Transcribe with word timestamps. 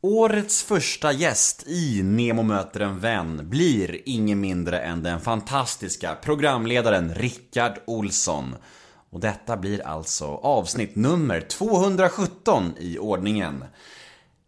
Årets 0.00 0.62
första 0.62 1.12
gäst 1.12 1.64
i 1.66 2.02
Nemo 2.02 2.42
möter 2.42 2.80
en 2.80 3.00
vän 3.00 3.50
blir 3.50 4.00
ingen 4.04 4.40
mindre 4.40 4.80
än 4.80 5.02
den 5.02 5.20
fantastiska 5.20 6.14
programledaren 6.14 7.14
Rickard 7.14 7.78
Olsson. 7.86 8.56
Och 9.10 9.20
detta 9.20 9.56
blir 9.56 9.86
alltså 9.86 10.26
avsnitt 10.26 10.96
nummer 10.96 11.40
217 11.40 12.74
i 12.78 12.98
ordningen. 12.98 13.64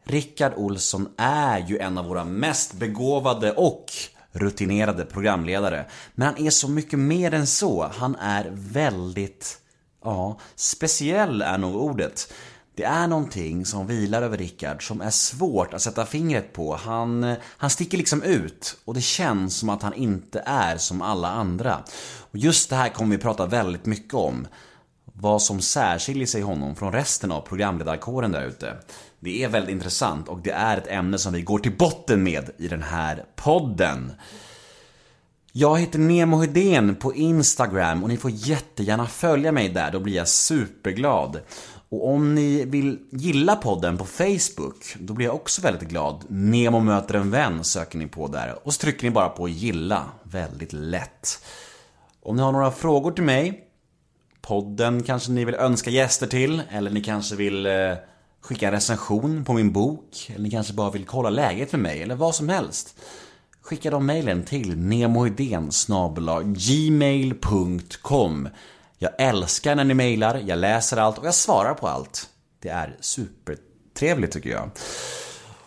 Rickard 0.04 0.53
Olsson 0.56 1.08
är 1.16 1.58
ju 1.58 1.78
en 1.78 1.99
av 1.99 2.04
våra 2.04 2.24
mest 2.24 2.72
begåvade 2.72 3.53
och 3.53 3.87
rutinerade 4.33 5.04
programledare. 5.04 5.87
Men 6.15 6.26
han 6.26 6.46
är 6.46 6.51
så 6.51 6.69
mycket 6.69 6.99
mer 6.99 7.35
än 7.35 7.46
så. 7.46 7.90
Han 7.94 8.17
är 8.17 8.51
väldigt, 8.53 9.58
ja, 10.04 10.40
speciell 10.54 11.42
är 11.42 11.58
nog 11.58 11.76
ordet. 11.76 12.33
Det 12.79 12.85
är 12.85 13.06
någonting 13.06 13.67
som 13.67 13.87
vilar 13.87 14.22
över 14.22 14.38
Rickard 14.38 14.87
som 14.88 15.01
är 15.01 15.11
svårt 15.11 15.74
att 15.74 15.83
sätta 15.83 16.06
fingret 16.06 16.52
på. 16.52 16.77
Han, 16.77 17.35
han 17.45 17.71
sticker 17.71 17.98
liksom 17.98 18.23
ut 18.23 18.77
och 18.85 18.95
det 18.95 19.01
känns 19.01 19.59
som 19.59 19.69
att 19.69 19.83
han 19.83 19.95
inte 19.95 20.43
är 20.47 20.77
som 20.77 21.02
alla 21.02 21.29
andra. 21.29 21.79
Och 22.19 22.38
just 22.38 22.71
det 22.71 22.77
här 22.77 22.88
kommer 22.88 23.16
vi 23.16 23.23
prata 23.23 23.47
väldigt 23.47 23.87
mycket 23.87 24.15
om. 24.15 24.47
Vad 25.05 25.43
som 25.43 25.61
särskiljer 25.61 26.27
sig 26.27 26.43
honom 26.43 26.77
från 26.77 26.93
resten 26.93 27.33
av 27.33 27.41
programledarkåren 27.41 28.33
där 28.33 28.47
ute. 28.47 28.77
Det 29.21 29.45
är 29.45 29.49
väldigt 29.49 29.73
intressant 29.73 30.29
och 30.29 30.41
det 30.43 30.52
är 30.52 30.77
ett 30.77 30.88
ämne 30.88 31.19
som 31.19 31.33
vi 31.33 31.43
går 31.43 31.59
till 31.59 31.77
botten 31.77 32.23
med 32.23 32.51
i 32.59 32.69
den 32.69 32.83
här 32.83 33.24
podden. 33.37 34.13
Jag 35.52 35.79
heter 35.79 35.99
Nemo 35.99 36.37
Hedén 36.37 36.95
på 36.95 37.15
Instagram 37.15 38.02
och 38.02 38.09
ni 38.09 38.16
får 38.16 38.30
jättegärna 38.30 39.07
följa 39.07 39.52
mig 39.52 39.69
där, 39.69 39.91
då 39.91 40.01
blir 40.01 40.15
jag 40.15 40.29
superglad. 40.29 41.41
Och 41.91 42.09
om 42.09 42.34
ni 42.34 42.65
vill 42.65 42.98
gilla 43.10 43.56
podden 43.56 43.98
på 43.98 44.05
Facebook, 44.05 44.95
då 44.98 45.15
blir 45.15 45.27
jag 45.27 45.34
också 45.34 45.62
väldigt 45.62 45.88
glad. 45.88 46.24
Nemo 46.29 46.80
möter 46.80 47.15
en 47.15 47.30
vän 47.30 47.65
söker 47.65 47.98
ni 47.98 48.06
på 48.06 48.29
där. 48.29 48.66
Och 48.66 48.74
så 48.74 48.80
trycker 48.80 49.04
ni 49.04 49.10
bara 49.10 49.29
på 49.29 49.49
gilla. 49.49 50.04
Väldigt 50.23 50.73
lätt. 50.73 51.45
Om 52.23 52.37
ni 52.37 52.43
har 52.43 52.52
några 52.52 52.71
frågor 52.71 53.13
till 53.13 53.24
mig, 53.24 53.65
podden 54.40 55.02
kanske 55.02 55.32
ni 55.32 55.45
vill 55.45 55.54
önska 55.54 55.90
gäster 55.90 56.26
till, 56.26 56.63
eller 56.71 56.90
ni 56.90 57.02
kanske 57.02 57.37
vill 57.37 57.66
eh, 57.66 57.73
skicka 58.41 58.66
en 58.66 58.73
recension 58.73 59.45
på 59.45 59.52
min 59.52 59.73
bok, 59.73 60.26
eller 60.29 60.43
ni 60.43 60.51
kanske 60.51 60.73
bara 60.73 60.91
vill 60.91 61.04
kolla 61.04 61.30
läget 61.30 61.73
med 61.73 61.80
mig, 61.80 62.02
eller 62.02 62.15
vad 62.15 62.35
som 62.35 62.48
helst. 62.48 63.01
Skicka 63.63 63.91
de 63.91 64.06
mejlen 64.06 64.42
till 64.42 64.78
nemohedén 64.78 65.70
gmail.com 66.44 68.48
jag 68.98 69.10
älskar 69.18 69.74
när 69.74 69.84
ni 69.84 69.94
mejlar, 69.94 70.42
jag 70.46 70.58
läser 70.58 70.96
allt 70.96 71.18
och 71.18 71.27
jag 71.27 71.34
svarar 71.34 71.74
på 71.74 71.88
allt. 71.88 72.27
Det 72.62 72.68
är 72.68 72.96
supertrevligt 73.00 74.32
tycker 74.32 74.50
jag. 74.50 74.70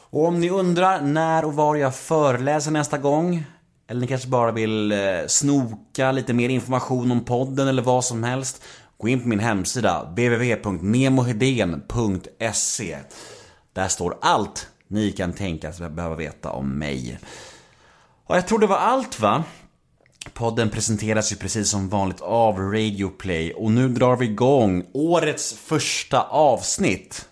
Och 0.10 0.26
om 0.26 0.40
ni 0.40 0.50
undrar 0.50 1.02
när 1.02 1.46
och 1.46 1.54
var 1.54 1.76
jag 1.76 1.96
föreläser 1.96 2.72
nästa 2.72 2.98
gång 2.98 3.46
eller 3.92 4.02
ni 4.02 4.08
kanske 4.08 4.28
bara 4.28 4.52
vill 4.52 4.92
eh, 4.92 5.00
snoka 5.28 6.12
lite 6.12 6.34
mer 6.34 6.50
information 6.50 7.12
om 7.12 7.26
podden 7.26 7.68
eller 7.68 7.82
vad 7.82 8.06
som 8.06 8.24
helst. 8.24 8.64
Gå 8.98 9.08
in 9.08 9.22
på 9.22 9.28
min 9.28 9.40
hemsida 9.40 10.04
www.nemohedén.se 10.04 12.98
Där 13.74 13.88
står 13.88 14.18
allt 14.22 14.68
ni 14.88 15.12
kan 15.12 15.34
tänkas 15.34 15.80
behöva 15.80 16.16
veta 16.16 16.52
om 16.52 16.80
mig. 16.80 17.20
Och 18.26 18.38
jag 18.38 18.48
tror 18.48 18.60
det 18.60 18.68
var 18.68 18.78
allt 18.78 19.20
va? 19.20 19.44
Podden 20.30 20.70
presenteras 20.70 21.32
ju 21.32 21.36
precis 21.36 21.70
som 21.70 21.90
vanligt 21.90 22.22
av 22.22 22.58
Radio 22.60 23.10
Play 23.10 23.54
och 23.54 23.72
nu 23.72 23.90
drar 23.90 24.16
vi 24.16 24.26
igång 24.26 24.86
årets 24.94 25.54
första 25.54 26.22
avsnitt. 26.22 27.26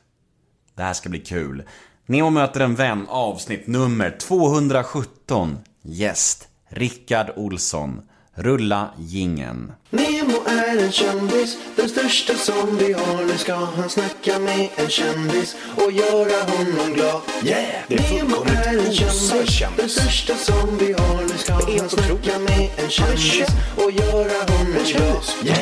Det 0.75 0.83
här 0.83 0.93
ska 0.93 1.09
bli 1.09 1.19
kul. 1.19 1.63
Nemo 2.05 2.29
möter 2.29 2.59
en 2.59 2.75
vän 2.75 3.05
avsnitt 3.09 3.67
nummer 3.67 4.17
217. 4.19 5.57
Gäst 5.81 6.47
Rickard 6.69 7.31
Olsson. 7.35 8.01
Rulla 8.39 8.89
gingen. 8.97 9.71
Nemo 9.89 10.33
är 10.47 10.77
en 10.85 10.91
kändis, 10.91 11.57
den 11.75 11.89
största 11.89 12.33
som 12.33 12.77
vi 12.77 12.93
har. 12.93 13.25
Nu 13.25 13.37
ska 13.37 13.53
han 13.55 13.89
snacka 13.89 14.39
med 14.39 14.67
en 14.75 14.89
kändis 14.89 15.55
och 15.75 15.91
göra 15.91 16.43
honom 16.51 16.93
glad. 16.93 17.21
Yeah! 17.43 17.63
Det 17.87 17.95
är 17.95 18.13
Nemo 18.13 18.29
fullkomligt 18.35 18.65
är 18.67 18.77
en 18.87 18.93
kändis, 18.93 19.49
kändis. 19.49 19.77
den 19.77 19.89
största 19.89 20.35
som 20.35 20.77
vi 20.77 20.93
har. 20.93 21.21
Nu 21.21 21.37
ska 21.37 21.53
han 21.53 21.89
snacka 21.89 22.39
med 22.39 22.69
en 22.77 22.89
kändis 22.89 23.47
och 23.75 23.91
göra 23.91 24.39
honom 24.57 24.73
glad. 24.73 24.85
kändis. 24.85 25.35
Yeah! 25.43 25.59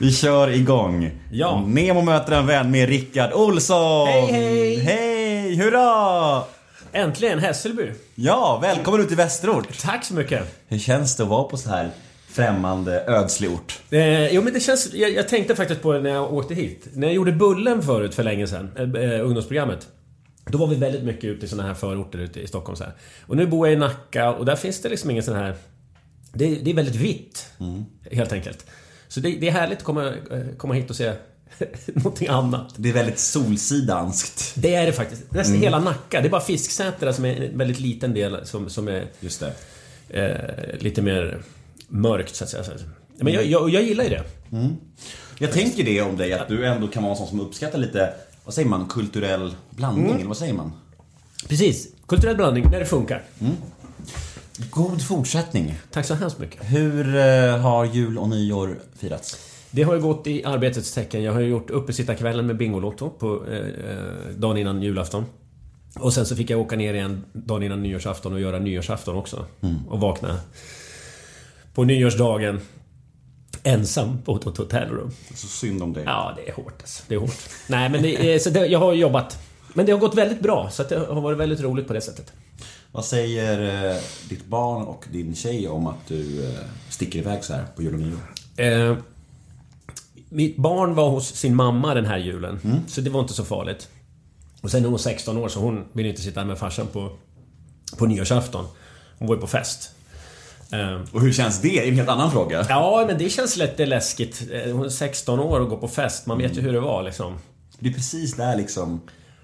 Vi 0.00 0.12
kör 0.12 0.50
igång. 0.50 1.10
Ja. 1.32 1.64
Nemo 1.66 2.02
möter 2.02 2.32
en 2.32 2.46
vän 2.46 2.70
med 2.70 2.88
Rickard 2.88 3.32
Olsson. 3.32 4.08
Hej, 4.08 4.26
hej. 4.32 4.76
Hej, 4.76 5.56
hurra! 5.56 6.42
Äntligen 6.92 7.38
Hässelby! 7.38 7.92
Ja, 8.14 8.58
välkommen 8.62 9.00
ut 9.00 9.08
till 9.08 9.16
Västerort. 9.16 9.78
Tack 9.80 10.04
så 10.04 10.14
mycket! 10.14 10.62
Hur 10.68 10.78
känns 10.78 11.16
det 11.16 11.22
att 11.22 11.28
vara 11.28 11.44
på 11.44 11.56
så 11.56 11.68
här 11.68 11.90
främmande, 12.28 13.04
ödslig 13.06 13.50
ort? 13.50 13.80
Eh, 13.90 14.34
jo 14.34 14.42
men 14.42 14.52
det 14.52 14.60
känns, 14.60 14.94
jag, 14.94 15.10
jag 15.10 15.28
tänkte 15.28 15.54
faktiskt 15.54 15.82
på 15.82 15.92
det 15.92 16.00
när 16.00 16.10
jag 16.10 16.34
åkte 16.34 16.54
hit. 16.54 16.88
När 16.92 17.06
jag 17.06 17.14
gjorde 17.14 17.32
Bullen 17.32 17.82
förut 17.82 18.14
för 18.14 18.22
länge 18.22 18.46
sedan, 18.46 18.70
eh, 18.76 19.02
eh, 19.02 19.24
ungdomsprogrammet. 19.26 19.88
Då 20.46 20.58
var 20.58 20.66
vi 20.66 20.76
väldigt 20.76 21.02
mycket 21.02 21.24
ute 21.24 21.46
i 21.46 21.48
såna 21.48 21.62
här 21.62 21.74
förorter 21.74 22.18
ute 22.18 22.40
i 22.40 22.46
Stockholm 22.46 22.76
så 22.76 22.84
här. 22.84 22.92
Och 23.26 23.36
nu 23.36 23.46
bor 23.46 23.66
jag 23.66 23.74
i 23.74 23.78
Nacka 23.78 24.30
och 24.32 24.44
där 24.44 24.56
finns 24.56 24.82
det 24.82 24.88
liksom 24.88 25.10
ingen 25.10 25.22
sån 25.22 25.36
här... 25.36 25.54
Det, 26.32 26.54
det 26.54 26.70
är 26.70 26.74
väldigt 26.74 26.96
vitt, 26.96 27.46
helt 28.10 28.32
enkelt. 28.32 28.66
Så 29.08 29.20
det, 29.20 29.30
det 29.30 29.48
är 29.48 29.52
härligt 29.52 29.78
att 29.78 29.84
komma, 29.84 30.06
eh, 30.30 30.56
komma 30.56 30.74
hit 30.74 30.90
och 30.90 30.96
se 30.96 31.12
någonting 31.94 32.28
annat. 32.28 32.74
Det 32.76 32.88
är 32.88 32.92
väldigt 32.92 33.18
solsidanskt. 33.18 34.52
Det 34.54 34.74
är 34.74 34.86
det 34.86 34.92
faktiskt. 34.92 35.22
Nästan 35.32 35.54
Mm. 35.54 35.62
hela 35.62 35.78
Nacka. 35.78 36.20
Det 36.20 36.28
är 36.28 36.30
bara 36.30 36.40
Fisksätra 36.40 37.12
som 37.12 37.24
är 37.24 37.42
en 37.42 37.58
väldigt 37.58 37.80
liten 37.80 38.14
del 38.14 38.46
som, 38.46 38.70
som 38.70 38.88
är 38.88 39.06
Just 39.20 39.40
det. 39.40 39.52
eh, 40.22 40.78
lite 40.82 41.02
mer 41.02 41.42
mörkt 41.88 42.34
så 42.36 42.44
att 42.44 42.50
säga. 42.50 42.62
Men 43.16 43.32
jag, 43.32 43.46
jag, 43.46 43.70
jag 43.70 43.82
gillar 43.82 44.04
ju 44.04 44.10
det. 44.10 44.24
Jag 45.38 45.52
tänker 45.52 45.84
det 45.84 46.00
om 46.02 46.16
dig, 46.16 46.32
att 46.32 46.48
du 46.48 46.66
ändå 46.66 46.88
kan 46.88 47.02
vara 47.02 47.12
en 47.12 47.18
sån 47.18 47.28
som 47.28 47.40
uppskattar 47.40 47.78
lite, 47.78 48.14
vad 48.44 48.54
säger 48.54 48.68
man, 48.68 48.86
kulturell 48.88 49.54
blandning, 49.70 50.14
eller 50.14 50.24
vad 50.24 50.36
säger 50.36 50.52
man? 50.54 50.72
Precis. 51.48 51.88
Kulturell 52.06 52.36
blandning, 52.36 52.70
när 52.70 52.78
det 52.78 52.86
funkar. 52.86 53.22
God 54.70 55.02
fortsättning. 55.06 55.74
Tack 55.90 56.06
så 56.06 56.14
hemskt 56.14 56.38
mycket. 56.38 56.60
Hur 56.62 57.16
eh, 57.16 57.58
har 57.58 57.84
jul 57.84 58.18
och 58.18 58.28
nyår 58.28 58.78
firats? 58.98 59.36
Det 59.70 59.82
har 59.82 59.94
ju 59.94 60.00
gått 60.00 60.26
i 60.26 60.44
arbetets 60.44 60.92
tecken. 60.92 61.22
Jag 61.22 61.32
har 61.32 61.40
ju 61.40 61.48
gjort 61.48 61.70
uppesittarkvällen 61.70 62.46
med 62.46 62.56
Bingolotto 62.56 63.10
på 63.10 63.46
eh, 63.46 63.56
eh, 63.56 64.36
dagen 64.36 64.56
innan 64.56 64.82
julafton. 64.82 65.24
Och 65.98 66.12
sen 66.12 66.26
så 66.26 66.36
fick 66.36 66.50
jag 66.50 66.60
åka 66.60 66.76
ner 66.76 66.94
igen 66.94 67.24
dagen 67.32 67.62
innan 67.62 67.82
nyårsafton 67.82 68.32
och 68.32 68.40
göra 68.40 68.58
nyårsafton 68.58 69.16
också. 69.16 69.46
Och 69.88 70.00
vakna 70.00 70.40
på 71.74 71.84
nyårsdagen 71.84 72.60
ensam 73.62 74.18
på 74.24 74.36
ett 74.36 74.44
hotellrum. 74.44 75.10
Så 75.34 75.46
synd 75.46 75.82
om 75.82 75.92
dig. 75.92 76.04
Ja, 76.06 76.32
det 76.36 76.48
är 76.48 76.54
hårt 76.54 76.74
alltså. 76.80 77.02
Det 77.08 77.14
är 77.14 77.18
hårt. 77.18 77.48
Nej, 77.68 77.90
men 77.90 78.02
det, 78.02 78.42
så 78.42 78.50
det, 78.50 78.66
jag 78.66 78.78
har 78.78 78.92
jobbat. 78.92 79.38
Men 79.74 79.86
det 79.86 79.92
har 79.92 79.98
gått 79.98 80.14
väldigt 80.14 80.40
bra, 80.40 80.70
så 80.70 80.82
det 80.82 80.96
har 80.96 81.20
varit 81.20 81.38
väldigt 81.38 81.60
roligt 81.60 81.86
på 81.86 81.92
det 81.92 82.00
sättet. 82.00 82.32
Vad 82.92 83.04
säger 83.04 83.90
eh, 83.90 83.96
ditt 84.28 84.46
barn 84.46 84.82
och 84.82 85.04
din 85.12 85.34
tjej 85.34 85.68
om 85.68 85.86
att 85.86 86.06
du 86.08 86.44
eh, 86.44 86.58
sticker 86.88 87.18
iväg 87.18 87.44
så 87.44 87.52
här 87.52 87.64
på 87.76 87.82
jul 87.82 87.94
och 87.94 88.00
nyår? 88.00 88.18
Mitt 90.28 90.56
barn 90.56 90.94
var 90.94 91.10
hos 91.10 91.34
sin 91.34 91.54
mamma 91.54 91.94
den 91.94 92.06
här 92.06 92.18
julen, 92.18 92.82
så 92.88 93.00
det 93.00 93.10
var 93.10 93.20
inte 93.20 93.32
så 93.34 93.44
farligt. 93.44 93.88
Och 94.62 94.70
sen 94.70 94.84
är 94.84 94.88
hon 94.88 94.98
16 94.98 95.36
år, 95.38 95.48
så 95.48 95.60
hon 95.60 95.84
vill 95.92 96.06
inte 96.06 96.22
sitta 96.22 96.44
med 96.44 96.58
farsan 96.58 96.86
på, 96.86 97.10
på 97.98 98.06
nyårsafton. 98.06 98.64
Hon 99.18 99.28
var 99.28 99.34
ju 99.34 99.40
på 99.40 99.46
fest. 99.46 99.90
Eh, 100.72 101.00
Och 101.12 101.20
hur 101.20 101.32
känns 101.32 101.60
det? 101.60 101.68
Det 101.68 101.78
är 101.84 101.88
en 101.88 101.94
helt 101.94 102.08
annan 102.08 102.30
fråga. 102.30 102.66
ja, 102.68 103.04
men 103.08 103.18
det 103.18 103.28
känns 103.30 103.56
lite 103.56 103.86
läskigt. 103.86 104.42
Eh, 104.52 104.72
Hon 104.72 104.84
är 104.84 104.88
16 104.88 105.40
år 105.40 105.60
och 105.60 105.68
går 105.68 105.76
på 105.76 105.88
fest. 105.88 106.26
Man 106.26 106.38
vet 106.38 106.56
ju 106.56 106.60
hur 106.60 106.72
det 106.72 106.80
var 106.80 107.02
liksom. 107.02 107.38
Det 107.78 107.88
är 107.88 107.92
precis 107.92 108.36
där 108.36 108.56
liksom. 108.56 109.00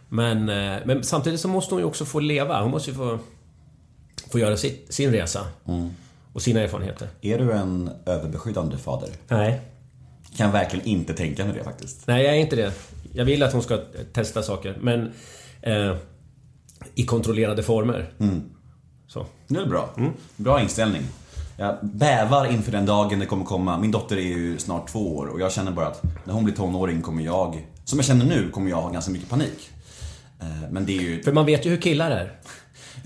Men, 0.09 0.49
eh, 0.49 0.79
men 0.85 1.05
samtidigt 1.05 1.41
så 1.41 1.49
måste 1.49 1.75
hon 1.75 1.81
ju 1.81 1.87
också 1.87 2.05
få 2.05 2.21
leva. 2.21 2.63
Hon 2.63 2.71
måste 2.71 2.91
ju 2.91 2.97
få, 2.97 3.19
få 4.33 4.39
göra 4.39 4.57
sitt, 4.57 4.95
sin 4.95 5.13
resa. 5.13 5.41
Och 6.33 6.43
sina 6.43 6.61
erfarenheter. 6.61 7.09
Är 7.21 7.39
du 7.39 7.53
en 7.53 7.91
överbeskyddande 8.07 8.77
fader? 8.79 9.09
Nej. 9.29 9.61
Kan 10.37 10.53
verkligen 10.53 10.87
inte 10.87 11.15
tänka 11.15 11.45
mig 11.45 11.55
det 11.55 11.65
faktiskt. 11.65 12.07
Nej, 12.07 12.25
jag 12.25 12.35
är 12.37 12.39
inte 12.39 12.57
det. 12.57 12.73
Jag 13.13 13.25
vill 13.25 13.43
att 13.43 13.53
hon 13.53 13.63
ska 13.63 13.79
testa 14.13 14.43
saker, 14.43 14.79
men... 14.81 15.13
Eh, 15.63 15.97
I 16.95 17.05
kontrollerade 17.07 17.63
former. 17.63 18.11
Så. 19.07 19.27
Det 19.49 19.61
är 19.61 19.67
bra. 19.67 19.91
Bra 20.37 20.61
inställning. 20.61 21.03
Jag 21.57 21.79
bävar 21.83 22.47
inför 22.53 22.73
den 22.73 22.87
dagen 22.87 23.19
det 23.19 23.27
kommer 23.27 23.45
komma. 23.45 23.79
Min 23.79 23.91
dotter 23.91 24.17
är 24.17 24.21
ju 24.21 24.59
snart 24.59 24.89
två 24.89 25.17
år 25.17 25.27
och 25.27 25.41
jag 25.41 25.53
känner 25.53 25.71
bara 25.73 25.87
att 25.87 26.03
när 26.25 26.35
hon 26.35 26.45
blir 26.45 26.55
tonåring 26.55 27.03
kommer 27.03 27.23
jag, 27.25 27.67
som 27.85 27.99
jag 27.99 28.07
känner 28.07 28.25
nu, 28.25 28.51
kommer 28.51 28.71
jag 28.71 28.77
ha 28.83 28.91
ganska 28.91 29.11
mycket 29.13 29.29
panik. 29.29 29.71
Eh, 30.41 30.47
Men 30.71 30.87
det 30.87 30.97
är 30.97 31.03
ju... 31.03 31.23
För 31.23 31.33
man 31.33 31.47
vet 31.47 31.67
ju 31.67 31.71
hur 31.71 31.77
killar 31.81 32.11
är. 32.11 32.33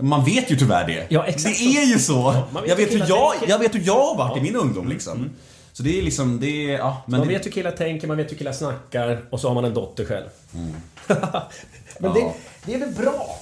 Man 0.02 0.24
vet 0.24 0.50
ju 0.50 0.56
tyvärr 0.56 0.86
det. 0.86 1.06
Ja, 1.08 1.24
exakt 1.26 1.58
det 1.58 1.64
är 1.64 1.86
ju 1.86 1.98
så. 1.98 2.30
vet 2.30 2.68
jag, 2.68 2.76
vet 2.76 2.92
hur 2.94 3.04
jag, 3.08 3.32
jag 3.48 3.58
vet 3.58 3.74
hur 3.74 3.82
jag 3.86 4.06
har 4.06 4.16
varit 4.16 4.38
i 4.38 4.40
min 4.40 4.56
ungdom 4.56 4.88
liksom. 4.88 5.30
Så 5.78 5.84
det 5.84 5.98
är 5.98 6.02
liksom, 6.02 6.40
det 6.40 6.46
är, 6.74 6.78
ja, 6.78 7.02
men 7.06 7.18
Man 7.20 7.28
det, 7.28 7.34
vet 7.34 7.46
hur 7.46 7.50
killar 7.50 7.70
tänker, 7.70 8.08
man 8.08 8.16
vet 8.16 8.30
hur 8.32 8.36
killar 8.36 8.52
snackar 8.52 9.24
och 9.30 9.40
så 9.40 9.48
har 9.48 9.54
man 9.54 9.64
en 9.64 9.74
dotter 9.74 10.04
själv. 10.04 10.26
men 10.52 10.72
Ja. 12.00 12.14
det, 12.14 12.32
det 12.64 12.74
är 12.74 12.78
väl 12.78 12.94
bra? 12.94 13.38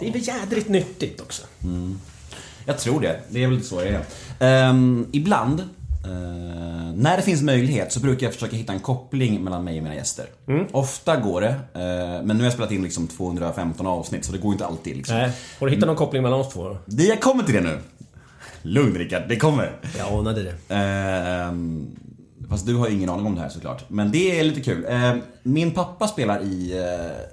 Det 0.00 0.08
är 0.08 0.12
väl 0.12 0.28
jädrigt 0.28 0.68
nyttigt 0.68 1.20
också. 1.20 1.42
Jag 2.66 2.78
tror 2.78 3.00
det. 3.00 3.20
Det 3.28 3.44
är 3.44 3.48
väl 3.48 3.64
så 3.64 3.80
det 3.80 3.88
är. 3.88 4.04
Ehm, 4.68 5.06
ibland, 5.12 5.60
eh, 5.60 5.66
när 6.94 7.16
det 7.16 7.22
finns 7.22 7.42
möjlighet, 7.42 7.92
så 7.92 8.00
brukar 8.00 8.26
jag 8.26 8.34
försöka 8.34 8.56
hitta 8.56 8.72
en 8.72 8.80
koppling 8.80 9.44
mellan 9.44 9.64
mig 9.64 9.76
och 9.78 9.82
mina 9.82 9.94
gäster. 9.94 10.26
Ofta 10.72 11.16
går 11.16 11.40
det, 11.40 11.48
eh, 11.74 12.22
men 12.24 12.26
nu 12.28 12.34
har 12.36 12.44
jag 12.44 12.52
spelat 12.52 12.72
in 12.72 12.82
liksom 12.82 13.08
215 13.08 13.86
avsnitt, 13.86 14.24
så 14.24 14.32
det 14.32 14.38
går 14.38 14.52
inte 14.52 14.66
alltid. 14.66 14.96
Liksom. 14.96 15.16
Nej. 15.16 15.30
Har 15.60 15.66
du 15.66 15.72
hittat 15.74 15.86
någon 15.86 15.96
koppling 15.96 16.22
mellan 16.22 16.40
oss 16.40 16.52
två? 16.52 16.76
Det, 16.86 17.04
jag 17.04 17.20
kommer 17.20 17.42
till 17.42 17.54
det 17.54 17.60
nu. 17.60 17.78
Lugn 18.66 18.98
Rickard, 18.98 19.22
det 19.28 19.36
kommer. 19.36 19.80
Jag 19.98 20.12
anade 20.12 20.42
det. 20.42 20.74
Ehm, 20.74 21.96
fast 22.48 22.66
du 22.66 22.74
har 22.74 22.88
ju 22.88 22.94
ingen 22.94 23.10
aning 23.10 23.26
om 23.26 23.34
det 23.34 23.40
här 23.40 23.48
såklart. 23.48 23.84
Men 23.88 24.12
det 24.12 24.40
är 24.40 24.44
lite 24.44 24.60
kul. 24.60 24.86
Ehm, 24.88 25.22
min 25.42 25.70
pappa 25.70 26.08
spelar 26.08 26.42
i 26.42 26.72
eh, 26.78 27.26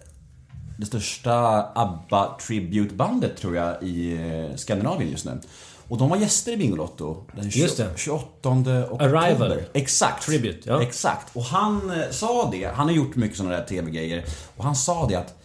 det 0.77 0.85
största 0.85 1.65
ABBA 1.75 2.37
Tribute-bandet 2.47 3.37
tror 3.37 3.55
jag 3.55 3.83
i 3.83 4.13
eh, 4.13 4.55
Skandinavien 4.55 5.11
just 5.11 5.25
nu. 5.25 5.39
Och 5.87 5.97
de 5.97 6.09
var 6.09 6.17
gäster 6.17 6.51
i 6.51 6.57
Bingolotto 6.57 7.23
den 7.35 7.49
Just 7.49 7.77
det. 7.77 7.89
28 7.95 8.49
oktober. 8.49 9.03
Arrival. 9.03 9.61
Exakt. 9.73 10.25
Tribute, 10.25 10.69
ja. 10.69 10.81
Exakt. 10.81 11.35
Och 11.35 11.43
han 11.43 11.91
eh, 11.91 12.09
sa 12.11 12.49
det, 12.51 12.65
han 12.65 12.87
har 12.87 12.95
gjort 12.95 13.15
mycket 13.15 13.37
sådana 13.37 13.55
där 13.55 13.63
TV-grejer. 13.63 14.23
Och 14.57 14.63
han 14.63 14.75
sa 14.75 15.07
det 15.07 15.15
att 15.15 15.42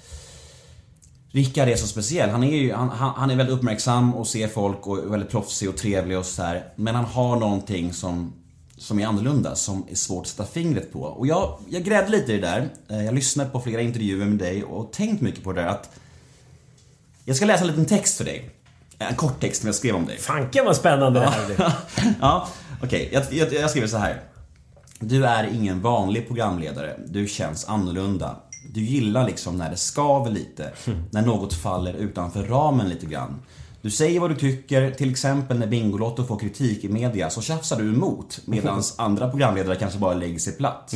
Rickard 1.38 1.69
är 1.69 1.76
så 1.76 1.87
speciell. 1.87 2.31
Han 2.31 2.44
är 2.44 2.56
ju 2.56 2.73
han, 2.73 2.88
han, 2.88 3.31
är 3.31 3.37
väldigt 3.37 3.56
uppmärksam 3.56 4.14
och 4.14 4.26
ser 4.26 4.49
folk 4.49 4.87
och 4.87 4.99
är 4.99 5.02
väldigt 5.02 5.31
proffsig 5.31 5.69
och 5.69 5.76
trevlig 5.76 6.19
och 6.19 6.26
så 6.26 6.43
här. 6.43 6.64
Men 6.76 6.94
han 6.94 7.05
har 7.05 7.37
någonting 7.37 7.93
som, 7.93 8.32
som 8.76 9.00
är 9.00 9.06
annorlunda, 9.06 9.55
som 9.55 9.87
är 9.90 9.94
svårt 9.94 10.23
att 10.23 10.29
sätta 10.29 10.44
fingret 10.44 10.93
på. 10.93 11.00
Och 11.00 11.26
jag, 11.26 11.58
jag 11.69 11.82
grävde 11.85 12.11
lite 12.11 12.32
i 12.32 12.37
det 12.37 12.46
där. 12.46 12.69
Eh, 12.90 13.05
Jag 13.05 13.14
lyssnade 13.14 13.50
på 13.50 13.61
flera 13.61 13.81
intervjuer 13.81 14.26
med 14.26 14.38
dig 14.38 14.64
och 14.64 14.93
tänkt 14.93 15.23
mycket 15.23 15.44
på 15.44 15.52
det 15.52 15.61
där 15.61 15.69
att 15.69 15.90
jag 17.25 17.37
ska 17.37 17.46
läsa 17.46 17.61
en 17.61 17.70
liten 17.70 17.87
text 17.87 18.17
för 18.17 18.25
dig. 18.25 18.50
En 18.99 19.14
kort 19.14 19.40
text 19.40 19.61
som 19.61 19.67
jag 19.67 19.75
skrev 19.75 19.94
om 19.94 20.06
dig. 20.06 20.19
Fanken 20.19 20.64
vad 20.64 20.76
spännande 20.76 21.20
det 21.20 21.26
här 21.26 21.46
blir. 21.46 21.73
ja, 22.20 22.49
okej. 22.82 23.08
Jag, 23.12 23.25
jag, 23.31 23.52
jag 23.52 23.70
skriver 23.70 23.88
så 23.88 23.96
här. 23.96 24.20
Du 25.00 25.26
är 25.26 25.44
ingen 25.44 25.81
vanlig 25.81 26.26
programledare. 26.26 26.96
Du 27.06 27.26
känns 27.29 27.64
annorlunda. 27.64 28.37
Du 28.73 28.81
gillar 28.81 29.26
liksom 29.26 29.56
när 29.56 29.70
det 29.70 29.76
skaver 29.76 30.31
lite. 30.31 30.73
När 31.11 31.23
något 31.23 31.55
faller 31.55 31.94
utanför 31.94 32.44
ramen 32.44 32.88
lite 32.88 33.06
grann. 33.06 33.41
Du 33.82 33.91
säger 33.91 34.20
vad 34.20 34.31
du 34.31 34.37
tycker, 34.37 34.91
till 34.91 35.11
exempel 35.11 35.59
när 35.59 35.67
Bingolotto 35.67 36.25
får 36.25 36.38
kritik 36.38 36.85
i 36.85 36.88
media 36.88 37.31
så 37.31 37.43
tjafsar 37.43 37.76
du 37.76 37.88
emot 37.88 38.41
medan 38.44 38.82
andra 38.99 39.31
programledare 39.31 39.76
kanske 39.76 39.99
bara 39.99 40.15
lägger 40.15 40.38
sig 40.38 40.53
platt. 40.53 40.94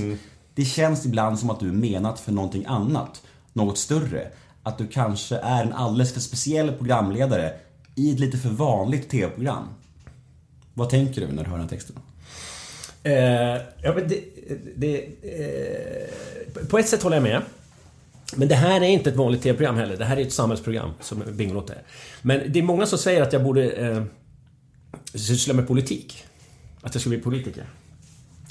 Det 0.54 0.64
känns 0.64 1.06
ibland 1.06 1.38
som 1.38 1.50
att 1.50 1.60
du 1.60 1.68
är 1.68 1.72
menat 1.72 2.20
för 2.20 2.32
någonting 2.32 2.64
annat, 2.66 3.22
något 3.52 3.78
större. 3.78 4.28
Att 4.62 4.78
du 4.78 4.86
kanske 4.86 5.36
är 5.36 5.62
en 5.62 5.72
alldeles 5.72 6.12
för 6.12 6.20
speciell 6.20 6.72
programledare 6.72 7.52
i 7.94 8.12
ett 8.12 8.20
lite 8.20 8.38
för 8.38 8.48
vanligt 8.48 9.08
TV-program. 9.08 9.64
Vad 10.74 10.90
tänker 10.90 11.20
du 11.20 11.26
när 11.26 11.44
du 11.44 11.50
hör 11.50 11.56
den 11.56 11.68
här 11.68 11.68
texten? 11.68 11.96
Eh, 13.02 13.12
ja, 13.82 13.94
men 13.94 14.08
det, 14.08 14.24
det, 14.76 15.04
eh, 15.22 16.66
på 16.70 16.78
ett 16.78 16.88
sätt 16.88 17.02
håller 17.02 17.16
jag 17.16 17.22
med. 17.22 17.42
Men 18.36 18.48
det 18.48 18.54
här 18.54 18.80
är 18.80 18.88
inte 18.88 19.10
ett 19.10 19.16
vanligt 19.16 19.42
TV-program 19.42 19.76
heller. 19.76 19.96
Det 19.96 20.04
här 20.04 20.16
är 20.16 20.20
ett 20.20 20.32
samhällsprogram 20.32 20.90
som 21.00 21.22
Bingolotto 21.32 21.72
är. 21.72 21.82
Men 22.22 22.52
det 22.52 22.58
är 22.58 22.62
många 22.62 22.86
som 22.86 22.98
säger 22.98 23.22
att 23.22 23.32
jag 23.32 23.44
borde 23.44 23.70
eh, 23.70 24.02
syssla 25.14 25.54
med 25.54 25.68
politik. 25.68 26.24
Att 26.80 26.94
jag 26.94 27.00
ska 27.00 27.10
bli 27.10 27.18
politiker. 27.18 27.64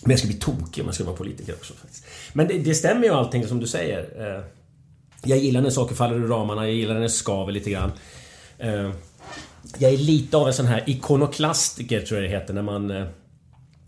Men 0.04 0.12
jag 0.12 0.20
ska 0.20 0.28
bli 0.28 0.38
tokig 0.38 0.82
om 0.82 0.86
jag 0.88 0.96
ska 0.96 1.04
vara 1.04 1.16
politiker 1.16 1.54
också. 1.54 1.74
Faktiskt. 1.74 2.06
Men 2.34 2.48
det, 2.48 2.58
det 2.58 2.76
stämmer 2.76 3.04
ju 3.04 3.14
allting 3.14 3.48
som 3.48 3.60
du 3.60 3.68
säger. 3.68 4.00
Eh, 4.38 4.44
jag 5.24 5.38
gillar 5.38 5.62
när 5.62 5.70
saker 5.70 5.96
faller 5.96 6.16
ur 6.16 6.28
ramarna, 6.28 6.68
jag 6.68 6.76
gillar 6.76 6.94
när 6.94 7.02
det 7.02 7.10
skaver 7.10 7.52
lite 7.52 7.70
grann. 7.70 7.92
Eh, 8.58 8.92
jag 9.78 9.94
är 9.94 9.98
lite 9.98 10.38
av 10.38 10.48
en 10.48 10.54
sån 10.54 10.66
här 10.66 10.84
ikonoklastiker, 10.86 12.02
tror 12.02 12.22
jag 12.22 12.32
det 12.32 12.38
heter, 12.38 12.54
när 12.54 12.62
man 12.62 12.92
eh, 12.92 13.08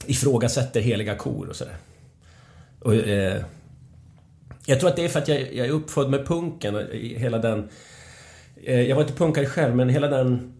ifrågasätter 0.05 0.81
heliga 0.81 1.15
kor 1.15 1.49
och 1.49 1.55
sådär. 1.55 1.77
Och, 2.79 2.95
eh, 2.95 3.43
jag 4.65 4.79
tror 4.79 4.89
att 4.89 4.95
det 4.95 5.05
är 5.05 5.09
för 5.09 5.19
att 5.19 5.27
jag, 5.27 5.53
jag 5.53 5.67
är 5.67 5.71
uppfödd 5.71 6.09
med 6.09 6.27
punken 6.27 6.87
hela 7.17 7.37
den... 7.37 7.69
Eh, 8.63 8.81
jag 8.81 8.95
var 8.95 9.03
inte 9.03 9.15
punkare 9.15 9.45
själv, 9.45 9.75
men 9.75 9.89
hela 9.89 10.07
den 10.07 10.53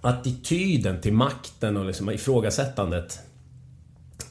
attityden 0.00 1.00
till 1.00 1.12
makten 1.12 1.76
och 1.76 1.84
liksom 1.84 2.10
ifrågasättandet 2.10 3.18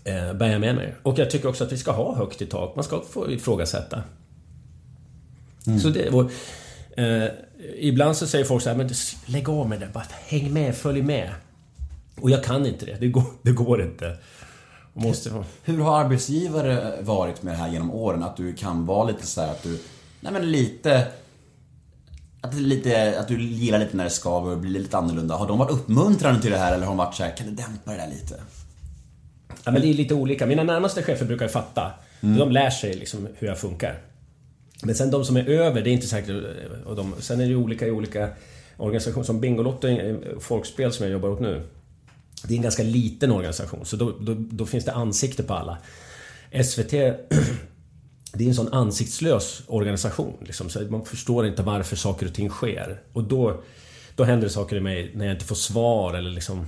eh, 0.03 0.33
bär 0.33 0.51
jag 0.51 0.61
med 0.61 0.75
mig. 0.75 0.95
Och 1.03 1.19
jag 1.19 1.29
tycker 1.29 1.49
också 1.49 1.63
att 1.63 1.71
vi 1.71 1.77
ska 1.77 1.91
ha 1.91 2.15
högt 2.15 2.41
i 2.41 2.45
tak. 2.45 2.75
Man 2.75 2.83
ska 2.83 3.01
få 3.09 3.31
ifrågasätta. 3.31 4.03
Så 5.81 5.89
det, 5.89 6.09
och, 6.09 6.31
eh, 6.99 7.29
ibland 7.75 8.17
så 8.17 8.27
säger 8.27 8.45
folk 8.45 8.63
så 8.63 8.69
här, 8.69 8.77
men 8.77 8.89
lägg 9.25 9.49
av 9.49 9.69
med 9.69 9.79
det. 9.79 9.89
Bara 9.93 10.05
häng 10.25 10.53
med, 10.53 10.75
följ 10.75 11.01
med. 11.01 11.29
Och 12.21 12.29
jag 12.29 12.43
kan 12.43 12.65
inte 12.65 12.85
det. 12.85 12.97
Det 12.99 13.07
går, 13.07 13.23
det 13.41 13.51
går 13.51 13.81
inte. 13.81 14.17
Måste 14.93 15.29
få... 15.29 15.43
Hur 15.63 15.79
har 15.79 15.99
arbetsgivare 15.99 17.01
varit 17.01 17.43
med 17.43 17.53
det 17.53 17.57
här 17.57 17.69
genom 17.69 17.91
åren? 17.91 18.23
Att 18.23 18.37
du 18.37 18.53
kan 18.53 18.85
vara 18.85 19.07
lite 19.07 19.27
så 19.27 19.41
här 19.41 19.51
att 19.51 19.63
du, 19.63 19.79
nej 20.19 20.33
men 20.33 20.51
lite 20.51 21.07
att, 22.41 22.53
lite, 22.53 23.19
att 23.19 23.27
du 23.27 23.41
gillar 23.41 23.79
lite 23.79 23.97
när 23.97 24.03
det 24.03 24.09
skaver 24.09 24.51
och 24.51 24.57
blir 24.57 24.79
lite 24.79 24.97
annorlunda. 24.97 25.35
Har 25.35 25.47
de 25.47 25.57
varit 25.57 25.71
uppmuntrande 25.71 26.41
till 26.41 26.51
det 26.51 26.57
här 26.57 26.73
eller 26.73 26.85
har 26.85 26.91
de 26.91 26.97
varit 26.97 27.15
så 27.15 27.23
här, 27.23 27.37
kan 27.37 27.47
du 27.47 27.53
dämpa 27.53 27.91
det 27.91 27.97
där 27.97 28.07
lite? 28.07 28.41
Ja, 29.63 29.71
men 29.71 29.81
det 29.81 29.87
är 29.87 29.93
lite 29.93 30.13
olika. 30.13 30.45
Mina 30.45 30.63
närmaste 30.63 31.03
chefer 31.03 31.25
brukar 31.25 31.45
ju 31.45 31.51
fatta. 31.51 31.91
De 32.21 32.51
lär 32.51 32.69
sig 32.69 32.93
liksom 32.93 33.27
hur 33.35 33.47
jag 33.47 33.57
funkar. 33.57 34.01
Men 34.83 34.95
sen 34.95 35.11
de 35.11 35.25
som 35.25 35.37
är 35.37 35.49
över, 35.49 35.81
det 35.81 35.89
är 35.89 35.93
inte 35.93 36.07
säkert... 36.07 36.43
Och 36.85 36.95
de, 36.95 37.13
sen 37.19 37.41
är 37.41 37.47
det 37.47 37.55
olika 37.55 37.87
i 37.87 37.91
olika 37.91 38.29
organisationer. 38.77 39.25
Som 39.25 39.39
Bingolotto, 39.39 39.87
folkspel 40.39 40.93
som 40.93 41.05
jag 41.05 41.13
jobbar 41.13 41.29
åt 41.29 41.39
nu. 41.39 41.63
Det 42.47 42.53
är 42.53 42.55
en 42.55 42.63
ganska 42.63 42.83
liten 42.83 43.31
organisation, 43.31 43.85
så 43.85 43.95
då, 43.95 44.11
då, 44.19 44.35
då 44.37 44.65
finns 44.65 44.85
det 44.85 44.93
ansikte 44.93 45.43
på 45.43 45.53
alla. 45.53 45.77
SVT, 46.63 46.91
det 48.33 48.43
är 48.43 48.47
en 48.47 48.55
sån 48.55 48.73
ansiktslös 48.73 49.63
organisation. 49.67 50.37
Liksom, 50.45 50.69
så 50.69 50.81
man 50.81 51.05
förstår 51.05 51.47
inte 51.47 51.63
varför 51.63 51.95
saker 51.95 52.25
och 52.25 52.33
ting 52.33 52.49
sker. 52.49 53.01
Och 53.13 53.23
då, 53.23 53.63
då 54.15 54.23
händer 54.23 54.47
det 54.47 54.53
saker 54.53 54.75
i 54.75 54.81
mig 54.81 55.11
när 55.15 55.25
jag 55.25 55.35
inte 55.35 55.45
får 55.45 55.55
svar 55.55 56.13
eller 56.13 56.31
liksom... 56.31 56.67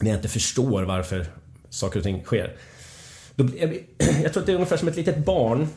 När 0.00 0.10
jag 0.10 0.18
inte 0.18 0.28
förstår 0.28 0.82
varför 0.82 1.26
saker 1.70 1.98
och 1.98 2.04
ting 2.04 2.24
sker. 2.24 2.56
Då, 3.34 3.48
jag, 3.58 3.78
jag 4.22 4.32
tror 4.32 4.40
att 4.40 4.46
det 4.46 4.52
är 4.52 4.54
ungefär 4.54 4.76
som 4.76 4.88
ett 4.88 4.96
litet 4.96 5.24
barn. 5.24 5.68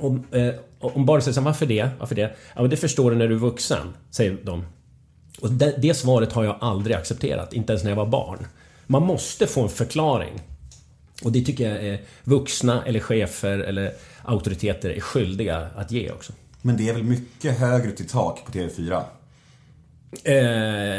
Om, 0.00 0.24
eh, 0.32 0.54
om 0.78 1.06
barnet 1.06 1.24
säger 1.24 1.34
såhär, 1.34 1.44
varför 1.44 1.66
det? 1.66 1.88
Varför 1.98 2.14
det? 2.14 2.36
Ja, 2.54 2.60
men 2.60 2.70
det 2.70 2.76
förstår 2.76 3.10
du 3.10 3.16
när 3.16 3.28
du 3.28 3.34
är 3.34 3.38
vuxen, 3.38 3.86
säger 4.10 4.38
de. 4.42 4.64
Och 5.40 5.50
det, 5.50 5.74
det 5.78 5.94
svaret 5.94 6.32
har 6.32 6.44
jag 6.44 6.56
aldrig 6.60 6.96
accepterat, 6.96 7.52
inte 7.52 7.72
ens 7.72 7.84
när 7.84 7.90
jag 7.90 7.96
var 7.96 8.06
barn. 8.06 8.46
Man 8.86 9.02
måste 9.02 9.46
få 9.46 9.62
en 9.62 9.68
förklaring. 9.68 10.40
Och 11.24 11.32
det 11.32 11.44
tycker 11.44 11.70
jag 11.70 11.84
är 11.84 12.00
vuxna 12.24 12.84
eller 12.84 13.00
chefer 13.00 13.58
eller 13.58 13.92
auktoriteter 14.22 14.90
är 14.90 15.00
skyldiga 15.00 15.68
att 15.76 15.92
ge 15.92 16.10
också. 16.10 16.32
Men 16.62 16.76
det 16.76 16.88
är 16.88 16.92
väl 16.92 17.02
mycket 17.02 17.58
högre 17.58 17.92
till 17.92 18.08
tak 18.08 18.44
på 18.46 18.52
TV4? 18.52 19.02
Eh, 20.24 20.34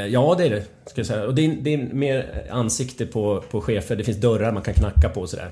ja, 0.07 0.35
det 0.37 0.45
är 0.45 0.49
det. 0.49 0.63
Ska 0.85 0.99
jag 0.99 1.07
säga. 1.07 1.23
Och 1.23 1.35
det 1.35 1.45
är, 1.45 1.55
det 1.61 1.73
är 1.73 1.77
mer 1.77 2.47
ansikte 2.51 3.05
på, 3.05 3.43
på 3.51 3.61
chefer. 3.61 3.95
Det 3.95 4.03
finns 4.03 4.17
dörrar 4.17 4.51
man 4.51 4.63
kan 4.63 4.73
knacka 4.73 5.09
på 5.09 5.21
och 5.21 5.29
sådär. 5.29 5.51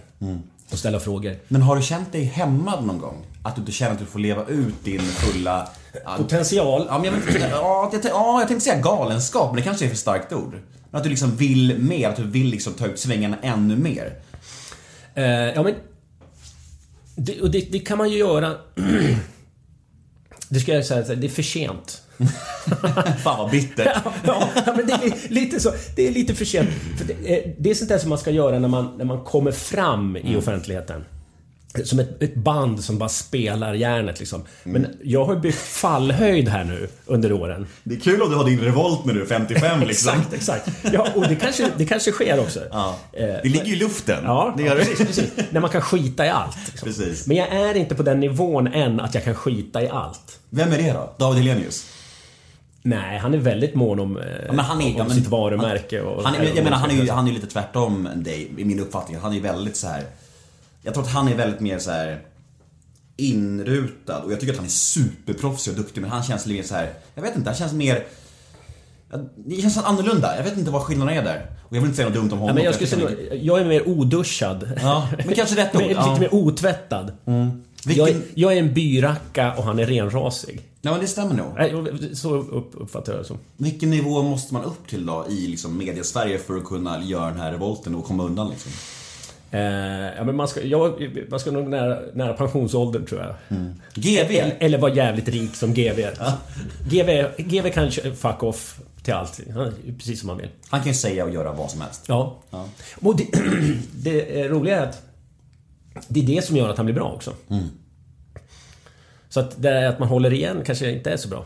Och 0.71 0.79
ställa 0.79 0.99
frågor. 0.99 1.35
Men 1.47 1.61
har 1.61 1.75
du 1.75 1.81
känt 1.81 2.11
dig 2.11 2.23
hämmad 2.23 2.85
någon 2.85 2.97
gång? 2.99 3.25
Att 3.43 3.55
du 3.55 3.59
inte 3.61 3.71
känner 3.71 3.91
att 3.93 3.99
du 3.99 4.05
får 4.05 4.19
leva 4.19 4.45
ut 4.45 4.83
din 4.83 4.99
fulla... 5.01 5.69
Potential. 6.17 6.85
Ja, 6.89 6.97
men 6.97 7.05
jag, 7.05 7.11
vet, 7.11 7.35
inte- 7.35 7.47
ja, 7.51 7.89
jag, 7.93 8.05
ja, 8.05 8.39
jag 8.39 8.47
tänkte 8.47 8.65
säga 8.65 8.81
galenskap, 8.81 9.47
men 9.51 9.55
det 9.55 9.61
kanske 9.61 9.85
är 9.85 9.89
för 9.89 9.95
starkt 9.97 10.33
ord. 10.33 10.59
Men 10.91 10.97
att 10.97 11.03
du 11.03 11.09
liksom 11.09 11.35
vill 11.35 11.77
mer, 11.79 12.09
att 12.09 12.15
du 12.15 12.23
vill 12.23 12.47
liksom 12.47 12.73
ta 12.73 12.85
ut 12.85 12.99
svängarna 12.99 13.37
ännu 13.41 13.75
mer. 13.75 14.13
Eh, 15.15 15.25
ja, 15.25 15.63
men... 15.63 15.75
Det, 17.15 17.41
och 17.41 17.51
det, 17.51 17.59
det 17.71 17.79
kan 17.79 17.97
man 17.97 18.09
ju 18.09 18.17
göra... 18.17 18.55
det 20.49 20.59
ska 20.59 20.73
jag 20.73 20.85
säga, 20.85 21.15
det 21.15 21.27
är 21.27 21.31
för 21.31 21.43
sent. 21.43 22.01
Fan 23.23 23.37
vad 23.37 23.51
bittert. 23.51 23.87
ja, 24.25 24.49
ja, 24.65 24.73
men 24.75 24.87
det 24.87 24.93
är 24.93 25.33
lite 25.33 25.59
så. 25.59 25.71
Det 25.95 26.07
är 26.07 26.11
lite 26.11 26.35
för 26.35 26.45
sent. 26.45 26.69
För 26.97 27.05
det, 27.05 27.33
är, 27.37 27.55
det 27.59 27.69
är 27.69 27.73
sånt 27.75 27.89
där 27.89 27.97
som 27.97 28.09
man 28.09 28.17
ska 28.17 28.31
göra 28.31 28.59
när 28.59 28.67
man, 28.67 28.97
när 28.97 29.05
man 29.05 29.23
kommer 29.23 29.51
fram 29.51 30.17
i 30.17 30.35
offentligheten. 30.35 31.05
Som 31.83 31.99
ett, 31.99 32.23
ett 32.23 32.35
band 32.35 32.83
som 32.83 32.97
bara 32.97 33.09
spelar 33.09 33.73
järnet 33.73 34.19
liksom. 34.19 34.43
Men 34.63 34.87
jag 35.03 35.25
har 35.25 35.35
byggt 35.35 35.57
fallhöjd 35.57 36.47
här 36.49 36.63
nu 36.63 36.87
under 37.05 37.31
åren. 37.31 37.67
Det 37.83 37.95
är 37.95 37.99
kul 37.99 38.21
om 38.21 38.29
du 38.29 38.35
har 38.35 38.45
din 38.45 38.59
revolt 38.59 39.05
när 39.05 39.13
du 39.13 39.21
är 39.21 39.25
55 39.25 39.79
liksom. 39.87 40.13
Exakt, 40.13 40.33
exakt. 40.33 40.69
Ja, 40.93 41.07
och 41.15 41.27
det 41.27 41.35
kanske, 41.35 41.69
det 41.77 41.85
kanske 41.85 42.11
sker 42.11 42.39
också. 42.39 42.59
Ja. 42.71 42.95
Eh, 43.13 43.25
Det 43.25 43.43
ligger 43.49 43.65
ju 43.65 43.73
i 43.73 43.79
luften. 43.79 44.23
Ja, 44.23 44.53
det 44.57 44.63
ja 44.63 44.69
gör 44.69 44.75
det. 44.79 44.85
precis, 44.85 45.07
precis. 45.07 45.31
När 45.49 45.59
man 45.61 45.69
kan 45.69 45.81
skita 45.81 46.25
i 46.25 46.29
allt. 46.29 46.57
Liksom. 46.65 46.85
Precis. 46.87 47.27
Men 47.27 47.37
jag 47.37 47.47
är 47.47 47.75
inte 47.75 47.95
på 47.95 48.03
den 48.03 48.19
nivån 48.19 48.67
än 48.67 48.99
att 48.99 49.15
jag 49.15 49.23
kan 49.23 49.35
skita 49.35 49.83
i 49.83 49.89
allt. 49.89 50.39
Vem 50.49 50.71
är 50.73 50.77
det 50.77 50.91
då? 50.93 51.13
David 51.17 51.43
Hellenius? 51.43 51.85
Nej, 52.89 53.17
han 53.17 53.33
är 53.33 53.37
väldigt 53.37 53.75
mån 53.75 53.99
om, 53.99 54.17
eh, 54.17 54.23
Ja, 54.47 54.53
men 54.53 54.65
han 54.65 54.81
är, 54.81 54.85
om 54.91 54.97
ja, 54.97 55.03
men- 55.03 55.15
sitt 55.15 55.27
varumärke 55.27 56.01
och... 56.01 56.23
Han, 56.23 56.35
jag 56.55 56.63
menar, 56.63 56.77
han 56.77 56.91
är 56.91 56.95
ju 57.03 57.09
han 57.11 57.27
är 57.27 57.31
lite 57.31 57.47
tvärtom 57.47 58.09
dig, 58.15 58.51
i 58.57 58.65
min 58.65 58.79
uppfattning. 58.79 59.17
Han 59.19 59.31
är 59.31 59.35
ju 59.35 59.41
väldigt 59.41 59.75
så 59.75 59.87
här. 59.87 60.03
Jag 60.81 60.93
tror 60.93 61.03
att 61.03 61.09
han 61.11 61.27
är 61.27 61.35
väldigt 61.35 61.59
mer 61.59 61.79
så 61.79 61.91
här. 61.91 62.19
inrutad 63.17 64.17
och 64.23 64.31
jag 64.31 64.39
tycker 64.39 64.53
att 64.53 64.57
han 64.57 64.65
är 64.65 64.69
superproffsig 64.69 65.71
och 65.73 65.77
duktig 65.79 66.01
men 66.01 66.09
han 66.09 66.23
känns 66.23 66.45
lite 66.45 66.67
så 66.67 66.75
här. 66.75 66.89
jag 67.15 67.21
vet 67.21 67.35
inte, 67.35 67.49
han 67.49 67.57
känns 67.57 67.73
mer 67.73 68.03
Det 69.35 69.55
känns 69.61 69.77
annorlunda, 69.77 70.37
jag 70.37 70.43
vet 70.43 70.57
inte 70.57 70.71
vad 70.71 70.81
skillnaden 70.81 71.17
är 71.17 71.23
där. 71.23 71.47
Och 71.69 71.75
jag 71.75 71.81
vill 71.81 71.89
inte 71.89 71.95
säga 71.95 72.09
något 72.09 72.15
dumt 72.17 72.31
om 72.31 72.39
honom. 72.39 72.47
Ja, 72.47 72.53
men 72.53 72.63
jag, 72.63 72.73
skulle 72.75 72.89
säga, 72.89 73.35
jag 73.41 73.59
är 73.61 73.65
mer 73.65 73.87
oduschad. 73.87 74.69
Ja, 74.81 75.09
men 75.25 75.35
kanske 75.35 75.55
rätt 75.55 75.75
ord, 75.75 75.81
Lite 75.81 75.93
ja. 75.93 76.17
mer 76.19 76.33
otvättad. 76.33 77.11
Vilken- 77.85 78.05
Jag, 78.05 78.09
är, 78.09 78.21
jag 78.35 78.53
är 78.53 78.57
en 78.57 78.73
byracka 78.73 79.53
och 79.53 79.63
han 79.63 79.79
är 79.79 79.85
renrasig. 79.85 80.61
Ja, 80.87 80.91
men 80.91 81.01
det 81.01 81.07
stämmer 81.07 81.33
nog. 81.33 81.47
Nej, 81.55 82.15
Så 82.15 82.35
upp, 82.35 82.71
uppfattar 82.73 83.13
jag 83.13 83.21
det 83.21 83.25
som. 83.25 83.37
Vilken 83.57 83.89
nivå 83.89 84.21
måste 84.21 84.53
man 84.53 84.63
upp 84.63 84.87
till 84.87 85.05
då 85.05 85.25
i 85.29 85.47
liksom 85.47 85.77
media-Sverige 85.77 86.37
för 86.37 86.57
att 86.57 86.65
kunna 86.65 87.03
göra 87.03 87.29
den 87.29 87.39
här 87.39 87.51
revolten 87.51 87.95
och 87.95 88.05
komma 88.05 88.23
undan 88.23 88.49
liksom? 88.49 88.71
Eh, 89.51 89.61
ja, 90.17 90.23
men 90.23 90.35
man 90.35 90.47
ska, 90.47 90.63
jag, 90.63 91.09
man 91.29 91.39
ska 91.39 91.51
nog 91.51 91.67
nära, 91.67 91.99
nära 92.13 92.33
pensionsåldern 92.33 93.05
tror 93.05 93.21
jag. 93.21 93.35
GV? 93.93 94.31
Eller, 94.31 94.57
eller 94.59 94.77
vara 94.77 94.93
jävligt 94.93 95.27
rik 95.27 95.55
som 95.55 95.73
GV. 95.73 96.01
GV, 96.89 97.25
GV 97.37 97.69
kan 97.69 97.91
fuck 97.91 98.43
off 98.43 98.79
till 99.03 99.13
allt. 99.13 99.39
Precis 99.97 100.19
som 100.19 100.27
man 100.27 100.37
vill. 100.37 100.49
Han 100.69 100.79
kan 100.79 100.87
ju 100.87 100.93
säga 100.97 101.25
och 101.25 101.31
göra 101.31 101.53
vad 101.53 101.71
som 101.71 101.81
helst. 101.81 102.03
Ja. 102.07 102.37
Ja. 102.49 102.65
Och 103.01 103.17
det, 103.17 103.27
det 104.03 104.47
roliga 104.49 104.79
är 104.81 104.87
att 104.89 105.01
det 106.07 106.19
är 106.19 106.25
det 106.25 106.45
som 106.45 106.57
gör 106.57 106.69
att 106.69 106.77
han 106.77 106.85
blir 106.85 106.95
bra 106.95 107.11
också. 107.11 107.33
Så 109.37 109.41
att 109.41 109.61
det 109.61 109.69
är 109.69 109.87
att 109.87 109.99
man 109.99 110.07
håller 110.07 110.33
igen 110.33 110.63
kanske 110.65 110.91
inte 110.91 111.11
är 111.11 111.17
så 111.17 111.27
bra. 111.27 111.45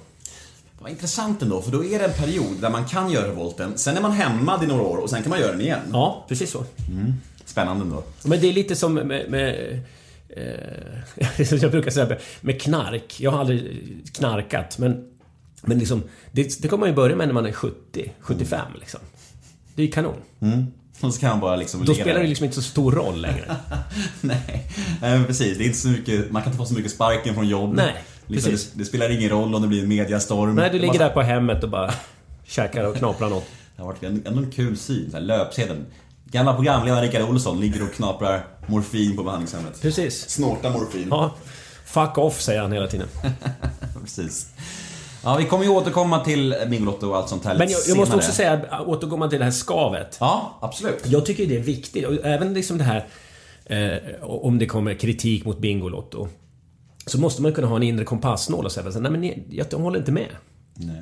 Vad 0.79 0.91
intressant 0.91 1.41
ändå, 1.41 1.62
för 1.62 1.71
då 1.71 1.86
är 1.86 2.00
det 2.00 2.05
en 2.05 2.13
period 2.13 2.62
där 2.62 2.69
man 2.69 2.86
kan 2.86 3.12
göra 3.12 3.27
revolten, 3.27 3.77
sen 3.77 3.98
är 3.98 4.01
man 4.01 4.12
hämmad 4.12 4.63
i 4.63 4.67
några 4.67 4.81
år 4.81 4.98
och 4.98 5.10
sen 5.10 5.21
kan 5.21 5.29
man 5.29 5.39
göra 5.39 5.51
den 5.51 5.62
igen. 5.62 5.79
Ja, 5.91 6.25
precis 6.27 6.51
så. 6.51 6.65
Spännande 7.45 7.83
ändå. 7.83 8.03
Men 8.24 8.41
det 8.41 8.50
är 8.50 8.53
lite 8.53 8.75
som 8.75 8.93
med... 8.93 9.29
med 9.29 9.79
eh, 10.29 11.51
jag 11.62 11.71
brukar 11.71 11.91
säga 11.91 12.17
med 12.41 12.62
knark. 12.62 13.19
Jag 13.19 13.31
har 13.31 13.39
aldrig 13.39 14.01
knarkat, 14.13 14.77
men... 14.77 15.07
Men 15.62 15.79
liksom, 15.79 16.03
det, 16.31 16.62
det 16.62 16.67
kommer 16.67 16.79
man 16.79 16.89
ju 16.89 16.95
börja 16.95 17.15
med 17.15 17.27
när 17.27 17.33
man 17.33 17.45
är 17.45 17.51
70, 17.51 18.12
75 18.19 18.62
liksom. 18.79 19.00
Det 19.75 19.81
är 19.81 19.86
ju 19.86 19.91
kanon. 19.91 20.21
Och 21.01 21.13
så 21.13 21.20
kan 21.20 21.29
man 21.29 21.39
bara 21.39 21.55
liksom 21.55 21.86
Då 21.86 21.93
spelar 21.93 22.22
det 22.22 22.27
liksom 22.27 22.43
inte 22.43 22.55
så 22.55 22.62
stor 22.62 22.91
roll 22.91 23.22
längre. 23.22 23.55
Nej, 24.22 24.70
men 25.01 25.25
precis. 25.25 25.58
Det 25.58 25.63
är 25.63 25.65
inte 25.65 25.77
så 25.79 25.88
mycket, 25.88 26.31
man 26.31 26.41
kan 26.41 26.51
inte 26.51 26.58
få 26.58 26.65
så 26.65 26.74
mycket 26.74 26.91
sparken 26.91 27.36
från 27.36 27.48
jobb. 27.48 27.74
Nej, 27.75 27.93
liksom, 28.27 28.51
det, 28.51 28.67
det 28.74 28.86
spelar 28.86 29.10
ingen 29.10 29.29
roll 29.29 29.55
om 29.55 29.62
det 29.62 29.67
blir 29.67 29.81
en 29.84 29.88
mediastorm. 29.89 30.55
Nej, 30.55 30.70
du 30.72 30.79
ligger 30.79 30.93
bara- 31.00 31.08
där 31.08 31.13
på 31.13 31.22
hemmet 31.22 31.63
och 31.63 31.70
bara 31.70 31.93
käkar 32.46 32.84
och 32.84 32.96
knaprar 32.96 33.29
något. 33.29 33.46
Det 33.75 33.81
har 33.81 33.88
varit 33.88 34.03
en- 34.03 34.24
ändå 34.25 34.39
en 34.43 34.51
kul 34.51 34.77
syn, 34.77 35.12
så 35.12 35.17
här, 35.17 35.24
löpsedeln. 35.24 35.86
Gamla 36.31 36.53
programledaren 36.53 37.01
Rickard 37.03 37.22
Olsson 37.22 37.60
ligger 37.60 37.84
och 37.84 37.93
knaprar 37.93 38.46
morfin 38.67 39.17
på 39.17 39.24
behandlingshemmet. 39.24 39.81
Precis. 39.81 40.29
Snortar 40.29 40.70
morfin. 40.70 41.08
Ja. 41.10 41.36
Fuck 41.86 42.17
off, 42.17 42.41
säger 42.41 42.62
han 42.62 42.72
hela 42.72 42.88
tiden. 42.88 43.08
Precis. 44.01 44.48
Ja, 45.24 45.36
vi 45.38 45.46
kommer 45.46 45.63
ju 45.63 45.70
återkomma 45.70 46.20
till 46.25 46.56
Bingolotto 46.68 47.08
och 47.10 47.18
allt 47.18 47.30
sånt 47.30 47.46
här 47.46 47.58
Men 47.58 47.70
jag, 47.70 47.82
jag 47.88 47.98
måste 47.98 48.16
också 48.16 48.32
säga, 48.32 48.82
återgår 48.86 49.18
man 49.18 49.30
till 49.30 49.40
det 49.40 49.46
här 49.46 49.51
skavet. 49.51 50.18
Ja, 50.20 50.58
absolut. 50.62 51.01
Jag 51.06 51.25
tycker 51.25 51.46
det 51.48 51.56
är 51.56 51.60
viktigt. 51.62 52.06
Och 52.06 52.13
även 52.25 52.54
liksom 52.54 52.78
det 52.78 52.84
här... 52.84 53.08
Eh, 53.66 54.24
om 54.24 54.60
det 54.60 54.66
kommer 54.66 54.94
kritik 54.94 55.46
mot 55.46 55.60
Bingolotto. 55.60 56.28
Så 57.06 57.20
måste 57.20 57.42
man 57.42 57.54
kunna 57.54 57.68
ha 57.68 57.75
en 57.75 57.84
inre 57.84 58.06
kompassnål 58.06 58.66
och 58.66 58.72
säga 58.72 58.90
nej 59.00 59.12
men 59.12 59.22
ni- 59.22 59.44
jag 59.50 59.66
håller 59.80 60.00
inte 60.00 60.12
med. 60.12 60.30
Nej. 60.74 61.01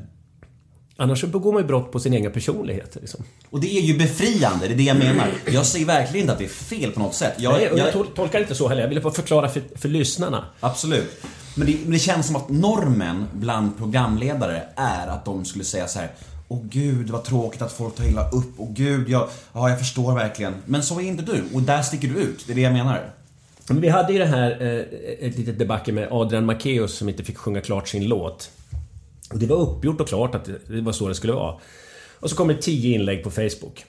Annars 0.97 1.21
så 1.21 1.27
begår 1.27 1.53
man 1.53 1.61
ju 1.61 1.67
brott 1.67 1.91
på 1.91 1.99
sin 1.99 2.13
egen 2.13 2.31
personlighet. 2.31 2.97
Liksom. 3.01 3.23
Och 3.49 3.59
det 3.59 3.77
är 3.77 3.81
ju 3.81 3.97
befriande, 3.97 4.67
det 4.67 4.73
är 4.73 4.77
det 4.77 4.83
jag 4.83 4.97
menar. 4.97 5.27
Jag 5.51 5.65
säger 5.65 5.85
verkligen 5.85 6.21
inte 6.23 6.33
att 6.33 6.39
det 6.39 6.45
är 6.45 6.49
fel 6.49 6.91
på 6.91 6.99
något 6.99 7.15
sätt. 7.15 7.33
Jag, 7.37 7.53
Nej, 7.53 7.63
jag 7.63 7.77
jag, 7.79 7.93
tol- 7.93 8.13
tolkar 8.15 8.39
inte 8.39 8.55
så 8.55 8.67
heller. 8.67 8.81
Jag 8.81 8.89
ville 8.89 9.01
bara 9.01 9.13
förklara 9.13 9.49
för, 9.49 9.61
för 9.75 9.89
lyssnarna. 9.89 10.45
absolut. 10.59 11.21
Men 11.59 11.67
det, 11.67 11.77
men 11.83 11.91
det 11.91 11.99
känns 11.99 12.27
som 12.27 12.35
att 12.35 12.49
normen 12.49 13.25
bland 13.33 13.77
programledare 13.77 14.63
är 14.75 15.07
att 15.07 15.25
de 15.25 15.45
skulle 15.45 15.63
säga 15.63 15.87
så 15.87 15.99
här. 15.99 16.09
Åh 16.47 16.59
gud 16.69 17.09
vad 17.09 17.23
tråkigt 17.23 17.61
att 17.61 17.71
folk 17.71 17.95
tar 17.95 18.03
illa 18.07 18.29
upp. 18.29 18.53
Åh 18.57 18.69
gud, 18.73 19.09
jag, 19.09 19.29
ja, 19.53 19.69
jag 19.69 19.79
förstår 19.79 20.15
verkligen. 20.15 20.53
Men 20.65 20.83
så 20.83 20.99
är 20.99 21.03
inte 21.03 21.23
du. 21.23 21.43
Och 21.53 21.61
där 21.61 21.81
sticker 21.81 22.07
du 22.07 22.15
ut. 22.19 22.43
Det 22.47 22.53
är 22.53 22.55
det 22.55 22.61
jag 22.61 22.73
menar. 22.73 23.11
Men 23.69 23.81
vi 23.81 23.89
hade 23.89 24.13
ju 24.13 24.19
det 24.19 24.25
här, 24.25 24.51
eh, 24.61 25.27
ett 25.27 25.37
litet 25.37 25.59
debacle 25.59 25.93
med 25.93 26.07
Adrian 26.11 26.51
Macéus 26.51 26.87
som 26.87 27.09
inte 27.09 27.23
fick 27.23 27.37
sjunga 27.37 27.61
klart 27.61 27.87
sin 27.87 28.07
låt. 28.07 28.51
Och 29.33 29.39
det 29.39 29.45
var 29.45 29.55
uppgjort 29.57 30.01
och 30.01 30.07
klart 30.07 30.35
att 30.35 30.45
det- 30.45 30.59
det 30.75 30.81
var 30.81 30.91
så 30.91 31.07
det 31.07 31.15
skulle 31.15 31.33
vara. 31.33 31.55
Och 32.19 32.29
så 32.29 32.35
kommer 32.35 32.53
tio 32.53 32.95
inlägg 32.95 33.23
på 33.23 33.31
Facebook. 33.31 33.85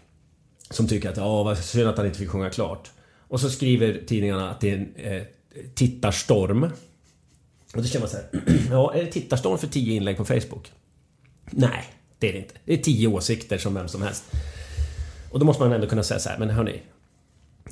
Som 0.70 0.88
tycker 0.88 1.10
att, 1.10 1.16
ja 1.16 1.42
vad 1.42 1.58
synd 1.58 1.88
att 1.88 1.96
han 1.96 2.06
inte 2.06 2.18
fick 2.18 2.28
sjunga 2.28 2.50
klart. 2.50 2.90
Och 3.28 3.40
så 3.40 3.50
skriver 3.50 4.00
tidningarna 4.06 4.50
att 4.50 4.60
det 4.60 4.70
är 4.70 4.74
en 4.76 4.94
eh, 4.96 5.22
tittarstorm. 5.74 6.66
Och 7.74 7.82
då 7.82 7.88
känner 7.88 8.06
man 8.06 8.10
så 8.10 8.16
här, 8.16 8.58
ja 8.70 8.94
är 8.94 9.04
det 9.04 9.12
tittarstorm 9.12 9.58
för 9.58 9.66
tio 9.66 9.94
inlägg 9.94 10.16
på 10.16 10.24
Facebook? 10.24 10.72
Nej, 11.50 11.84
det 12.18 12.28
är 12.28 12.32
det 12.32 12.38
inte. 12.38 12.54
Det 12.64 12.72
är 12.72 12.82
tio 12.82 13.08
åsikter 13.08 13.58
som 13.58 13.74
vem 13.74 13.88
som 13.88 14.02
helst. 14.02 14.24
Och 15.30 15.38
då 15.38 15.46
måste 15.46 15.62
man 15.62 15.72
ändå 15.72 15.86
kunna 15.86 16.02
säga 16.02 16.20
så 16.20 16.28
här, 16.28 16.38
men 16.38 16.50
hörni. 16.50 16.82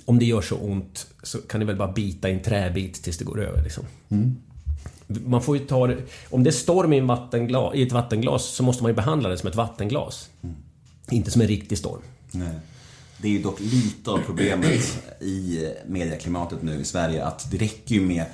Om 0.05 0.19
det 0.19 0.25
gör 0.25 0.41
så 0.41 0.57
ont 0.57 1.07
så 1.23 1.39
kan 1.39 1.61
ni 1.61 1.67
väl 1.67 1.77
bara 1.77 1.93
bita 1.93 2.29
i 2.29 2.33
en 2.33 2.43
träbit 2.43 3.03
tills 3.03 3.19
det 3.19 3.25
går 3.25 3.41
över 3.41 3.63
liksom. 3.63 3.85
Man 5.07 5.43
får 5.43 5.57
ju 5.57 5.67
ta 5.67 5.87
det... 5.87 5.97
Om 6.31 6.45
det 6.45 6.51
är 6.51 6.53
storm 6.53 6.93
i, 6.93 6.99
en 6.99 7.07
vattenglas, 7.07 7.75
i 7.75 7.83
ett 7.83 7.93
vattenglas 7.93 8.45
så 8.45 8.63
måste 8.63 8.83
man 8.83 8.91
ju 8.91 8.97
behandla 8.97 9.29
det 9.29 9.39
som 9.39 9.49
ett 9.49 9.57
vattenglas. 9.57 10.31
Inte 11.11 11.31
som 11.31 11.41
en 11.43 11.49
riktig 11.49 11.79
storm. 11.79 12.01
Nej. 12.31 12.55
Det 13.23 13.29
är 13.29 13.33
ju 13.33 13.43
dock 13.43 13.61
lite 13.61 14.11
av 14.11 14.19
problemet 14.27 15.03
i 15.21 15.69
medieklimatet 15.87 16.63
nu 16.63 16.81
i 16.81 16.85
Sverige 16.85 17.25
att 17.25 17.51
det 17.51 17.57
räcker 17.57 17.95
ju 17.95 18.01
med 18.01 18.25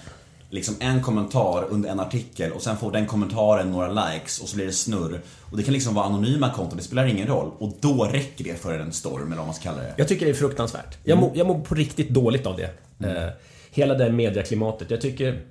liksom 0.54 0.75
en 0.80 1.02
kommentar 1.02 1.64
under 1.70 1.90
en 1.90 2.00
artikel 2.00 2.52
och 2.52 2.62
sen 2.62 2.76
får 2.76 2.92
den 2.92 3.06
kommentaren 3.06 3.70
några 3.70 3.88
likes 3.88 4.40
och 4.40 4.49
så 4.49 4.56
blir 4.56 4.66
det 4.66 4.73
snurr. 4.73 5.20
Och 5.50 5.56
det 5.56 5.62
kan 5.62 5.75
liksom 5.75 5.94
vara 5.94 6.06
anonyma 6.06 6.50
konton, 6.50 6.76
det 6.76 6.84
spelar 6.84 7.06
ingen 7.06 7.26
roll. 7.26 7.50
Och 7.58 7.73
då 7.80 8.04
räcker 8.04 8.44
det 8.44 8.54
för 8.54 8.78
en 8.78 8.92
storm 8.92 9.26
eller 9.26 9.37
vad 9.37 9.46
man 9.46 9.54
ska 9.54 9.62
kalla 9.62 9.82
det. 9.82 9.94
Jag 9.96 10.08
tycker 10.08 10.26
det 10.26 10.32
är 10.32 10.34
fruktansvärt. 10.34 10.99
Jag 11.04 11.18
mår, 11.18 11.30
jag 11.34 11.46
mår 11.46 11.61
på 11.61 11.75
riktigt 11.75 12.08
dåligt 12.08 12.46
av 12.46 12.56
det. 12.56 12.70
Eh, 13.08 13.30
hela 13.70 13.94
det 13.94 14.04
här 14.04 14.11
mediaklimatet. 14.11 14.90
Jag 14.90 15.00
tycker 15.00 15.42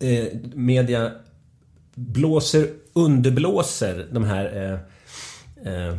eh, 0.00 0.24
media 0.54 1.12
blåser, 1.94 2.68
underblåser 2.92 4.06
de 4.12 4.24
här 4.24 4.78
eh, 5.64 5.72
eh, 5.72 5.96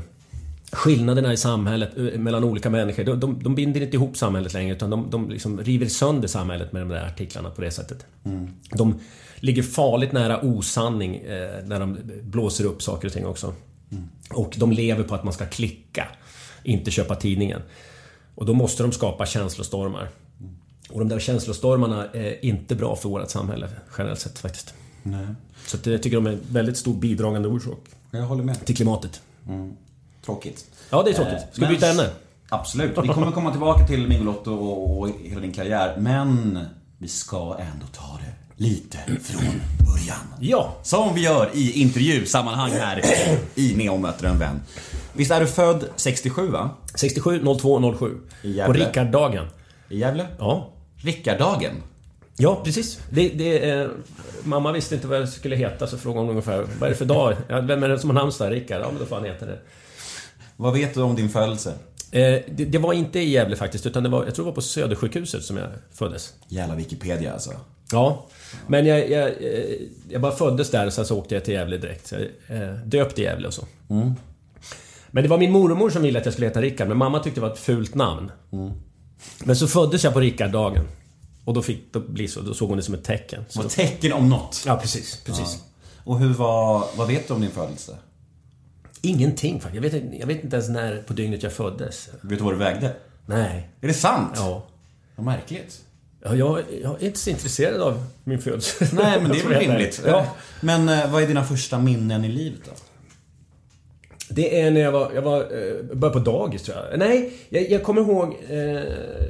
skillnaderna 0.72 1.34
i 1.34 1.38
samhället 1.38 1.98
eh, 1.98 2.20
mellan 2.20 2.44
olika 2.44 2.70
människor. 2.70 3.04
De, 3.04 3.20
de, 3.20 3.44
de 3.44 3.56
binder 3.56 3.82
inte 3.82 3.96
ihop 3.98 4.18
samhället 4.18 4.54
längre 4.54 4.76
utan 4.76 4.90
de, 4.90 5.10
de 5.10 5.30
liksom 5.30 5.60
river 5.64 5.88
sönder 5.88 6.28
samhället 6.28 6.72
med 6.74 6.82
de 6.82 6.90
där 6.90 7.06
artiklarna 7.06 7.50
på 7.50 7.62
det 7.62 7.72
sättet. 7.72 8.06
De 8.72 9.00
ligger 9.36 9.64
farligt 9.64 10.12
nära 10.12 10.42
osanning 10.42 11.16
eh, 11.16 11.66
när 11.66 11.80
de 11.80 11.98
blåser 12.22 12.66
upp 12.66 12.82
saker 12.82 13.08
och 13.08 13.14
ting 13.14 13.26
också. 13.26 13.54
Och 14.30 14.56
de 14.58 14.72
lever 14.72 15.04
på 15.04 15.16
att 15.16 15.24
man 15.24 15.34
ska 15.34 15.46
klicka, 15.46 16.08
inte 16.64 16.92
köpa 16.92 17.16
tidningen. 17.16 17.62
Och 18.36 18.46
då 18.46 18.54
måste 18.54 18.84
de 18.84 18.92
skapa 18.92 19.26
känslostormar. 19.26 20.10
Och 20.90 21.00
de 21.00 21.10
där 21.10 21.20
känslostormarna 21.20 22.06
är 22.14 22.46
inte 22.46 22.76
bra 22.76 22.96
för 22.96 23.10
vårt 23.10 23.30
samhälle 23.30 23.70
generellt 23.98 24.20
sett 24.20 24.40
faktiskt. 24.40 24.74
Nej. 25.04 25.26
Så 25.66 25.78
jag 25.84 26.04
tycker 26.04 26.18
de 26.18 26.28
är 26.28 26.32
en 26.32 26.40
väldigt 26.52 26.78
stor 26.78 26.94
bidragande 26.94 27.48
orsak 27.48 27.80
Jag 28.12 28.22
håller 28.22 28.44
med. 28.44 28.66
till 28.66 28.76
klimatet. 28.76 29.22
Tråkigt. 30.28 30.66
Ja, 30.90 31.04
det 31.04 31.10
är 31.10 31.14
tråkigt. 31.14 31.48
Ska 31.52 31.66
vi 31.66 31.74
byta 31.76 31.88
ämne? 31.90 32.10
Absolut. 32.50 32.98
Vi 33.04 33.08
kommer 33.08 33.32
komma 33.32 33.52
tillbaka 33.52 33.88
till 33.88 34.08
Bingolotto 34.08 34.54
och, 34.54 35.00
och 35.00 35.10
hela 35.24 35.42
din 35.42 35.54
karriär. 35.54 35.96
Men 35.98 36.60
vi 36.98 37.08
ska 37.08 37.38
ändå 37.38 37.86
ta 37.92 38.20
det 38.26 38.64
lite 38.64 38.98
från 38.98 39.62
början. 39.88 40.18
Ja! 40.40 40.76
Som 40.84 41.16
vi 41.16 41.22
gör 41.22 41.50
i 41.54 41.72
intervjusammanhang 41.72 42.72
här 42.72 43.02
i 43.56 43.76
Neo 43.76 43.98
möter 43.98 44.28
en 44.28 44.40
vän. 44.40 44.62
Visst 45.14 45.32
är 45.32 45.40
du 45.40 45.48
född 45.48 45.86
67 45.96 46.50
va? 46.50 46.70
67 46.96 47.44
02 47.62 47.94
07. 47.98 48.06
I 48.06 48.42
På 48.42 48.48
Gävle. 48.48 48.86
Rickarddagen. 48.86 49.46
I 49.90 49.98
Gävle? 50.00 50.28
Ja. 50.40 50.70
Rickardagen? 50.96 51.74
Ja, 52.38 52.62
precis. 52.64 53.00
Det, 53.10 53.30
det, 53.30 53.70
eh, 53.70 53.88
mamma 54.44 54.72
visste 54.72 54.96
inte 54.96 55.08
vad 55.08 55.22
det 55.22 55.28
skulle 55.28 55.56
heta, 55.56 55.88
så 55.88 55.98
frågade 55.98 56.22
hon 56.22 56.30
ungefär 56.30 56.66
vad 56.80 56.88
är 56.88 56.90
det 56.90 56.98
för 56.98 57.06
dag? 57.06 57.36
Vem 57.48 57.84
är 57.84 57.90
det 57.90 58.00
som 58.00 58.10
har 58.10 58.16
namnsdag? 58.16 58.52
Rickard? 58.52 58.82
Ja, 58.82 58.88
men 58.90 59.00
då 59.00 59.06
får 59.06 59.16
han 59.16 59.26
heta 59.26 59.46
det. 59.46 59.60
Vad 60.58 60.74
vet 60.74 60.94
du 60.94 61.02
om 61.02 61.16
din 61.16 61.30
födelse? 61.30 61.74
Eh, 62.12 62.22
det. 62.22 62.66
Det 62.66 62.78
var 62.78 62.94
inte 62.94 63.20
i 63.20 63.30
Gävle 63.30 63.56
faktiskt, 63.56 63.86
utan 63.86 64.04
det 64.04 64.10
var, 64.10 64.26
jag 64.26 64.36
tror 64.36 64.46
det 64.46 64.52
var 64.52 64.56
på 64.56 64.62
Södersjukhuset 64.62 65.44
som 65.44 65.58
jag 65.58 65.68
föddes. 65.92 66.34
Jävla 66.48 66.76
Wikipedia 66.76 67.34
alltså. 67.34 67.52
Ja. 67.92 68.26
Men 68.68 68.86
jag, 68.86 69.10
jag, 69.10 69.28
eh, 69.28 69.76
jag 70.10 70.22
bara 70.22 70.32
föddes 70.32 70.72
där 70.72 70.86
och 70.86 70.94
sen 70.94 71.06
så 71.06 71.18
åkte 71.20 71.36
jag 71.36 71.46
till 71.46 71.54
Gävle 71.54 71.78
direkt. 71.78 72.08
Så 72.08 72.16
jag, 72.16 72.62
eh, 72.62 72.74
döpt 72.74 73.20
i 73.20 73.24
Gävle 73.24 73.48
och 73.48 73.54
så. 73.54 73.66
Men 75.12 75.24
det 75.24 75.30
var 75.30 75.38
min 75.38 75.52
mormor 75.52 75.90
som 75.90 76.02
ville 76.02 76.20
att 76.20 76.26
jag 76.26 76.34
skulle 76.34 76.48
heta 76.48 76.62
Rickard, 76.62 76.88
men 76.88 76.98
mamma 76.98 77.20
tyckte 77.20 77.40
det 77.40 77.46
var 77.46 77.54
ett 77.54 77.60
fult 77.60 77.96
namn. 77.96 78.32
Men 79.44 79.56
så 79.56 79.68
föddes 79.68 80.04
jag 80.04 80.14
på 80.14 80.20
Rickarddagen. 80.20 80.88
Och 81.46 81.54
då 81.54 81.62
fick 81.62 81.94
det 81.94 82.00
bli 82.00 82.28
så, 82.28 82.42
då 82.42 82.54
såg 82.54 82.70
hon 82.70 82.78
det 82.78 82.84
som 82.84 82.94
ett 82.94 83.04
tecken. 83.04 83.46
Så 83.50 83.60
då, 83.62 83.68
ett 83.68 83.74
tecken 83.74 84.14
om 84.14 84.30
något. 84.30 84.64
ja, 84.66 84.78
precis. 84.78 85.22
precis. 85.26 85.64
Och 86.04 86.20
hur 86.20 86.34
var, 86.34 86.86
vad 86.96 87.08
vet 87.08 87.28
du 87.28 87.34
om 87.34 87.42
din 87.42 87.52
födelse? 87.52 87.98
Ingenting 89.02 89.60
faktiskt. 89.62 89.76
Jag 89.84 89.92
vet, 89.92 90.04
inte- 90.04 90.18
jag 90.18 90.28
vet 90.28 90.44
inte 90.44 90.56
ens 90.56 90.70
när 90.70 91.02
på 91.02 91.14
dygnet 91.14 91.44
jag 91.44 91.54
föddes. 91.54 92.10
Vet 92.22 92.38
du 92.40 92.44
vad 92.46 92.54
du 92.54 92.58
vägde? 92.58 92.94
Nej. 93.26 93.70
Är 93.82 93.88
det 93.88 93.94
sant? 93.94 94.32
Ja. 94.36 94.64
Vad 95.16 95.26
märkligt. 95.26 95.82
Ja, 96.24 96.36
jag, 96.36 96.64
jag 96.84 97.02
är 97.04 97.06
inte 97.06 97.20
så 97.20 97.30
intresserad 97.30 97.82
av 97.82 98.06
min 98.24 98.40
födelse. 98.42 98.90
Nej, 98.94 99.22
men 99.22 99.32
det 99.32 99.40
är 99.40 99.44
väl 99.50 99.54
jag 99.54 99.62
rimligt. 99.74 100.02
Ja. 100.06 100.28
Men 100.62 100.90
eh, 100.90 101.12
vad 101.12 101.24
är 101.24 101.28
dina 101.28 101.44
första 101.44 101.80
minnen 101.80 102.26
i 102.26 102.28
livet 102.28 102.60
då? 102.66 102.72
Det 104.30 104.62
är 104.62 104.72
när 104.72 104.82
jag 104.82 104.92
var, 104.92 105.12
jag 105.16 105.22
var, 105.22 105.40
eh, 105.42 105.96
började 105.96 106.20
på 106.20 106.32
dagis 106.32 106.64
tror 106.64 106.78
jag. 106.78 107.00
Nej, 107.00 107.34
jag, 107.50 107.70
jag 107.72 107.84
kommer 107.84 108.02
ihåg... 108.02 108.28
Eh, 108.50 108.58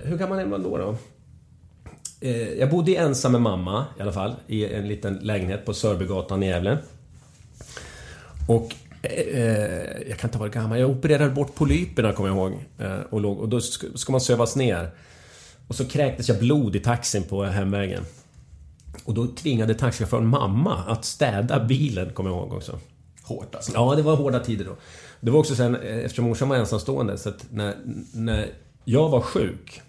hur 0.03 0.17
gammal 0.17 0.39
är 0.39 0.45
man 0.45 0.63
då? 0.63 0.77
då? 0.77 0.97
Eh, 2.21 2.49
jag 2.53 2.69
bodde 2.69 2.95
ensam 2.95 3.31
med 3.31 3.41
mamma 3.41 3.85
i 3.99 4.01
alla 4.01 4.11
fall. 4.11 4.35
I 4.47 4.65
en 4.73 4.87
liten 4.87 5.13
lägenhet 5.15 5.65
på 5.65 5.73
Sörbygatan 5.73 6.43
i 6.43 6.47
Gävle. 6.47 6.77
Och... 8.47 8.75
Eh, 9.09 10.09
jag 10.09 10.17
kan 10.17 10.27
inte 10.27 10.37
vara 10.37 10.49
gammal. 10.49 10.79
Jag 10.79 10.89
opererade 10.89 11.29
bort 11.29 11.55
polyperna 11.55 12.13
kommer 12.13 12.29
jag 12.29 12.37
ihåg. 12.37 12.53
Eh, 12.77 12.99
och, 13.09 13.21
låg, 13.21 13.39
och 13.39 13.49
då 13.49 13.61
ska, 13.61 14.11
man 14.11 14.21
sövas 14.21 14.55
ner. 14.55 14.89
Och 15.67 15.75
så 15.75 15.85
kräktes 15.85 16.29
jag 16.29 16.39
blod 16.39 16.75
i 16.75 16.79
taxin 16.79 17.23
på 17.23 17.43
hemvägen. 17.43 18.03
Och 19.03 19.13
då 19.13 19.27
tvingade 19.27 19.73
taxichauffören 19.73 20.27
mamma 20.27 20.83
att 20.87 21.05
städa 21.05 21.65
bilen, 21.65 22.13
kommer 22.13 22.29
jag 22.29 22.39
ihåg 22.39 22.53
också. 22.53 22.79
Hårt 23.23 23.55
alltså. 23.55 23.71
Ja, 23.73 23.95
det 23.95 24.01
var 24.01 24.15
hårda 24.15 24.39
tider 24.39 24.65
då. 24.65 24.75
Det 25.19 25.31
var 25.31 25.39
också 25.39 25.55
sen, 25.55 25.75
eh, 25.75 25.97
eftersom 25.97 26.25
morsan 26.25 26.49
var 26.49 26.55
ensamstående, 26.55 27.17
så 27.17 27.29
att 27.29 27.45
när, 27.51 27.75
när 28.13 28.49
jag 28.85 29.09
var 29.09 29.21
sjuk 29.21 29.81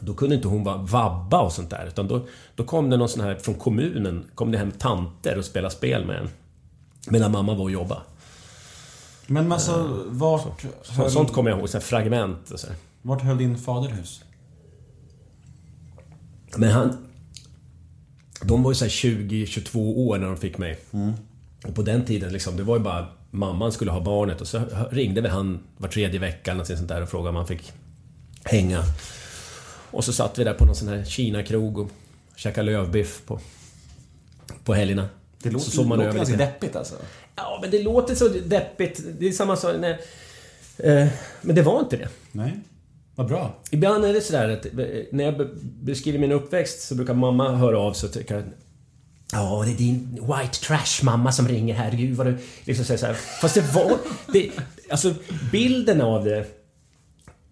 då 0.00 0.14
kunde 0.14 0.34
inte 0.34 0.48
hon 0.48 0.64
vara 0.64 0.76
vabba 0.76 1.40
och 1.40 1.52
sånt 1.52 1.70
där. 1.70 1.86
Utan 1.86 2.08
då, 2.08 2.26
då 2.54 2.64
kom 2.64 2.90
det 2.90 2.96
någon 2.96 3.08
sån 3.08 3.24
här 3.24 3.34
från 3.34 3.54
kommunen, 3.54 4.24
kom 4.34 4.52
det 4.52 4.58
hem 4.58 4.72
tanter 4.72 5.38
och 5.38 5.44
spela 5.44 5.70
spel 5.70 6.06
med 6.06 6.16
en. 6.16 6.28
Medan 7.08 7.32
mamma 7.32 7.54
var 7.54 7.62
och 7.62 7.70
jobbade. 7.70 8.00
Men 9.26 9.52
alltså, 9.52 10.04
vart, 10.06 10.60
Så, 10.82 10.92
höll, 10.92 11.10
sånt 11.10 11.32
kommer 11.32 11.50
jag 11.50 11.58
ihåg, 11.58 11.68
så 11.68 11.80
fragment 11.80 12.50
och 12.50 12.60
så. 12.60 12.66
vart 13.02 13.22
höll 13.22 13.38
din 13.38 13.58
fader 13.58 13.88
hus? 13.88 14.22
Men 16.56 16.70
han... 16.70 17.06
De 18.42 18.62
var 18.62 18.70
ju 18.70 18.74
såhär 18.74 18.90
20-22 18.90 19.94
år 19.96 20.18
när 20.18 20.26
de 20.26 20.36
fick 20.36 20.58
mig. 20.58 20.78
Och 21.64 21.74
på 21.74 21.82
den 21.82 22.04
tiden 22.04 22.32
liksom, 22.32 22.56
det 22.56 22.62
var 22.62 22.76
ju 22.76 22.82
bara... 22.82 23.06
Mamman 23.30 23.72
skulle 23.72 23.90
ha 23.90 24.00
barnet 24.00 24.40
och 24.40 24.48
så 24.48 24.60
ringde 24.90 25.20
väl 25.20 25.30
han 25.30 25.60
var 25.76 25.88
tredje 25.88 26.20
vecka 26.20 26.50
eller 26.50 26.58
något 26.58 26.66
sånt 26.66 26.88
där 26.88 27.02
och 27.02 27.08
frågade 27.08 27.28
om 27.28 27.36
han 27.36 27.46
fick 27.46 27.72
hänga. 28.44 28.82
Och 29.90 30.04
så 30.04 30.12
satt 30.12 30.38
vi 30.38 30.44
där 30.44 30.54
på 30.54 30.64
någon 30.64 30.74
sån 30.74 30.88
här 30.88 31.04
Kina-krog 31.04 31.78
och 31.78 31.90
käkade 32.36 32.66
lövbiff 32.66 33.22
på, 33.26 33.40
på 34.64 34.74
helgerna. 34.74 35.08
Det 35.42 35.50
låter, 35.50 35.64
så 35.64 35.70
såg 35.70 35.86
man 35.86 35.98
låter 35.98 36.08
över 36.08 36.18
ganska 36.18 36.36
deppigt 36.36 36.76
alltså. 36.76 36.94
Ja, 37.36 37.58
men 37.62 37.70
det 37.70 37.82
låter 37.82 38.14
så 38.14 38.28
deppigt. 38.28 39.00
Det 39.18 39.28
är 39.28 39.32
samma 39.32 39.56
sak 39.56 39.74
när... 39.80 39.90
Eh, 40.78 41.08
men 41.42 41.56
det 41.56 41.62
var 41.62 41.80
inte 41.80 41.96
det. 41.96 42.08
Nej. 42.32 42.60
Vad 43.14 43.28
bra. 43.28 43.62
Ibland 43.70 44.04
är 44.04 44.12
det 44.12 44.20
sådär 44.20 44.48
att 44.48 44.66
eh, 44.66 44.72
när 45.12 45.24
jag 45.24 45.36
be- 45.38 45.48
beskriver 45.82 46.18
min 46.18 46.32
uppväxt 46.32 46.80
så 46.80 46.94
brukar 46.94 47.14
mamma 47.14 47.54
höra 47.56 47.78
av 47.78 47.92
sig 47.92 48.06
och 48.06 48.12
tycka 48.12 48.42
Ja, 49.32 49.62
det 49.66 49.72
är 49.72 49.76
din 49.76 50.12
white 50.12 50.60
trash 50.60 51.02
mamma 51.04 51.32
som 51.32 51.48
ringer 51.48 51.74
här. 51.74 51.90
Gud 51.92 52.16
vad 52.16 52.26
du... 52.26 52.38
Liksom 52.64 52.84
säger 52.84 52.98
så 52.98 53.06
här. 53.06 53.14
Fast 53.14 53.54
det 53.54 53.74
var... 53.74 53.98
Det, 54.32 54.50
alltså 54.90 55.14
bilden 55.52 56.00
av 56.00 56.24
det 56.24 56.46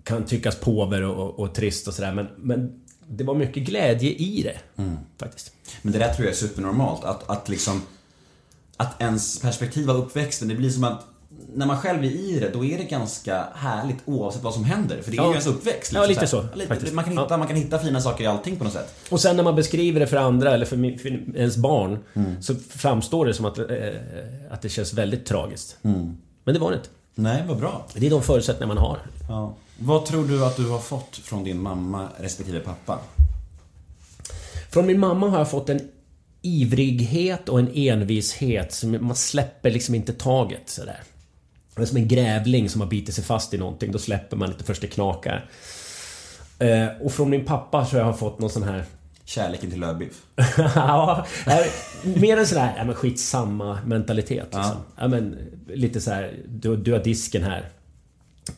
kan 0.05 0.25
tyckas 0.25 0.57
påver 0.57 1.03
och, 1.03 1.17
och, 1.29 1.39
och 1.41 1.55
trist 1.55 1.89
och 1.89 1.95
sådär 1.95 2.13
men, 2.15 2.29
men 2.37 2.81
det 3.09 3.25
var 3.25 3.35
mycket 3.35 3.63
glädje 3.63 4.11
i 4.11 4.43
det. 4.43 4.85
Faktiskt. 5.19 5.53
Men 5.83 5.93
det 5.93 5.99
där 5.99 6.15
tror 6.15 6.27
jag 6.27 6.33
är 6.33 6.39
supernormalt. 6.39 7.05
Att, 7.05 7.31
att 7.31 7.49
liksom... 7.49 7.83
Att 8.77 9.03
ens 9.03 9.39
perspektiv 9.41 9.91
av 9.91 9.97
uppväxten, 9.97 10.49
det 10.49 10.55
blir 10.55 10.71
som 10.71 10.85
att 10.85 11.07
när 11.55 11.67
man 11.67 11.79
själv 11.79 12.05
är 12.05 12.09
i 12.11 12.39
det, 12.41 12.51
då 12.53 12.65
är 12.65 12.79
det 12.79 12.85
ganska 12.85 13.45
härligt 13.55 13.97
oavsett 14.05 14.43
vad 14.43 14.55
som 14.55 14.65
händer. 14.65 15.03
För 15.03 15.11
det 15.11 15.17
är 15.17 15.21
Ja. 15.21 15.25
ju 15.27 15.31
ens 15.31 15.47
uppväxt. 15.47 15.93
Ja, 15.93 16.07
lite 16.07 16.27
så, 16.27 16.43
faktiskt. 16.69 16.93
man, 16.95 17.05
kan 17.05 17.13
hitta, 17.13 17.27
Ja. 17.31 17.37
man 17.37 17.47
kan 17.47 17.57
hitta 17.57 17.79
fina 17.79 18.01
saker 18.01 18.25
i 18.25 18.27
allting 18.27 18.57
på 18.57 18.65
något 18.65 18.73
sätt. 18.73 18.95
Och 19.11 19.21
sen 19.21 19.37
när 19.37 19.43
man 19.43 19.55
beskriver 19.57 20.01
det 20.01 20.07
för 20.07 20.17
andra 20.17 20.55
eller 20.55 20.67
för, 20.67 20.99
för 20.99 21.37
ens 21.39 21.57
barn 21.57 21.99
så 22.41 22.55
framstår 22.71 23.27
det 23.27 23.35
som 23.35 23.45
att, 23.45 23.59
eh, 23.59 23.65
att 24.51 24.63
det 24.63 24.69
känns 24.69 24.93
väldigt 24.93 25.27
tragiskt. 25.27 25.77
Men 25.83 26.55
det 26.55 26.59
var 26.59 26.71
det 26.71 26.77
inte. 26.77 26.89
Nej, 27.15 27.45
vad 27.49 27.59
bra. 27.59 27.87
Det 27.95 28.07
är 28.07 28.11
de 28.11 28.23
förutsättningar 28.23 28.75
man 28.75 28.79
har. 28.85 28.99
Ja. 29.29 29.55
Vad 29.79 30.07
tror 30.07 30.25
du 30.25 30.45
att 30.45 30.57
du 30.57 30.69
har 30.69 30.79
fått 30.79 31.17
från 31.17 31.45
din 31.45 31.63
mamma 31.63 32.09
respektive 32.19 32.61
pappa? 32.61 32.99
Från 34.71 34.87
min 34.87 35.01
mamma 35.01 35.29
har 35.29 35.39
jag 35.39 35.51
fått 35.51 35.69
en 35.69 35.81
ivrighet 36.45 37.49
och 37.49 37.59
en 37.59 37.71
envishet 37.75 38.73
som 38.73 39.07
man 39.07 39.17
släpper 39.17 39.71
liksom 39.71 39.95
inte 39.95 40.13
taget 40.13 40.63
sådär. 40.71 41.01
Det 41.77 41.83
är 41.83 41.87
som 41.87 41.97
en 41.97 42.09
grävling 42.09 42.69
som 42.69 42.81
har 42.81 42.89
bitit 42.89 43.15
sig 43.15 43.25
fast 43.25 43.55
i 43.55 43.59
någonting. 43.59 43.93
Då 43.93 43.99
släpper 43.99 44.37
man 44.37 44.51
inte 44.51 44.65
först 44.65 44.81
det 44.81 44.87
knakar. 44.87 45.51
Eh, 46.59 46.87
och 47.01 47.13
från 47.13 47.31
min 47.31 47.45
pappa 47.45 47.87
så 47.87 47.97
har 47.97 48.05
jag 48.05 48.19
fått 48.19 48.39
någon 48.39 48.51
sån 48.51 48.63
här... 48.63 48.85
Kärleken 49.27 49.71
till 49.71 49.81
lövbiff. 49.81 50.23
ja, 50.75 51.27
nej, 51.47 51.71
mer 52.03 52.37
en 52.37 52.47
sån 52.47 52.59
här, 52.59 52.75
ja 52.77 52.85
men 52.85 52.95
skitsamma 52.95 53.79
mentalitet 53.87 54.45
liksom. 54.45 54.61
Ja. 54.61 54.85
Ja. 54.97 55.09
men 55.09 55.39
lite 55.69 56.01
så 56.01 56.11
här, 56.11 56.35
du, 56.49 56.77
du 56.77 56.93
har 56.93 56.99
disken 56.99 57.43
här. 57.43 57.69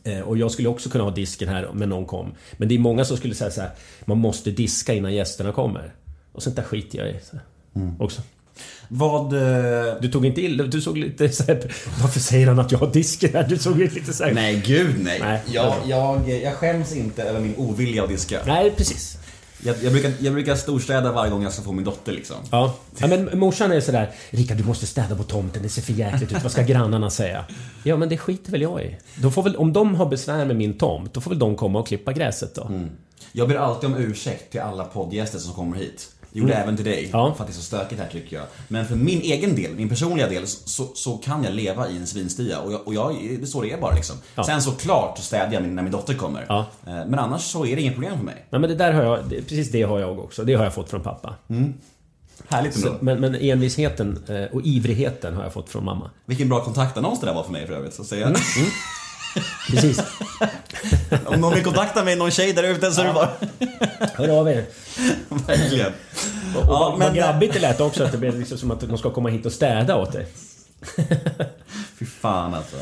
Eh, 0.04 0.20
och 0.20 0.38
jag 0.38 0.50
skulle 0.50 0.68
också 0.68 0.90
kunna 0.90 1.04
ha 1.04 1.10
disken 1.10 1.48
här 1.48 1.66
om 1.66 1.78
någon 1.78 2.06
kom. 2.06 2.34
Men 2.52 2.68
det 2.68 2.74
är 2.74 2.78
många 2.78 3.04
som 3.04 3.16
skulle 3.16 3.34
säga 3.34 3.50
så 3.50 3.60
här, 3.60 3.70
man 4.04 4.18
måste 4.18 4.50
diska 4.50 4.94
innan 4.94 5.14
gästerna 5.14 5.52
kommer. 5.52 5.94
Och 6.32 6.42
sånt 6.42 6.56
där 6.56 6.62
skiter 6.62 6.98
jag 6.98 7.08
i. 7.08 7.20
Så. 7.22 7.36
Också. 7.98 8.22
Vad... 8.88 9.32
eh, 9.32 9.94
Du 10.00 10.08
tog 10.08 10.26
inte 10.26 10.40
illa, 10.40 10.64
du 10.64 10.80
såg 10.80 10.98
lite 10.98 11.28
så 11.28 11.42
här, 11.44 11.72
Varför 12.02 12.20
säger 12.20 12.46
han 12.46 12.58
att 12.58 12.72
jag 12.72 12.78
har 12.78 12.92
disken 12.92 13.30
här? 13.34 13.46
Du 13.48 13.58
såg 13.58 13.78
lite 13.78 14.12
så 14.12 14.24
här, 14.24 14.32
Nej, 14.32 14.62
gud 14.66 14.94
nej. 14.98 15.18
Nej. 15.22 15.40
Jag, 15.46 15.74
jag, 15.86 16.28
jag 16.30 16.54
skäms 16.54 16.96
inte 16.96 17.22
över 17.22 17.40
min 17.40 17.56
ovilja 17.56 18.02
att 18.02 18.08
diska. 18.08 18.40
Nej, 18.46 18.70
precis. 18.76 19.18
Jag, 19.62 19.76
jag, 19.82 19.92
brukar, 19.92 20.12
jag 20.20 20.32
brukar 20.34 20.54
storstäda 20.54 21.12
varje 21.12 21.30
gång 21.30 21.42
jag 21.42 21.52
ska 21.52 21.62
få 21.62 21.72
min 21.72 21.84
dotter 21.84 22.12
liksom. 22.12 22.36
Ja. 22.50 22.74
ja 22.98 23.06
men 23.06 23.38
morsan 23.38 23.72
är 23.72 23.80
sådär 23.80 24.10
Rickard 24.30 24.56
du 24.56 24.64
måste 24.64 24.86
städa 24.86 25.16
på 25.16 25.22
tomten, 25.22 25.62
det 25.62 25.68
ser 25.68 25.82
för 25.82 25.92
jäkligt 25.92 26.32
ut. 26.32 26.42
Vad 26.42 26.52
ska 26.52 26.62
grannarna 26.62 27.10
säga? 27.10 27.44
Ja 27.84 27.96
men 27.96 28.08
det 28.08 28.16
skiter 28.18 28.52
väl 28.52 28.62
jag 28.62 28.82
i. 28.82 28.96
De 29.16 29.32
får 29.32 29.42
väl, 29.42 29.56
om 29.56 29.72
de 29.72 29.94
har 29.94 30.06
besvär 30.06 30.44
med 30.44 30.56
min 30.56 30.78
tomt, 30.78 31.14
då 31.14 31.20
får 31.20 31.30
väl 31.30 31.38
de 31.38 31.56
komma 31.56 31.78
och 31.78 31.86
klippa 31.86 32.12
gräset 32.12 32.54
då. 32.54 32.70
Jag 33.32 33.48
ber 33.48 33.56
alltid 33.56 33.90
om 33.90 33.96
ursäkt 33.96 34.50
till 34.52 34.60
alla 34.60 34.84
poddgäster 34.84 35.38
som 35.38 35.52
kommer 35.52 35.76
hit. 35.76 36.08
Gjorde 36.40 36.54
även 36.54 36.76
till 36.76 36.84
dig, 36.84 36.98
Mm. 36.98 37.10
Ja. 37.12 37.34
för 37.34 37.44
att 37.44 37.48
det 37.48 37.52
är 37.52 37.54
så 37.54 37.62
stökigt 37.62 38.00
här 38.00 38.08
tycker 38.08 38.36
jag. 38.36 38.44
Men 38.68 38.86
för 38.86 38.96
min 38.96 39.20
egen 39.20 39.56
del, 39.56 39.74
min 39.74 39.88
personliga 39.88 40.28
del, 40.28 40.46
så, 40.46 40.86
så 40.94 41.16
kan 41.16 41.44
jag 41.44 41.54
leva 41.54 41.88
i 41.88 41.96
en 41.96 42.06
svinstia 42.06 42.60
och, 42.60 42.72
jag, 42.72 42.86
och 42.88 42.94
jag, 42.94 43.14
det 43.14 43.42
är 43.42 43.46
så 43.46 43.62
det 43.62 43.72
är 43.72 43.80
bara 43.80 43.94
liksom. 43.94 44.16
Ja. 44.34 44.44
Sen 44.44 44.62
såklart 44.62 45.18
så 45.18 45.24
städar 45.24 45.52
jag 45.52 45.62
när 45.62 45.82
min 45.82 45.92
dotter 45.92 46.14
kommer. 46.14 46.46
Ja. 46.48 46.66
Eh, 46.86 46.92
Men 46.94 47.14
annars 47.18 47.42
så 47.42 47.66
är 47.66 47.76
det 47.76 47.82
inget 47.82 47.94
problem 47.94 48.16
för 48.18 48.24
mig. 48.24 48.46
Nej 48.50 48.60
men 48.60 48.70
det 48.70 48.76
där 48.76 48.92
har 48.92 49.02
jag, 49.02 49.28
precis 49.28 49.70
det 49.70 49.82
har 49.82 49.98
jag 50.00 50.18
också. 50.18 50.44
Det 50.44 50.54
har 50.54 50.64
jag 50.64 50.74
fått 50.74 50.90
från 50.90 51.00
pappa. 51.02 51.34
Härligt 52.48 52.76
ändå. 52.76 52.96
Men, 53.00 53.20
men 53.20 53.34
envisheten 53.34 54.24
eh, 54.28 54.56
och 54.56 54.60
ivrigheten 54.64 55.34
har 55.34 55.42
jag 55.42 55.52
fått 55.52 55.68
från 55.70 55.84
mamma. 55.84 56.10
Vilken 56.26 56.48
bra 56.48 56.60
kontaktannons 56.64 57.20
det 57.20 57.26
där 57.26 57.34
var 57.34 57.42
för 57.42 57.52
mig 57.52 57.66
för 57.66 57.74
övrigt. 57.74 57.94
Så 57.94 58.02
att 58.02 58.08
säga. 58.08 58.26
Mm. 58.26 58.40
Precis. 59.70 60.00
Om 61.26 61.40
någon 61.40 61.54
vill 61.54 61.64
kontakta 61.64 62.04
mig, 62.04 62.16
någon 62.16 62.30
tjej 62.30 62.52
där 62.52 62.62
ute 62.62 62.92
så 62.92 63.00
är 63.00 63.04
det 63.06 63.12
bara... 63.12 63.30
Hör 64.14 64.28
av 64.40 64.48
er. 64.48 64.64
Verkligen. 65.28 65.92
Och 66.56 66.62
Ja, 66.62 66.66
vad, 66.66 66.98
men- 66.98 67.08
vad 67.08 67.16
grabbigt 67.16 67.54
det 67.54 67.60
lät 67.60 67.80
också 67.80 68.04
att 68.04 68.12
det 68.12 68.18
blev 68.18 68.38
liksom 68.38 68.58
som 68.58 68.70
att 68.70 68.80
de 68.80 68.98
ska 68.98 69.10
komma 69.10 69.28
hit 69.28 69.46
och 69.46 69.52
städa 69.52 69.96
åt 69.96 70.12
dig. 70.12 70.26
Fy 71.98 72.06
fan 72.06 72.54
alltså. 72.54 72.76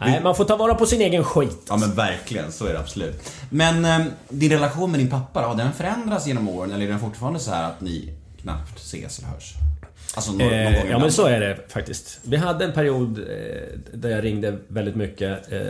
Nej, 0.00 0.20
man 0.22 0.36
får 0.36 0.44
ta 0.44 0.56
vara 0.56 0.74
på 0.74 0.86
sin 0.86 1.00
egen 1.00 1.24
skit. 1.24 1.58
Ja 1.68 1.76
men 1.76 1.94
verkligen, 1.94 2.52
så 2.52 2.66
är 2.66 2.72
det 2.72 2.78
absolut. 2.78 3.30
Men 3.50 3.84
eh, 3.84 4.06
din 4.28 4.50
relation 4.52 4.90
med 4.90 5.00
din 5.00 5.10
pappa 5.10 5.40
har 5.40 5.54
den 5.54 5.72
förändrats 5.72 6.26
genom 6.26 6.48
åren 6.48 6.72
eller 6.72 6.84
är 6.86 6.90
den 6.90 7.00
fortfarande 7.00 7.40
så 7.40 7.50
här 7.50 7.62
att 7.64 7.80
ni 7.80 8.12
knappt 8.42 8.78
ses 8.78 9.18
eller 9.18 9.28
hörs? 9.28 9.52
Alltså 10.16 10.32
någon, 10.32 10.38
någon 10.38 10.52
Eh, 10.52 10.90
ja 10.90 10.98
men 10.98 11.12
så 11.12 11.26
är 11.26 11.40
det 11.40 11.58
faktiskt. 11.68 12.20
Vi 12.22 12.36
hade 12.36 12.64
en 12.64 12.72
period 12.72 13.18
eh, 13.18 13.78
där 13.92 14.10
jag 14.10 14.24
ringde 14.24 14.58
väldigt 14.68 14.96
mycket. 14.96 15.52
Eh, 15.52 15.60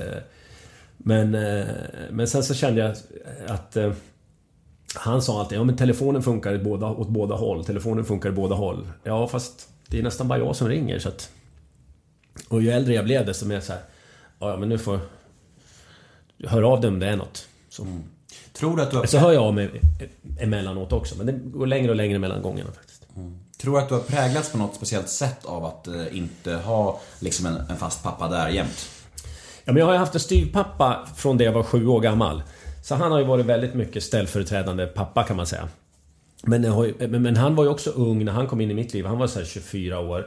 men, 0.97 1.35
eh, 1.35 1.67
men 2.11 2.29
sen 2.29 2.45
så 2.45 2.55
kände 2.55 2.81
jag 2.81 2.97
att 3.47 3.77
han 4.95 5.23
sa 5.23 5.41
alltid 5.41 5.59
ja 5.59 5.65
men 5.65 5.77
telefonen 5.77 6.23
funkar 6.23 6.55
i 6.55 6.59
båda, 6.59 6.87
åt 6.87 7.09
båda 7.09 7.35
håll. 7.35 7.65
Telefonen 7.65 8.05
funkar 8.05 8.29
i 8.29 8.33
båda 8.33 8.55
håll. 8.55 8.89
Ja 9.03 9.29
fast 9.29 9.69
det 9.89 9.99
är 9.99 10.03
nästan 10.03 10.29
bara 10.29 10.39
jag 10.39 10.57
som 10.57 10.69
ringer 10.69 10.99
så 10.99 11.09
att... 11.09 11.31
Och 12.49 12.63
ju 12.63 12.71
äldre 12.71 12.95
jag 12.95 13.05
blev 13.05 13.27
desto 13.27 13.47
mer 13.47 13.61
så 13.61 13.73
här. 13.73 13.83
Ja 14.39 14.57
men 14.57 14.69
nu 14.69 14.79
får... 14.79 15.01
Hör 16.45 16.63
av 16.63 16.81
dig 16.81 16.89
om 16.89 16.99
det 16.99 17.07
är 17.07 17.17
något. 17.17 17.49
Så, 17.69 17.87
Tror 18.53 18.77
du 18.77 18.83
att 18.83 18.91
du 18.91 18.97
har, 18.97 19.07
så 19.07 19.19
hör 19.19 19.33
jag 19.33 19.43
av 19.43 19.55
mig 19.55 19.71
emellanåt 20.41 20.93
också. 20.93 21.17
Men 21.17 21.27
det 21.27 21.33
går 21.33 21.67
längre 21.67 21.91
och 21.91 21.97
längre 21.97 22.19
mellan 22.19 22.43
gångerna 22.43 22.73
faktiskt. 22.73 23.07
Tror 23.59 23.73
du 23.77 23.83
att 23.83 23.89
du 23.89 23.95
har 23.95 24.03
präglats 24.03 24.53
på 24.53 24.59
något 24.59 24.75
speciellt 24.75 25.09
sätt 25.09 25.45
av 25.45 25.65
att 25.65 25.87
eh, 25.87 26.17
inte 26.19 26.55
ha 26.55 27.01
liksom 27.21 27.47
en, 27.47 27.57
en 27.57 27.77
fast 27.77 28.03
pappa 28.03 28.29
där 28.29 28.49
jämt? 28.49 28.89
Ja, 29.65 29.73
men 29.73 29.77
jag 29.77 29.87
har 29.87 29.93
ju 29.93 29.99
haft 29.99 30.15
en 30.15 30.21
styvpappa 30.21 31.09
från 31.17 31.37
det 31.39 31.45
jag 31.45 31.53
var 31.53 31.63
sju 31.63 31.87
år 31.87 32.01
gammal. 32.01 32.43
Så 32.85 32.95
han 32.95 33.13
har 33.13 33.19
ju 33.19 33.25
varit 33.25 33.47
väldigt 33.47 33.75
mycket 33.75 34.03
ställföreträdande 34.03 34.87
pappa 34.87 35.23
kan 35.23 35.37
man 35.37 35.47
säga. 35.47 35.69
Men, 36.43 36.65
har 36.65 36.85
ju- 36.85 37.09
men, 37.09 37.37
han 37.37 37.55
var 37.55 37.65
ju 37.65 37.71
också 37.71 37.91
ung 37.91 38.25
när 38.25 38.33
han 38.33 38.47
kom 38.47 38.61
in 38.61 38.71
i 38.71 38.75
mitt 38.75 38.95
liv. 38.95 39.07
Han 39.07 39.19
var 39.19 39.27
så 39.27 39.39
här 39.39 39.47
24 39.47 40.01
år. 40.01 40.27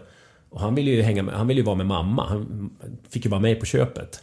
Och 0.49 0.61
han 0.61 0.75
ville 0.75 0.91
ju 0.91 1.01
hänga 1.01 1.23
med, 1.23 1.35
han 1.35 1.47
ville 1.47 1.59
ju 1.61 1.65
vara 1.65 1.75
med 1.75 1.85
mamma. 1.85 2.25
Han 2.27 2.69
fick 3.09 3.25
ju 3.25 3.31
vara 3.31 3.41
med 3.41 3.59
på 3.59 3.65
köpet. 3.65 4.21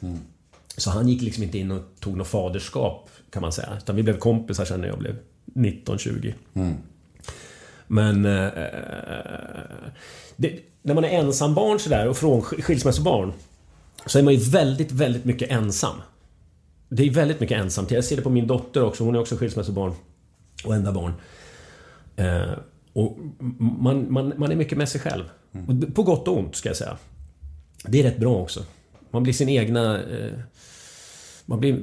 Så 0.77 0.91
han 0.91 1.09
gick 1.09 1.23
liksom 1.23 1.43
inte 1.43 1.59
in 1.59 1.71
och 1.71 1.83
tog 2.01 2.17
något 2.17 2.27
faderskap 2.29 3.11
kan 3.31 3.43
man 3.43 3.53
säga. 3.53 3.69
Utan 3.79 3.97
vi 3.97 4.03
blev 4.03 4.19
kompisar 4.19 4.65
sen 4.65 4.81
när 4.81 4.89
jag 4.89 4.99
blev 4.99 5.17
19-20. 5.55 6.35
Men... 7.87 8.25
Eh, 8.25 8.51
det, 10.37 10.61
när 10.83 10.95
man 10.95 11.05
är 11.05 11.09
ensambarn 11.09 11.79
sådär 11.79 12.09
och 12.09 12.17
från 12.17 12.43
skilsmässobarn 12.43 13.33
så 14.07 14.19
är 14.19 14.23
man 14.23 14.35
ju 14.35 14.51
väldigt, 14.51 14.93
väldigt 14.93 15.25
mycket 15.25 15.51
ensam. 15.51 15.97
Det 16.89 17.03
är 17.03 17.11
väldigt 17.11 17.41
mycket 17.41 17.59
ensamt. 17.61 17.91
Jag 17.91 18.05
ser 18.05 18.17
det 18.17 18.23
på 18.23 18.31
min 18.31 18.47
dotter 18.47 18.83
också. 18.83 19.05
Hon 19.05 19.15
är 19.15 19.19
också 19.19 19.37
skilsmässobarn. 19.37 19.93
Och 20.65 20.75
enda 20.75 20.93
barn. 20.93 21.13
Eh, 22.17 22.53
och 22.93 23.19
man, 23.59 24.13
man, 24.13 24.33
man 24.37 24.53
är 24.53 24.57
mycket 24.57 24.79
med 24.79 24.89
sig 24.89 25.01
själv. 25.01 25.25
Och 25.53 25.95
På 25.95 26.03
gott 26.03 26.29
och 26.29 26.39
ont, 26.39 26.57
ska 26.57 26.69
jag 26.69 26.77
säga. 26.77 26.97
Det 27.85 27.99
är 27.99 28.03
rätt 28.03 28.19
bra 28.19 28.37
också. 28.37 28.65
Man 29.11 29.23
blir 29.23 29.33
sin 29.33 29.49
egna... 29.49 30.03
Eh, 30.03 30.33
man 31.45 31.61
blir 31.61 31.83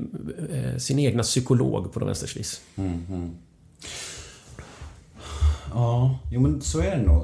eh, 0.51 0.77
sin 0.77 0.99
egna 0.99 1.23
psykolog 1.23 1.93
på 1.93 1.99
något 1.99 2.09
vänsters 2.09 2.37
vis. 2.37 2.61
Ja, 5.73 6.19
jo 6.31 6.41
men 6.41 6.62
så 6.62 6.79
är 6.79 6.97
det 6.97 7.03
nog. 7.03 7.23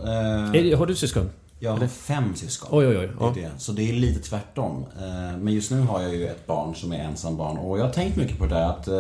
Eh, 0.74 0.80
Har 0.80 0.86
du 0.86 0.96
syskon? 0.96 1.30
Jag 1.60 1.72
har 1.72 1.88
fem 1.88 2.36
syskon. 2.36 2.70
Oj, 2.72 2.88
oj, 2.88 2.98
oj. 2.98 3.10
Ja. 3.20 3.32
Det 3.36 3.44
är 3.44 3.50
det. 3.50 3.60
Så 3.60 3.72
det 3.72 3.90
är 3.90 3.94
lite 3.94 4.20
tvärtom. 4.30 4.86
Eh, 5.02 5.38
Men 5.38 5.54
just 5.54 5.72
nu 5.72 5.80
har 5.82 6.02
jag 6.02 6.16
ju 6.16 6.28
ett 6.28 6.48
barn 6.48 6.76
som 6.76 6.92
är 6.92 6.98
ensambarn 7.00 7.58
och 7.58 7.80
jag 7.80 7.84
har 7.84 7.92
tänkt 7.92 8.18
mycket 8.18 8.38
på 8.40 8.46
det 8.46 8.56
där 8.56 8.66
att 8.70 8.88
eh, 8.88 8.94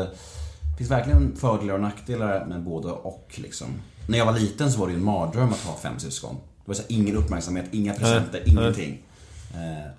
det 0.71 0.77
finns 0.77 0.91
verkligen 0.91 1.35
fördelar 1.35 1.73
och 1.73 1.81
nackdelar 1.81 2.45
med 2.45 2.63
både 2.63 2.87
och 2.87 3.31
liksom. 3.35 3.67
När 4.07 4.17
jag 4.17 4.25
var 4.25 4.33
liten 4.39 4.71
så 4.71 4.79
var 4.79 4.87
det 4.87 4.93
ju 4.93 4.99
en 4.99 5.05
mardröm 5.05 5.49
att 5.49 5.59
ha 5.63 5.75
fem 5.75 5.99
syskon. 5.99 6.35
Det 6.35 6.71
var 6.71 6.75
så 6.75 6.81
här, 6.81 6.91
ingen 6.91 7.15
uppmärksamhet, 7.17 7.65
inga 7.71 7.93
presenter, 7.93 8.41
Nej, 8.45 8.53
ingenting. 8.53 8.89
Eh, 8.93 8.99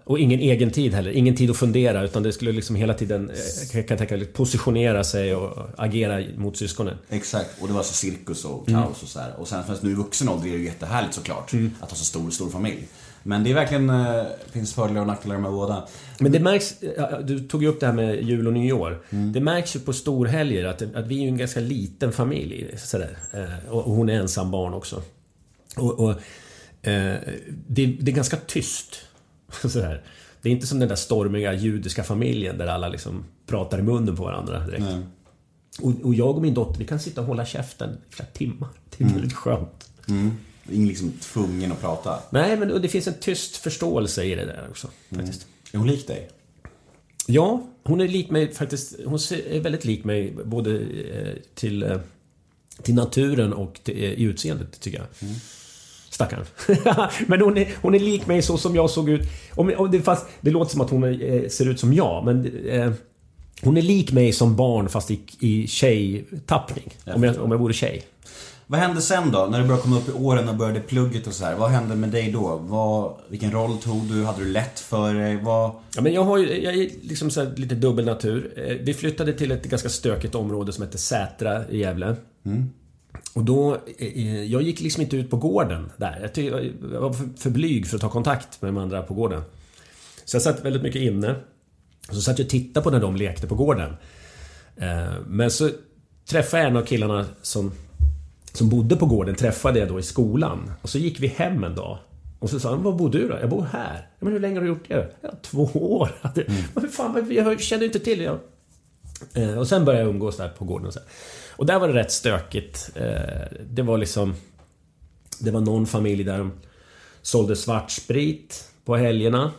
Och 0.05 0.19
ingen 0.19 0.41
egen 0.41 0.71
tid 0.71 0.95
heller. 0.95 1.11
Ingen 1.11 1.37
tid 1.37 1.51
att 1.51 1.57
fundera 1.57 2.03
utan 2.05 2.23
det 2.23 2.33
skulle 2.33 2.53
liksom 2.53 2.77
hela 2.77 2.95
tiden, 2.95 3.31
eh, 3.31 3.77
jag 3.77 3.89
kan 3.89 3.99
tänka, 3.99 4.19
positionera 4.33 5.05
sig 5.05 5.35
och 5.35 5.69
agera 5.77 6.25
mot 6.37 6.57
syskonen. 6.57 6.97
Exakt, 7.09 7.51
och 7.61 7.69
det 7.69 7.75
var 7.75 7.83
så 7.83 7.93
cirkus 7.95 8.45
och 8.45 8.69
Mm. 8.69 8.83
kaos 8.83 9.03
och 9.03 9.09
så 9.09 9.21
här. 9.21 9.35
Och 9.39 9.49
sen 9.49 9.65
fast 9.65 9.83
nu 9.83 9.91
i 9.91 9.95
vuxen 9.95 10.29
ålder 10.29 10.49
är 10.49 10.53
det 10.53 10.59
ju 10.59 10.65
jättehärligt 10.65 11.15
såklart 11.15 11.53
att 11.81 11.91
ha 11.91 11.97
så 11.97 12.05
stor, 12.05 12.31
stor 12.31 12.51
familj. 12.51 12.89
Men 13.23 13.45
det 13.45 13.51
är 13.51 13.55
verkligen, 13.55 13.91
eh, 13.91 14.23
finns 14.53 14.75
fördelar 14.75 15.01
och 15.01 15.07
nackdelar 15.07 15.39
med 15.39 15.51
båda. 15.53 15.89
Men 16.19 16.33
det 16.33 16.41
märks, 16.41 16.75
ja, 16.97 17.21
du 17.23 17.39
tog 17.49 17.63
ju 17.63 17.69
upp 17.69 17.81
det 17.81 17.87
här 17.87 17.93
med 17.93 18.23
jul 18.23 18.47
och 18.47 18.53
nyår. 18.53 19.03
Det 19.11 19.41
märks 19.41 19.77
ju 19.77 19.81
på 19.81 19.93
storhelger 19.93 20.65
att, 20.65 20.83
att 20.95 21.07
vi 21.07 21.17
är 21.19 21.23
ju 21.23 21.29
en 21.29 21.37
ganska 21.37 21.61
liten 21.61 22.13
familj. 22.13 22.75
Sådär. 22.79 23.19
Eh, 23.33 23.71
Och 23.73 23.87
och 23.87 23.93
hon 23.95 24.09
är 24.09 24.21
ensam 24.21 24.51
barn 24.51 24.75
också. 24.75 25.03
Och, 25.77 26.01
och, 26.01 26.11
eh, 26.11 27.15
det, 27.67 27.87
det 27.87 28.11
är 28.11 28.17
ganska 28.17 28.37
tyst. 28.37 28.97
Sådär. 29.69 30.03
Det 30.43 30.49
är 30.49 30.53
inte 30.53 30.67
som 30.67 30.79
den 30.79 30.89
där 30.89 30.97
stormiga 30.97 31.53
judiska 31.53 32.05
familjen 32.05 32.59
där 32.59 32.67
alla 32.67 32.89
liksom 32.89 33.25
pratar 33.47 33.79
i 33.79 33.83
munnen 33.83 34.17
på 34.17 34.25
varandra 34.25 34.67
direkt. 34.67 34.83
Nej. 34.83 35.03
Och, 35.81 35.93
och 36.03 36.15
jag 36.15 36.37
och 36.37 36.43
min 36.43 36.55
dotter, 36.55 36.79
vi 36.79 36.87
kan 36.87 37.01
sitta 37.01 37.21
och 37.21 37.27
hålla 37.27 37.47
käften 37.47 37.91
i 37.91 38.15
flera 38.15 38.29
timmar. 38.29 38.69
Det 38.97 39.05
är 39.05 39.09
väldigt 39.09 39.33
skönt. 39.33 39.91
Mm. 40.09 40.31
Ingen 40.73 40.89
liksom 40.89 41.13
tvungen 41.21 41.73
att 41.73 41.81
prata. 41.81 42.19
Nej, 42.31 42.57
men 42.57 42.83
det 42.83 42.89
finns 42.89 43.07
en 43.07 43.15
tyst 43.21 43.57
förståelse 43.57 44.25
i 44.25 44.35
det 44.35 44.45
där 44.45 44.67
också. 44.71 44.89
Faktiskt. 45.11 45.47
Är 45.73 45.79
hon 45.79 45.87
lik 45.87 46.07
dig? 46.07 46.31
Ja, 47.27 47.67
hon 47.85 48.01
är 48.01 48.09
lik 48.09 48.31
mig 48.31 48.55
faktiskt. 48.55 48.95
Hon 49.05 49.19
är 49.51 49.61
väldigt 49.61 49.85
lik 49.85 50.05
mig 50.05 50.35
både 50.45 50.79
eh, 50.81 51.35
till, 51.55 51.83
eh, 51.83 52.01
till 52.83 52.95
naturen 52.95 53.53
och 53.53 53.81
till, 53.83 54.05
eh, 54.05 54.11
i 54.11 54.23
utseendet, 54.23 54.81
tycker 54.81 54.99
jag. 54.99 55.29
Stackarn. 56.21 56.45
men 57.27 57.41
hon 57.41 57.59
är, 57.59 57.69
hon 57.83 57.95
är 57.95 57.99
lik 57.99 58.27
mig 58.27 58.43
så 58.43 58.59
som 58.59 58.75
jag 58.75 58.91
såg 58.91 59.09
ut. 59.09 59.29
Om, 59.55 59.73
om 59.77 59.91
det, 59.91 60.01
fast, 60.01 60.27
det 60.41 60.51
låter 60.51 60.73
som 60.73 60.81
att 60.81 60.91
hon 60.91 61.05
eh, 61.05 61.49
ser 61.49 61.69
ut 61.69 61.81
som 61.81 61.93
jag, 61.93 62.25
men... 62.25 62.67
Eh, 62.69 62.93
hon 63.63 63.77
är 63.77 63.83
lik 63.83 64.13
mig 64.13 64.33
som 64.33 64.57
barn 64.57 64.89
fast 64.89 65.11
i, 65.11 65.21
i 65.41 65.67
tjejtappning. 65.67 66.95
Om 67.15 67.23
jag, 67.23 67.39
om 67.39 67.51
jag 67.51 67.59
vore 67.59 67.73
tjej. 67.73 68.03
Vad 68.67 68.81
hände 68.81 69.01
sen 69.01 69.31
då? 69.31 69.49
När 69.51 69.59
du 69.61 69.65
började 69.65 69.83
komma 69.83 69.97
upp 69.97 70.09
i 70.09 70.13
åren 70.13 70.49
och 70.49 70.55
började 70.55 70.81
plugget 70.81 71.27
och 71.27 71.33
så 71.33 71.45
här. 71.45 71.55
Vad 71.55 71.71
hände 71.71 71.97
med 71.97 72.09
dig 72.09 72.33
då? 72.33 72.61
Vad, 72.63 73.15
vilken 73.29 73.51
roll 73.53 73.79
tog 73.79 74.03
du? 74.03 74.25
Hade 74.25 74.45
du 74.45 74.51
lätt 74.51 74.81
för 74.81 75.15
dig? 75.15 75.37
Vad... 75.43 75.71
Ja, 75.95 76.03
men 76.03 76.13
jag 76.13 76.25
har 76.25 76.39
jag 76.39 76.75
är 76.75 76.91
liksom 77.03 77.31
lite 77.57 77.75
dubbel 77.75 78.05
natur. 78.05 78.53
Eh, 78.57 78.77
Vi 78.81 78.95
flyttade 78.95 79.33
till 79.33 79.51
ett 79.51 79.65
ganska 79.65 79.89
stökigt 79.89 80.35
område 80.35 80.73
som 80.73 80.85
heter 80.85 80.99
Sätra 80.99 81.69
i 81.69 81.79
Gävle. 81.79 82.17
Och 83.35 83.45
då, 83.45 83.79
eh, 83.99 84.45
jag 84.45 84.63
gick 84.63 84.81
liksom 84.81 85.03
inte 85.03 85.17
ut 85.17 85.31
på 85.31 85.37
gården 85.37 85.93
där. 85.97 86.19
Jag, 86.23 86.35
ty, 86.35 86.47
jag 86.93 87.01
var 87.01 87.13
för, 87.13 87.29
för 87.37 87.51
blyg 87.51 87.87
för 87.87 87.97
att 87.97 88.01
ta 88.03 88.09
kontakt 88.09 88.63
med 88.63 88.69
de 88.69 88.79
andra 88.79 89.03
på 89.03 89.15
gården. 89.15 89.43
Så 90.25 90.35
jag 90.37 90.43
satt 90.43 90.65
väldigt 90.65 90.83
mycket 90.83 91.03
inne. 91.03 91.35
Och 92.09 92.15
så 92.15 92.21
satt 92.21 92.39
jag 92.39 92.45
och 92.47 92.51
tittade 92.51 92.85
på 92.85 92.91
när 92.91 93.01
de 93.01 93.17
lekte 93.17 93.47
på 93.47 93.55
gården. 93.55 93.97
Eh, 94.77 95.13
Men 95.27 95.51
så 95.51 95.71
träffade 96.29 96.63
jag 96.63 96.71
en 96.71 96.77
av 96.77 96.83
killarna 96.83 97.27
som, 97.43 97.73
som 98.53 98.69
bodde 98.69 98.97
på 98.97 99.07
gården, 99.07 99.35
träffade 99.35 99.79
jag 99.79 99.89
då 99.89 99.99
i 99.99 100.03
skolan. 100.03 100.71
Och 100.83 100.89
så 100.89 100.99
gick 100.99 101.21
vi 101.21 101.27
hem 101.27 101.65
en 101.65 101.75
dag. 101.75 101.99
Och 102.39 102.51
så 102.51 102.61
sa 102.61 102.71
han, 102.71 102.83
var 102.83 102.93
bor 102.93 103.11
du 103.11 103.29
då? 103.29 103.39
Jag 103.41 103.51
bor 103.51 103.67
här. 103.73 104.09
Men 104.21 104.33
hur 104.33 104.41
länge 104.41 104.55
har 104.55 104.63
du 104.63 104.69
gjort 104.69 104.89
det? 104.89 105.11
Ja, 105.21 105.31
två 105.43 105.63
år. 105.75 106.11
Men 106.75 106.83
hur 106.83 106.89
fan, 106.89 107.27
jag 107.31 107.61
kände 107.61 107.85
inte 107.87 107.99
till 107.99 108.19
det. 108.19 108.39
Eh, 109.35 109.59
Och 109.59 109.69
sen 109.69 109.85
började 109.85 110.05
jag 110.05 110.11
umgås 110.15 110.37
där 110.37 110.49
på 110.49 110.65
gården 110.65 110.87
och 110.87 110.93
så. 110.93 110.99
här. 110.99 111.09
Och 111.57 111.67
där 111.67 111.79
var 111.79 111.89
det 111.89 111.95
rätt 111.95 112.13
stökigt. 112.13 112.91
Eh, 112.95 113.57
Det 113.71 113.83
var 113.83 113.99
liksom... 113.99 114.35
Det 115.39 115.51
var 115.51 115.61
någon 115.61 115.87
familj 115.87 116.25
där 116.25 116.39
de 116.39 116.53
sålde 117.23 117.57
svartsprit 117.57 118.65
på 118.85 118.97
helgerna. 118.97 119.53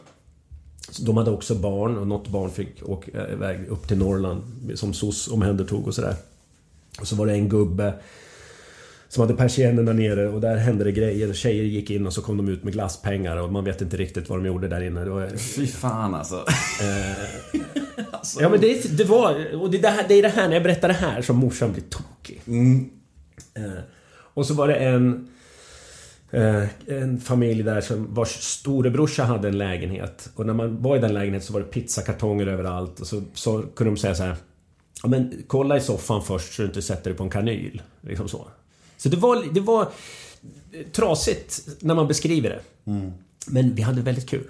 Så 0.89 1.04
De 1.04 1.17
hade 1.17 1.32
också 1.32 1.56
barn 1.56 1.97
och 1.97 2.08
något 2.08 2.28
barn 2.28 2.50
fick 2.52 2.89
åka 2.89 3.28
iväg 3.32 3.67
upp 3.67 3.88
till 3.88 3.97
Norrland 3.97 4.41
som 4.76 4.93
SOS 4.93 5.28
omhändertog 5.28 5.88
och 5.88 5.95
sådär. 5.95 6.15
Och 7.00 7.08
så 7.08 7.15
var 7.15 7.26
det 7.26 7.34
en 7.34 7.50
gubbe 7.50 7.93
som 9.10 9.21
hade 9.21 9.34
persiennen 9.34 9.86
där 9.86 9.93
nere 9.93 10.28
och 10.30 10.41
där 10.41 10.56
hände 10.58 10.84
det 10.84 10.91
grejer. 10.91 11.34
Tjejer 11.34 11.63
gick 11.63 11.89
in 11.89 12.08
och 12.08 12.13
så 12.13 12.21
kom 12.21 12.38
de 12.38 12.50
ut 12.50 12.63
med 12.63 12.74
glasspengar 12.74 13.38
och 13.38 13.52
man 13.52 13.63
vet 13.63 13.82
inte 13.82 13.97
riktigt 13.97 14.30
vad 14.30 14.39
de 14.39 14.45
gjorde 14.45 14.67
där 14.67 14.82
inne. 14.82 15.04
Det 15.04 15.10
var, 15.10 15.38
Fy 15.38 15.67
fan 15.67 16.15
alltså. 16.15 16.45
ja 18.39 18.49
men 18.49 18.62
det, 18.62 18.97
det 18.97 19.04
var... 19.04 19.56
Och 19.56 19.71
det, 19.71 19.77
är 19.77 19.82
det, 19.82 19.89
här, 19.89 20.06
det 20.08 20.13
är 20.13 20.21
det 20.21 20.30
här, 20.30 20.47
när 20.47 20.54
jag 20.54 20.63
berättar 20.63 20.88
det 20.88 20.93
här, 20.93 21.21
som 21.21 21.38
morsan 21.38 21.71
blir 21.71 21.84
tokig. 21.84 22.41
Eh, 23.54 23.84
och 24.34 24.45
så 24.45 24.54
var 24.54 24.67
det 24.67 24.75
en... 24.75 25.27
Eh, 26.32 26.63
en 26.88 27.19
familj 27.21 27.63
där 27.63 27.82
som 27.82 28.13
vars 28.13 28.30
storebrorsa 28.30 29.23
hade 29.23 29.47
en 29.47 29.58
lägenhet. 29.58 30.30
Och 30.36 30.45
när 30.45 30.54
man 30.54 30.82
var 30.82 30.97
i 30.97 30.99
den 30.99 31.13
lägenheten 31.13 31.47
så 31.47 31.54
var 31.54 31.60
det 31.60 31.65
pizzakartonger 31.65 32.47
överallt. 32.47 32.99
Och 32.99 33.08
så, 33.08 33.21
så 33.34 33.62
kunde 33.62 33.91
de 33.93 33.97
säga 33.97 34.15
så 34.15 34.23
här. 34.23 34.36
Ja 35.04 35.10
men 35.10 35.43
kolla 35.47 35.77
i 35.77 35.82
soffan 35.82 36.23
först 36.23 36.54
så 36.54 36.62
du 36.62 36.67
inte 36.67 36.82
sätter 36.82 37.04
dig 37.04 37.13
på 37.17 37.23
en 37.23 37.30
kanyl. 37.30 37.82
Liksom 38.01 38.30
så. 38.30 38.47
Så 38.97 39.10
det 39.10 39.17
var, 39.17 39.54
det 39.54 39.60
var 39.60 39.88
trasigt 40.91 41.67
när 41.80 41.95
man 41.95 42.08
beskriver 42.08 42.49
det. 42.49 42.91
Men 43.47 43.75
vi 43.75 43.82
hade 43.82 44.01
väldigt 44.01 44.30
kul. 44.30 44.47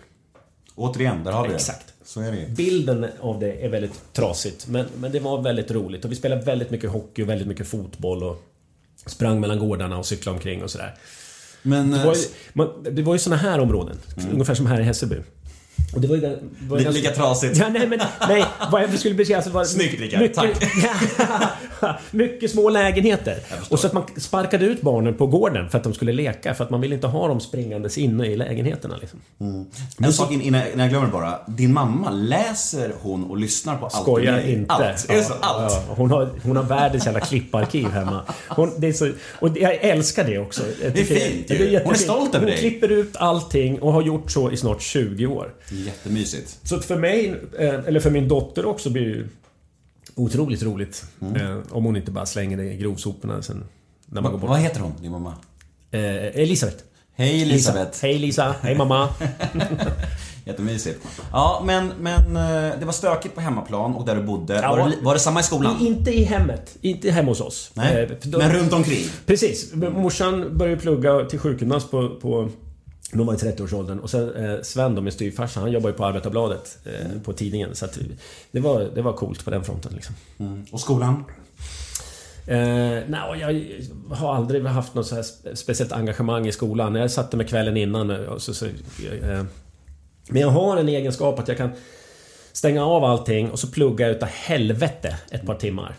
Återigen, 0.76 1.24
där 1.24 1.32
har 1.32 1.44
vi 1.44 1.50
det. 1.50 1.56
Exakt. 1.56 1.91
Så 2.14 2.22
är 2.22 2.32
det. 2.32 2.56
Bilden 2.56 3.06
av 3.20 3.40
det 3.40 3.66
är 3.66 3.70
väldigt 3.70 4.14
trasigt, 4.14 4.68
men, 4.68 4.86
men 4.98 5.12
det 5.12 5.20
var 5.20 5.42
väldigt 5.42 5.72
roligt. 5.72 6.06
Och 6.06 6.12
vi 6.12 6.16
spelade 6.16 6.42
väldigt 6.42 6.70
mycket 6.70 6.90
hockey 6.90 7.24
och 7.24 7.30
väldigt 7.30 7.48
mycket 7.48 7.68
fotboll 7.68 8.24
och 8.24 8.44
sprang 9.06 9.40
mellan 9.40 9.60
gårdarna 9.60 9.98
och 9.98 10.06
cyklade 10.06 10.36
omkring 10.36 10.64
och 10.64 10.72
sådär. 10.72 10.96
Men... 11.62 11.92
Det 11.92 11.98
eh, 11.98 12.06
var 12.06 12.16
ju, 12.16 12.22
man, 12.54 12.84
det 12.92 13.02
var 13.02 13.14
ju 13.14 13.20
såna 13.20 13.36
här 13.36 13.60
områden, 13.60 13.98
ungefär 14.32 14.56
som 14.56 14.66
här 14.66 14.80
i 14.80 14.84
Hässelby. 14.84 15.16
Och 15.96 16.02
det 16.02 16.08
var 16.08 16.16
ju 16.16 16.22
den, 16.22 16.50
var 16.70 16.80
ju 16.80 16.92
Lika, 16.92 17.12
trasigt. 17.12 17.58
Ja, 17.58 17.70
nej, 17.70 17.88
men, 17.88 18.00
nej, 18.28 18.46
vad 18.72 18.84
jag 18.84 19.00
skulle 19.00 19.16
beskriva 19.16 19.42
så 19.42 19.50
var 19.50 19.66
Snyggt, 19.66 20.00
Rickard. 20.02 20.22
mycket, 20.22 20.36
Tack. 20.38 22.02
mycket 22.12 22.52
små 22.52 22.70
lägenheter. 22.70 23.38
Och 23.70 23.80
så 23.80 23.88
att 23.88 23.94
man 23.94 24.04
sparkade 24.18 24.66
ut 24.66 24.82
barnen 24.82 25.14
på 25.14 25.28
gården 25.28 25.70
för 25.70 25.78
att 25.78 25.84
de 25.84 25.94
skulle 25.94 26.12
leka. 26.14 26.54
För 26.54 26.64
att 26.64 26.70
man 26.70 26.82
ville 26.82 26.96
inte 26.96 27.08
ha 27.08 27.28
dem 27.28 27.40
springandes 27.40 27.98
inne 27.98 28.26
i 28.28 28.36
lägenheterna. 28.38 28.98
Liksom. 29.02 29.20
En 29.98 30.14
sak 30.14 30.32
in- 30.32 30.42
innan 30.42 30.62
jag 30.78 30.90
glömmer 30.90 31.08
bara. 31.08 31.40
Din 31.48 31.74
mamma, 31.74 32.10
läser 32.12 32.94
hon 33.02 33.24
och 33.24 33.38
lyssnar 33.38 33.78
på 33.78 33.86
allt 33.86 33.94
Skojar 33.94 34.40
inte. 34.48 34.74
Allt? 34.74 35.08
Det 35.08 35.24
så? 35.24 35.34
Ja, 35.42 35.48
Allt? 35.48 35.74
ja. 35.88 35.94
Hon, 35.96 36.12
har, 36.12 36.30
hon 36.44 36.56
har 36.56 36.64
världens 36.64 37.06
jävla 37.06 37.20
klipparkiv 37.20 37.88
hemma. 37.88 38.22
Hon, 38.50 38.72
det 38.78 38.88
är 38.88 38.94
så, 38.94 39.12
och 39.40 39.58
jag 39.58 39.74
älskar 39.74 40.24
det 40.24 40.38
också. 40.38 40.62
Det 40.94 41.00
är 41.02 41.06
fint 41.06 41.46
ja, 41.50 41.56
ju. 41.56 41.80
Hon 41.84 41.94
är 41.94 41.98
stolt 41.98 42.36
över 42.36 42.40
Hon 42.40 42.46
dig. 42.52 42.58
klipper 42.60 42.90
ut 42.92 43.16
allting 43.18 43.82
och 43.82 43.94
har 43.94 44.02
gjort 44.02 44.32
så 44.32 44.52
i 44.52 44.58
snart 44.58 44.82
20 44.82 45.26
år. 45.26 45.52
Jättemysigt. 45.86 46.60
Så 46.64 46.80
för 46.80 46.98
mig, 46.98 47.36
eh, 47.60 47.74
eller 47.88 48.00
för 48.00 48.10
min 48.10 48.28
dotter 48.28 48.66
också, 48.66 48.90
blir 48.90 49.02
det 49.06 49.10
ju 49.12 49.28
otroligt 50.16 50.64
roligt. 50.64 51.06
Mm. 51.22 51.36
Eh, 51.36 51.58
Om 51.72 51.84
hon 51.86 51.96
inte 51.98 52.12
bara 52.12 52.26
slänger 52.26 52.58
det 52.58 52.64
i 52.74 52.78
grovsoporna 52.78 53.42
sen 53.42 53.64
när 54.06 54.22
man 54.22 54.24
Va, 54.24 54.30
går 54.32 54.42
bort. 54.42 54.50
vad 54.50 54.60
heter 54.60 54.80
hon, 54.80 54.92
din 55.02 55.12
mamma? 55.12 55.34
Eh, 55.92 56.02
Elisabeth. 56.42 56.84
Hej 57.16 57.42
Elisabeth. 57.42 58.00
Hej 58.02 58.20
Lisa. 58.20 58.56
Hej 58.62 58.78
mamma. 58.78 59.10
Jättemysigt. 60.46 61.00
Ja, 61.32 61.62
men, 61.66 61.92
men 62.00 62.36
eh, 62.36 62.80
det 62.80 62.86
var 62.86 62.92
stökigt 62.92 63.36
på 63.36 63.42
hemmaplan 63.42 63.96
och 63.96 64.06
där 64.06 64.16
du 64.16 64.24
bodde. 64.24 64.56
Ja. 64.56 64.76
Var, 64.76 64.90
det, 64.90 64.96
var 65.02 65.14
det 65.14 65.20
samma 65.20 65.40
i 65.40 65.44
skolan? 65.44 65.78
Inte 65.82 66.12
i 66.12 66.24
hemmet. 66.24 66.78
Inte 66.82 67.12
hemma 67.12 67.32
hos 67.32 67.42
oss. 67.42 67.72
Nej, 67.74 68.20
då- 68.24 68.38
men 68.38 68.54
runt 68.54 68.74
omkring? 68.74 69.04
Precis. 69.26 69.74
Morsan 69.74 70.58
började 70.58 70.82
plugga 70.82 71.26
till 71.26 71.40
sjukgymnast 71.40 71.92
på, 71.92 72.10
på 72.22 72.50
de 73.18 73.28
var 73.28 73.34
i 73.34 73.38
30-årsåldern. 73.38 74.00
Och 74.00 74.10
sen 74.10 74.36
eh, 74.36 74.62
Sven 74.62 74.96
då, 74.96 75.02
min 75.02 75.12
styvfarsa, 75.14 75.60
han 75.60 75.72
jobbar 75.72 75.90
ju 75.90 75.96
på 75.96 76.06
Arbetarbladet. 76.06 76.78
Eh, 76.86 77.22
På 77.24 77.34
tidningen. 77.34 77.76
Så 77.76 77.86
att 77.86 78.00
det 78.52 78.60
var, 78.60 78.90
det 78.96 79.02
var 79.02 79.14
coolt 79.14 79.46
på 79.46 79.52
den 79.52 79.64
fronten 79.64 79.92
liksom. 79.96 80.16
Mm. 80.40 80.66
Och 80.72 80.80
skolan? 80.80 81.24
Eh, 82.48 82.58
nej, 83.08 83.40
jag 84.10 84.16
har 84.16 84.36
aldrig 84.36 84.66
haft 84.66 84.94
något 84.94 85.08
så 85.08 85.16
här 85.16 85.22
spe- 85.22 85.56
speciellt 85.56 85.92
engagemang 85.92 86.48
i 86.48 86.52
skolan. 86.52 86.96
Jag 86.96 87.12
satte 87.12 87.38
mig 87.38 87.48
kvällen 87.48 87.78
innan 87.78 88.12
och 88.28 88.42
så... 88.42 88.54
så 88.54 88.66
eh, 88.66 89.44
men 90.30 90.42
jag 90.42 90.50
har 90.50 90.78
en 90.78 90.90
egenskap 90.90 91.40
att 91.40 91.48
jag 91.48 91.58
kan 91.58 91.70
stänga 92.54 92.86
av 92.86 93.04
allting 93.04 93.52
och 93.52 93.60
så 93.60 93.68
pluggar 93.68 94.08
jag 94.08 94.16
utav 94.16 94.30
helvete 94.30 95.18
ett 95.32 95.46
par 95.46 95.56
timmar. 95.56 95.96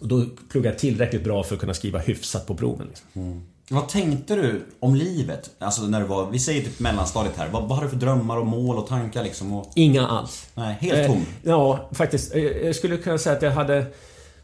Och 0.00 0.08
då 0.08 0.24
pluggar 0.50 0.70
jag 0.70 0.78
tillräckligt 0.78 1.24
bra 1.24 1.42
för 1.42 1.54
att 1.54 1.60
kunna 1.60 1.74
skriva 1.74 1.98
hyfsat 1.98 2.46
på 2.46 2.54
proven. 2.54 2.86
Liksom. 2.86 3.42
Vad 3.72 3.88
tänkte 3.88 4.36
du 4.36 4.62
om 4.80 4.94
livet? 4.94 5.50
Alltså 5.58 5.82
när 5.82 6.00
du 6.00 6.06
var, 6.06 6.30
vi 6.30 6.38
säger 6.38 6.62
typ 6.62 6.80
mellanstadiet 6.80 7.36
här. 7.36 7.48
Vad, 7.48 7.62
vad 7.68 7.78
har 7.78 7.84
du 7.84 7.90
för 7.90 7.96
drömmar 7.96 8.36
och 8.36 8.46
mål 8.46 8.78
och 8.78 8.86
tankar 8.86 9.22
liksom? 9.22 9.52
Och, 9.54 9.70
Inga 9.74 10.06
alls. 10.06 10.48
nej, 10.54 10.76
helt 10.80 11.06
tom. 11.06 11.16
Eh, 11.16 11.22
ja, 11.42 11.88
faktiskt. 11.92 12.34
Eh, 12.34 12.42
Jag 12.42 12.76
skulle 12.76 12.96
kunna 12.96 13.18
säga 13.18 13.36
att 13.36 13.42
jag 13.42 13.50
hade 13.50 13.86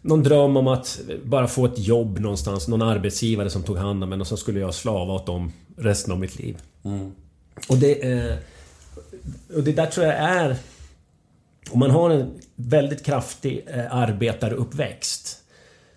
någon 0.03 0.23
dröm 0.23 0.57
om 0.57 0.69
att 0.69 1.01
bara 1.25 1.49
få 1.49 1.65
ett 1.67 1.79
jobb 1.79 2.19
någonstans. 2.19 2.69
Någon 2.69 2.83
arbetsgivare 2.83 3.51
som 3.51 3.63
tog 3.63 3.77
hand 3.77 4.05
om 4.05 4.13
en 4.13 4.21
och 4.21 4.27
så 4.27 4.37
skulle 4.37 4.61
jag 4.61 4.75
slava 4.75 5.13
åt 5.15 5.27
dem 5.27 5.53
resten 5.77 6.13
av 6.13 6.19
mitt 6.21 6.39
liv. 6.39 6.59
Och 7.69 7.77
det... 7.77 8.13
Eh, 8.13 8.37
och 9.57 9.63
det 9.63 9.73
där 9.73 9.87
tror 9.87 10.07
jag 10.07 10.15
är... 10.15 10.57
Om 11.71 11.79
man 11.79 11.91
har 11.91 12.11
en 12.11 12.31
väldigt 12.57 13.05
kraftig 13.05 13.65
eh, 13.67 13.95
arbetaruppväxt 13.97 15.39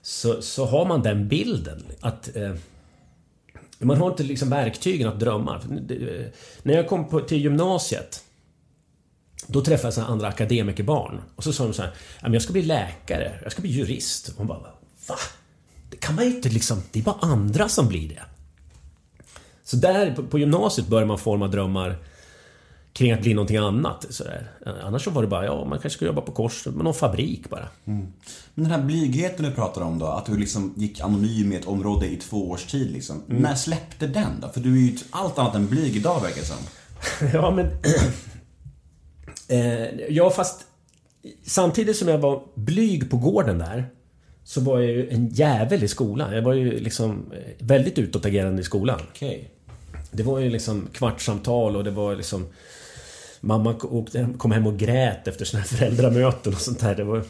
så, 0.02 0.42
så 0.42 0.65
har 0.65 0.86
man 0.86 1.04
den 1.04 1.28
bilden. 1.28 1.84
Att... 2.00 2.36
Eh, 2.36 2.54
man 3.86 3.98
har 3.98 4.10
inte 4.10 4.24
liksom 4.24 4.50
verktygen 4.50 5.08
att 5.08 5.20
drömma. 5.20 5.56
Eh, 5.56 6.26
när 6.63 6.74
jag 6.74 6.88
kom 6.88 7.10
på, 7.10 7.20
till 7.22 7.42
gymnasiet 7.42 8.24
då 9.48 9.62
träffade 9.62 9.94
jag 9.98 10.10
andra 10.10 10.28
akademikerbarn. 10.28 11.22
Och 11.36 11.44
så 11.44 11.54
sa 11.54 11.63
de 11.63 11.74
så 11.74 11.82
här, 11.82 11.94
jag 12.22 12.42
ska 12.42 12.54
bli 12.54 12.62
läkare, 12.62 13.39
jag 13.44 13.52
ska 13.52 13.62
bli 13.62 13.72
jurist. 13.72 14.30
Och 14.30 14.38
man 14.38 14.48
bara, 14.48 14.60
va? 15.08 15.15
Det 15.89 15.98
kan 15.98 16.15
man 16.15 16.26
ju 16.26 16.36
inte 16.36 16.50
liksom, 16.50 16.84
det 16.92 17.00
är 17.00 17.04
bara 17.04 17.20
andra 17.22 17.70
som 17.70 17.88
blir 17.88 18.10
det. 18.10 18.22
Så 19.63 19.76
där 19.76 20.15
på, 20.15 20.24
på 20.24 20.39
gymnasiet 20.39 20.88
börjar 20.88 21.06
man 21.06 21.18
forma 21.18 21.48
drömmar 21.48 21.98
kring 22.93 23.12
att 23.12 23.21
bli 23.21 23.34
någonting 23.34 23.58
annat. 23.58 24.06
Så 24.10 24.23
där. 24.23 24.52
Annars 24.84 25.04
så 25.04 25.12
var 25.12 25.21
det 25.21 25.28
bara, 25.28 25.45
ja 25.45 25.65
man 25.65 25.80
kanske 25.80 25.97
ska 25.97 26.06
jobba 26.06 26.21
på 26.21 26.32
kors, 26.32 26.65
med 26.65 26.84
någon 26.84 26.93
fabrik 26.93 27.49
bara. 27.49 27.67
Men 27.84 28.13
den 28.56 28.65
här 28.65 28.82
blygheten 28.82 29.45
du 29.45 29.52
pratar 29.52 29.82
om 29.82 29.99
då, 29.99 30.06
att 30.06 30.25
du 30.25 30.38
liksom 30.38 30.73
gick 30.78 30.99
anonym 30.99 31.54
i 31.54 31.56
ett 31.56 31.67
område 31.67 32.08
i 32.08 32.15
två 32.15 32.49
års 32.49 32.65
tid 32.65 32.91
liksom. 32.91 33.23
När 33.28 33.56
släppte 33.56 34.08
den 34.08 34.39
då? 34.41 34.49
För 34.49 34.60
du 34.60 34.73
är 34.73 34.91
ju 34.91 34.97
allt 35.10 35.39
annat 35.39 35.56
än 35.56 35.67
blyg 35.67 35.95
idag 35.95 36.21
verkar 36.21 36.41
det 36.41 36.47
som. 36.47 36.58
Ja, 37.34 37.52
men... 37.52 37.65
eh, 39.47 40.10
ja, 40.10 40.30
fast... 40.30 40.65
Samtidigt 41.45 41.97
som 41.97 42.08
jag 42.08 42.17
var 42.17 42.43
blyg 42.56 43.12
på 43.12 43.17
gården 43.17 43.58
där 43.58 43.89
så 44.43 44.62
var 44.62 44.80
jag 44.80 44.91
ju 44.91 45.10
en 45.10 45.28
jävel 45.28 45.84
i 45.84 45.88
skolan. 45.88 46.36
Jag 46.36 46.41
var 46.41 46.54
ju 46.54 46.80
liksom 46.80 47.32
eh, 47.32 47.65
väldigt 47.65 47.99
utåtagerande 47.99 48.62
i 48.62 48.65
skolan. 48.65 48.99
Okej. 49.10 49.49
Det 50.12 50.23
var 50.23 50.39
ju 50.39 50.49
liksom 50.49 50.88
kvartssamtal 50.93 51.75
och 51.75 51.84
det 51.84 51.91
var 51.91 52.15
liksom... 52.15 52.47
Mamma 53.41 53.75
åkte- 53.82 54.28
kom 54.38 54.52
hem 54.52 54.67
och 54.67 54.78
grät 54.78 55.28
efter 55.28 55.58
här 55.58 55.63
föräldramöten 55.63 56.54
och 56.54 56.62
sånt 56.62 56.80
där. 56.80 56.95
Det 56.95 57.04
var... 57.04 57.23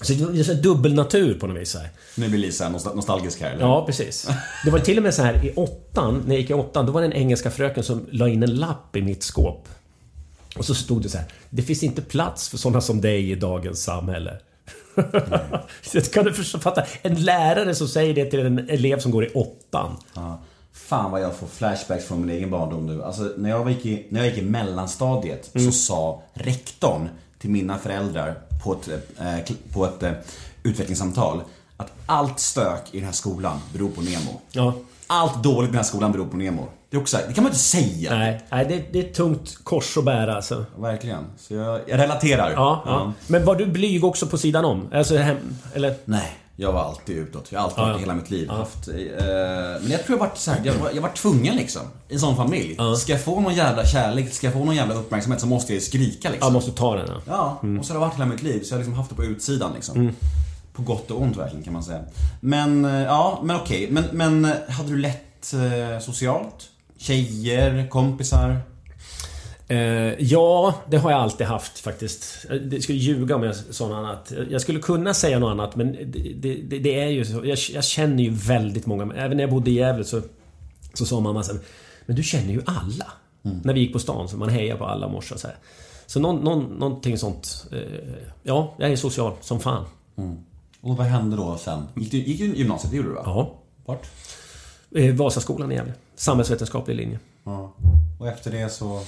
Så 0.00 0.12
det 0.12 0.46
här 0.46 0.62
dubbelnatur 0.62 1.34
på 1.38 1.46
något 1.46 1.56
vis. 1.60 1.74
Här. 1.76 1.88
Nu 2.16 2.28
blir 2.28 2.38
Lisa 2.38 2.68
nostal- 2.68 2.94
nostalgisk 2.96 3.40
här 3.40 3.50
eller? 3.50 3.62
Ja, 3.62 3.86
precis. 3.86 4.28
Det 4.64 4.70
var 4.70 4.78
till 4.78 4.96
och 4.96 5.02
med 5.02 5.14
så 5.14 5.22
här 5.22 5.44
i 5.46 5.52
åttan, 5.54 6.22
när 6.26 6.34
jag 6.34 6.40
gick 6.40 6.50
i 6.50 6.54
åttan, 6.54 6.86
då 6.86 6.92
var 6.92 7.00
det 7.00 7.06
en 7.06 7.12
engelska 7.12 7.50
fröken 7.50 7.84
som 7.84 8.06
la 8.10 8.28
in 8.28 8.42
en 8.42 8.54
lapp 8.56 8.96
i 8.96 9.02
mitt 9.02 9.22
skåp. 9.22 9.68
Och 10.56 10.64
så 10.64 10.74
stod 10.74 11.02
det 11.02 11.08
så 11.08 11.18
här. 11.18 11.26
Det 11.50 11.62
finns 11.62 11.82
inte 11.82 12.02
plats 12.02 12.48
för 12.48 12.58
sådana 12.58 12.80
som 12.80 13.00
dig 13.00 13.30
i 13.30 13.34
dagens 13.34 13.82
samhälle. 13.82 14.36
Så 15.82 16.00
kan 16.00 16.24
du 16.24 16.32
förstå- 16.32 16.58
fatta? 16.58 16.82
En 17.02 17.14
lärare 17.14 17.74
som 17.74 17.88
säger 17.88 18.14
det 18.14 18.24
till 18.24 18.40
en 18.40 18.58
elev 18.70 18.98
som 18.98 19.10
går 19.10 19.24
i 19.24 19.28
åttan. 19.28 19.96
Ja. 20.14 20.40
Fan 20.74 21.10
vad 21.10 21.20
jag 21.20 21.36
får 21.36 21.46
flashbacks 21.46 22.04
från 22.04 22.20
min 22.20 22.30
egen 22.36 22.50
barndom 22.50 22.86
nu. 22.86 23.02
Alltså 23.02 23.32
när 23.36 23.50
jag 23.50 23.70
gick 23.70 23.86
i, 23.86 24.06
när 24.08 24.20
jag 24.20 24.28
gick 24.28 24.38
i 24.38 24.46
mellanstadiet 24.46 25.50
så 25.54 25.72
sa 25.72 26.22
rektorn 26.34 27.08
till 27.38 27.50
mina 27.50 27.78
föräldrar 27.78 28.34
på 28.64 28.72
ett, 28.72 28.88
eh, 29.18 29.56
på 29.72 29.84
ett 29.84 30.02
eh, 30.02 30.12
utvecklingssamtal 30.62 31.42
att 31.76 31.92
allt 32.06 32.40
stök 32.40 32.82
i 32.90 32.96
den 32.96 33.04
här 33.04 33.12
skolan 33.12 33.60
beror 33.72 33.90
på 33.90 34.00
Nemo. 34.00 34.40
Ja. 34.52 34.74
Allt 35.06 35.42
dåligt 35.42 35.68
i 35.68 35.72
den 35.72 35.76
här 35.76 35.84
skolan 35.84 36.12
beror 36.12 36.26
på 36.26 36.36
Nemo. 36.36 36.68
Det 36.90 36.96
är 36.96 37.00
också, 37.00 37.18
det 37.28 37.34
kan 37.34 37.44
man 37.44 37.50
inte 37.50 37.62
säga. 37.62 38.18
Nej, 38.18 38.40
nej 38.50 38.66
det, 38.68 38.84
det 38.92 38.98
är 38.98 39.04
ett 39.04 39.14
tungt 39.14 39.58
kors 39.64 39.96
att 39.96 40.04
bära 40.04 40.36
alltså. 40.36 40.64
Verkligen. 40.78 41.24
Så 41.38 41.54
jag, 41.54 41.80
jag 41.86 41.98
relaterar. 41.98 42.52
Ja, 42.52 42.82
ja. 42.86 43.12
Men 43.26 43.44
var 43.44 43.56
du 43.56 43.66
blyg 43.66 44.04
också 44.04 44.26
på 44.26 44.38
sidan 44.38 44.64
om? 44.64 44.88
Alltså 44.92 45.16
hem, 45.16 45.56
eller? 45.74 45.94
Nej, 46.04 46.32
jag 46.56 46.72
var 46.72 46.80
alltid 46.82 47.16
utåt. 47.18 47.52
Jag 47.52 47.60
har 47.60 47.64
alltid 47.64 47.84
Ja, 47.84 47.90
ja. 47.90 47.96
hela 47.98 48.14
mitt 48.14 48.30
liv 48.30 48.48
haft... 48.48 48.88
Eh, 48.88 48.94
men 49.82 49.90
jag 49.90 50.04
tror 50.04 50.18
jag 50.18 50.26
varit 50.26 50.38
så 50.38 50.50
här, 50.50 50.60
jag, 50.64 50.74
var, 50.74 50.90
jag 50.94 51.02
var 51.02 51.08
tvungen 51.08 51.56
liksom. 51.56 51.82
I 52.08 52.14
en 52.14 52.20
sån 52.20 52.36
familj. 52.36 52.76
Ska 52.98 53.12
jag 53.12 53.20
få 53.24 53.40
någon 53.40 53.54
jävla 53.54 53.86
kärlek, 53.86 54.32
ska 54.32 54.46
jag 54.46 54.54
få 54.54 54.64
någon 54.64 54.76
jävla 54.76 54.94
uppmärksamhet 54.94 55.40
så 55.40 55.46
måste 55.46 55.74
jag 55.74 55.82
skrika 55.82 56.30
liksom. 56.30 56.46
Jag 56.46 56.52
måste 56.52 56.72
ta 56.72 56.96
den. 56.96 57.08
Ja. 57.08 57.20
Ja, 57.62 57.78
och 57.78 57.84
så 57.86 57.92
har 57.92 58.00
det 58.00 58.06
varit 58.06 58.14
hela 58.14 58.26
mitt 58.26 58.42
liv. 58.42 58.62
Så 58.62 58.68
jag 58.72 58.76
har 58.76 58.78
liksom 58.78 58.94
haft 58.94 59.10
det 59.10 59.16
på 59.16 59.24
utsidan 59.24 59.72
liksom. 59.74 60.12
På 60.72 60.82
gott 60.82 61.10
och 61.10 61.22
ont 61.22 61.36
verkligen 61.36 61.64
kan 61.64 61.72
man 61.72 61.82
säga. 61.84 62.00
Men, 62.40 62.84
eh, 62.84 63.02
ja, 63.02 63.40
men 63.42 63.56
okej. 63.56 63.88
Men, 63.90 64.04
men 64.12 64.44
eh, 64.44 64.50
hade 64.68 64.88
du 64.88 64.96
lätt 64.98 65.52
eh, 65.54 66.00
socialt? 66.00 66.68
Tjejer, 66.98 67.88
kompisar? 67.90 68.60
Eh, 69.68 69.78
ja, 70.22 70.74
det 70.90 70.96
har 70.96 71.10
jag 71.10 71.20
alltid 71.20 71.46
haft 71.46 71.78
faktiskt. 71.78 72.46
Det 72.62 72.80
skulle 72.80 72.98
ljuga 72.98 73.36
om 73.36 73.42
jag 73.42 73.56
sa 73.56 73.88
något 73.88 73.96
annat. 73.96 74.32
Jag 74.50 74.60
skulle 74.60 74.80
kunna 74.80 75.14
säga 75.14 75.38
något 75.38 75.50
annat 75.50 75.76
men 75.76 75.92
det, 75.92 76.54
det, 76.62 76.78
det 76.78 77.00
är 77.00 77.08
ju 77.08 77.24
så. 77.24 77.32
Jag, 77.44 77.58
jag 77.72 77.84
känner 77.84 78.22
ju 78.22 78.30
väldigt 78.30 78.86
många. 78.86 79.14
Även 79.14 79.36
när 79.36 79.44
jag 79.44 79.50
bodde 79.50 79.70
i 79.70 79.74
Gävle 79.74 80.04
så, 80.04 80.22
så 80.94 81.06
sa 81.06 81.20
mamma 81.20 81.42
så 81.42 81.52
här, 81.52 81.60
Men 82.06 82.16
du 82.16 82.22
känner 82.22 82.52
ju 82.52 82.62
alla. 82.66 83.06
När 83.42 83.74
vi 83.74 83.80
gick 83.80 83.92
på 83.92 83.98
stan 83.98 84.28
så 84.28 84.36
man 84.36 84.48
hejar 84.48 84.76
på 84.76 84.84
alla 84.84 85.08
morse 85.08 85.38
så 85.38 85.46
här. 85.46 85.56
Så 86.06 86.20
någon, 86.20 86.36
någon, 86.36 86.64
någonting 86.64 87.18
sånt. 87.18 87.66
Eh, 87.72 87.78
ja, 88.42 88.74
jag 88.78 88.92
är 88.92 88.96
social 88.96 89.32
som 89.40 89.60
fan. 89.60 89.84
Och 90.80 90.96
vad 90.96 91.06
hände 91.06 91.36
då 91.36 91.56
sen? 91.56 91.82
Gick 91.96 92.10
du, 92.10 92.18
gick 92.18 92.38
du 92.38 92.56
gymnasiet? 92.56 92.90
Det 92.90 92.96
gjorde 92.96 93.08
du 93.08 93.14
va? 93.14 93.22
Ja. 93.24 93.54
Vart? 93.84 94.06
Eh, 94.94 95.14
Vasaskolan 95.14 95.72
i 95.72 95.74
Gävle. 95.74 95.92
Samhällsvetenskaplig 96.16 96.96
linje. 96.96 97.18
Ja. 97.44 97.72
Och 98.20 98.28
efter 98.28 98.50
det 98.50 98.68
så... 98.68 99.00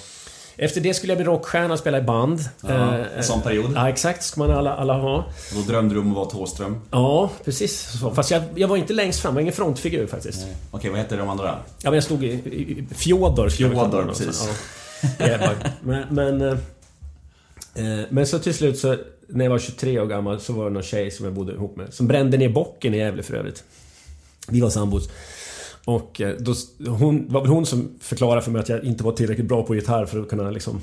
Efter 0.59 0.81
det 0.81 0.95
skulle 0.95 1.13
jag 1.13 1.19
bli 1.19 1.27
rockstjärna 1.27 1.73
och 1.73 1.79
spela 1.81 1.99
i 1.99 2.03
band. 2.03 2.41
Ja, 2.61 2.69
Eh, 2.99 3.17
en 3.17 3.25
sån 3.25 3.43
period. 3.43 3.73
Ja, 3.75 3.89
exakt. 3.89 4.23
ska 4.25 4.41
man 4.41 4.51
alla, 4.51 4.75
alla 4.75 4.95
ha. 4.95 5.17
Och 5.17 5.25
då 5.55 5.61
drömde 5.73 5.95
du 5.95 6.01
om 6.01 6.11
att 6.11 6.17
vara 6.17 6.31
Thåström? 6.31 6.81
Ja, 6.91 7.31
precis. 7.45 7.93
Fast 8.15 8.31
jag, 8.31 8.43
jag 8.55 8.69
var 8.69 8.77
inte 8.77 8.93
längst 8.93 9.21
fram, 9.21 9.31
jag 9.31 9.35
var 9.35 9.41
ingen 9.41 9.55
frontfigur 9.55 10.07
faktiskt. 10.07 10.47
Okej, 10.71 10.91
vad 10.91 10.99
heter 10.99 11.17
de 11.17 11.29
andra? 11.29 11.45
Ja, 11.47 11.91
men 11.91 11.95
jag 11.95 12.05
stod 12.05 12.25
i, 12.25 12.27
i, 12.29 12.87
Fjodor. 12.95 13.49
Fjodor, 13.49 14.05
precis. 14.09 14.49
Ja. 14.49 14.55
Ja, 15.19 15.51
men, 15.83 16.05
men, 16.11 16.41
eh, 16.43 16.59
eh, 17.75 18.07
men 18.11 18.27
så 18.27 18.39
till 18.39 18.55
slut 18.55 18.79
så, 18.79 18.97
när 19.29 19.45
jag 19.45 19.51
var 19.51 19.59
23 19.59 20.01
år 20.01 20.07
gammal, 20.07 20.41
så 20.41 20.53
var 20.53 20.65
det 20.65 20.71
någon 20.71 20.83
tjej 20.83 21.11
som 21.11 21.25
jag 21.25 21.35
bodde 21.35 21.53
ihop 21.53 21.77
med. 21.77 21.95
Som 21.95 22.07
brände 22.07 22.37
ner 22.37 22.49
bocken 22.49 22.95
i 22.95 22.99
Gävle 22.99 23.23
för 23.23 23.35
övrigt. 23.35 23.65
Vi 24.49 24.61
var 24.61 24.71
sambos. 24.71 25.09
Och 25.87 26.21
eh, 26.21 26.35
då, 26.39 26.55
hon, 26.91 27.27
det 27.27 27.33
var 27.33 27.41
väl 27.41 27.51
hon 27.51 27.67
som 27.67 27.99
förklarade 28.01 28.43
för 28.43 28.51
mig 28.51 28.61
att 28.61 28.69
jag 28.69 28.85
inte 28.85 29.05
var 29.05 29.13
tillräckligt 29.13 29.47
bra 29.47 29.63
på 29.63 29.75
gitarr 29.75 30.07
för 30.07 30.21
att 30.21 30.29
kunna 30.29 30.51
liksom... 30.51 30.83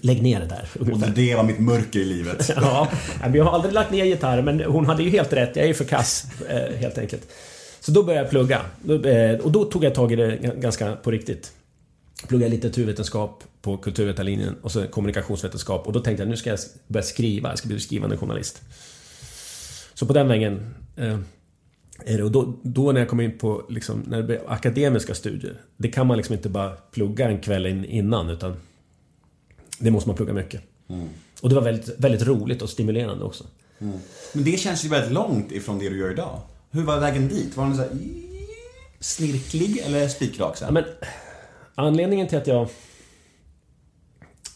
Lägg 0.00 0.22
ner 0.22 0.40
det 0.40 0.46
där. 0.46 0.68
Och 0.80 0.86
det 1.14 1.34
var 1.34 1.42
mitt 1.44 1.58
mörker 1.60 2.00
i 2.00 2.04
livet. 2.04 2.50
Ja, 2.56 2.88
jag 3.34 3.44
har 3.44 3.52
aldrig 3.52 3.74
lagt 3.74 3.90
ner 3.90 4.04
gitarr 4.04 4.42
men 4.42 4.60
hon 4.60 4.86
hade 4.86 5.02
ju 5.02 5.10
helt 5.10 5.32
rätt. 5.32 5.56
Jag 5.56 5.64
är 5.64 5.68
ju 5.68 5.74
för 5.74 5.84
kass 5.84 6.24
eh, 6.48 6.76
helt 6.76 6.98
enkelt. 6.98 7.22
Så 7.80 7.92
då 7.92 8.02
började 8.02 8.24
jag 8.24 8.30
plugga. 8.30 8.60
Eh, 8.88 9.40
Och 9.40 9.52
då 9.52 9.64
tog 9.64 9.84
jag 9.84 9.94
tag 9.94 10.12
i 10.12 10.16
det 10.16 10.36
ganska 10.56 10.96
på 10.96 11.10
riktigt. 11.10 11.52
Pluggade 12.28 12.50
litteraturvetenskap 12.50 13.44
på 13.62 13.76
kulturvetarlinjen 13.76 14.56
och 14.62 14.72
så 14.72 14.86
kommunikationsvetenskap. 14.86 15.86
Och 15.86 15.92
då 15.92 16.00
tänkte 16.00 16.22
jag 16.22 16.30
nu 16.30 16.36
ska 16.36 16.50
jag 16.50 16.58
börja 16.86 17.04
skriva. 17.04 17.48
Jag 17.48 17.58
ska 17.58 17.68
bli 17.68 17.80
skrivande 17.80 18.16
journalist. 18.16 18.62
Så 19.94 20.06
på 20.06 20.12
den 20.12 20.28
vägen. 20.28 20.74
Och 22.22 22.30
då, 22.30 22.58
då 22.62 22.92
när 22.92 23.00
jag 23.00 23.08
kom 23.08 23.20
in 23.20 23.38
på 23.38 23.66
liksom, 23.68 24.04
när 24.06 24.16
det 24.16 24.22
blev 24.22 24.40
akademiska 24.48 25.14
studier. 25.14 25.54
Det 25.76 25.88
kan 25.88 26.06
man 26.06 26.16
liksom 26.16 26.34
inte 26.34 26.48
bara 26.48 26.70
plugga 26.70 27.28
en 27.28 27.40
kväll 27.40 27.66
in, 27.66 27.84
innan 27.84 28.28
utan 28.28 28.56
det 29.78 29.90
måste 29.90 30.08
man 30.08 30.16
plugga 30.16 30.32
mycket. 30.32 30.62
Och 31.40 31.48
det 31.48 31.54
var 31.54 31.62
väldigt, 31.62 31.98
väldigt 31.98 32.22
roligt 32.22 32.62
och 32.62 32.70
stimulerande 32.70 33.24
också. 33.24 33.44
Men 34.32 34.44
det 34.44 34.60
känns 34.60 34.84
ju 34.84 34.88
väldigt 34.88 35.12
långt 35.12 35.52
ifrån 35.52 35.78
det 35.78 35.88
du 35.88 35.98
gör 35.98 36.10
idag. 36.10 36.40
Hur 36.70 36.82
var 36.82 37.00
vägen 37.00 37.28
dit? 37.28 37.56
Var 37.56 37.64
den 37.64 37.76
så 37.76 37.82
här 37.82 37.90
snirklig 39.00 39.78
eller 39.78 40.08
spikrak 40.08 40.58
Ja, 40.60 40.70
men, 40.70 40.84
anledningen 41.74 42.28
till 42.28 42.38
att 42.38 42.46
jag 42.46 42.68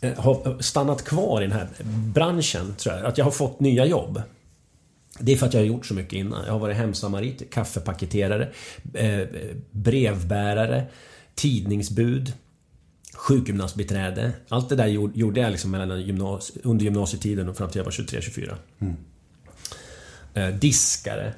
eh, 0.00 0.18
har 0.18 0.62
stannat 0.62 1.04
kvar 1.04 1.42
i 1.42 1.46
den 1.46 1.52
här 1.52 1.68
branschen, 2.14 2.74
tror 2.78 2.94
jag, 2.94 3.04
att 3.04 3.18
jag 3.18 3.24
har 3.24 3.32
fått 3.32 3.60
nya 3.60 3.86
jobb. 3.86 4.22
Det 5.18 5.32
är 5.32 5.36
för 5.36 5.46
att 5.46 5.54
jag 5.54 5.60
har 5.60 5.66
gjort 5.66 5.86
så 5.86 5.94
mycket 5.94 6.12
innan. 6.12 6.44
Jag 6.44 6.52
har 6.52 6.58
varit 6.58 6.76
hemsamarit, 6.76 7.50
kaffepaketerare, 7.50 8.48
eh, 8.94 9.28
brevbärare, 9.70 10.84
tidningsbud, 11.34 12.32
sjukgymnastbiträde. 13.14 14.32
Allt 14.48 14.68
det 14.68 14.76
där 14.76 14.86
gjorde- 14.86 15.40
jag 15.40 15.50
liksom 15.50 15.70
mellan 15.70 15.90
under 16.62 16.84
gymnasietiden 16.84 17.48
och 17.48 17.56
fram 17.56 17.68
till 17.70 17.78
jag 17.78 17.84
var 17.84 17.92
23-24. 17.92 18.56
Eh, 20.34 20.48
diskare. 20.48 21.34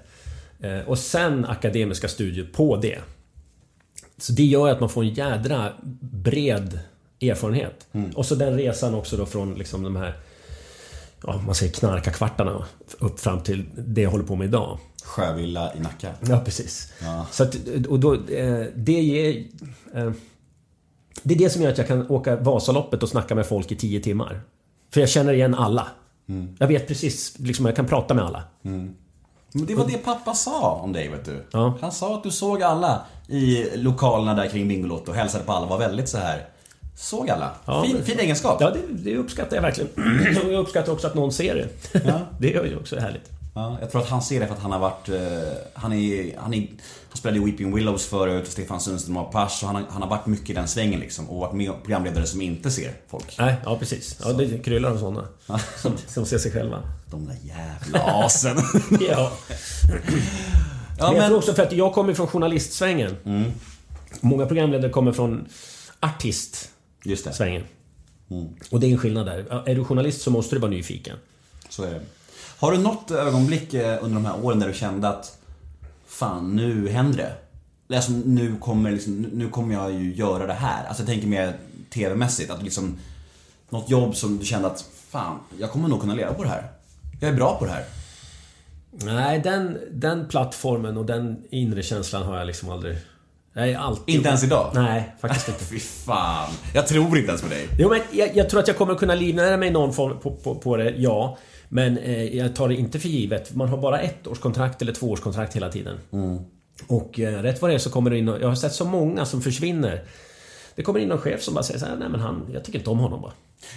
Eh, 0.61 0.79
och 0.79 0.99
sen 0.99 1.45
akademiska 1.45 2.09
studier 2.09 2.45
på 2.53 2.77
det. 2.77 2.99
Så 4.19 4.33
det 4.33 4.45
gör 4.45 4.69
att 4.69 4.81
man 4.81 4.89
får 4.89 5.03
en 5.03 5.15
jädra 5.15 5.73
bred 6.01 6.79
erfarenhet. 7.21 7.87
Och 8.15 8.27
så 8.27 8.35
den 8.35 8.57
resan 8.59 8.95
också 8.95 9.17
då 9.17 9.27
från 9.27 9.55
liksom 9.55 9.83
de 9.83 9.97
här 9.97 10.15
Ja, 11.27 11.41
man 11.47 11.55
säger 11.55 11.73
knarkarkvartarna 11.73 12.65
upp 12.99 13.21
fram 13.21 13.41
till 13.41 13.65
det 13.77 14.01
jag 14.01 14.11
håller 14.11 14.25
på 14.25 14.37
med 14.37 14.45
idag. 14.45 14.79
Sjövilla 15.05 15.75
i 15.75 15.81
Nacka. 15.81 16.13
Ja, 16.21 16.41
precis. 16.45 16.93
Ja. 17.03 17.27
Så 17.31 17.43
att, 17.43 17.57
och 17.89 18.01
då, 18.01 18.15
eh, 18.15 18.65
det 18.75 18.93
ger... 18.93 19.45
Eh, 19.95 20.11
det 21.23 21.35
är 21.35 21.39
det 21.39 21.51
som 21.51 21.63
gör 21.63 21.73
att 21.73 21.79
jag 21.79 21.87
kan 21.87 22.11
åka 22.11 22.37
Vasaloppet 22.37 23.03
och 23.03 23.09
snacka 23.09 23.35
med 23.35 23.47
folk 23.47 23.73
i 23.73 23.77
10 23.77 24.01
timmar. 24.01 24.41
För 24.93 25.01
jag 25.01 25.09
känner 25.09 25.33
igen 25.33 25.55
alla. 25.55 25.87
Jag 26.59 26.67
vet 26.67 26.89
precis, 26.89 27.39
liksom, 27.39 27.67
jag 27.67 27.77
kan 27.77 27.87
prata 27.87 28.15
med 28.15 28.25
alla. 28.25 28.43
Men 28.63 28.97
det 29.67 29.75
var 29.75 29.87
det 29.87 29.99
pappa 29.99 30.35
sa 30.35 30.81
om 30.83 30.93
dig 30.93 31.09
vet 31.09 31.25
du. 31.25 31.45
Ja. 31.51 31.75
Han 31.81 31.93
sa 31.93 32.15
att 32.15 32.23
du 32.23 32.31
såg 32.31 32.63
alla 32.63 33.05
i 33.29 33.77
lokalerna 33.77 34.35
där 34.35 34.49
kring 34.49 34.69
Bingolotto 34.69 35.11
och 35.11 35.17
hälsade 35.17 35.45
på 35.45 35.53
alla. 35.53 35.67
Var 35.67 35.79
väldigt 35.79 36.09
så 36.09 36.19
här. 36.19 36.49
Såg 36.97 37.31
alla. 37.31 37.51
Ja, 37.65 37.83
fin, 37.85 37.93
men- 37.97 38.05
fin 38.05 38.19
egenskap. 38.21 38.57
Ja, 38.61 38.71
det, 38.71 38.81
det 38.91 39.17
uppskattar 39.17 39.57
jag 39.57 39.63
verkligen. 39.63 39.91
Och 40.47 40.53
jag 40.53 40.61
uppskattar 40.61 40.93
också 40.93 41.07
att 41.07 41.15
någon 41.15 41.33
ser 41.33 41.55
det. 41.55 41.69
Ja. 42.07 42.21
det 42.39 42.55
är 42.55 42.65
ju 42.65 42.77
också 42.77 42.99
härligt. 42.99 43.31
Ja, 43.55 43.77
jag 43.81 43.91
tror 43.91 44.03
att 44.03 44.09
han 44.09 44.23
ser 44.23 44.41
det 44.41 44.47
för 44.47 44.55
att 44.55 44.61
han 44.63 44.73
har 44.73 44.79
varit... 44.79 45.09
eh, 45.09 45.17
han, 45.75 45.93
är, 45.93 46.39
han, 46.39 46.55
är, 46.55 46.59
han 47.09 47.19
spelade 47.19 47.41
i 47.41 47.45
Weeping 47.45 47.75
Willows 47.75 48.07
förut, 48.07 48.49
Stefan 48.51 48.81
Sundström 48.81 49.17
och 49.17 49.33
Pers. 49.33 49.63
Och 49.63 49.69
han, 49.69 49.77
har, 49.77 49.85
han 49.91 50.03
har 50.03 50.09
varit 50.09 50.27
mycket 50.27 50.51
i 50.51 50.53
den 50.53 50.69
svängen 50.69 51.01
liksom. 51.01 51.31
Och 51.31 51.41
varit 51.41 51.53
med 51.55 51.73
programledare 51.83 52.27
som 52.27 52.41
inte 52.43 52.71
ser 52.71 52.93
folk. 53.09 53.35
Nej, 53.39 53.55
ja 53.65 53.79
precis. 53.79 54.19
Ja, 54.25 54.33
det 54.33 54.59
kryllar 54.59 54.91
av 54.91 54.99
sådana. 54.99 55.29
Som, 55.77 55.93
som 56.07 56.27
ser 56.27 56.39
sig 56.39 56.53
själva. 56.53 56.83
De 57.11 57.27
där 57.27 57.37
jävla 57.43 58.01
asen. 58.25 58.57
Ja. 59.09 59.33
ja, 60.99 61.07
men 61.13 61.17
jag 61.17 61.27
tror 61.27 61.39
också 61.39 61.55
för 61.55 61.63
att 61.63 61.73
jag 61.73 61.95
kommer 61.95 62.15
från 62.15 62.27
journalistsvängen. 62.27 63.17
Många 64.21 64.47
programledare 64.47 64.91
kommer 64.91 65.13
från 65.13 65.49
artistsvängen. 66.01 66.73
Just 67.09 67.25
det. 67.25 67.33
Och 68.71 68.81
det 68.81 68.87
är 68.87 68.93
en 68.93 68.99
skillnad 68.99 69.27
där. 69.27 69.69
Är 69.69 69.75
du 69.75 69.85
journalist 69.85 70.23
så 70.23 70.31
måste 70.31 70.57
du 70.57 70.61
vara 70.61 70.71
nyfiken. 70.71 71.17
Så 71.69 71.83
är 71.83 71.91
det. 71.91 72.01
Har 72.59 72.73
du 72.73 72.79
något 72.79 73.11
ögonblick 73.11 73.75
eh, 73.75 74.05
under 74.05 74.15
de 74.15 74.25
här 74.25 74.45
åren 74.45 74.61
där 74.61 74.69
du 74.69 74.75
kände 74.75 75.09
att 75.09 75.39
Fan, 76.07 76.57
nu 76.57 76.89
händer 76.89 77.19
det. 77.19 77.97
Alltså, 77.97 78.13
nu 78.13 78.57
kommer, 78.57 78.91
liksom, 78.91 79.23
nu 79.23 79.49
kommer 79.49 79.75
jag 79.75 79.93
ju 79.93 80.15
göra 80.15 80.47
det 80.47 80.53
här. 80.53 80.87
Alltså 80.87 81.03
jag 81.03 81.09
tänker 81.09 81.27
mer 81.27 81.57
TV-mässigt. 81.91 82.51
Att 82.51 82.63
liksom, 82.63 82.99
något 83.69 83.91
jobb 83.91 84.17
som 84.17 84.39
du 84.39 84.45
kände 84.45 84.69
att 84.69 84.85
Fan, 85.09 85.39
jag 85.59 85.71
kommer 85.71 85.89
nog 85.89 86.01
kunna 86.01 86.15
leva 86.15 86.35
på 86.35 86.43
det 86.43 86.49
här. 86.49 86.69
Jag 87.21 87.31
är 87.31 87.35
bra 87.35 87.59
på 87.59 87.65
det 87.65 87.71
här. 87.71 87.85
Nej, 88.91 89.41
den, 89.41 89.79
den 89.91 90.29
plattformen 90.29 90.97
och 90.97 91.07
den 91.07 91.45
inre 91.51 91.83
känslan 91.83 92.23
har 92.23 92.39
jag 92.39 92.47
liksom 92.47 92.71
aldrig... 92.71 92.97
Jag 93.57 93.69
är 93.69 93.79
alltid... 93.79 94.15
Inte 94.15 94.29
ens 94.29 94.45
idag? 94.45 94.71
Nej, 94.75 95.15
faktiskt 95.21 95.49
inte. 95.49 95.65
Fy 95.65 95.79
fan. 95.79 96.53
Jag 96.75 96.87
tror 96.87 97.19
inte 97.19 97.29
ens 97.29 97.43
på 97.43 97.49
dig. 97.49 97.69
Jo, 97.79 97.89
men 97.89 98.01
jag, 98.13 98.37
jag 98.37 98.51
tror 98.51 98.61
att 98.61 98.69
jag 98.69 98.77
kommer 98.77 98.95
kunna 98.95 99.15
livnära 99.15 99.57
mig 99.57 99.71
någon 99.71 99.93
form 99.93 100.21
på, 100.21 100.31
på, 100.37 100.55
på 100.55 100.77
det, 100.77 100.95
ja. 100.97 101.39
Men 101.69 101.99
eh, 101.99 102.37
jag 102.37 102.55
tar 102.57 102.69
det 102.69 102.75
inte 102.75 102.99
för 102.99 103.09
givet. 103.09 103.55
Man 103.55 103.69
har 103.69 103.79
bara 103.79 104.01
ett 104.01 104.27
årskontrakt 104.27 104.83
eller 104.83 104.93
två 104.93 105.11
årskontrakt 105.11 105.57
hela 105.57 105.69
tiden. 105.69 105.99
Och 106.87 107.21
eh, 107.21 107.43
rätt 107.43 107.63
vad 107.63 107.71
det 107.71 107.75
är 107.75 107.79
så 107.79 107.91
kommer 107.91 108.11
det 108.11 108.19
in 108.19 108.29
och, 108.29 108.41
Jag 108.41 108.49
har 108.49 108.55
sett 108.55 108.73
så 108.73 108.85
många 108.85 109.27
som 109.27 109.43
försvinner. 109.43 110.05
Det 110.75 110.83
kommer 110.83 111.01
in 111.01 111.09
någon 111.09 111.19
chef 111.19 111.43
som 111.43 111.55
bara 111.55 111.65
säger 111.65 111.81
så 111.81 111.87
här, 111.87 111.97
nej 111.97 112.09
men 112.09 112.21
han, 112.21 112.51
jag 112.53 112.65
tycker 112.65 112.79
inte 112.79 112.91
om 112.91 112.99
honom 112.99 113.23
bara. 113.23 113.33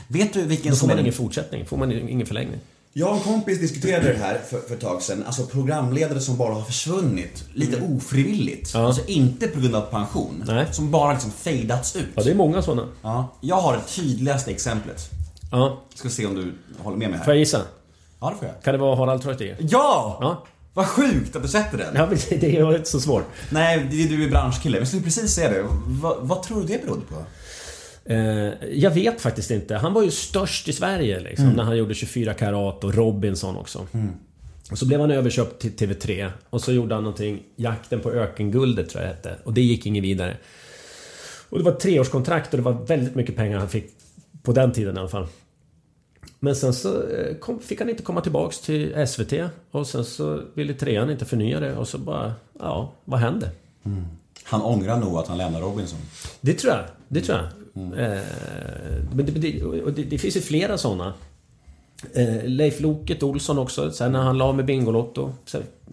Vet 0.08 0.34
du 0.34 0.46
vilken 0.46 0.72
Då 0.72 0.78
får 0.78 0.88
man 0.88 1.00
ingen 1.00 1.13
fortsättning, 1.13 1.65
får 1.65 1.78
man 1.78 1.92
ingen 1.92 2.28
förlängning. 2.28 2.60
Jag 3.00 3.10
och 3.10 3.16
en 3.18 3.22
kompis 3.24 3.60
diskuterade 3.60 4.14
det 4.14 4.18
här 4.20 4.42
för, 4.50 4.60
för 4.68 4.76
ett 4.76 4.82
tag 4.82 5.02
sedan. 5.02 5.24
Alltså 5.28 5.46
programledare 5.46 6.20
som 6.20 6.38
bara 6.38 6.54
har 6.54 6.62
försvunnit 6.64 7.44
lite 7.54 7.82
ofrivilligt. 7.82 8.72
Ja. 8.74 8.86
Alltså 8.88 9.02
inte 9.08 9.48
på 9.48 9.60
grund 9.60 9.76
av 9.76 9.82
pension. 9.82 10.44
Nej. 10.48 10.66
Som 10.72 10.92
bara 10.92 11.14
liksom 11.14 11.32
fejdats 11.32 11.96
ut. 11.96 12.06
Ja, 12.16 12.24
det 12.24 12.32
är 12.32 12.36
många 12.36 12.62
sådana. 12.62 12.88
Ja, 13.02 13.28
jag 13.42 13.56
har 13.56 13.74
det 13.74 13.82
tydligaste 13.96 14.52
exemplet. 14.52 15.10
Ja, 15.52 15.82
Ska 15.96 16.10
se 16.10 16.26
om 16.26 16.36
du 16.36 16.54
håller 16.84 16.98
med 16.98 17.10
mig 17.10 17.20
får 17.20 17.26
här. 17.26 17.32
jag 17.34 17.40
gissa? 17.40 17.62
Ja, 18.22 18.30
det 18.30 18.36
får 18.36 18.48
jag. 18.48 18.64
Kan 18.64 18.74
det 18.74 18.78
vara 18.78 18.96
Harald 18.96 19.22
Treutiger? 19.22 19.58
Ja! 19.60 20.18
Ja. 20.22 20.46
Vad 20.74 20.86
sjukt 20.86 21.36
att 21.36 21.42
du 21.42 21.48
sätter 21.48 21.78
den. 21.78 21.96
Ja, 21.96 22.06
men 22.06 22.18
det 22.40 22.58
är 22.58 22.76
inte 22.76 22.90
så 22.90 23.00
svårt. 23.00 23.24
Nej, 23.50 23.88
det 23.92 24.04
är 24.04 24.08
du 24.08 24.24
är 24.26 24.30
branschkille. 24.30 24.78
Jag 24.78 24.88
skulle 24.88 25.04
precis 25.04 25.34
säga 25.34 25.50
det. 25.50 25.66
Vad, 25.88 26.18
vad 26.22 26.44
tror 26.44 26.62
du 26.62 26.68
det 26.68 26.86
berodde 26.86 27.02
på? 27.02 27.16
Eh, 28.06 28.18
jag 28.72 28.92
vet 28.92 29.22
faktiskt 29.22 29.52
inte. 29.52 29.76
Han 29.76 29.94
var 29.94 30.04
ju 30.04 30.12
störst 30.12 30.68
i 30.68 30.74
Sverige 30.74 31.20
liksom, 31.20 31.50
när 31.50 31.64
han 31.64 31.78
gjorde 31.78 31.94
24 31.94 32.34
karat 32.34 32.84
och 32.84 32.94
Robinson 32.94 33.58
också. 33.58 33.88
Och 34.72 34.78
så 34.78 34.86
blev 34.86 35.00
han 35.00 35.12
överköpt 35.12 35.62
till 35.62 35.72
TV3 35.72 36.32
och 36.50 36.62
så 36.62 36.72
gjorde 36.72 36.96
han 36.96 37.04
någonting, 37.04 37.44
Jakten 37.56 38.00
på 38.00 38.12
ökenguldet 38.12 38.90
tror 38.90 39.04
jag 39.04 39.12
det 39.12 39.16
hette. 39.16 39.36
Och 39.44 39.54
det 39.54 39.62
gick 39.62 39.86
inget 39.86 40.04
vidare. 40.04 40.38
Och 41.50 41.58
det 41.58 41.64
var 41.64 41.72
ett 41.72 41.80
treårskontrakt 41.80 42.54
och 42.54 42.58
det 42.58 42.64
var 42.64 42.74
väldigt 42.74 43.16
mycket 43.16 43.36
pengar 43.36 43.58
han 43.58 43.70
fick 43.70 43.86
på 44.44 44.52
den 44.54 44.72
tiden 44.72 44.96
i 44.98 45.00
alla 45.00 45.10
fall. 45.10 45.28
Men 46.40 46.56
sen 46.56 46.74
så 46.74 47.08
eh, 47.08 47.36
kom, 47.36 47.60
fick 47.60 47.80
han 47.80 47.90
inte 47.90 48.04
komma 48.04 48.22
tillbaks 48.22 48.60
till 48.60 49.08
SVT 49.08 49.34
och 49.72 49.88
sen 49.88 50.06
så 50.06 50.42
ville 50.54 50.74
trean 50.74 51.10
inte 51.10 51.26
förnya 51.26 51.60
det 51.60 51.76
och 51.76 51.88
så 51.88 51.98
bara, 51.98 52.34
ja, 52.60 52.94
vad 53.06 53.20
hände? 53.20 53.50
Han 54.44 54.62
ångrar 54.62 54.98
nog 54.98 55.18
att 55.18 55.28
han 55.28 55.38
lämnar 55.38 55.62
Robinson. 55.62 56.00
Det 56.42 56.54
tror 56.54 56.74
jag. 56.74 56.84
Det 57.08 57.22
tror 57.22 57.38
jag. 57.38 57.48
Eh, 57.76 58.22
men 59.14 59.26
det, 59.26 59.32
det, 59.32 60.04
det, 60.04 60.18
finns 60.18 60.38
ju 60.38 60.42
flera 60.42 60.78
sådana. 60.78 61.14
Eh, 62.14 62.44
Leif 62.46 62.80
Loket 62.80 63.24
Olsson 63.24 63.60
också. 63.60 63.92
Sen 63.92 64.12
när 64.12 64.20
han 64.20 64.38
la 64.38 64.54
med 64.54 64.66
Bingolotto. 64.66 65.34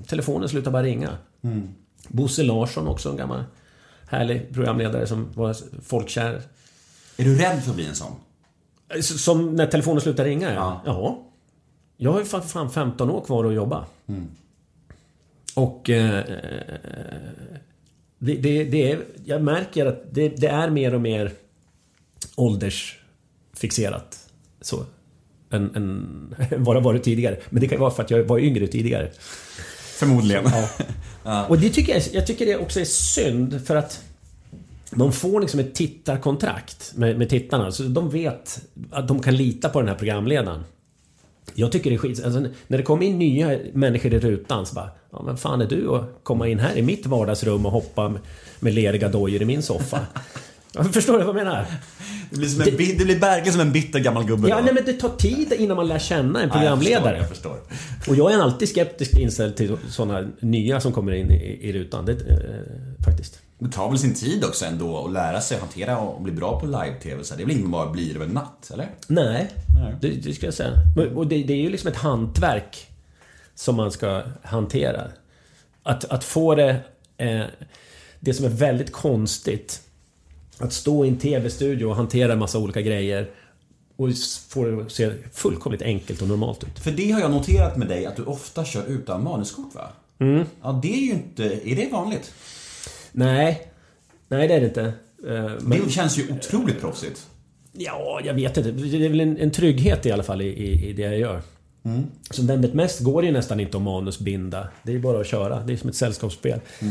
Telefonen 0.06 0.48
slutade 0.48 0.72
bara 0.72 0.82
ringa. 0.82 1.18
Bosse 2.08 2.42
Larsson 2.42 2.88
också, 2.88 3.10
en 3.10 3.16
gammal 3.16 3.44
härlig 4.08 4.54
programledare 4.54 5.06
som 5.06 5.28
var 5.34 5.56
folkkär. 5.82 6.42
Är 7.16 7.24
du 7.24 7.38
rädd 7.38 7.62
för 7.62 7.70
att 7.70 7.76
bli 7.76 7.86
en 7.86 7.94
sån? 7.94 8.12
Eh, 8.94 9.00
Som 9.00 9.54
när 9.54 9.66
telefonen 9.66 10.00
slutade 10.00 10.28
ringa, 10.28 10.54
Ja. 10.54 10.82
ja. 10.86 10.92
ja. 10.92 11.22
Jag 11.96 12.12
har 12.12 12.18
ju 12.18 12.24
fan, 12.24 12.42
fan 12.42 12.70
15 12.70 13.10
år 13.10 13.20
kvar 13.20 13.44
att 13.44 13.54
jobba. 13.54 13.84
Och... 15.54 15.90
Eh, 15.90 16.24
det, 18.18 18.34
det, 18.34 18.64
det 18.64 18.92
är, 18.92 19.04
jag 19.24 19.42
märker 19.42 19.86
att 19.86 20.02
det, 20.10 20.28
det 20.28 20.46
är 20.46 20.70
mer 20.70 20.94
och 20.94 21.00
mer 21.00 21.32
åldersfixerat. 22.34 24.18
Så. 24.60 24.84
Än, 25.50 25.76
än 25.76 26.34
vad 26.64 26.76
det 26.76 26.80
varit 26.80 27.02
tidigare. 27.02 27.38
Men 27.50 27.60
det 27.60 27.68
kan 27.68 27.76
ju 27.76 27.80
vara 27.80 27.90
för 27.90 28.02
att 28.02 28.10
jag 28.10 28.24
var 28.24 28.38
yngre 28.38 28.66
tidigare. 28.66 29.10
Förmodligen. 29.98 30.44
Och 31.48 31.58
det 31.58 31.70
tycker 31.70 31.94
jag, 31.94 32.02
jag 32.12 32.26
tycker 32.26 32.46
det 32.46 32.56
också 32.56 32.80
är 32.80 32.84
synd 32.84 33.66
för 33.66 33.76
att 33.76 34.04
man 34.90 35.12
får 35.12 35.40
liksom 35.40 35.60
ett 35.60 35.74
tittarkontrakt 35.74 36.92
med, 36.96 37.18
med 37.18 37.28
tittarna. 37.28 37.72
Så 37.72 37.82
de 37.82 38.10
vet 38.10 38.60
att 38.90 39.08
de 39.08 39.22
kan 39.22 39.36
lita 39.36 39.68
på 39.68 39.80
den 39.80 39.88
här 39.88 39.96
programledaren. 39.96 40.64
Jag 41.54 41.72
tycker 41.72 41.90
det 41.90 41.96
är 41.96 41.98
skit... 41.98 42.24
Alltså, 42.24 42.40
när 42.40 42.78
det 42.78 42.82
kommer 42.82 43.06
in 43.06 43.18
nya 43.18 43.58
människor 43.72 44.14
i 44.14 44.18
rutan 44.18 44.66
så 44.66 44.74
bara... 44.74 44.90
Ja, 45.10 45.22
men 45.22 45.36
fan 45.36 45.60
är 45.60 45.66
du 45.66 45.90
att 45.90 46.20
komma 46.22 46.48
in 46.48 46.58
här 46.58 46.76
i 46.76 46.82
mitt 46.82 47.06
vardagsrum 47.06 47.66
och 47.66 47.72
hoppa 47.72 48.08
med, 48.08 48.20
med 48.60 48.74
leriga 48.74 49.08
dojor 49.08 49.42
i 49.42 49.44
min 49.44 49.62
soffa? 49.62 50.00
Förstår 50.92 51.12
du 51.18 51.24
vad 51.24 51.36
jag 51.36 51.44
menar? 51.44 51.66
Det 52.30 52.36
blir, 52.38 52.48
som 52.48 52.60
en, 52.62 52.76
bi- 52.76 52.94
det 52.98 53.04
blir 53.04 53.18
verkligen 53.18 53.52
som 53.52 53.60
en 53.60 53.72
bitter 53.72 53.98
gammal 53.98 54.24
gubbe 54.24 54.48
Ja, 54.48 54.56
då. 54.56 54.62
nej, 54.64 54.74
men 54.74 54.84
det 54.84 54.92
tar 54.92 55.08
tid 55.08 55.52
innan 55.52 55.76
man 55.76 55.88
lär 55.88 55.98
känna 55.98 56.42
en 56.42 56.48
Ja, 56.54 56.64
jag 56.64 56.78
förstår, 56.78 56.90
programledare. 56.94 57.18
Jag 57.18 57.28
förstår. 57.28 57.60
Och 58.08 58.16
jag 58.16 58.32
är 58.32 58.38
alltid 58.38 58.68
skeptiskt 58.68 59.14
inställd 59.18 59.56
till 59.56 59.76
sådana 59.90 60.28
nya 60.40 60.80
som 60.80 60.92
kommer 60.92 61.12
in 61.12 61.30
i, 61.30 61.58
i 61.68 61.72
rutan. 61.72 62.04
Det, 62.06 62.12
eh, 62.12 63.04
faktiskt. 63.04 63.40
Det 63.58 63.68
tar 63.72 63.88
väl 63.90 63.98
sin 63.98 64.14
tid 64.14 64.44
också 64.44 64.64
ändå 64.64 65.04
att 65.06 65.12
lära 65.12 65.40
sig 65.40 65.54
att 65.54 65.60
hantera 65.62 65.98
och 65.98 66.22
bli 66.22 66.32
bra 66.32 66.60
på 66.60 66.66
live-tv. 66.66 67.22
Det 67.36 67.42
är 67.42 67.46
väl 67.46 67.50
inget 67.50 67.62
man 67.62 67.70
bara 67.70 67.90
blir 67.90 68.14
över 68.14 68.26
en 68.26 68.32
natt, 68.32 68.70
eller? 68.72 68.88
Nej, 69.06 69.50
Nej. 69.80 69.94
Det, 70.00 70.08
det 70.08 70.32
skulle 70.32 70.46
jag 70.46 70.54
säga. 70.54 70.72
Och 71.14 71.26
det, 71.26 71.42
det 71.42 71.52
är 71.52 71.56
ju 71.62 71.70
liksom 71.70 71.90
ett 71.90 71.96
hantverk 71.96 72.86
som 73.54 73.76
man 73.76 73.90
ska 73.90 74.22
hantera. 74.42 75.02
Att, 75.82 76.04
att 76.04 76.24
få 76.24 76.54
det... 76.54 76.76
Eh, 77.18 77.42
det 78.20 78.34
som 78.34 78.44
är 78.44 78.50
väldigt 78.50 78.92
konstigt. 78.92 79.80
Att 80.58 80.72
stå 80.72 81.04
i 81.04 81.08
en 81.08 81.16
TV-studio 81.18 81.86
och 81.86 81.96
hantera 81.96 82.32
en 82.32 82.38
massa 82.38 82.58
olika 82.58 82.80
grejer. 82.80 83.30
Och 83.96 84.08
få 84.48 84.64
det 84.64 84.82
att 84.82 84.92
se 84.92 85.10
fullkomligt 85.32 85.82
enkelt 85.82 86.22
och 86.22 86.28
normalt 86.28 86.64
ut. 86.64 86.78
För 86.78 86.90
det 86.90 87.10
har 87.10 87.20
jag 87.20 87.30
noterat 87.30 87.76
med 87.76 87.88
dig, 87.88 88.06
att 88.06 88.16
du 88.16 88.22
ofta 88.24 88.64
kör 88.64 88.86
utan 88.86 89.24
manuskort 89.24 89.74
va? 89.74 89.88
Mm. 90.18 90.44
Ja, 90.62 90.80
det 90.82 90.92
är 90.94 91.00
ju 91.00 91.10
inte... 91.12 91.44
Är 91.44 91.76
det 91.76 91.88
vanligt? 91.92 92.32
Nej, 93.12 93.68
nej 94.28 94.48
det 94.48 94.54
är 94.54 94.60
det 94.60 94.66
inte. 94.66 94.82
Eh, 95.28 95.50
Men, 95.60 95.80
Det 95.84 95.90
känns 95.90 96.18
ju 96.18 96.32
otroligt 96.32 96.80
proffsigt. 96.80 97.26
ja, 97.72 98.20
jag 98.24 98.34
vet 98.34 98.56
inte. 98.56 98.70
Det 98.70 99.04
är 99.04 99.08
väl 99.08 99.20
en, 99.20 99.36
en 99.38 99.50
trygghet 99.50 100.06
i 100.06 100.12
alla 100.12 100.22
fall 100.22 100.42
i, 100.42 100.46
i, 100.46 100.88
i 100.88 100.92
det 100.92 101.02
jag 101.02 101.18
gör. 101.18 101.42
Så 102.30 102.42
Vem 102.42 102.62
vet 102.62 102.74
mest 102.74 103.00
går 103.00 103.22
det 103.22 103.26
ju 103.26 103.32
nästan 103.32 103.60
inte 103.60 103.76
att 103.76 103.82
manusbinda. 103.82 104.68
Det 104.82 104.90
är 104.90 104.94
ju 104.94 105.00
bara 105.00 105.20
att 105.20 105.26
köra. 105.26 105.60
Det 105.60 105.72
är 105.72 105.76
som 105.76 105.88
ett 105.88 105.96
sällskapsspel. 105.96 106.60
Eh, 106.80 106.88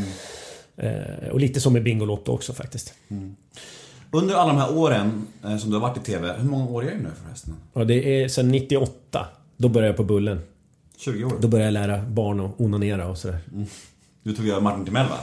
och 1.32 1.40
lite 1.40 1.60
som 1.60 1.72
med 1.72 1.82
Bingolotto 1.82 2.32
också 2.32 2.52
faktiskt. 2.52 2.94
Under 4.10 4.34
alla 4.34 4.52
de 4.52 4.58
här 4.58 4.76
åren 4.76 5.26
eh, 5.44 5.56
som 5.56 5.70
du 5.70 5.76
har 5.76 5.88
varit 5.88 5.96
i 5.96 6.00
TV, 6.00 6.32
hur 6.38 6.48
många 6.48 6.70
år 6.70 6.84
är 6.84 6.90
det 6.90 6.96
nu 6.96 7.10
förresten? 7.26 7.54
Och 7.72 7.86
det 7.86 8.22
är 8.22 8.28
sen 8.28 8.48
98. 8.48 9.26
Då 9.56 9.68
började 9.68 9.88
jag 9.88 9.96
på 9.96 10.04
Bullen. 10.04 10.40
20 10.96 11.24
år. 11.24 11.32
Då 11.40 11.48
började 11.48 11.66
jag 11.66 11.88
lära 11.88 12.02
barn 12.02 12.40
att 12.40 12.60
onanera 12.60 13.08
och 13.08 13.18
sådär. 13.18 13.38
Du 14.22 14.32
tog 14.32 14.48
över 14.48 14.60
Martin 14.60 14.84
Timell 14.84 15.06
va? 15.08 15.18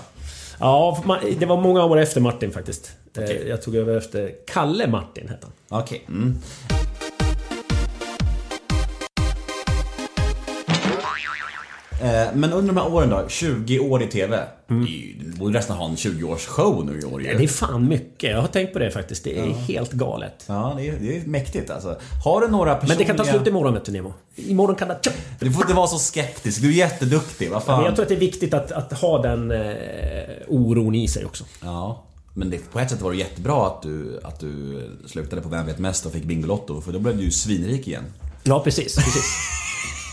Ja, 0.60 1.04
det 1.39 1.45
var 1.45 1.62
många 1.62 1.84
år 1.84 1.99
efter 1.99 2.22
Martin 2.22 2.51
faktiskt. 2.51 2.91
Eh, 3.18 3.24
Okej. 3.24 3.45
Jag 3.49 3.62
tog 3.62 3.76
över 3.76 3.97
efter 3.97 4.32
Kalle 4.47 4.88
Martin 4.88 5.28
hette 5.30 5.47
han. 5.70 5.82
Okej. 5.82 6.06
Mm. 6.08 6.38
Men 12.34 12.54
under 12.54 12.74
de 12.74 12.82
här 12.82 12.93
åren 12.93 13.10
då, 13.10 13.26
20 13.30 13.80
år 13.80 14.04
i 14.04 14.08
TV. 14.08 14.39
Det 14.68 14.74
ju- 14.76 15.14
Du 15.20 15.38
borde 15.38 15.54
nästan 15.54 15.78
ha 15.78 15.86
en 15.89 15.95
20-års 15.95 16.45
show 16.45 16.86
nu 16.86 16.99
i 16.99 17.04
år 17.04 17.22
ju. 17.22 17.28
Ja, 17.32 17.38
det 17.38 17.43
är 17.43 17.47
fan 17.47 17.88
mycket. 17.88 18.32
Jag 18.32 18.41
har 18.41 18.47
tänkt 18.47 18.74
på 18.74 18.80
det 18.80 18.91
faktiskt. 18.91 19.24
Det 19.24 19.39
är 19.39 19.45
helt 19.51 19.91
galet. 19.91 20.43
Ja, 20.47 20.74
det 20.78 20.88
är, 20.88 20.95
det 21.01 21.18
är 21.18 21.26
mäktigt 21.26 21.70
alltså. 21.70 21.97
Har 22.26 22.41
du 22.41 22.47
några 22.47 22.76
personliga... 22.76 22.97
Men 22.97 22.97
det 22.97 23.06
kan 23.24 23.26
ta 23.26 23.32
slut 23.38 23.47
imorgon 23.47 23.74
vet 23.74 23.86
du 23.86 23.91
Nemo. 23.91 24.14
Imorgon 24.36 24.76
kan 24.76 24.88
det... 24.88 24.99
Du 25.39 25.51
får 25.51 25.62
inte 25.64 25.74
vara 25.74 25.88
så 25.88 25.99
skeptisk, 25.99 26.62
du 26.62 26.68
är 26.70 26.74
jätteduktig, 26.74 27.49
vad 27.51 27.64
fan. 27.64 27.78
Men 27.78 27.86
jag 27.86 27.95
tror 27.95 28.04
att 28.04 28.10
det 28.10 28.16
är 28.16 28.20
viktigt 28.20 28.54
att, 28.54 28.72
att 28.72 28.93
ha 28.93 29.22
den 29.22 29.51
eh, 29.51 29.60
oron 30.47 30.95
i 30.95 31.08
sig 31.08 31.26
också. 31.26 31.43
Ja, 31.62 32.04
men 32.34 32.49
det, 32.49 32.72
på 32.72 32.80
ett 32.80 32.89
sätt 32.89 33.01
var 33.01 33.12
det 33.12 33.18
jättebra 33.18 33.68
att 33.68 33.82
du, 33.82 34.20
att 34.24 34.39
du 34.39 34.82
slutade 35.08 35.41
på 35.41 35.49
Vem 35.49 35.66
vet 35.66 35.80
mest 35.80 36.06
och 36.06 36.12
fick 36.12 36.24
Bingolotto, 36.24 36.82
för 36.82 36.91
då 36.91 36.99
blev 36.99 37.18
du 37.18 37.24
ju 37.24 37.32
svinrik 37.32 37.88
igen. 37.88 38.04
Ja, 38.43 38.60
precis. 38.64 38.95
precis. 38.95 39.34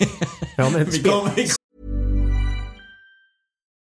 ja, 0.56 0.70
men 0.70 0.92
spel, 0.92 1.46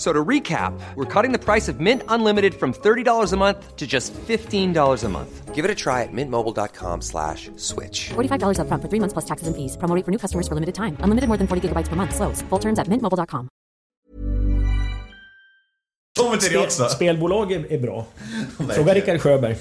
F- 0.00 0.06
So 0.06 0.12
to 0.14 0.24
recap, 0.28 0.72
we're 0.96 1.22
cutting 1.22 1.38
the 1.38 1.44
price 1.52 1.72
of 1.72 1.78
Mint 1.78 2.02
Unlimited 2.08 2.54
from 2.54 2.72
$30 2.72 3.32
a 3.32 3.36
month 3.36 3.76
to 3.76 3.86
just 3.86 4.14
$15 4.14 5.04
a 5.04 5.08
month. 5.08 5.54
Give 5.54 5.64
it 5.66 5.70
a 5.70 5.74
try 5.74 6.02
at 6.04 6.12
mintmobile.com 6.12 7.02
slash 7.02 7.50
switch. 7.56 8.08
$45 8.14 8.58
upfront 8.58 8.80
for 8.82 8.88
three 8.88 9.00
months 9.00 9.12
plus 9.12 9.26
taxes 9.26 9.46
and 9.48 9.54
fees. 9.56 9.76
Promo 9.76 9.94
rate 9.94 10.04
for 10.06 10.10
new 10.10 10.18
customers 10.18 10.48
for 10.48 10.54
limited 10.54 10.74
time. 10.74 10.96
Unlimited 11.04 11.28
more 11.28 11.36
than 11.38 11.46
40 11.46 11.60
gigabytes 11.68 11.88
per 11.90 11.96
month. 11.96 12.14
Slows. 12.14 12.42
Full 12.48 12.60
terms 12.60 12.78
at 12.78 12.88
mintmobile.com. 12.88 13.48
Kommer 16.18 16.36
till 16.36 16.52
det 16.52 16.70
spel, 16.70 16.84
också! 16.86 16.88
spelbolag 16.88 17.52
är, 17.52 17.72
är 17.72 17.78
bra. 17.78 18.06
Fråga 18.74 18.94
Rickard 18.94 19.20
Sjöberg. 19.20 19.56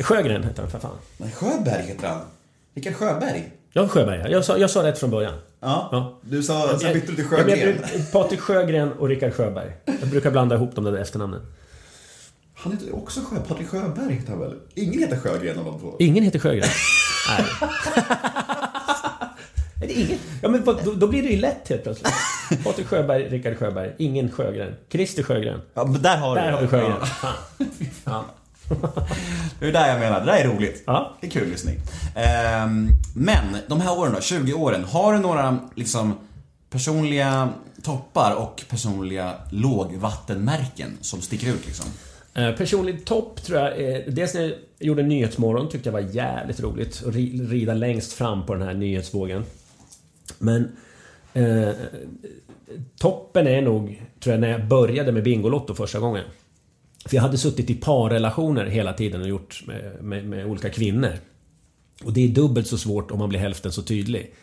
Sjögren 0.00 0.44
heter 0.44 0.62
han 0.62 0.70
för 0.70 0.78
fan. 0.78 0.98
Nej, 1.16 1.30
Sjöberg 1.32 1.82
heter 1.86 2.08
han. 2.08 2.20
Vilken 2.74 2.94
Sjöberg? 2.94 3.50
Ja, 3.72 3.88
Sjöberg. 3.88 4.20
ja. 4.20 4.28
Jag 4.28 4.44
sa, 4.44 4.58
jag 4.58 4.70
sa 4.70 4.82
rätt 4.82 4.98
från 4.98 5.10
början. 5.10 5.34
Ja, 5.60 5.88
Ja. 5.92 6.18
du 6.22 6.42
sa, 6.42 6.78
sen 6.78 6.92
bytte 6.94 7.06
du 7.06 7.14
till 7.16 7.24
Sjögren. 7.24 7.58
jag- 7.58 8.12
Patrik 8.12 8.40
Sjögren 8.40 8.92
och 8.92 9.08
Rickard 9.08 9.32
Sjöberg. 9.34 9.72
Jag 10.00 10.08
brukar 10.08 10.30
blanda 10.30 10.54
ihop 10.56 10.74
de 10.74 10.84
där 10.84 10.96
efternamnen. 10.96 11.40
Han 12.54 12.72
heter 12.72 12.94
också 12.96 13.20
Sjö, 13.20 13.36
Patrik 13.48 13.68
Sjöberg 13.68 14.12
heter 14.14 14.30
han 14.30 14.40
väl? 14.40 14.54
Ingen 14.74 14.98
heter 15.00 15.16
Sjögren 15.16 15.58
av 15.58 15.64
de 15.64 15.80
två. 15.80 15.96
Ingen 15.98 16.24
heter 16.24 16.38
Sjögren. 16.38 16.68
Nej. 17.28 17.46
Är 19.82 19.86
det 19.86 19.92
ingen? 19.92 20.18
Ja 20.42 20.48
men 20.48 20.64
då, 20.64 20.92
då 20.96 21.06
blir 21.06 21.22
det 21.22 21.28
ju 21.28 21.40
lätt 21.40 21.68
helt 21.68 21.82
plötsligt. 21.82 22.12
Patrik 22.64 22.86
Sjöberg, 22.86 23.28
Rickard 23.28 23.56
Sjöberg, 23.58 23.92
ingen 23.98 24.30
Sjögren. 24.30 24.74
Christer 24.92 25.22
Sjögren. 25.22 25.60
Ja, 25.74 25.84
men 25.84 26.02
där 26.02 26.16
har 26.16 26.34
Där 26.36 26.46
du 26.46 26.52
har 26.54 26.60
vi 26.60 26.68
Sjögren. 26.68 26.92
Ja. 28.04 28.24
Det 29.60 29.66
är 29.68 29.72
där 29.72 29.88
jag 29.88 30.00
menar, 30.00 30.20
det 30.20 30.26
där 30.26 30.38
är 30.38 30.48
roligt. 30.48 30.82
Ja. 30.86 31.16
Det 31.20 31.26
är 31.26 31.30
kul 31.30 31.48
lyssning. 31.50 31.76
Ehm, 32.16 32.88
men, 33.14 33.56
de 33.68 33.80
här 33.80 33.98
åren 33.98 34.12
då, 34.14 34.20
20 34.20 34.52
åren. 34.52 34.84
Har 34.84 35.12
du 35.12 35.18
några 35.18 35.58
liksom 35.74 36.14
personliga 36.70 37.48
toppar 37.82 38.34
och 38.34 38.62
personliga 38.70 39.32
lågvattenmärken 39.50 40.98
som 41.00 41.20
sticker 41.20 41.48
ut 41.48 41.66
liksom? 41.66 41.86
Eh, 42.34 42.52
Personlig 42.52 43.04
topp 43.04 43.42
tror 43.42 43.58
jag 43.58 43.78
är... 43.80 44.10
Dels 44.10 44.34
när 44.34 44.42
jag 44.42 44.52
gjorde 44.78 45.02
Nyhetsmorgon 45.02 45.68
tyckte 45.68 45.88
jag 45.88 45.92
var 45.92 46.00
jävligt 46.00 46.60
roligt. 46.60 47.02
Att 47.06 47.14
ri- 47.14 47.48
rida 47.50 47.74
längst 47.74 48.12
fram 48.12 48.46
på 48.46 48.54
den 48.54 48.62
här 48.62 48.74
nyhetsvågen. 48.74 49.44
Men... 50.38 50.76
Eh, 51.34 51.68
toppen 52.98 53.46
är 53.46 53.62
nog, 53.62 54.02
tror 54.20 54.32
jag, 54.34 54.40
när 54.40 54.48
jag 54.48 54.66
började 54.68 55.12
med 55.12 55.22
Bingolotto 55.22 55.74
första 55.74 55.98
gången. 55.98 56.24
För 57.06 57.16
jag 57.16 57.22
hade 57.22 57.38
suttit 57.38 57.70
i 57.70 57.74
parrelationer 57.74 58.66
hela 58.66 58.92
tiden 58.92 59.20
och 59.20 59.28
gjort 59.28 59.62
med, 59.66 60.02
med, 60.02 60.26
med 60.26 60.46
olika 60.46 60.70
kvinnor. 60.70 61.12
Och 62.04 62.12
det 62.12 62.20
är 62.20 62.28
dubbelt 62.28 62.66
så 62.66 62.78
svårt 62.78 63.10
om 63.10 63.18
man 63.18 63.28
blir 63.28 63.40
hälften 63.40 63.72
så 63.72 63.82
tydlig. 63.82 64.34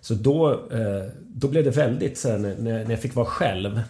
Så 0.00 0.14
då, 0.14 0.52
eh, 0.52 1.12
då 1.28 1.48
blev 1.48 1.64
det 1.64 1.70
väldigt 1.70 2.18
så 2.18 2.28
här, 2.28 2.38
när, 2.38 2.90
jag 2.90 3.00
fick 3.02 3.14
vara 3.14 3.26
själv. 3.26 3.80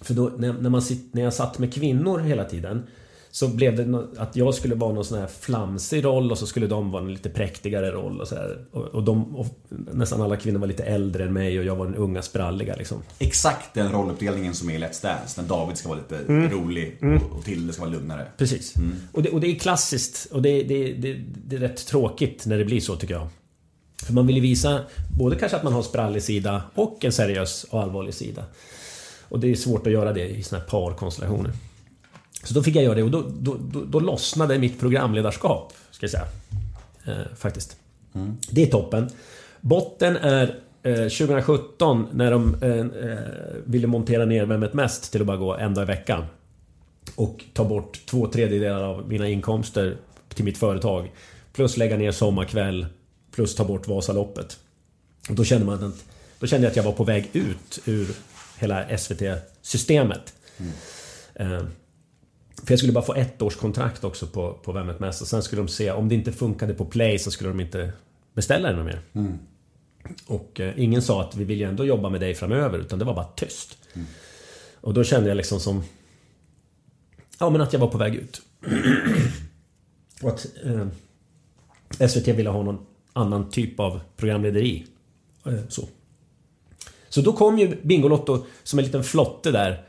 För 0.00 0.14
då, 0.14 0.32
när, 0.38 0.70
man 0.70 0.82
när 1.12 1.22
jag 1.22 1.34
satt 1.34 1.58
med 1.58 1.74
kvinnor 1.74 2.18
hela 2.18 2.44
tiden 2.44 2.86
så 3.36 3.48
blev 3.48 3.76
det 3.76 4.06
att 4.16 4.36
jag 4.36 4.54
skulle 4.54 4.74
vara 4.74 4.92
någon 4.92 5.04
sån 5.04 5.18
här 5.18 5.26
flamsig 5.26 6.04
roll 6.04 6.30
och 6.30 6.38
så 6.38 6.46
skulle 6.46 6.66
de 6.66 6.90
vara 6.90 7.02
en 7.02 7.12
lite 7.12 7.30
präktigare 7.30 7.90
roll 7.90 8.20
och 8.20 8.28
så. 8.28 8.36
Och, 8.72 8.82
och 8.84 9.02
de, 9.02 9.36
och 9.36 9.46
nästan 9.92 10.22
alla 10.22 10.36
kvinnor 10.36 10.58
var 10.58 10.66
lite 10.66 10.82
äldre 10.84 11.24
än 11.24 11.32
mig 11.32 11.58
och 11.58 11.64
jag 11.64 11.76
var 11.76 11.84
den 11.86 11.94
unga 11.94 12.22
spralliga 12.22 12.76
liksom. 12.76 13.02
Exakt 13.18 13.74
den 13.74 13.92
rolluppdelningen 13.92 14.54
som 14.54 14.70
är 14.70 14.74
i 14.74 14.78
Let's 14.78 15.02
Dance. 15.02 15.42
När 15.42 15.48
David 15.48 15.76
ska 15.76 15.88
vara 15.88 15.98
lite 15.98 16.18
Mm. 16.32 16.50
rolig 16.50 16.98
och, 17.02 17.38
och 17.38 17.44
Tilde 17.44 17.72
ska 17.72 17.82
vara 17.82 17.92
lugnare. 17.92 18.26
Precis. 18.38 18.74
Och, 19.12 19.22
det, 19.22 19.30
och 19.30 19.40
det 19.40 19.46
är 19.46 19.54
klassiskt 19.54 20.32
och 20.32 20.42
det, 20.42 20.62
det, 20.62 20.92
det, 20.92 21.14
det 21.46 21.56
är 21.56 21.60
rätt 21.60 21.86
tråkigt 21.86 22.46
när 22.46 22.58
det 22.58 22.64
blir 22.64 22.80
så 22.80 22.96
tycker 22.96 23.14
jag. 23.14 23.28
För 24.06 24.12
man 24.12 24.26
vill 24.26 24.36
ju 24.36 24.42
visa 24.42 24.80
både 25.18 25.36
kanske 25.36 25.56
att 25.56 25.64
man 25.64 25.72
har 25.72 25.80
en 25.80 25.84
sprallig 25.84 26.22
sida 26.22 26.62
och 26.74 27.04
en 27.04 27.12
seriös 27.12 27.64
och 27.70 27.82
allvarlig 27.82 28.14
sida. 28.14 28.44
Och 29.28 29.40
det 29.40 29.50
är 29.50 29.54
svårt 29.54 29.86
att 29.86 29.92
göra 29.92 30.12
det 30.12 30.28
i 30.28 30.42
såna 30.42 30.60
här 30.60 30.68
parkonstellationer. 30.68 31.52
Så 32.46 32.54
då 32.54 32.62
fick 32.62 32.76
jag 32.76 32.84
göra 32.84 32.94
det 32.94 33.02
och 33.02 33.10
då, 33.10 33.24
då, 33.38 33.56
då, 33.60 33.84
då 33.84 34.00
lossnade 34.00 34.58
mitt 34.58 34.80
programledarskap, 34.80 35.72
ska 35.90 36.04
jag 36.04 36.10
säga. 36.10 36.26
Eh, 37.04 37.36
faktiskt. 37.36 37.76
Det 38.50 38.62
är 38.62 38.66
toppen. 38.66 39.08
Botten 39.60 40.16
är 40.16 40.58
eh, 40.82 40.94
2017 40.94 42.06
när 42.12 42.30
de 42.30 42.62
eh, 42.62 43.10
eh, 43.10 43.18
ville 43.64 43.86
montera 43.86 44.24
ner 44.24 44.46
Vem 44.46 44.60
vet 44.60 44.74
mest 44.74 45.12
till 45.12 45.20
att 45.20 45.26
bara 45.26 45.36
gå 45.36 45.54
en 45.54 45.74
dag 45.74 45.84
i 45.84 45.86
veckan. 45.86 46.24
Och 47.14 47.44
ta 47.52 47.64
bort 47.64 48.00
två 48.06 48.26
tredjedelar 48.26 48.82
av 48.82 49.08
mina 49.08 49.28
inkomster 49.28 49.96
till 50.28 50.44
mitt 50.44 50.58
företag. 50.58 51.12
Plus 51.52 51.76
lägga 51.76 51.96
ner 51.96 52.12
Sommarkväll. 52.12 52.86
Plus 53.34 53.54
ta 53.54 53.64
bort 53.64 53.88
Vasaloppet. 53.88 54.58
Och 55.28 55.34
då 55.34 55.44
kände 55.44 55.66
man 55.66 55.84
att, 55.84 56.04
då 56.38 56.46
kände 56.46 56.64
jag 56.64 56.70
att 56.70 56.76
jag 56.76 56.82
var 56.82 56.92
på 56.92 57.04
väg 57.04 57.30
ut 57.32 57.78
ur 57.84 58.08
hela 58.58 58.98
SVT-systemet. 58.98 60.34
Eh, 61.34 61.62
för 62.64 62.72
jag 62.72 62.78
skulle 62.78 62.92
bara 62.92 63.04
få 63.04 63.14
ett 63.14 63.42
års 63.42 63.56
kontrakt 63.56 64.04
också 64.04 64.26
på, 64.26 64.52
på 64.52 64.72
Vem 64.72 64.86
vet 64.86 65.00
mest 65.00 65.22
och 65.22 65.28
sen 65.28 65.42
skulle 65.42 65.62
de 65.62 65.68
se 65.68 65.90
om 65.90 66.08
det 66.08 66.14
inte 66.14 66.32
funkade 66.32 66.74
på 66.74 66.84
Play 66.84 67.18
så 67.18 67.30
skulle 67.30 67.50
de 67.50 67.60
inte 67.60 67.92
beställa 68.34 68.72
det 68.72 68.84
mer. 68.84 69.00
Och 70.26 70.60
eh, 70.60 70.74
ingen 70.76 71.02
sa 71.02 71.22
att 71.22 71.36
vi 71.36 71.44
vill 71.44 71.58
ju 71.58 71.64
ändå 71.64 71.84
jobba 71.84 72.08
med 72.08 72.20
dig 72.20 72.34
framöver 72.34 72.78
utan 72.78 72.98
det 72.98 73.04
var 73.04 73.14
bara 73.14 73.28
tyst. 73.36 73.78
Och 74.80 74.94
då 74.94 75.04
kände 75.04 75.28
jag 75.28 75.36
liksom 75.36 75.60
som... 75.60 75.82
Ja 77.38 77.50
men 77.50 77.60
att 77.60 77.72
jag 77.72 77.80
var 77.80 77.88
på 77.88 77.98
väg 77.98 78.14
ut. 78.14 78.42
och 80.22 80.28
att 80.28 80.46
eh, 80.64 82.08
SVT 82.08 82.28
ville 82.28 82.50
ha 82.50 82.62
någon 82.62 82.86
annan 83.12 83.50
typ 83.50 83.80
av 83.80 84.00
programlederi. 84.16 84.86
Eh, 85.46 85.68
så. 85.68 85.88
Så 87.08 87.20
då 87.20 87.32
kom 87.32 87.58
ju 87.58 87.76
Bingolotto 87.82 88.46
som 88.62 88.78
en 88.78 88.84
liten 88.84 89.04
flotte 89.04 89.50
där. 89.50 89.84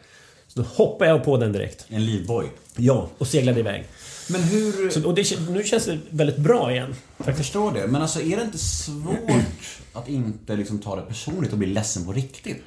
Så 0.48 0.60
då 0.60 0.66
hoppade 0.66 1.10
jag 1.10 1.24
på 1.24 1.38
den 1.38 1.52
direkt. 1.52 1.86
En 1.90 2.06
livboj. 2.06 2.52
Ja, 2.76 3.10
och 3.18 3.28
seglade 3.28 3.60
iväg. 3.60 3.86
Men 4.30 4.44
hur... 4.44 4.90
Så, 4.90 5.06
och 5.08 5.16
det, 5.16 5.50
nu 5.50 5.64
känns 5.64 5.86
det 5.86 6.00
väldigt 6.10 6.38
bra 6.38 6.72
igen. 6.72 6.96
Jag 7.26 7.38
förstår 7.38 7.72
det, 7.72 7.88
men 7.88 8.02
alltså 8.02 8.22
är 8.22 8.38
det 8.38 8.44
inte 8.44 8.58
svårt 8.58 9.80
att 9.94 10.08
inte 10.10 10.56
liksom 10.56 10.80
ta 10.80 10.96
det 10.96 11.02
personligt 11.02 11.52
och 11.52 11.58
bli 11.58 11.68
ledsen 11.68 12.06
på 12.06 12.14
riktigt? 12.14 12.58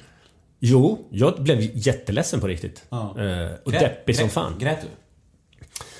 Jo, 0.59 1.07
jag 1.11 1.43
blev 1.43 1.77
jätteledsen 1.87 2.39
på 2.41 2.47
riktigt. 2.47 2.83
Ja. 2.89 2.99
Eh, 3.19 3.49
och 3.65 3.71
Grät- 3.71 3.79
deppig 3.79 4.15
som 4.15 4.25
grät- 4.27 4.31
fan. 4.31 4.59
Grät 4.59 4.77
du? 4.81 4.87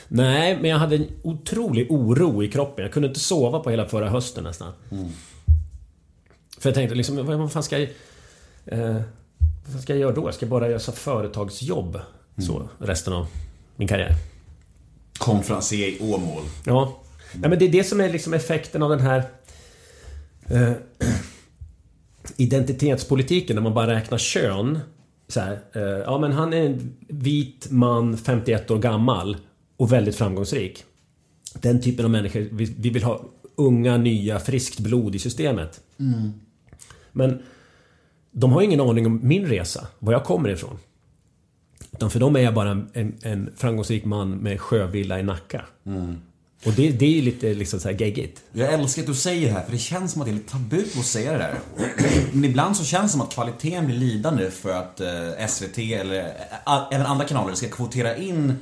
Nej, 0.08 0.58
men 0.62 0.70
jag 0.70 0.78
hade 0.78 0.96
en 0.96 1.08
otrolig 1.24 1.92
oro 1.92 2.44
i 2.44 2.48
kroppen. 2.52 2.84
Jag 2.86 2.94
kunde 2.94 3.08
inte 3.08 3.20
sova 3.20 3.60
på 3.60 3.70
hela 3.70 3.88
förra 3.88 4.10
hösten 4.10 4.44
nästan. 4.44 4.74
För 6.60 6.70
jag 6.70 6.74
tänkte 6.76 6.96
liksom, 6.96 7.26
vad 7.26 7.38
vad 7.38 7.52
fan 7.52 7.64
ska 7.64 7.80
jag... 7.80 7.90
Eh, 8.66 9.02
vad 9.74 9.82
ska 9.82 9.94
jag 9.94 10.00
göra 10.00 10.12
då? 10.12 10.28
Jag 10.28 10.34
ska 10.34 10.46
bara 10.46 10.70
göra 10.70 10.80
företagsjobb. 10.80 12.00
Så, 12.38 12.70
resten 12.78 13.14
av 13.14 13.28
min 13.76 13.88
karriär. 13.88 14.16
Konferencier 15.18 15.88
i 15.88 15.98
Åmål. 16.02 16.44
Ja. 16.66 17.00
ja 17.42 17.50
men 17.50 17.60
det 17.60 17.66
är 17.66 17.72
det 17.72 17.84
som 17.84 18.02
är 18.02 18.10
liksom 18.10 18.34
effekten 18.34 18.84
av 18.84 18.90
den 18.90 19.00
här... 19.00 19.24
Eh, 20.50 20.72
identitetspolitiken, 22.38 23.56
där 23.56 23.64
man 23.64 23.74
bara 23.74 23.96
räknar 23.96 24.18
kön. 24.18 24.80
Så 25.28 25.40
här, 25.40 25.60
eh, 25.74 25.82
ja 25.82 26.18
men 26.18 26.32
han 26.32 26.54
är 26.54 26.66
en 26.66 26.96
vit 27.08 27.68
man, 27.70 28.18
51 28.18 28.72
år 28.72 28.78
gammal 28.78 29.38
och 29.78 29.92
väldigt 29.92 30.16
framgångsrik. 30.16 30.84
Den 31.54 31.82
typen 31.82 32.06
av 32.06 32.12
människor 32.12 32.48
vi, 32.52 32.76
vi 32.78 32.90
vill 32.90 33.04
ha 33.04 33.22
unga, 33.56 33.98
nya, 33.98 34.40
friskt 34.40 34.80
blod 34.80 35.16
i 35.16 35.20
systemet. 35.20 35.82
Men 37.12 37.42
de 38.32 38.52
har 38.52 38.62
ingen 38.62 38.82
aning 38.82 39.06
om 39.06 39.20
min 39.24 39.46
resa, 39.46 39.88
var 40.00 40.14
jag 40.14 40.24
kommer 40.24 40.50
ifrån. 40.50 40.80
Utan 41.92 42.10
för 42.10 42.20
dem 42.20 42.36
är 42.36 42.40
jag 42.40 42.54
bara 42.54 42.70
en, 42.94 43.16
en 43.22 43.54
framgångsrik 43.58 44.06
man 44.06 44.32
med 44.32 44.62
sjövilla 44.62 45.20
i 45.20 45.24
Nacka. 45.24 45.66
Och 46.66 46.74
det, 46.74 46.92
det 46.92 47.06
är 47.06 47.10
ju 47.10 47.22
lite 47.22 47.54
liksom 47.54 47.80
så 47.80 47.90
här 47.90 47.96
geggigt. 47.96 48.42
Jag 48.52 48.74
älskar 48.74 49.02
att 49.02 49.08
du 49.08 49.16
säger 49.16 49.48
det 49.48 49.54
här, 49.54 49.66
för 49.66 49.72
det 49.72 49.78
känns 49.78 50.12
som 50.12 50.22
att 50.22 50.28
det 50.28 50.32
är 50.32 50.36
lite 50.36 50.52
tabu 50.52 50.84
att 51.00 51.06
säga 51.06 51.32
det 51.32 51.38
där. 51.38 51.60
Men 52.34 52.46
ibland 52.46 52.78
så 52.78 52.84
känns 52.84 53.04
det 53.04 53.10
som 53.10 53.22
att 53.22 53.34
kvaliteten 53.34 53.86
blir 53.86 53.98
lidande 53.98 54.52
för 54.52 54.74
att 54.74 55.00
eh, 55.00 55.48
SVT 55.48 55.78
eller 55.78 56.20
eh, 56.20 56.94
även 56.94 57.06
andra 57.06 57.26
kanaler 57.26 57.54
ska 57.56 57.68
kvotera 57.68 58.18
in 58.18 58.54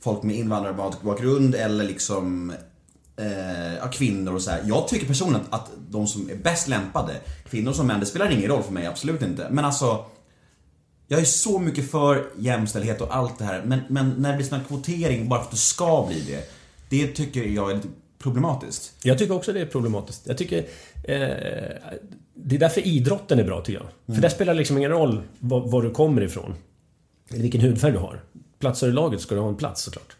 folk 0.00 0.22
med 0.22 0.36
invandrarbakgrund 0.36 1.54
eller 1.54 1.84
liksom 1.84 2.52
eh, 3.18 3.90
kvinnor 3.90 4.34
och 4.34 4.42
så 4.42 4.50
här. 4.50 4.62
Jag 4.66 4.88
tycker 4.88 5.06
personligen 5.06 5.46
att, 5.50 5.60
att 5.60 5.70
de 5.88 6.06
som 6.06 6.30
är 6.30 6.36
bäst 6.36 6.68
lämpade, 6.68 7.14
kvinnor 7.50 7.72
som 7.72 7.86
män, 7.86 8.00
det 8.00 8.06
spelar 8.06 8.30
ingen 8.30 8.50
roll 8.50 8.62
för 8.62 8.72
mig, 8.72 8.86
absolut 8.86 9.22
inte. 9.22 9.46
Men 9.50 9.64
alltså, 9.64 10.04
jag 11.08 11.20
är 11.20 11.24
så 11.24 11.58
mycket 11.58 11.90
för 11.90 12.30
jämställdhet 12.38 13.00
och 13.00 13.16
allt 13.16 13.38
det 13.38 13.44
här, 13.44 13.62
men, 13.66 13.80
men 13.88 14.10
när 14.18 14.30
det 14.30 14.36
blir 14.36 14.46
sån 14.46 14.58
här 14.58 14.66
kvotering 14.66 15.28
bara 15.28 15.40
för 15.40 15.44
att 15.44 15.50
det 15.50 15.56
ska 15.56 16.06
bli 16.08 16.24
det, 16.26 16.50
det 16.88 17.06
tycker 17.06 17.44
jag 17.44 17.70
är 17.70 17.74
lite 17.74 17.88
problematiskt. 18.18 18.92
Jag 19.02 19.18
tycker 19.18 19.34
också 19.34 19.52
det 19.52 19.60
är 19.60 19.66
problematiskt. 19.66 20.22
Jag 20.24 20.38
tycker... 20.38 20.58
Eh, 21.04 21.18
det 22.40 22.54
är 22.54 22.58
därför 22.58 22.86
idrotten 22.86 23.38
är 23.38 23.44
bra 23.44 23.60
tycker 23.60 23.80
jag. 23.80 24.14
För 24.14 24.22
där 24.22 24.28
spelar 24.28 24.52
det 24.52 24.58
liksom 24.58 24.78
ingen 24.78 24.90
roll 24.90 25.22
var, 25.38 25.60
var 25.60 25.82
du 25.82 25.90
kommer 25.90 26.22
ifrån. 26.22 26.54
Eller 27.30 27.42
vilken 27.42 27.60
hudfärg 27.60 27.92
du 27.92 27.98
har. 27.98 28.20
Platsar 28.58 28.88
i 28.88 28.92
laget 28.92 29.20
ska 29.20 29.34
du 29.34 29.40
ha 29.40 29.48
en 29.48 29.56
plats 29.56 29.82
såklart. 29.82 30.16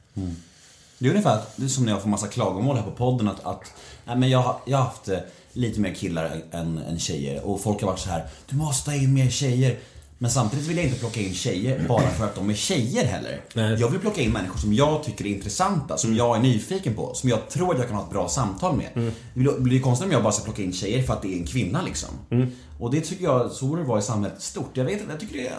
Det 0.98 1.06
är 1.06 1.10
ungefär 1.10 1.40
det 1.56 1.64
är 1.64 1.68
som 1.68 1.84
när 1.84 1.92
jag 1.92 2.02
får 2.02 2.08
massa 2.08 2.26
klagomål 2.26 2.76
här 2.76 2.82
på 2.82 2.90
podden 2.90 3.28
att, 3.28 3.44
att 3.46 3.62
nej, 4.04 4.16
men 4.16 4.30
jag, 4.30 4.56
jag 4.64 4.78
har 4.78 4.84
haft 4.84 5.08
eh, 5.08 5.18
lite 5.52 5.80
mer 5.80 5.94
killar 5.94 6.40
än, 6.52 6.78
än 6.78 6.98
tjejer 6.98 7.44
och 7.46 7.60
folk 7.62 7.80
har 7.80 7.88
varit 7.88 8.00
så 8.00 8.08
här 8.10 8.26
Du 8.50 8.56
måste 8.56 8.90
ha 8.90 8.96
in 8.96 9.14
mer 9.14 9.30
tjejer. 9.30 9.78
Men 10.20 10.30
samtidigt 10.30 10.66
vill 10.66 10.76
jag 10.76 10.86
inte 10.86 10.98
plocka 10.98 11.20
in 11.20 11.34
tjejer 11.34 11.84
bara 11.88 12.08
för 12.10 12.24
att 12.24 12.34
de 12.34 12.50
är 12.50 12.54
tjejer 12.54 13.04
heller. 13.04 13.40
Nej. 13.54 13.80
Jag 13.80 13.88
vill 13.88 14.00
plocka 14.00 14.20
in 14.20 14.30
människor 14.32 14.58
som 14.58 14.72
jag 14.74 15.04
tycker 15.04 15.26
är 15.26 15.28
intressanta, 15.30 15.96
som 15.96 16.16
jag 16.16 16.36
är 16.36 16.40
nyfiken 16.40 16.94
på, 16.94 17.14
som 17.14 17.28
jag 17.30 17.48
tror 17.48 17.72
att 17.72 17.78
jag 17.78 17.88
kan 17.88 17.96
ha 17.96 18.04
ett 18.04 18.10
bra 18.10 18.28
samtal 18.28 18.76
med. 18.76 18.86
Mm. 18.94 19.12
Det 19.34 19.40
blir- 19.40 19.58
blir 19.58 19.80
konstigt 19.80 20.06
om 20.06 20.12
jag 20.12 20.22
bara 20.22 20.32
ska 20.32 20.44
plocka 20.44 20.62
in 20.62 20.72
tjejer 20.72 21.02
för 21.02 21.12
att 21.14 21.22
det 21.22 21.28
är 21.34 21.38
en 21.38 21.46
kvinna 21.46 21.82
liksom. 21.82 22.08
Mm. 22.30 22.50
Och 22.78 22.90
det 22.90 23.00
tycker 23.00 23.24
jag, 23.24 23.50
så 23.50 23.66
borde 23.66 23.82
det 23.82 23.88
vara 23.88 23.98
i 23.98 24.02
samhället 24.02 24.42
stort. 24.42 24.70
Jag 24.74 24.84
vet 24.84 25.00
jag 25.10 25.20
tycker 25.20 25.36
det 25.36 25.46
är, 25.48 25.58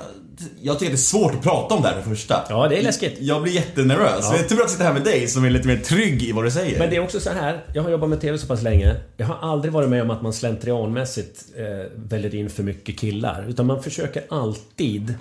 jag 0.61 0.79
tycker 0.79 0.91
det 0.91 0.95
är 0.95 0.97
svårt 0.97 1.35
att 1.35 1.41
prata 1.41 1.75
om 1.75 1.81
det 1.81 1.87
här 1.87 2.01
för 2.01 2.09
första. 2.09 2.45
Ja, 2.49 2.67
det 2.67 2.77
är 2.77 2.83
läskigt. 2.83 3.17
Jag 3.19 3.41
blir 3.43 3.53
jättenervös. 3.53 4.19
Ja. 4.21 4.31
Det 4.31 4.39
är 4.39 4.43
tur 4.43 4.55
att 4.55 4.61
jag 4.61 4.69
sitter 4.69 4.85
här 4.85 4.93
med 4.93 5.03
dig 5.03 5.27
som 5.27 5.45
är 5.45 5.49
lite 5.49 5.67
mer 5.67 5.77
trygg 5.77 6.23
i 6.23 6.31
vad 6.31 6.43
du 6.43 6.51
säger. 6.51 6.79
Men 6.79 6.89
det 6.89 6.95
är 6.95 6.99
också 6.99 7.19
så 7.19 7.29
här, 7.29 7.65
jag 7.73 7.83
har 7.83 7.89
jobbat 7.89 8.09
med 8.09 8.21
TV 8.21 8.37
så 8.37 8.47
pass 8.47 8.61
länge. 8.61 8.95
Jag 9.17 9.27
har 9.27 9.51
aldrig 9.51 9.73
varit 9.73 9.89
med 9.89 10.01
om 10.01 10.09
att 10.09 10.21
man 10.21 10.33
slentrianmässigt 10.33 11.45
eh, 11.55 11.65
väljer 11.95 12.35
in 12.35 12.49
för 12.49 12.63
mycket 12.63 12.99
killar. 12.99 13.45
Utan 13.49 13.65
man 13.65 13.83
försöker 13.83 14.23
alltid 14.29 15.13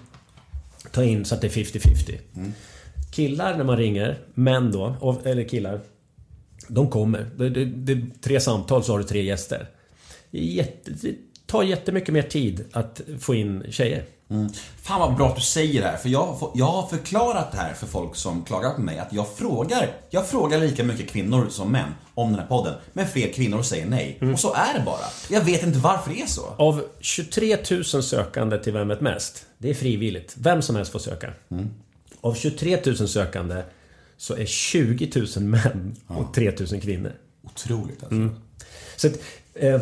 ta 0.92 1.05
in 1.05 1.24
så 1.24 1.34
att 1.34 1.40
det 1.40 1.46
är 1.46 1.64
50-50. 1.64 2.18
Killar 3.12 3.57
när 3.57 3.64
man 3.64 3.76
ringer, 3.76 4.18
män 4.34 4.72
då, 4.72 5.16
eller 5.24 5.49
killar. 5.49 5.80
De 6.68 6.90
kommer. 6.90 7.30
Det, 7.36 7.51
det, 7.51 7.64
det 7.64 7.92
är 7.92 8.07
tre 8.22 8.40
samtal 8.40 8.84
så 8.84 8.92
har 8.92 8.99
du 8.99 9.05
tre 9.05 9.22
gäster. 9.22 9.68
Det, 10.30 10.38
är 10.38 10.42
jätte, 10.42 10.90
tar 11.49 11.62
jättemycket 11.62 12.14
mer 12.14 12.22
tid 12.22 12.64
att 12.72 13.01
få 13.20 13.34
in 13.34 13.64
tjejer. 13.70 14.05
Mm. 14.30 14.49
Fan 14.82 15.01
vad 15.01 15.16
bra 15.16 15.28
att 15.28 15.36
du 15.36 15.42
säger 15.42 15.82
det 15.82 15.88
här, 15.88 15.96
för 15.96 16.09
jag, 16.09 16.51
jag 16.55 16.66
har 16.66 16.86
förklarat 16.86 17.53
det 17.53 17.59
här 17.59 17.74
för 17.74 17.86
folk 17.86 18.16
som 18.16 18.44
klagar 18.44 18.74
på 18.74 18.80
mig, 18.80 18.99
att 18.99 19.12
jag 19.12 19.28
frågar, 19.36 19.96
jag 20.11 20.28
frågar 20.28 20.59
lika 20.61 20.84
mycket 20.84 21.11
kvinnor 21.11 21.46
som 21.51 21.72
män 21.72 21.88
om 22.14 22.30
den 22.30 22.40
här 22.40 22.46
podden, 22.46 22.74
men 22.92 23.07
fler 23.07 23.32
kvinnor 23.32 23.62
säger 23.62 23.86
nej. 23.86 24.18
Och 24.32 24.40
så 24.40 24.55
är 24.55 24.78
det 24.78 24.84
bara. 24.84 25.05
Jag 25.30 25.44
vet 25.44 25.62
inte 25.62 25.78
varför 25.78 26.11
det 26.11 26.22
är 26.22 26.26
så. 26.26 26.42
Av 26.57 26.84
23 27.01 27.57
000 27.70 27.84
sökande 27.84 28.59
till 28.59 28.72
Vem 28.72 28.88
vet 28.88 29.01
mest? 29.01 29.46
Det 29.59 29.70
är 29.70 29.74
frivilligt. 29.74 30.34
Vem 30.38 30.62
som 30.62 30.76
helst 30.76 30.92
får 30.92 30.99
söka. 30.99 31.32
Av 32.20 32.34
23 32.34 32.78
000 32.86 32.96
sökande 32.96 33.62
så 34.16 34.34
är 34.34 34.46
20 34.46 35.26
000 35.36 35.44
män 35.44 35.96
och 36.07 36.34
3 36.34 36.53
000 36.72 36.80
kvinnor. 36.80 37.12
Otroligt 37.44 38.03
alltså. 38.03 38.16
Mm. 38.16 38.34
Så 38.96 39.07
att, 39.07 39.14
eh, 39.55 39.80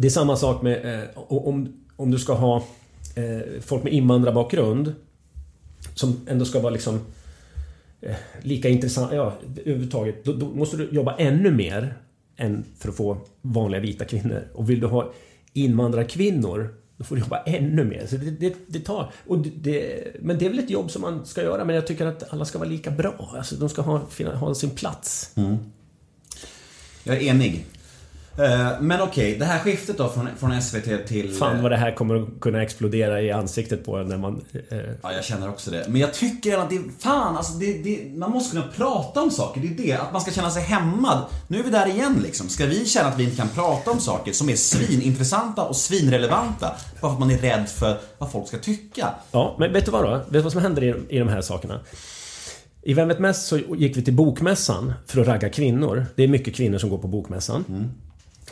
det 0.00 0.06
är 0.06 0.10
samma 0.10 0.36
sak 0.36 0.62
med 0.62 1.00
eh, 1.02 1.08
om, 1.14 1.72
om 1.96 2.10
du 2.10 2.18
ska 2.18 2.32
ha 2.32 2.56
eh, 3.14 3.60
folk 3.60 3.84
med 3.84 3.92
invandrarbakgrund 3.92 4.94
som 5.94 6.20
ändå 6.28 6.44
ska 6.44 6.60
vara 6.60 6.72
liksom 6.72 7.00
eh, 8.00 8.16
lika 8.42 8.68
intressant, 8.68 9.12
ja 9.12 9.34
överhuvudtaget. 9.60 10.24
Då, 10.24 10.32
då 10.32 10.46
måste 10.46 10.76
du 10.76 10.88
jobba 10.92 11.16
ännu 11.16 11.50
mer 11.50 11.94
än 12.36 12.64
för 12.78 12.88
att 12.88 12.96
få 12.96 13.18
vanliga 13.42 13.80
vita 13.80 14.04
kvinnor. 14.04 14.48
Och 14.54 14.70
vill 14.70 14.80
du 14.80 14.86
ha 14.86 15.12
invandrarkvinnor 15.52 16.74
då 16.96 17.04
får 17.04 17.16
du 17.16 17.22
jobba 17.22 17.42
ännu 17.42 17.84
mer. 17.84 18.06
Så 18.06 18.16
det, 18.16 18.30
det, 18.30 18.54
det 18.66 18.80
tar... 18.80 19.12
Och 19.26 19.38
det, 19.38 20.06
men 20.20 20.38
det 20.38 20.46
är 20.46 20.50
väl 20.50 20.58
ett 20.58 20.70
jobb 20.70 20.90
som 20.90 21.02
man 21.02 21.26
ska 21.26 21.42
göra, 21.42 21.64
men 21.64 21.74
jag 21.74 21.86
tycker 21.86 22.06
att 22.06 22.32
alla 22.32 22.44
ska 22.44 22.58
vara 22.58 22.68
lika 22.68 22.90
bra. 22.90 23.34
Alltså, 23.36 23.54
de 23.54 23.68
ska 23.68 23.82
ha, 23.82 24.06
ha 24.34 24.54
sin 24.54 24.70
plats. 24.70 25.32
Mm. 25.36 25.56
Jag 27.04 27.16
är 27.16 27.20
enig. 27.20 27.66
Eh, 28.38 28.80
Men 28.80 29.00
okej, 29.00 29.36
det 29.38 29.44
här 29.44 29.58
skiftet 29.58 29.98
då 29.98 30.08
från, 30.08 30.28
från 30.38 30.62
SVT 30.62 31.06
till... 31.06 31.32
Fan 31.34 31.62
vad 31.62 31.72
det 31.72 31.76
här 31.76 31.94
kommer 31.94 32.14
att 32.22 32.40
kunna 32.40 32.62
explodera 32.62 33.22
i 33.22 33.30
ansiktet 33.32 33.84
på 33.84 33.96
en 33.96 34.06
när 34.08 34.18
man... 34.18 34.44
Eh, 34.70 34.78
Ja, 35.02 35.12
jag 35.12 35.24
känner 35.24 35.48
också 35.48 35.70
det. 35.70 35.84
Men 35.88 36.00
jag 36.00 36.14
tycker 36.14 36.58
att 36.58 36.70
det, 36.70 36.80
fan 36.98 37.36
alltså, 37.36 37.52
det, 37.52 37.72
det, 37.72 38.18
man 38.18 38.30
måste 38.30 38.56
kunna 38.56 38.68
prata 38.76 39.22
om 39.22 39.30
saker. 39.30 39.60
Det 39.60 39.66
är 39.66 39.86
det, 39.86 39.92
att 40.02 40.12
man 40.12 40.20
ska 40.20 40.30
känna 40.30 40.50
sig 40.50 40.62
hämmad. 40.62 41.24
Nu 41.48 41.58
är 41.58 41.62
vi 41.62 41.70
där 41.70 41.86
igen 41.88 42.20
liksom. 42.22 42.48
Ska 42.48 42.66
vi 42.66 42.86
känna 42.86 43.08
att 43.08 43.18
vi 43.18 43.24
inte 43.24 43.36
kan 43.36 43.48
prata 43.48 43.90
om 43.90 44.00
saker 44.00 44.32
som 44.32 44.48
är 44.48 44.56
svinintressanta 44.56 45.62
och 45.64 45.76
svinrelevanta 45.76 46.74
bara 47.00 47.10
för 47.10 47.14
att 47.14 47.20
man 47.20 47.30
är 47.30 47.38
rädd 47.38 47.68
för 47.68 47.96
vad 48.18 48.32
folk 48.32 48.48
ska 48.48 48.58
tycka? 48.58 49.14
ja, 49.32 49.56
men 49.58 49.72
vet 49.72 49.84
du 49.84 49.90
vad 49.90 50.04
då? 50.04 50.10
Vet 50.16 50.32
du 50.32 50.40
vad 50.40 50.52
som 50.52 50.62
händer 50.62 50.82
i, 50.84 51.16
i 51.16 51.18
de 51.18 51.28
här 51.28 51.40
sakerna? 51.40 51.80
I 52.82 52.94
Vem 52.94 53.08
vet 53.08 53.18
mest 53.18 53.46
så 53.46 53.58
gick 53.58 53.96
vi 53.96 54.02
till 54.02 54.14
Bokmässan 54.14 54.92
för 55.06 55.20
att 55.20 55.26
ragga 55.26 55.48
kvinnor. 55.48 56.06
Det 56.16 56.24
är 56.24 56.28
mycket 56.28 56.54
kvinnor 56.54 56.78
som 56.78 56.90
går 56.90 56.98
på 56.98 57.08
Bokmässan. 57.08 57.64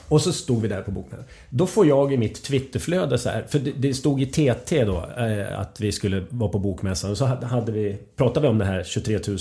Och 0.09 0.20
så 0.20 0.32
stod 0.32 0.62
vi 0.62 0.68
där 0.68 0.82
på 0.82 0.90
Bokmässan. 0.90 1.24
Då 1.50 1.66
får 1.66 1.86
jag 1.86 2.12
i 2.12 2.16
mitt 2.16 2.42
Twitterflöde 2.42 3.18
så 3.18 3.28
här, 3.28 3.44
för 3.48 3.59
det, 3.59 3.72
det 3.72 3.94
stod 3.94 4.22
i 4.22 4.26
TT 4.26 4.84
då 4.84 5.11
eh, 5.18 5.61
att 5.61 5.80
vi 5.80 5.92
skulle 5.92 6.24
vara 6.30 6.50
på 6.50 6.59
Bokmässan. 6.59 7.11
Och 7.11 7.18
så 7.18 7.24
hade, 7.24 7.46
hade 7.46 7.72
vi, 7.72 7.98
pratade 8.16 8.46
vi 8.46 8.50
om 8.50 8.59
det 8.59 8.64
här 8.64 8.84
23 8.84 9.18
000 9.28 9.38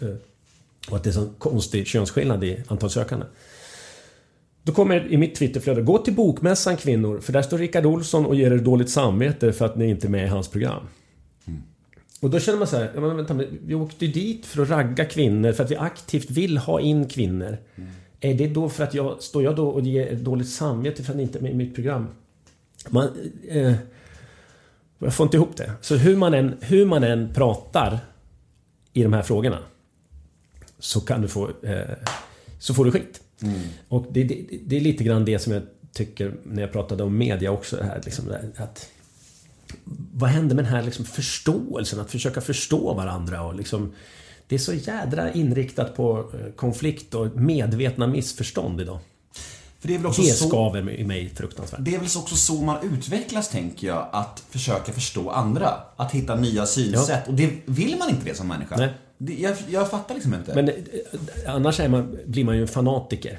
eh, 0.00 0.08
och 0.90 0.96
att 0.96 1.04
det 1.04 1.10
är 1.10 1.12
så 1.12 1.28
konstig 1.38 1.86
könsskillnad 1.86 2.44
i 2.44 2.62
antal 2.68 2.90
sökande. 2.90 3.26
Då 4.62 4.72
kommer 4.72 5.12
i 5.12 5.16
mitt 5.16 5.34
Twitterflöde, 5.34 5.82
gå 5.82 5.98
till 5.98 6.14
Bokmässan 6.14 6.76
kvinnor, 6.76 7.20
för 7.20 7.32
där 7.32 7.42
står 7.42 7.58
Rickard 7.58 7.86
Olsson 7.86 8.26
och 8.26 8.34
ger 8.34 8.52
er 8.52 8.58
dåligt 8.58 8.90
samvete 8.90 9.52
för 9.52 9.66
att 9.66 9.76
ni 9.76 9.88
inte 9.88 10.06
är 10.06 10.10
med 10.10 10.24
i 10.24 10.28
hans 10.28 10.48
program. 10.48 10.82
Och 12.20 12.30
då 12.30 12.40
känner 12.40 12.58
man 12.58 12.68
så 12.68 12.76
här, 12.76 12.90
ja, 12.94 13.00
men 13.00 13.16
vänta, 13.16 13.40
vi 13.64 13.74
åkte 13.74 14.06
ju 14.06 14.12
dit 14.12 14.46
för 14.46 14.62
att 14.62 14.70
ragga 14.70 15.04
kvinnor, 15.04 15.52
för 15.52 15.64
att 15.64 15.70
vi 15.70 15.76
aktivt 15.76 16.30
vill 16.30 16.58
ha 16.58 16.80
in 16.80 17.08
kvinnor. 17.08 17.58
Är 18.20 18.34
det 18.34 18.46
då 18.46 18.68
för 18.68 18.84
att 18.84 18.94
jag, 18.94 19.22
står 19.22 19.42
jag 19.42 19.56
då 19.56 19.68
och 19.68 19.80
ger 19.80 20.06
er 20.06 20.14
dåligt 20.16 20.48
samvete 20.48 21.02
för 21.02 21.14
att 21.14 21.20
inte 21.20 21.38
är 21.38 21.42
med 21.42 21.52
i 21.52 21.54
mitt 21.54 21.74
program? 21.74 22.06
Man, 22.88 23.08
eh, 23.48 23.74
jag 24.98 25.14
får 25.14 25.24
inte 25.24 25.36
ihop 25.36 25.56
det. 25.56 25.72
Så 25.80 25.96
hur 25.96 26.16
man 26.16 26.34
än, 26.34 26.56
hur 26.60 26.86
man 26.86 27.04
än 27.04 27.34
pratar 27.34 27.98
i 28.92 29.02
de 29.02 29.12
här 29.12 29.22
frågorna 29.22 29.58
så 30.78 31.00
kan 31.00 31.22
du 31.22 31.28
få, 31.28 31.50
eh, 31.62 31.80
så 32.58 32.74
får 32.74 32.84
du 32.84 32.90
skit. 32.90 33.20
Och 33.88 34.06
det, 34.10 34.24
det, 34.24 34.46
det 34.66 34.76
är 34.76 34.80
lite 34.80 35.04
grann 35.04 35.24
det 35.24 35.38
som 35.38 35.52
jag 35.52 35.62
tycker 35.92 36.34
när 36.44 36.62
jag 36.62 36.72
pratade 36.72 37.02
om 37.02 37.18
media 37.18 37.50
också. 37.50 37.82
Här, 37.82 38.00
liksom, 38.04 38.34
att, 38.56 38.88
vad 40.12 40.30
händer 40.30 40.54
med 40.56 40.64
den 40.64 40.72
här 40.72 40.82
liksom, 40.82 41.04
förståelsen? 41.04 42.00
Att 42.00 42.10
försöka 42.10 42.40
förstå 42.40 42.94
varandra 42.94 43.42
och 43.42 43.54
liksom... 43.54 43.92
Det 44.50 44.56
är 44.56 44.58
så 44.58 44.72
jädra 44.74 45.32
inriktat 45.32 45.96
på 45.96 46.18
eh, 46.18 46.52
konflikt 46.56 47.14
och 47.14 47.36
medvetna 47.36 48.06
missförstånd 48.06 48.80
idag. 48.80 48.98
För 49.80 49.88
det 49.88 49.94
är 49.94 49.98
väl 49.98 50.06
också 50.06 50.22
Det 50.22 50.28
så... 50.28 50.48
skaver 50.48 50.90
i 50.90 51.04
mig 51.04 51.30
fruktansvärt. 51.36 51.80
Det 51.82 51.94
är 51.94 51.98
väl 51.98 52.08
också 52.16 52.36
så 52.36 52.54
man 52.54 52.76
utvecklas, 52.94 53.48
tänker 53.48 53.86
jag. 53.86 54.08
Att 54.12 54.42
försöka 54.50 54.92
förstå 54.92 55.30
andra. 55.30 55.68
Att 55.96 56.12
hitta 56.12 56.34
nya 56.34 56.66
synsätt. 56.66 57.28
Och 57.28 57.34
det 57.34 57.50
vill 57.66 57.96
man 57.98 58.08
inte 58.10 58.24
det 58.24 58.34
som 58.34 58.48
människa. 58.48 58.76
Nej. 58.76 58.88
Det, 59.18 59.34
jag, 59.34 59.56
jag 59.68 59.90
fattar 59.90 60.14
liksom 60.14 60.34
inte. 60.34 60.54
Men 60.54 60.68
eh, 60.68 60.74
annars 61.46 61.80
är 61.80 61.88
man, 61.88 62.18
blir 62.26 62.44
man 62.44 62.56
ju 62.56 62.62
en 62.62 62.68
fanatiker. 62.68 63.38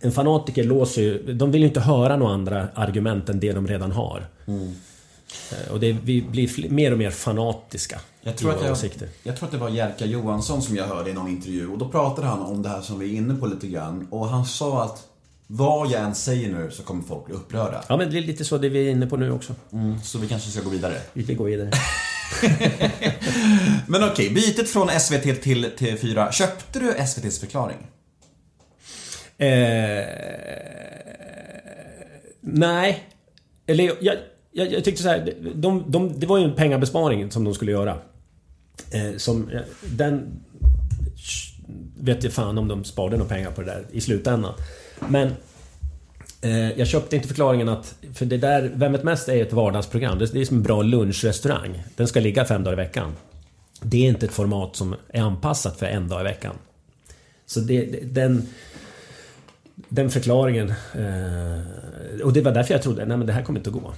En 0.00 0.12
fanatiker 0.12 0.64
låser 0.64 1.02
ju... 1.02 1.32
De 1.34 1.50
vill 1.50 1.60
ju 1.60 1.66
inte 1.68 1.80
höra 1.80 2.16
några 2.16 2.34
andra 2.34 2.68
argument 2.74 3.28
än 3.28 3.40
det 3.40 3.52
de 3.52 3.66
redan 3.66 3.92
har. 3.92 4.26
Eh, 4.46 5.72
Och 5.72 5.80
det, 5.80 5.92
vi 6.04 6.22
blir 6.22 6.48
fl- 6.48 6.70
mer 6.70 6.92
och 6.92 6.98
mer 6.98 7.10
fanatiska 7.10 8.00
Jag 8.26 8.36
tror, 8.36 8.50
att 8.50 8.64
jag, 8.64 9.00
jag 9.22 9.36
tror 9.36 9.46
att 9.46 9.52
det 9.52 9.58
var 9.58 9.68
Jerka 9.68 10.06
Johansson 10.06 10.62
som 10.62 10.76
jag 10.76 10.84
hörde 10.84 11.10
i 11.10 11.12
någon 11.12 11.28
intervju 11.28 11.68
och 11.68 11.78
då 11.78 11.88
pratade 11.88 12.26
han 12.26 12.42
om 12.42 12.62
det 12.62 12.68
här 12.68 12.80
som 12.80 12.98
vi 12.98 13.12
är 13.14 13.16
inne 13.16 13.34
på 13.34 13.46
lite 13.46 13.66
grann 13.66 14.08
och 14.10 14.28
han 14.28 14.46
sa 14.46 14.84
att 14.84 15.04
vad 15.46 15.90
jag 15.90 16.02
än 16.02 16.14
säger 16.14 16.52
nu 16.52 16.70
så 16.70 16.82
kommer 16.82 17.02
folk 17.02 17.26
bli 17.26 17.34
upprörda. 17.34 17.84
Ja, 17.88 17.96
men 17.96 18.10
det 18.10 18.18
är 18.18 18.22
lite 18.22 18.44
så 18.44 18.58
det 18.58 18.68
vi 18.68 18.86
är 18.86 18.90
inne 18.90 19.06
på 19.06 19.16
nu 19.16 19.30
också. 19.32 19.54
Mm, 19.72 20.00
så 20.00 20.18
vi 20.18 20.28
kanske 20.28 20.50
ska 20.50 20.62
gå 20.62 20.70
vidare. 20.70 20.94
Vi 21.12 21.22
vill 21.22 21.36
gå 21.36 21.44
vidare. 21.44 21.70
Men 23.86 24.04
okej, 24.04 24.30
bytet 24.30 24.68
från 24.68 24.88
SVT 25.00 25.42
till 25.42 25.64
TV4. 25.64 26.30
Köpte 26.30 26.78
du 26.78 26.92
SVTs 26.92 27.38
förklaring? 27.38 27.78
Eh, 29.38 30.06
nej. 32.40 33.04
Eller 33.66 33.84
jag, 33.84 34.16
jag, 34.52 34.72
jag 34.72 34.84
tyckte 34.84 35.02
så 35.02 35.08
här, 35.08 35.34
de, 35.54 35.84
de, 35.88 36.20
det 36.20 36.26
var 36.26 36.38
ju 36.38 36.44
en 36.44 36.54
pengabesparing 36.54 37.30
som 37.30 37.44
de 37.44 37.54
skulle 37.54 37.72
göra. 37.72 37.98
Eh, 38.90 39.16
som, 39.16 39.50
eh, 39.50 39.60
den... 39.82 40.40
Vet 42.00 42.24
jag 42.24 42.32
fan 42.32 42.58
om 42.58 42.68
de 42.68 42.84
sparade 42.84 43.16
några 43.16 43.28
pengar 43.28 43.50
på 43.50 43.60
det 43.60 43.66
där 43.66 43.84
i 43.92 44.00
slutändan. 44.00 44.54
Men... 45.08 45.32
Eh, 46.40 46.78
jag 46.78 46.86
köpte 46.86 47.16
inte 47.16 47.28
förklaringen 47.28 47.68
att... 47.68 47.94
För 48.14 48.26
det 48.26 48.36
där, 48.36 48.72
Vem 48.74 48.92
vet 48.92 49.04
mest 49.04 49.28
är 49.28 49.42
ett 49.42 49.52
vardagsprogram. 49.52 50.18
Det, 50.18 50.32
det 50.32 50.40
är 50.40 50.44
som 50.44 50.56
en 50.56 50.62
bra 50.62 50.82
lunchrestaurang. 50.82 51.82
Den 51.96 52.08
ska 52.08 52.20
ligga 52.20 52.44
fem 52.44 52.64
dagar 52.64 52.72
i 52.72 52.84
veckan. 52.84 53.12
Det 53.80 54.04
är 54.04 54.08
inte 54.08 54.26
ett 54.26 54.32
format 54.32 54.76
som 54.76 54.94
är 55.08 55.22
anpassat 55.22 55.78
för 55.78 55.86
en 55.86 56.08
dag 56.08 56.20
i 56.20 56.24
veckan. 56.24 56.54
Så 57.46 57.60
det, 57.60 57.84
det, 57.84 58.00
den... 58.00 58.46
Den 59.88 60.10
förklaringen... 60.10 60.70
Eh, 60.94 62.20
och 62.24 62.32
det 62.32 62.40
var 62.40 62.52
därför 62.52 62.74
jag 62.74 62.82
trodde, 62.82 63.04
nej 63.04 63.16
men 63.16 63.26
det 63.26 63.32
här 63.32 63.42
kommer 63.42 63.60
inte 63.60 63.70
att 63.70 63.74
gå. 63.74 63.92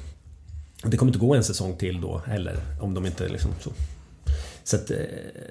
Det 0.83 0.97
kommer 0.97 1.11
inte 1.11 1.17
att 1.17 1.29
gå 1.29 1.35
en 1.35 1.45
säsong 1.45 1.77
till 1.77 2.01
då 2.01 2.23
heller. 2.27 2.57
Om 2.81 2.95
de 2.95 3.07
inte 3.07 3.29
liksom 3.29 3.51
så. 3.61 3.71
Så 4.69 4.77
att, 4.77 4.91
eh, 4.91 4.97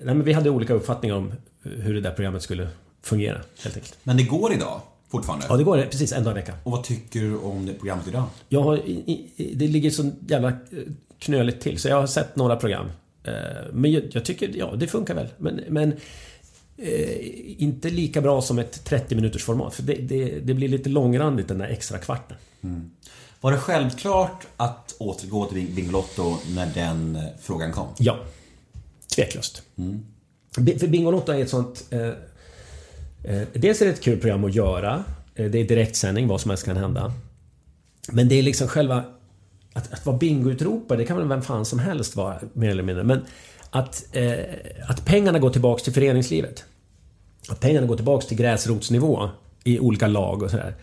nej 0.04 0.16
men 0.16 0.24
vi 0.24 0.34
hade 0.34 0.50
olika 0.50 0.74
uppfattningar 0.74 1.16
om 1.16 1.34
hur 1.64 1.94
det 1.94 2.02
där 2.02 2.12
programmet 2.12 2.42
skulle 2.42 2.68
fungera, 3.04 3.42
helt 3.64 3.76
enkelt. 3.76 3.98
Men 4.04 4.18
det 4.18 4.24
går 4.24 4.54
idag, 4.54 4.82
fortfarande? 5.12 5.46
Ja, 5.50 5.58
det 5.58 5.64
går 5.64 5.82
precis 5.82 6.12
en 6.14 6.24
dag 6.24 6.32
i 6.32 6.36
veckan. 6.36 6.56
Och 6.64 6.72
vad 6.72 6.84
tycker 6.84 7.20
du 7.20 7.38
om 7.38 7.66
det 7.66 7.74
programmet 7.74 8.08
idag? 8.08 8.24
Jag 8.50 8.62
har, 8.62 8.82
det 9.56 9.68
ligger 9.68 9.90
så 9.90 10.12
jävla 10.28 10.48
eh, 10.48 10.56
knöligt 11.20 11.62
till, 11.62 11.80
så 11.80 11.88
jag 11.88 11.96
har 11.96 12.08
sett 12.08 12.36
några 12.36 12.56
program. 12.56 12.86
Eh, 13.24 13.34
Men 13.74 13.92
jag, 13.92 14.04
jag 14.12 14.26
tycker, 14.26 14.52
ja, 14.56 14.74
det 14.76 14.88
funkar 14.88 15.16
väl. 15.16 15.28
Men, 15.38 15.62
men 15.70 15.94
eh, 16.78 17.62
inte 17.64 17.90
lika 17.90 18.22
bra 18.22 18.42
som 18.42 18.60
ett 18.60 18.84
30 18.86 19.16
minuters 19.16 19.44
format. 19.44 19.76
För 19.76 19.84
det, 19.84 19.94
det, 19.94 20.40
det 20.40 20.54
blir 20.54 20.68
lite 20.68 20.90
långrandigt 20.90 21.48
den 21.48 21.58
där 21.58 21.68
extra 21.68 21.98
kvarten. 21.98 22.38
Var 23.42 23.52
det 23.52 23.58
självklart 23.58 24.48
att 24.58 24.96
återgå 25.00 25.46
till 25.46 25.68
Bingolotto 25.76 26.38
när 26.56 26.66
den 26.74 27.20
frågan 27.42 27.72
kom? 27.72 27.88
Ja. 27.98 28.18
Tveklöst. 29.18 29.62
Mm. 29.78 30.06
För 30.56 30.88
Bingolotto 30.88 31.32
är 31.32 31.42
ett 31.42 31.50
sånt... 31.50 31.86
Eh, 31.90 32.08
eh, 33.24 33.48
dels 33.54 33.82
är 33.82 33.86
det 33.86 33.92
ett 33.92 34.02
kul 34.02 34.20
program 34.20 34.44
att 34.44 34.56
göra. 34.56 35.04
Eh, 35.36 35.46
det 35.46 35.60
är 35.60 35.68
direktsändning, 35.68 36.28
vad 36.28 36.42
som 36.42 36.52
helst 36.52 36.66
kan 36.66 36.78
hända. 36.78 37.14
Men 38.12 38.30
det 38.30 38.36
är 38.36 38.44
liksom 38.44 38.68
själva... 38.68 39.04
Att, 39.74 39.94
att 39.94 40.06
vara 40.06 40.18
bingoutropare, 40.18 40.98
det 40.98 41.06
kan 41.06 41.18
väl 41.18 41.28
vem 41.28 41.42
fan 41.42 41.66
som 41.66 41.80
helst 41.80 42.16
vara, 42.16 42.40
mer 42.54 42.70
eller 42.70 42.84
mindre. 42.84 43.04
Men 43.04 43.26
att, 43.70 44.06
eh, 44.12 44.40
att 44.88 45.06
pengarna 45.06 45.40
går 45.40 45.50
tillbaks 45.50 45.84
till 45.84 45.94
föreningslivet. 45.94 46.66
Att 47.50 47.60
pengarna 47.60 47.88
går 47.88 47.96
tillbaks 47.96 48.26
till 48.26 48.38
gräsrotsnivå 48.38 49.30
i 49.64 49.80
olika 49.80 50.08
lag 50.08 50.44
och 50.44 50.52
sådär. 50.52 50.76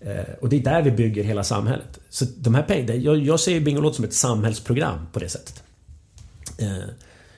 Eh, 0.00 0.34
och 0.40 0.48
det 0.48 0.56
är 0.56 0.60
där 0.60 0.82
vi 0.82 0.90
bygger 0.90 1.24
hela 1.24 1.44
samhället. 1.44 1.98
Så 2.08 2.24
de 2.36 2.54
här 2.54 2.62
pengarna, 2.62 2.94
jag, 2.94 3.18
jag 3.18 3.40
ser 3.40 3.60
Bingolotto 3.60 3.94
som 3.94 4.04
ett 4.04 4.14
samhällsprogram 4.14 5.06
på 5.12 5.18
det 5.18 5.28
sättet. 5.28 5.62
Eh, 6.58 6.88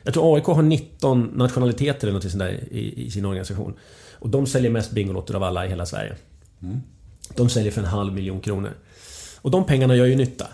jag 0.08 0.14
tror 0.14 0.36
AIK 0.36 0.44
har 0.44 0.62
19 0.62 1.30
nationaliteter 1.34 2.06
eller 2.06 2.14
något 2.14 2.30
sånt 2.30 2.38
där 2.38 2.68
i, 2.70 3.06
i 3.06 3.10
sin 3.10 3.24
organisation. 3.24 3.74
Och 4.12 4.28
de 4.28 4.46
säljer 4.46 4.70
mest 4.70 4.90
Bingolotter 4.90 5.34
av 5.34 5.42
alla 5.42 5.66
i 5.66 5.68
hela 5.68 5.86
Sverige. 5.86 6.16
De 7.34 7.48
säljer 7.48 7.72
för 7.72 7.80
en 7.80 7.86
halv 7.86 8.12
miljon 8.12 8.40
kronor. 8.40 8.72
Och 9.40 9.50
de 9.50 9.64
pengarna 9.64 9.96
gör 9.96 10.06
ju 10.06 10.16
nytta. 10.16 10.46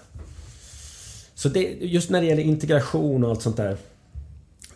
Så 1.34 1.48
det, 1.48 1.60
just 1.80 2.10
när 2.10 2.20
det 2.20 2.26
gäller 2.26 2.42
integration 2.42 3.24
och 3.24 3.30
allt 3.30 3.42
sånt 3.42 3.56
där 3.56 3.76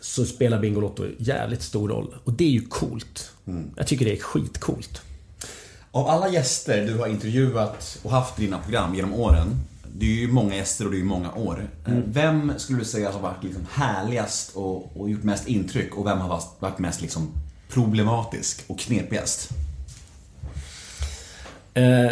så 0.01 0.25
spelar 0.25 0.59
Bingolotto 0.59 1.05
jävligt 1.17 1.61
stor 1.61 1.89
roll. 1.89 2.15
Och 2.23 2.33
det 2.33 2.43
är 2.43 2.51
ju 2.51 2.61
coolt. 2.61 3.31
Jag 3.75 3.87
tycker 3.87 4.05
det 4.05 4.13
är 4.13 4.21
skitcoolt. 4.21 5.01
Av 5.91 6.07
alla 6.07 6.29
gäster 6.29 6.85
du 6.85 6.97
har 6.97 7.07
intervjuat 7.07 7.99
och 8.03 8.11
haft 8.11 8.39
i 8.39 8.45
dina 8.45 8.59
program 8.59 8.95
genom 8.95 9.13
åren 9.13 9.47
Det 9.99 10.05
är 10.05 10.09
ju 10.15 10.27
många 10.31 10.55
gäster 10.55 10.85
och 10.85 10.91
det 10.91 10.97
är 10.97 10.99
ju 10.99 11.05
många 11.05 11.33
år. 11.33 11.69
Mm. 11.87 12.03
Vem 12.07 12.53
skulle 12.57 12.79
du 12.79 12.85
säga 12.85 13.11
har 13.11 13.19
varit 13.19 13.43
liksom 13.43 13.65
härligast 13.71 14.55
och, 14.55 14.97
och 15.01 15.09
gjort 15.09 15.23
mest 15.23 15.47
intryck 15.47 15.95
och 15.97 16.05
vem 16.05 16.17
har 16.17 16.41
varit- 16.59 16.79
mest 16.79 17.01
liksom 17.01 17.31
problematisk 17.69 18.63
och 18.67 18.79
knepigast? 18.79 19.49
Eh, 21.73 22.11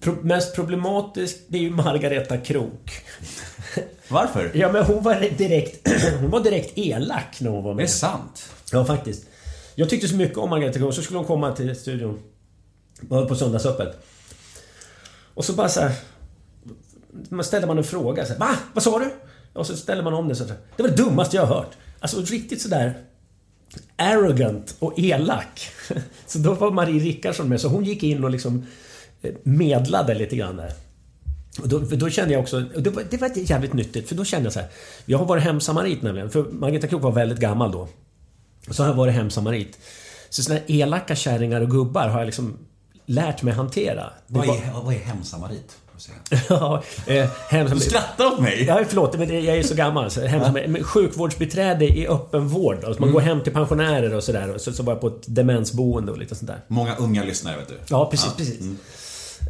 pro, 0.00 0.14
mest 0.22 0.54
problematisk, 0.54 1.36
det 1.48 1.58
är 1.58 1.62
ju 1.62 1.70
Margareta 1.70 2.36
Krok. 2.38 2.90
Varför? 4.08 4.50
Ja 4.54 4.72
men 4.72 4.84
hon 4.84 5.02
var 5.02 5.14
direkt, 5.38 5.88
hon 6.20 6.30
var 6.30 6.40
direkt 6.40 6.78
elak 6.78 7.40
när 7.40 7.50
hon 7.50 7.64
var 7.64 7.70
Det 7.74 7.80
är 7.80 7.82
med. 7.82 7.90
sant. 7.90 8.50
Ja 8.72 8.84
faktiskt. 8.84 9.24
Jag 9.74 9.90
tyckte 9.90 10.08
så 10.08 10.14
mycket 10.16 10.38
om 10.38 10.50
Margareta 10.50 10.78
Krok, 10.78 10.94
så 10.94 11.02
skulle 11.02 11.18
hon 11.18 11.26
komma 11.26 11.52
till 11.52 11.76
studion. 11.76 12.18
På 13.08 13.34
söndagsöppet. 13.36 14.06
Och 15.34 15.44
så 15.44 15.52
bara 15.52 15.68
så 15.68 15.80
här. 15.80 15.92
Man 17.28 17.44
ställer 17.44 17.66
man 17.66 17.78
en 17.78 17.84
fråga 17.84 18.26
så 18.26 18.32
här, 18.32 18.40
Va? 18.40 18.56
Vad 18.72 18.82
sa 18.82 18.98
du? 18.98 19.10
Och 19.52 19.66
så 19.66 19.76
ställer 19.76 20.02
man 20.02 20.14
om 20.14 20.28
det 20.28 20.34
så 20.34 20.44
här. 20.44 20.56
Det 20.76 20.82
var 20.82 20.90
det 20.90 20.96
dummaste 20.96 21.36
jag 21.36 21.46
har 21.46 21.54
hört. 21.54 21.72
Alltså 22.00 22.20
riktigt 22.20 22.62
sådär 22.62 22.94
arrogant 23.96 24.76
och 24.78 24.98
elak. 24.98 25.68
Så 26.26 26.38
då 26.38 26.54
var 26.54 26.70
Marie 26.70 27.00
Rickardsson 27.00 27.48
med, 27.48 27.60
så 27.60 27.68
hon 27.68 27.84
gick 27.84 28.02
in 28.02 28.24
och 28.24 28.30
liksom 28.30 28.66
eh, 29.22 29.34
medlade 29.42 30.14
lite 30.14 30.36
grann 30.36 30.56
där. 30.56 30.72
Och 31.62 31.68
då, 31.68 31.78
då 31.78 32.10
kände 32.10 32.34
jag 32.34 32.42
också, 32.42 32.64
och 32.74 32.82
det 32.82 32.90
var, 32.90 33.02
det 33.10 33.16
var 33.16 33.30
jävligt 33.34 33.72
nyttigt, 33.72 34.08
för 34.08 34.14
då 34.14 34.24
kände 34.24 34.46
jag 34.46 34.52
så 34.52 34.60
här. 34.60 34.68
Jag 35.06 35.18
har 35.18 35.26
varit 35.26 35.42
hemsamarit 35.42 36.02
nämligen, 36.02 36.30
för 36.30 36.42
Margareta 36.42 36.86
Krook 36.86 37.02
var 37.02 37.12
väldigt 37.12 37.38
gammal 37.38 37.72
då. 37.72 37.88
Så 38.70 38.82
har 38.82 38.90
jag 38.90 38.96
varit 38.96 39.14
hemsamarit. 39.14 39.78
Så 40.28 40.42
såna 40.42 40.54
här 40.54 40.64
elaka 40.66 41.16
kärringar 41.16 41.60
och 41.60 41.70
gubbar 41.70 42.08
har 42.08 42.18
jag 42.18 42.26
liksom 42.26 42.58
lärt 43.06 43.42
mig 43.42 43.54
hantera. 43.54 44.10
Vad 44.26 44.46
var- 44.46 44.54
är, 44.54 44.70
vad 44.84 44.94
är 44.94 44.98
hemsamarit? 44.98 45.76
ja, 46.48 46.82
eh, 47.06 47.14
Du 47.14 47.28
hemsamarit. 47.48 47.82
skrattar 47.90 48.26
åt 48.26 48.38
mig! 48.40 48.64
Ja, 48.64 48.80
förlåt, 48.88 49.18
men 49.18 49.44
jag 49.44 49.56
är 49.58 49.62
så 49.62 49.74
gammal. 49.74 50.10
Så. 50.10 50.20
Men 50.52 50.84
sjukvårdsbiträde 50.84 51.84
i 51.84 52.06
öppen 52.08 52.48
vård. 52.48 52.84
Alltså 52.84 53.00
man 53.00 53.12
går 53.12 53.20
hem 53.20 53.40
till 53.42 53.52
pensionärer 53.52 54.14
och 54.14 54.24
sådär. 54.24 54.54
och 54.54 54.60
Så, 54.60 54.72
så 54.72 54.82
var 54.82 54.92
jag 54.92 55.00
på 55.00 55.06
ett 55.06 55.22
demensboende 55.26 56.12
och 56.12 56.18
lite 56.18 56.34
sånt 56.34 56.46
där. 56.50 56.60
Många 56.68 56.96
unga 56.96 57.24
lyssnare 57.24 57.56
vet 57.56 57.68
du. 57.68 57.74
Ja, 57.88 58.10
precis, 58.10 58.34
precis. 58.36 58.60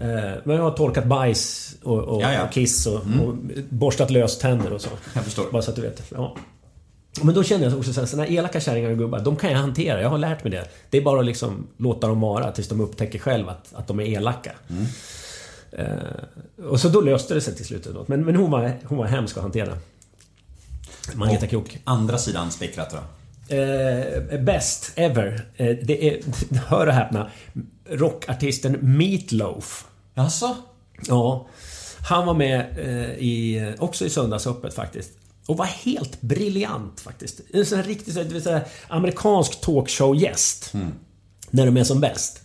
Eh, 0.00 0.06
Men 0.44 0.56
jag 0.56 0.62
har 0.62 0.70
torkat 0.70 1.04
bajs 1.06 1.74
och, 1.82 1.98
och, 1.98 2.22
Ja, 2.22 2.32
ja. 2.32 2.44
och 2.44 2.52
kiss 2.52 2.86
och, 2.86 2.94
och 2.94 3.34
borstat 3.70 4.10
löständer 4.10 4.72
och 4.72 4.80
så. 4.80 4.88
Jag 5.14 5.24
förstår. 5.24 5.44
Bara 5.52 5.62
så 5.62 5.70
att 5.70 5.76
du 5.76 5.82
vet. 5.82 6.02
Ja. 6.08 6.36
Men 7.22 7.34
då 7.34 7.42
kände 7.42 7.66
jag 7.66 7.78
också 7.78 7.92
så 7.92 8.00
här, 8.00 8.06
såna 8.06 8.26
elaka 8.26 8.60
kärringar 8.60 8.90
och 8.90 8.98
gubbar, 8.98 9.20
de 9.20 9.36
kan 9.36 9.50
jag 9.50 9.58
hantera. 9.58 10.02
Jag 10.02 10.08
har 10.08 10.18
lärt 10.18 10.44
mig 10.44 10.50
det. 10.50 10.68
Det 10.90 10.98
är 10.98 11.02
bara 11.02 11.20
att 11.20 11.26
liksom 11.26 11.66
låta 11.76 12.06
dem 12.06 12.20
vara 12.20 12.52
tills 12.52 12.68
de 12.68 12.80
upptäcker 12.80 13.18
själv 13.18 13.48
att, 13.48 13.74
att 13.74 13.86
de 13.86 14.00
är 14.00 14.04
elaka. 14.04 14.52
Eh, 15.72 16.64
och 16.64 16.80
så 16.80 16.88
då 16.88 17.00
löste 17.00 17.34
det 17.34 17.40
sig 17.40 17.56
till 17.56 17.64
slut. 17.64 17.88
Men, 18.06 18.24
men 18.24 18.36
hon, 18.36 18.50
var, 18.50 18.78
hon 18.84 18.98
var 18.98 19.06
hemsk 19.06 19.36
att 19.36 19.42
hantera. 19.42 19.78
Margareta 21.14 21.46
Krook. 21.46 21.78
Andra 21.84 22.18
sidan 22.18 22.50
spektrat 22.50 22.90
då? 22.90 22.98
Eh, 23.56 24.40
best 24.40 24.92
ever. 24.96 25.46
Eh, 25.56 25.76
det 25.82 26.08
är, 26.08 26.20
hör 26.66 26.86
och 26.86 26.92
häpna, 26.92 27.30
rockartisten 27.90 28.78
Meatloaf. 28.80 29.86
Jaså? 30.14 30.56
Ja. 31.08 31.46
Han 32.08 32.26
var 32.26 32.34
med 32.34 32.66
eh, 32.78 33.18
i, 33.18 33.74
också 33.78 34.04
i 34.04 34.10
Söndagsöppet 34.10 34.74
faktiskt. 34.74 35.10
Och 35.46 35.56
var 35.56 35.64
helt 35.66 36.20
briljant 36.20 37.00
faktiskt. 37.00 37.40
En 37.52 37.66
sån 37.66 37.78
här 37.78 37.84
riktig 37.84 38.14
så 38.42 38.50
här, 38.50 38.64
amerikansk 38.88 39.60
talkshow-gäst. 39.60 40.72
När 41.50 41.66
de 41.66 41.76
är 41.76 41.84
som 41.84 42.00
bäst. 42.00 42.40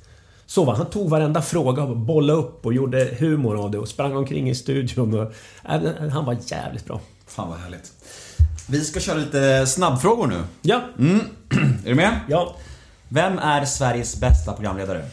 Så 0.45 0.65
var 0.65 0.75
han. 0.75 0.85
tog 0.85 1.09
varenda 1.09 1.41
fråga 1.41 1.83
och 1.83 1.97
bollade 1.97 2.39
upp 2.39 2.65
och 2.65 2.73
gjorde 2.73 3.15
humor 3.19 3.63
av 3.63 3.71
det 3.71 3.77
och 3.77 3.87
sprang 3.87 4.15
omkring 4.15 4.49
i 4.49 4.55
studion. 4.55 5.19
Och, 5.19 5.33
äh, 5.69 6.09
han 6.11 6.25
var 6.25 6.37
jävligt 6.47 6.85
bra. 6.85 7.01
Fan 7.27 7.49
vad 7.49 7.59
härligt. 7.59 7.91
Vi 8.69 8.85
ska 8.85 8.99
köra 8.99 9.17
lite 9.17 9.67
snabbfrågor 9.67 10.27
nu. 10.27 10.43
Ja, 10.61 10.81
Är 11.85 11.89
du 11.89 11.95
med? 11.95 12.19
ja. 12.27 12.55
Vem 13.09 13.39
är 13.39 13.65
Sveriges 13.65 14.19
bästa 14.19 14.53
programledare? 14.53 15.05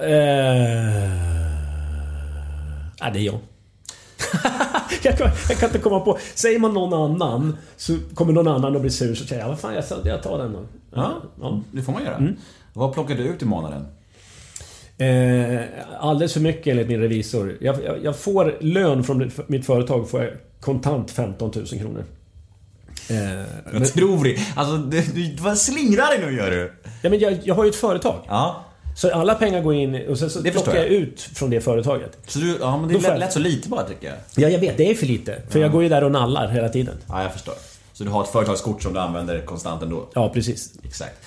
Eh... 0.00 1.14
Ja, 2.98 3.10
det 3.12 3.18
är 3.18 3.22
jag. 3.22 3.38
jag, 5.02 5.18
kan, 5.18 5.30
jag 5.48 5.58
kan 5.58 5.68
inte 5.68 5.78
komma 5.78 6.00
på... 6.00 6.18
Säger 6.34 6.58
man 6.58 6.74
någon 6.74 6.94
annan 6.94 7.56
så 7.76 7.96
kommer 8.14 8.32
någon 8.32 8.48
annan 8.48 8.76
att 8.76 8.82
bli 8.82 8.90
sur 8.90 9.14
så 9.14 9.26
säger 9.26 9.42
jag 9.42 9.48
vad 9.48 9.60
fan 9.60 9.74
jag, 9.74 9.84
jag 10.04 10.22
tar 10.22 10.38
den 10.38 10.52
då. 10.52 10.60
Ja, 10.94 11.12
ja. 11.40 11.60
det 11.72 11.82
får 11.82 11.92
man 11.92 12.04
göra. 12.04 12.28
Vad 12.72 12.92
plockar 12.92 13.14
du 13.14 13.22
ut 13.22 13.42
i 13.42 13.44
månaden? 13.44 13.86
Eh, 14.98 15.60
alldeles 16.00 16.32
för 16.32 16.40
mycket 16.40 16.66
enligt 16.66 16.88
min 16.88 17.00
revisor. 17.00 17.58
Jag, 17.60 17.84
jag, 17.84 18.04
jag 18.04 18.16
får 18.16 18.56
lön 18.60 19.04
från 19.04 19.30
mitt 19.46 19.66
företag 19.66 20.10
får 20.10 20.22
jag 20.22 20.32
kontant 20.60 21.10
15 21.10 21.52
000 21.54 21.66
kronor. 21.66 22.04
Eh, 23.10 23.46
men, 23.72 23.84
tror 23.84 24.24
det. 24.24 24.36
Alltså, 24.56 24.76
du, 24.76 25.02
du 25.02 25.36
vad 25.36 25.58
slingrar 25.58 26.06
dig 26.06 26.26
nu 26.26 26.36
gör 26.36 26.50
du. 26.50 26.72
ja, 27.02 27.10
men 27.10 27.18
jag, 27.18 27.38
jag 27.44 27.54
har 27.54 27.64
ju 27.64 27.70
ett 27.70 27.76
företag. 27.76 28.20
Ja. 28.28 28.64
Så 28.96 29.10
alla 29.12 29.34
pengar 29.34 29.60
går 29.62 29.74
in 29.74 30.08
och 30.08 30.18
sen 30.18 30.30
så 30.30 30.40
Det 30.40 30.50
plockar 30.50 30.74
jag 30.74 30.84
jag. 30.84 30.92
ut 30.92 31.20
från 31.20 31.50
det 31.50 31.60
företaget. 31.60 32.18
Så 32.26 32.38
du, 32.38 32.56
ja 32.60 32.76
men 32.76 32.88
det 32.88 33.00
lät, 33.00 33.18
lät 33.18 33.32
så 33.32 33.38
lite 33.38 33.68
bara 33.68 33.82
tycker 33.84 34.06
jag. 34.06 34.16
Ja, 34.36 34.48
jag 34.48 34.58
vet. 34.58 34.76
Det 34.76 34.90
är 34.90 34.94
för 34.94 35.06
lite. 35.06 35.42
För 35.48 35.58
jag 35.60 35.72
går 35.72 35.82
ju 35.82 35.88
där 35.88 36.04
och 36.04 36.12
nallar 36.12 36.48
hela 36.48 36.68
tiden. 36.68 36.94
Ja, 37.08 37.22
jag 37.22 37.32
förstår. 37.32 37.54
Så 37.92 38.04
du 38.04 38.10
har 38.10 38.22
ett 38.22 38.28
företagskort 38.30 38.82
som 38.82 38.92
du 38.92 38.98
använder 39.00 39.40
konstant 39.40 39.82
ändå? 39.82 40.08
Ja, 40.14 40.28
precis. 40.28 40.72
Exakt. 40.84 41.26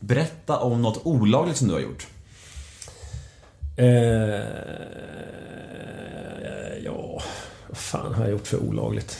Berätta 0.00 0.58
om 0.58 0.82
något 0.82 1.00
olagligt 1.06 1.56
som 1.56 1.68
du 1.68 1.74
har 1.74 1.80
gjort. 1.80 2.06
Eh, 3.76 3.86
ja, 6.84 7.22
vad 7.68 7.76
fan 7.78 8.14
har 8.14 8.22
jag 8.22 8.30
gjort 8.30 8.46
för 8.46 8.58
olagligt? 8.58 9.18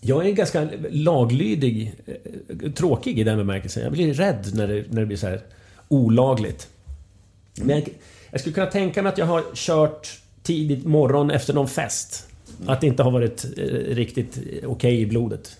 Jag 0.00 0.26
är 0.26 0.30
ganska 0.32 0.68
laglydig, 0.90 1.94
eh, 2.06 2.72
tråkig 2.72 3.18
i 3.18 3.24
den 3.24 3.38
bemärkelsen. 3.38 3.82
Jag 3.82 3.92
blir 3.92 4.14
rädd 4.14 4.50
när 4.54 4.68
det, 4.68 4.84
när 4.90 5.00
det 5.00 5.06
blir 5.06 5.16
så 5.16 5.26
här 5.26 5.40
olagligt. 5.94 6.68
Men 7.54 7.68
jag, 7.68 7.88
jag 8.30 8.40
skulle 8.40 8.54
kunna 8.54 8.66
tänka 8.66 9.02
mig 9.02 9.12
att 9.12 9.18
jag 9.18 9.26
har 9.26 9.44
kört 9.54 10.20
tidigt 10.42 10.84
morgon 10.84 11.30
efter 11.30 11.54
någon 11.54 11.68
fest. 11.68 12.28
Att 12.66 12.80
det 12.80 12.86
inte 12.86 13.02
har 13.02 13.10
varit 13.10 13.44
eh, 13.44 13.62
riktigt 13.94 14.38
okej 14.66 15.00
i 15.00 15.06
blodet. 15.06 15.56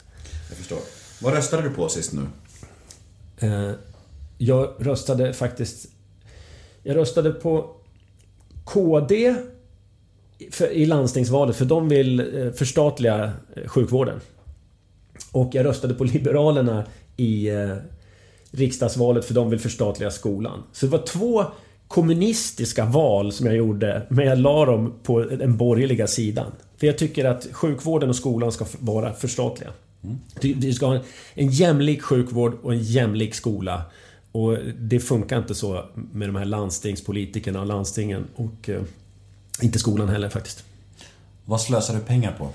Jag 0.49 0.59
förstår. 0.59 0.79
Vad 1.23 1.35
röstade 1.35 1.63
du 1.63 1.71
på 1.71 1.89
sist 1.89 2.13
nu? 2.13 2.27
Eh, 3.39 3.73
jag 4.39 4.75
röstade 4.79 5.33
faktiskt... 5.33 5.87
Jag 6.83 6.97
röstade 6.97 7.31
på 7.33 7.77
KD 8.65 9.35
för, 10.51 10.71
i 10.71 10.87
landstingsvalet 10.87 11.57
för 11.57 11.65
de 11.65 11.89
vill 11.89 12.21
eh, 12.21 12.53
förstatliga 12.53 13.33
eh, 13.57 13.69
sjukvården. 13.69 14.21
Och 15.33 15.55
jag 15.55 15.67
röstade 15.67 15.95
på 15.95 16.05
Liberalerna 16.05 16.85
i 17.17 17.49
eh, 17.49 17.77
riksdagsvalet 18.57 19.25
för 19.25 19.35
de 19.35 19.51
vill 19.51 19.61
förstatliga 19.61 20.11
skolan. 20.11 20.63
Så 20.73 20.87
det 20.87 20.93
var 20.93 21.07
två 21.07 21.45
kommunistiska 21.89 22.85
val 22.85 23.33
som 23.33 23.47
jag 23.47 23.57
gjorde, 23.57 24.07
men 24.09 24.27
jag 24.27 24.39
la 24.39 24.65
dem 24.65 24.95
på 25.03 25.21
den 25.21 25.57
borgerliga 25.57 26.07
sidan. 26.07 26.53
För 26.77 26.87
jag 26.87 26.99
tycker 26.99 27.25
att 27.25 27.47
sjukvården 27.53 28.09
och 28.09 28.17
skolan 28.17 28.53
ska 28.53 28.67
vara 28.79 29.13
förstatliga. 29.13 29.71
Vi 30.41 30.73
ska 30.73 30.87
ha 30.87 30.95
en, 30.95 31.03
en 31.35 31.49
jämlik 31.49 32.03
sjukvård 32.03 32.55
och 32.63 32.73
en 32.73 32.83
jämlik 32.83 33.35
skola. 33.35 33.83
Och 34.33 34.59
det 34.79 35.01
funkar 35.01 35.39
inte 35.39 35.55
så 35.55 35.85
med 36.13 36.29
de 36.29 36.37
här 36.37 36.45
landstingspolitikerna 36.45 37.61
och 37.61 37.67
landstingen 37.67 38.25
och 38.35 38.69
eh, 38.69 38.83
inte 39.63 39.79
skolan 39.79 40.09
heller 40.09 40.29
faktiskt. 40.29 40.65
Vad 41.45 41.61
slösar 41.61 41.95
du 41.95 42.01
pengar 42.01 42.33
på? 42.39 42.49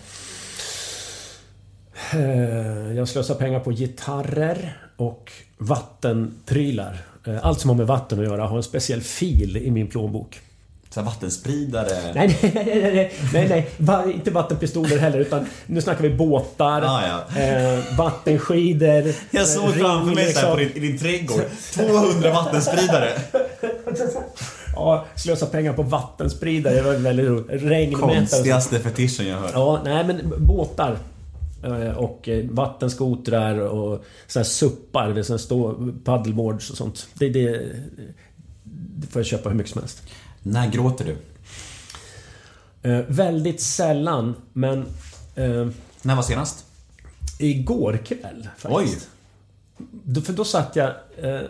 Eh, 2.18 2.94
Jag 2.96 3.08
slösar 3.08 3.36
pengar 3.36 3.60
på 3.60 3.72
gitarrer 3.72 4.89
och 5.00 5.32
vattenprylar. 5.58 6.98
Eh, 7.28 7.46
Allt 7.46 7.60
som 7.60 7.70
har 7.70 7.78
med 7.78 7.88
vatten 7.88 8.20
att 8.20 8.26
göra 8.26 8.46
har 8.48 8.58
en 8.58 8.64
speciell 8.64 9.02
fil 9.02 9.58
i 9.58 9.72
min 9.72 9.88
plånbok. 9.88 10.40
Så 10.90 11.02
vattenspridare? 11.02 12.14
Nej, 12.16 12.40
nej, 12.42 12.52
nej, 12.94 13.14
nej, 13.34 13.70
nej, 13.78 14.14
inte 14.14 14.32
vattenpistoler 14.32 14.98
heller 14.98 15.20
utan 15.20 15.46
nu 15.66 15.82
snackar 15.82 16.02
vi 16.04 16.10
båtar, 16.10 16.82
Ah, 16.82 17.02
ja. 17.36 17.42
eh, 17.42 17.98
vattenskidor, 17.98 19.14
Jag 19.32 19.48
såg 19.48 19.66
eh, 19.70 19.72
framför 19.72 20.16
mig 20.16 20.34
så 20.34 20.40
här 20.40 20.52
på 20.52 20.56
din, 20.58 20.70
i 20.76 20.80
din 20.80 20.98
trädgård, 21.00 21.42
200 21.74 22.32
vattenspridare. 22.34 23.12
Ja, 24.76 25.06
slösa 25.16 25.46
pengar 25.46 25.74
på 25.74 25.84
vattenspridare, 25.84 26.76
det 26.76 26.82
var 26.82 26.94
väldigt 26.94 27.26
roligt. 27.28 27.64
Regnmätare. 27.64 28.16
Konstigaste 28.20 28.80
fetischen 28.80 29.28
jag 29.28 29.38
hört. 29.38 29.52
Ja, 29.54 29.82
nej 29.84 30.04
men 30.08 30.34
båtar. 30.38 30.98
Eh, 31.64 31.98
Och 31.98 32.30
eh, 32.30 32.46
vattenskotrar 32.50 33.60
och 33.60 34.04
såna 34.28 34.44
här 34.44 34.50
suppar, 34.50 35.22
såna 35.24 35.40
stå 35.40 35.92
paddleboards 36.04 36.70
och 36.70 36.78
sånt. 36.78 37.08
Det, 37.14 37.30
det, 37.30 37.76
det 38.64 39.08
får 39.08 39.20
jag 39.20 39.26
köpa 39.26 39.50
hur 39.50 39.56
mycket 39.56 39.72
som 39.72 39.82
helst. 39.82 40.04
När 40.44 40.72
gråter 40.72 41.06
du? 41.06 41.18
Eh, 42.90 43.06
väldigt 43.08 43.62
sällan, 43.62 44.36
men 44.54 44.80
eh, 45.36 45.68
När 46.02 46.16
var 46.16 46.24
senast? 46.24 46.66
igår 47.40 48.00
kväll 48.06 48.50
faktiskt. 48.58 49.10
Då, 50.04 50.22
för 50.22 50.34
då 50.34 50.46
satt 50.46 50.76
jag 50.76 50.90
eh, 51.18 51.42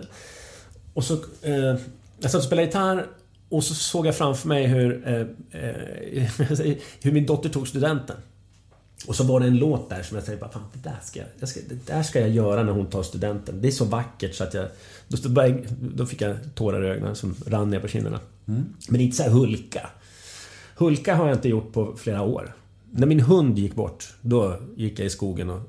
och 0.93 1.03
så... 1.03 1.13
Eh, 1.41 1.75
jag 2.21 2.31
satt 2.31 2.35
och 2.35 2.43
spelade 2.43 2.65
gitarr 2.65 3.07
och 3.49 3.63
så 3.63 3.73
såg 3.73 4.07
jag 4.07 4.15
framför 4.15 4.47
mig 4.47 4.67
hur, 4.67 5.03
hur 7.01 7.11
min 7.11 7.25
dotter 7.25 7.49
tog 7.49 7.67
studenten. 7.67 8.17
Och 9.07 9.15
så 9.15 9.23
var 9.23 9.39
det 9.39 9.45
en 9.47 9.57
låt 9.57 9.89
där 9.89 10.03
som 10.03 10.17
jag 10.17 10.25
tänkte 10.25 10.49
fan 10.53 10.63
det 10.73 10.89
där 10.89 10.97
ska 11.03 11.19
jag, 11.19 11.27
jag 11.39 11.49
ska, 11.49 11.59
det 11.69 11.87
där 11.87 12.03
ska 12.03 12.19
jag 12.19 12.29
göra 12.29 12.63
när 12.63 12.71
hon 12.71 12.85
tar 12.85 13.03
studenten. 13.03 13.61
Det 13.61 13.67
är 13.67 13.71
så 13.71 13.85
vackert 13.85 14.35
så 14.35 14.43
att 14.43 14.53
jag... 14.53 14.67
Då, 15.07 15.29
började- 15.29 15.63
då 15.79 16.05
fick 16.05 16.21
jag 16.21 16.35
tårar 16.55 16.85
i 16.85 16.87
ögonen 16.89 17.15
som 17.15 17.35
rann 17.47 17.69
ner 17.69 17.79
på 17.79 17.87
kinderna. 17.87 18.19
Men 18.89 19.01
inte 19.01 19.17
så 19.17 19.23
här 19.23 19.29
Hulka. 19.29 19.89
Hulka 20.75 21.15
har 21.15 21.27
jag 21.27 21.37
inte 21.37 21.49
gjort 21.49 21.73
på 21.73 21.95
flera 21.97 22.21
år. 22.21 22.55
När 22.91 23.07
min 23.07 23.19
hund 23.19 23.59
gick 23.59 23.75
bort, 23.75 24.13
då 24.21 24.57
gick 24.77 24.99
jag 24.99 25.05
i 25.05 25.09
skogen 25.09 25.49
och 25.49 25.61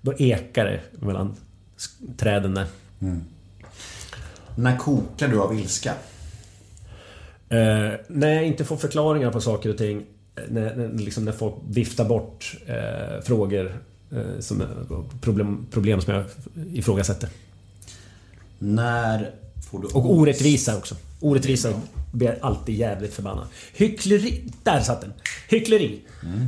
då 0.00 0.12
ekade 0.18 0.70
det 0.70 1.06
mellan 1.06 1.36
träden 2.16 2.54
där. 2.54 2.66
När 4.56 4.76
kokar 4.76 5.28
du 5.28 5.40
av 5.40 5.58
ilska? 5.58 5.90
Eh, 7.48 7.92
när 8.08 8.34
jag 8.34 8.46
inte 8.46 8.64
får 8.64 8.76
förklaringar 8.76 9.32
på 9.32 9.40
saker 9.40 9.70
och 9.70 9.78
ting. 9.78 10.06
När, 10.48 10.76
när, 10.76 10.98
liksom 10.98 11.24
när 11.24 11.32
folk 11.32 11.54
viftar 11.68 12.04
bort 12.04 12.56
eh, 12.66 13.22
frågor 13.22 13.82
eh, 14.10 14.40
som, 14.40 14.62
problem, 15.20 15.66
problem 15.70 16.00
som 16.00 16.14
jag 16.14 16.24
ifrågasätter. 16.72 17.28
När 18.58 19.30
får 19.70 19.78
du 19.78 19.86
Och 19.86 20.14
orättvisa 20.14 20.76
också. 20.76 20.94
Orättvisa 21.20 21.72
blir 22.12 22.38
alltid 22.40 22.74
jävligt 22.74 23.14
förbannad. 23.14 23.46
Hyckleri. 23.74 24.44
Där 24.62 24.80
satt 24.80 25.00
den! 25.00 25.12
Hyckleri. 25.48 26.00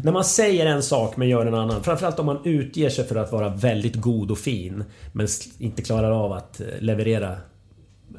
När 0.05 0.13
man 0.13 0.25
säger 0.25 0.67
en 0.67 0.83
sak 0.83 1.17
men 1.17 1.29
gör 1.29 1.47
en 1.47 1.55
annan. 1.55 1.85
Framförallt 1.85 2.19
om 2.19 2.27
man 2.27 2.39
utger 2.45 2.91
sig 2.91 3.05
för 3.05 3.17
att 3.17 3.33
vara 3.33 3.49
väldigt 3.49 3.97
god 3.97 4.31
och 4.31 4.39
fin. 4.39 4.85
Men 5.13 5.29
inte 5.59 5.83
klarar 5.83 6.11
av 6.11 6.33
att 6.33 6.61
eh, 6.61 6.67
leverera 6.81 7.37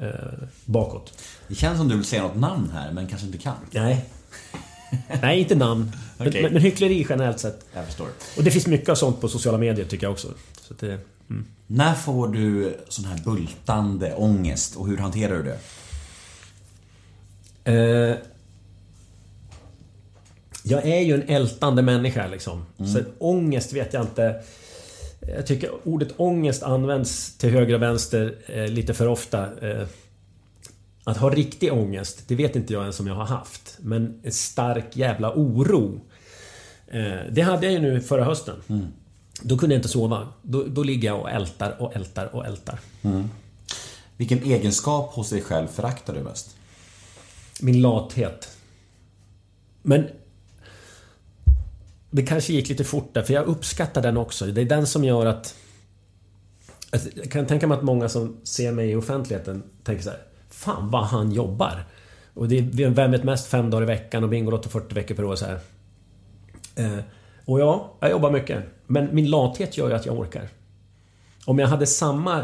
eh, 0.01 0.09
bakåt. 0.65 1.13
Det 1.47 1.55
känns 1.55 1.77
som 1.77 1.87
du 1.87 1.95
vill 1.95 2.05
säga 2.05 2.23
något 2.23 2.35
namn 2.35 2.69
här, 2.73 2.91
men 2.91 3.07
kanske 3.07 3.27
inte 3.27 3.37
kan. 3.37 3.55
Nej. 3.71 4.05
Nej, 5.21 5.39
inte 5.39 5.55
namn. 5.55 5.91
Men, 6.17 6.27
Okej. 6.27 6.43
men, 6.43 6.53
men 6.53 6.61
hyckleri 6.61 7.05
generellt 7.09 7.39
sett. 7.39 7.65
Jag 7.73 7.85
förstår. 7.85 8.07
Och 8.37 8.43
det 8.43 8.51
finns 8.51 8.67
mycket 8.67 8.89
av 8.89 8.95
sånt 8.95 9.21
på 9.21 9.27
sociala 9.27 9.57
medier 9.57 9.85
tycker 9.85 10.05
jag 10.05 10.11
också. 10.11 10.27
Så 10.61 10.73
det, 10.79 10.99
mm. 11.29 11.45
När 11.67 11.93
får 11.93 12.27
du 12.27 12.77
sån 12.89 13.05
här 13.05 13.17
bultande 13.17 14.13
ångest 14.13 14.75
och 14.75 14.87
hur 14.87 14.97
hanterar 14.97 15.37
du 15.37 15.43
det? 15.43 15.57
Eh, 17.71 18.17
jag 20.63 20.85
är 20.85 20.99
ju 20.99 21.13
en 21.13 21.29
ältande 21.29 21.81
människa 21.81 22.27
liksom. 22.27 22.65
Så 22.77 22.99
ångest 23.17 23.73
vet 23.73 23.93
jag 23.93 24.03
inte. 24.03 24.43
Jag 25.27 25.47
tycker 25.47 25.69
ordet 25.83 26.13
ångest 26.17 26.63
används 26.63 27.37
till 27.37 27.49
höger 27.49 27.73
och 27.73 27.81
vänster 27.81 28.35
eh, 28.47 28.67
lite 28.67 28.93
för 28.93 29.07
ofta. 29.07 29.69
Eh, 29.69 29.87
att 31.03 31.17
ha 31.17 31.29
riktig 31.29 31.73
ångest, 31.73 32.23
det 32.27 32.35
vet 32.35 32.55
inte 32.55 32.73
jag 32.73 32.81
ens 32.81 32.99
om 32.99 33.07
jag 33.07 33.15
har 33.15 33.25
haft. 33.25 33.77
Men 33.79 34.19
en 34.23 34.31
stark 34.31 34.97
jävla 34.97 35.33
oro. 35.33 36.01
Eh, 36.87 37.19
det 37.31 37.41
hade 37.41 37.65
jag 37.65 37.73
ju 37.73 37.79
nu 37.79 38.01
förra 38.01 38.23
hösten. 38.23 38.55
Då 39.41 39.57
kunde 39.57 39.75
jag 39.75 39.79
inte 39.79 39.89
sova. 39.89 40.27
Då, 40.41 40.63
då 40.63 40.83
ligger 40.83 41.07
jag 41.07 41.19
och 41.19 41.31
ältar 41.31 41.81
och 41.81 41.95
ältar 41.95 42.35
och 42.35 42.45
ältar. 42.45 42.79
Vilken 44.17 44.43
egenskap 44.43 45.13
hos 45.13 45.29
dig 45.29 45.41
själv 45.41 45.67
föraktar 45.67 46.13
du 46.13 46.19
mest? 46.19 46.55
Min 47.61 47.81
lathet. 47.81 48.57
Men... 49.81 50.07
Det 52.11 52.23
kanske 52.23 52.53
gick 52.53 52.69
lite 52.69 52.83
fort 52.83 53.13
där, 53.13 53.21
för 53.21 53.33
jag 53.33 53.45
uppskattar 53.45 54.01
den 54.01 54.17
också. 54.17 54.45
Det 54.45 54.61
är 54.61 54.65
den 54.65 54.87
som 54.87 55.03
gör 55.03 55.25
att... 55.25 55.55
att 56.91 57.07
jag 57.15 57.31
kan 57.31 57.45
tänka 57.45 57.67
mig 57.67 57.77
att 57.77 57.83
många 57.83 58.09
som 58.09 58.37
ser 58.43 58.71
mig 58.71 58.91
i 58.91 58.95
offentligheten 58.95 59.63
tänker 59.83 60.03
så 60.03 60.09
här. 60.09 60.19
Fan 60.53 60.89
vad 60.89 61.03
han 61.03 61.31
jobbar. 61.31 61.85
Och 62.33 62.47
det 62.47 62.57
är 62.57 62.89
Vem 62.89 63.11
vet 63.11 63.23
mest 63.23 63.47
fem 63.47 63.69
dagar 63.69 63.83
i 63.83 63.85
veckan 63.85 64.23
och 64.23 64.29
Bingolotto 64.29 64.69
40 64.69 64.95
veckor 64.95 65.15
per 65.15 65.25
år 65.25 65.35
så 65.35 65.45
här. 65.45 65.59
Eh, 66.75 66.99
och 67.45 67.59
ja, 67.59 67.93
jag 67.99 68.11
jobbar 68.11 68.31
mycket. 68.31 68.63
Men 68.87 69.15
min 69.15 69.29
lathet 69.29 69.77
gör 69.77 69.89
ju 69.89 69.95
att 69.95 70.05
jag 70.05 70.19
orkar. 70.19 70.49
Om 71.45 71.59
jag 71.59 71.67
hade 71.67 71.87
samma... 71.87 72.43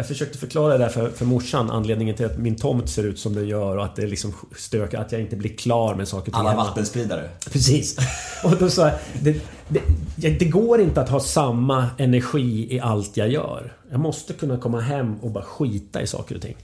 Jag 0.00 0.06
försökte 0.08 0.38
förklara 0.38 0.72
det 0.72 0.84
där 0.84 0.88
för, 0.88 1.10
för 1.10 1.24
morsan, 1.24 1.70
anledningen 1.70 2.16
till 2.16 2.26
att 2.26 2.38
min 2.38 2.56
tomt 2.56 2.88
ser 2.90 3.04
ut 3.04 3.18
som 3.18 3.34
den 3.34 3.48
gör 3.48 3.76
och 3.76 3.84
att 3.84 3.96
det 3.96 4.02
är 4.02 4.06
liksom 4.06 4.34
stök, 4.56 4.94
att 4.94 5.12
jag 5.12 5.20
inte 5.20 5.36
blir 5.36 5.56
klar 5.56 5.94
med 5.94 6.08
saker 6.08 6.32
Alla 6.36 6.50
hemma. 6.50 6.64
vattenspridare. 6.64 7.28
Precis. 7.52 7.96
Och 8.44 8.56
då 8.58 8.70
sa 8.70 8.88
jag, 8.88 8.98
det, 9.22 9.40
det, 9.68 10.30
det 10.38 10.44
går 10.44 10.80
inte 10.80 11.00
att 11.00 11.08
ha 11.08 11.20
samma 11.20 11.86
energi 11.98 12.74
i 12.74 12.80
allt 12.80 13.16
jag 13.16 13.28
gör. 13.28 13.72
Jag 13.90 14.00
måste 14.00 14.32
kunna 14.32 14.56
komma 14.56 14.80
hem 14.80 15.16
och 15.20 15.30
bara 15.30 15.44
skita 15.44 16.02
i 16.02 16.06
saker 16.06 16.34
och 16.34 16.42
ting. 16.42 16.56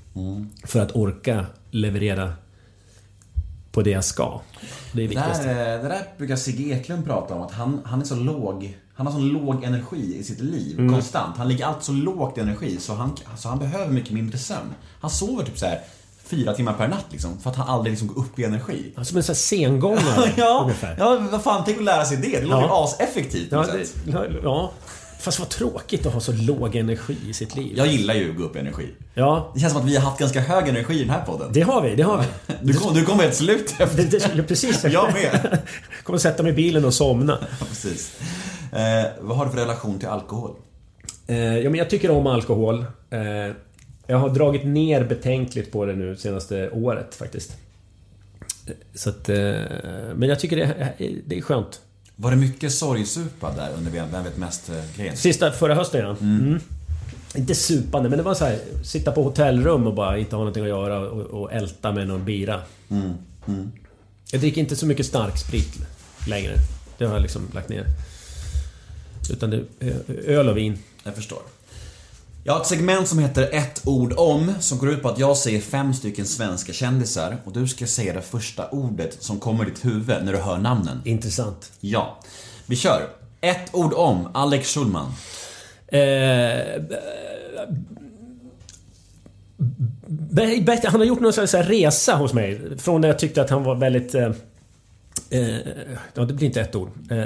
För 0.64 0.80
att 0.80 0.96
orka 0.96 1.46
leverera 1.70 2.32
på 3.72 3.82
det 3.82 3.90
jag 3.90 4.04
ska. 4.04 4.40
Det 4.92 4.98
är 4.98 5.02
Det 5.02 5.08
viktigast. 5.08 5.42
där, 5.42 5.76
eh, 5.76 5.82
det 5.82 5.88
där 5.88 6.02
brukar 6.18 6.36
Sigge 6.36 6.74
Eklund 6.74 7.04
prata 7.04 7.34
om, 7.34 7.42
att 7.42 7.52
han, 7.52 7.80
han 7.84 8.00
är 8.00 8.04
så 8.04 8.14
låg 8.14 8.76
Han 8.96 9.06
har 9.06 9.12
sån 9.12 9.28
låg 9.28 9.64
energi 9.64 10.16
i 10.18 10.24
sitt 10.24 10.40
liv, 10.40 10.78
Mm. 10.78 10.92
konstant. 10.92 11.36
Han 11.36 11.48
ligger 11.48 11.66
alltid 11.66 11.82
så 11.82 11.92
lågt 11.92 12.38
i 12.38 12.40
energi 12.40 12.76
så 12.80 12.94
han, 12.94 13.16
så 13.38 13.48
han 13.48 13.58
behöver 13.58 13.88
mycket 13.92 14.10
mindre 14.12 14.38
sömn. 14.38 14.74
Han 15.00 15.10
sover 15.10 15.44
typ 15.44 15.58
så 15.58 15.66
här 15.66 15.80
fyra 16.24 16.52
timmar 16.54 16.72
per 16.72 16.88
natt 16.88 17.06
liksom, 17.10 17.38
för 17.42 17.50
att 17.50 17.56
han 17.56 17.68
aldrig 17.68 17.92
liksom 17.92 18.08
går 18.08 18.18
upp 18.20 18.38
i 18.38 18.44
energi. 18.44 18.92
Som 18.94 19.16
en 19.16 19.22
sån 19.22 19.32
här 19.32 19.34
sengångare 19.34 20.32
ja, 20.36 20.60
ungefär. 20.62 20.96
ja, 20.98 21.18
vad 21.32 21.42
fan, 21.42 21.62
tänk 21.64 21.78
att 21.78 21.84
lära 21.84 22.04
sig 22.04 22.16
det. 22.16 22.40
Det 22.40 22.46
låter 22.46 22.62
ju 22.62 22.66
Ja. 22.68 22.84
aseffektivt 22.84 23.50
på 23.50 23.56
Ja, 23.56 23.62
det, 23.62 23.86
ja, 24.12 24.24
ja. 24.42 24.70
Fast 25.20 25.38
vad 25.38 25.48
tråkigt 25.48 26.06
att 26.06 26.12
ha 26.12 26.20
så 26.20 26.32
låg 26.32 26.76
energi 26.76 27.16
i 27.28 27.32
sitt 27.32 27.56
liv. 27.56 27.72
Jag 27.76 27.86
gillar 27.86 28.14
ju 28.14 28.30
att 28.30 28.36
gå 28.36 28.42
upp 28.42 28.56
i 28.56 28.58
energi. 28.58 28.86
Ja, 29.14 29.50
Det 29.54 29.60
känns 29.60 29.72
som 29.72 29.82
att 29.82 29.88
vi 29.88 29.96
har 29.96 30.02
haft 30.02 30.18
ganska 30.20 30.40
hög 30.40 30.68
energi 30.68 30.94
i 30.94 30.98
den 30.98 31.10
här 31.10 31.22
podden. 31.24 31.50
det 31.52 31.60
har 31.60 31.82
vi. 31.82 31.94
Det 31.96 32.02
har 32.02 32.18
vi. 32.18 32.54
Du 32.62 32.74
kom, 32.74 32.94
du 32.94 33.04
kom 33.04 33.20
helt 33.20 33.34
slut 33.34 33.74
efter. 33.78 33.96
Det, 33.96 34.04
det, 34.10 34.30
ja, 34.36 34.42
precis. 34.48 34.84
Jag 34.92 35.12
med. 35.12 35.58
kommer 36.04 36.18
sätta 36.18 36.42
mig 36.42 36.52
i 36.52 36.54
bilen 36.54 36.84
och 36.84 36.94
somna. 36.94 37.38
Precis. 37.68 38.12
Eh, 38.72 39.06
vad 39.20 39.36
har 39.36 39.44
du 39.44 39.50
för 39.50 39.58
relation 39.58 39.98
till 39.98 40.08
alkohol? 40.08 40.50
Eh, 41.26 41.58
ja, 41.58 41.70
men 41.70 41.74
jag 41.74 41.90
tycker 41.90 42.10
om 42.10 42.26
alkohol. 42.26 42.86
Eh, 43.10 43.20
jag 44.06 44.18
har 44.18 44.28
dragit 44.28 44.66
ner 44.66 45.04
betänkligt 45.04 45.72
på 45.72 45.84
det 45.84 45.92
nu 45.92 46.16
senaste 46.16 46.70
året 46.70 47.14
faktiskt. 47.14 47.56
Så 48.94 49.10
att, 49.10 49.28
men 50.14 50.22
jag 50.22 50.40
tycker 50.40 50.56
det, 50.56 50.92
det 51.26 51.38
är 51.38 51.42
skönt. 51.42 51.80
Var 52.16 52.30
det 52.30 52.36
mycket 52.36 52.72
sorgsupa 52.72 53.52
där 53.52 53.70
under 53.76 53.90
Vem 53.90 54.24
vet 54.24 54.36
mest-grejen? 54.36 55.16
Sista, 55.16 55.52
förra 55.52 55.74
hösten 55.74 56.00
ja. 56.00 56.16
Mm. 56.20 56.60
Inte 57.34 57.54
supande, 57.54 58.08
men 58.08 58.18
det 58.18 58.22
var 58.22 58.34
så 58.34 58.44
här, 58.44 58.58
sitta 58.84 59.12
på 59.12 59.22
hotellrum 59.22 59.86
och 59.86 59.94
bara 59.94 60.18
inte 60.18 60.36
ha 60.36 60.40
någonting 60.40 60.62
att 60.62 60.68
göra 60.68 60.98
och, 60.98 61.42
och 61.42 61.52
älta 61.52 61.92
med 61.92 62.08
någon 62.08 62.24
bira. 62.24 62.60
Jag 64.32 64.40
dricker 64.40 64.60
inte 64.60 64.76
så 64.76 64.86
mycket 64.86 65.06
stark 65.06 65.38
sprit 65.38 65.74
längre. 66.28 66.54
Det 66.98 67.04
har 67.04 67.12
jag 67.12 67.22
liksom 67.22 67.42
lagt 67.54 67.68
ner. 67.68 67.86
Utan 69.30 69.50
det 69.50 69.64
är 69.80 70.20
öl 70.26 70.48
och 70.48 70.56
vin. 70.56 70.78
Jag 71.04 71.14
förstår. 71.14 71.38
Jag 72.44 72.52
har 72.52 72.60
ett 72.60 72.66
segment 72.66 73.08
som 73.08 73.18
heter 73.18 73.48
ett 73.52 73.82
ord 73.84 74.14
om, 74.16 74.54
som 74.60 74.78
går 74.78 74.90
ut 74.90 75.02
på 75.02 75.08
att 75.08 75.18
jag 75.18 75.36
säger 75.36 75.60
fem 75.60 75.94
stycken 75.94 76.26
svenska 76.26 76.72
kändisar 76.72 77.36
och 77.44 77.52
du 77.52 77.68
ska 77.68 77.86
säga 77.86 78.12
det 78.12 78.22
första 78.22 78.68
ordet 78.68 79.22
som 79.22 79.40
kommer 79.40 79.66
i 79.66 79.70
ditt 79.70 79.84
huvud 79.84 80.24
när 80.24 80.32
du 80.32 80.38
hör 80.38 80.58
namnen. 80.58 81.02
Intressant. 81.04 81.72
Ja. 81.80 82.20
Vi 82.66 82.76
kör. 82.76 83.08
Ett 83.40 83.74
ord 83.74 83.92
om 83.94 84.28
Alex 84.34 84.74
Schulman. 84.74 85.12
Eh, 85.88 86.82
han 90.84 91.00
har 91.00 91.04
gjort 91.04 91.20
någon 91.20 91.32
slags 91.32 91.54
resa 91.54 92.14
hos 92.14 92.32
mig. 92.32 92.78
Från 92.78 93.00
när 93.00 93.08
jag 93.08 93.18
tyckte 93.18 93.42
att 93.42 93.50
han 93.50 93.64
var 93.64 93.74
väldigt... 93.74 94.14
Eh, 94.14 94.30
eh, 95.30 95.56
ja, 96.14 96.24
det 96.24 96.34
blir 96.34 96.46
inte 96.46 96.60
ett 96.60 96.74
ord. 96.74 96.90
Eh, 97.10 97.24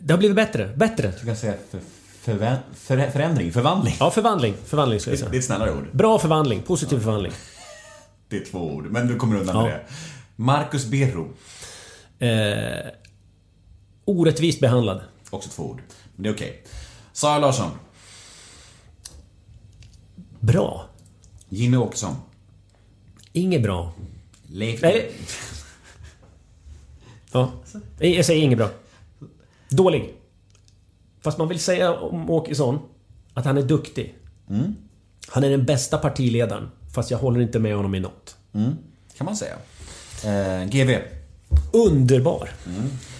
det 0.00 0.12
har 0.12 0.18
blivit 0.18 0.36
bättre. 0.36 0.72
Bättre. 0.76 1.12
Du 1.20 1.26
kan 1.26 1.36
säga 1.36 1.54
för, 1.70 1.80
förvä- 2.24 2.58
för, 2.74 3.10
förändring, 3.10 3.52
förvandling. 3.52 3.94
Ja, 4.00 4.10
förvandling. 4.10 4.54
Förvandling 4.64 5.00
ska 5.00 5.10
jag 5.10 5.18
Det 5.18 5.24
är 5.24 5.28
säga. 5.28 5.38
ett 5.38 5.44
snällare 5.44 5.72
ord. 5.72 5.86
Bra 5.92 6.18
förvandling. 6.18 6.62
Positiv 6.62 6.98
förvandling. 6.98 7.32
Det 8.28 8.36
är 8.36 8.44
två 8.44 8.58
ord, 8.74 8.86
men 8.90 9.06
du 9.06 9.16
kommer 9.16 9.36
undan 9.40 9.56
Ja. 9.56 9.62
med 9.62 9.70
det. 9.72 9.86
Marcus 10.36 10.86
Birro. 10.86 11.28
Eh, 12.18 12.86
orättvist 14.04 14.60
behandlad. 14.60 15.00
Också 15.30 15.50
två 15.50 15.62
ord. 15.62 15.82
Men 16.16 16.22
det 16.22 16.28
är 16.28 16.34
okej. 16.34 16.62
Sara 17.12 17.38
Larsson. 17.38 17.70
Bra. 20.40 20.88
Jimmy 21.48 21.76
Åkesson. 21.76 22.16
Inget 23.32 23.62
bra. 23.62 23.92
Leif... 24.46 24.82
Nej. 24.82 25.12
Ja. 27.32 27.52
Jag 27.98 28.24
säger 28.26 28.42
inget 28.42 28.58
bra. 28.58 28.70
Dålig. 29.68 30.14
Fast 31.20 31.38
man 31.38 31.48
vill 31.48 31.60
säga 31.60 31.92
om 31.94 32.30
Åkesson 32.30 32.78
att 33.34 33.44
han 33.44 33.58
är 33.58 33.62
duktig. 33.62 34.14
Han 35.28 35.44
är 35.44 35.50
den 35.50 35.64
bästa 35.64 35.98
partiledaren. 35.98 36.70
Fast 36.94 37.10
jag 37.10 37.18
håller 37.18 37.40
inte 37.40 37.58
med 37.58 37.76
honom 37.76 37.94
i 37.94 38.00
något. 38.00 38.36
Kan 39.16 39.24
man 39.24 39.36
säga. 39.36 39.54
Eh, 40.24 40.68
GV. 40.68 40.90
Underbar. 41.72 42.50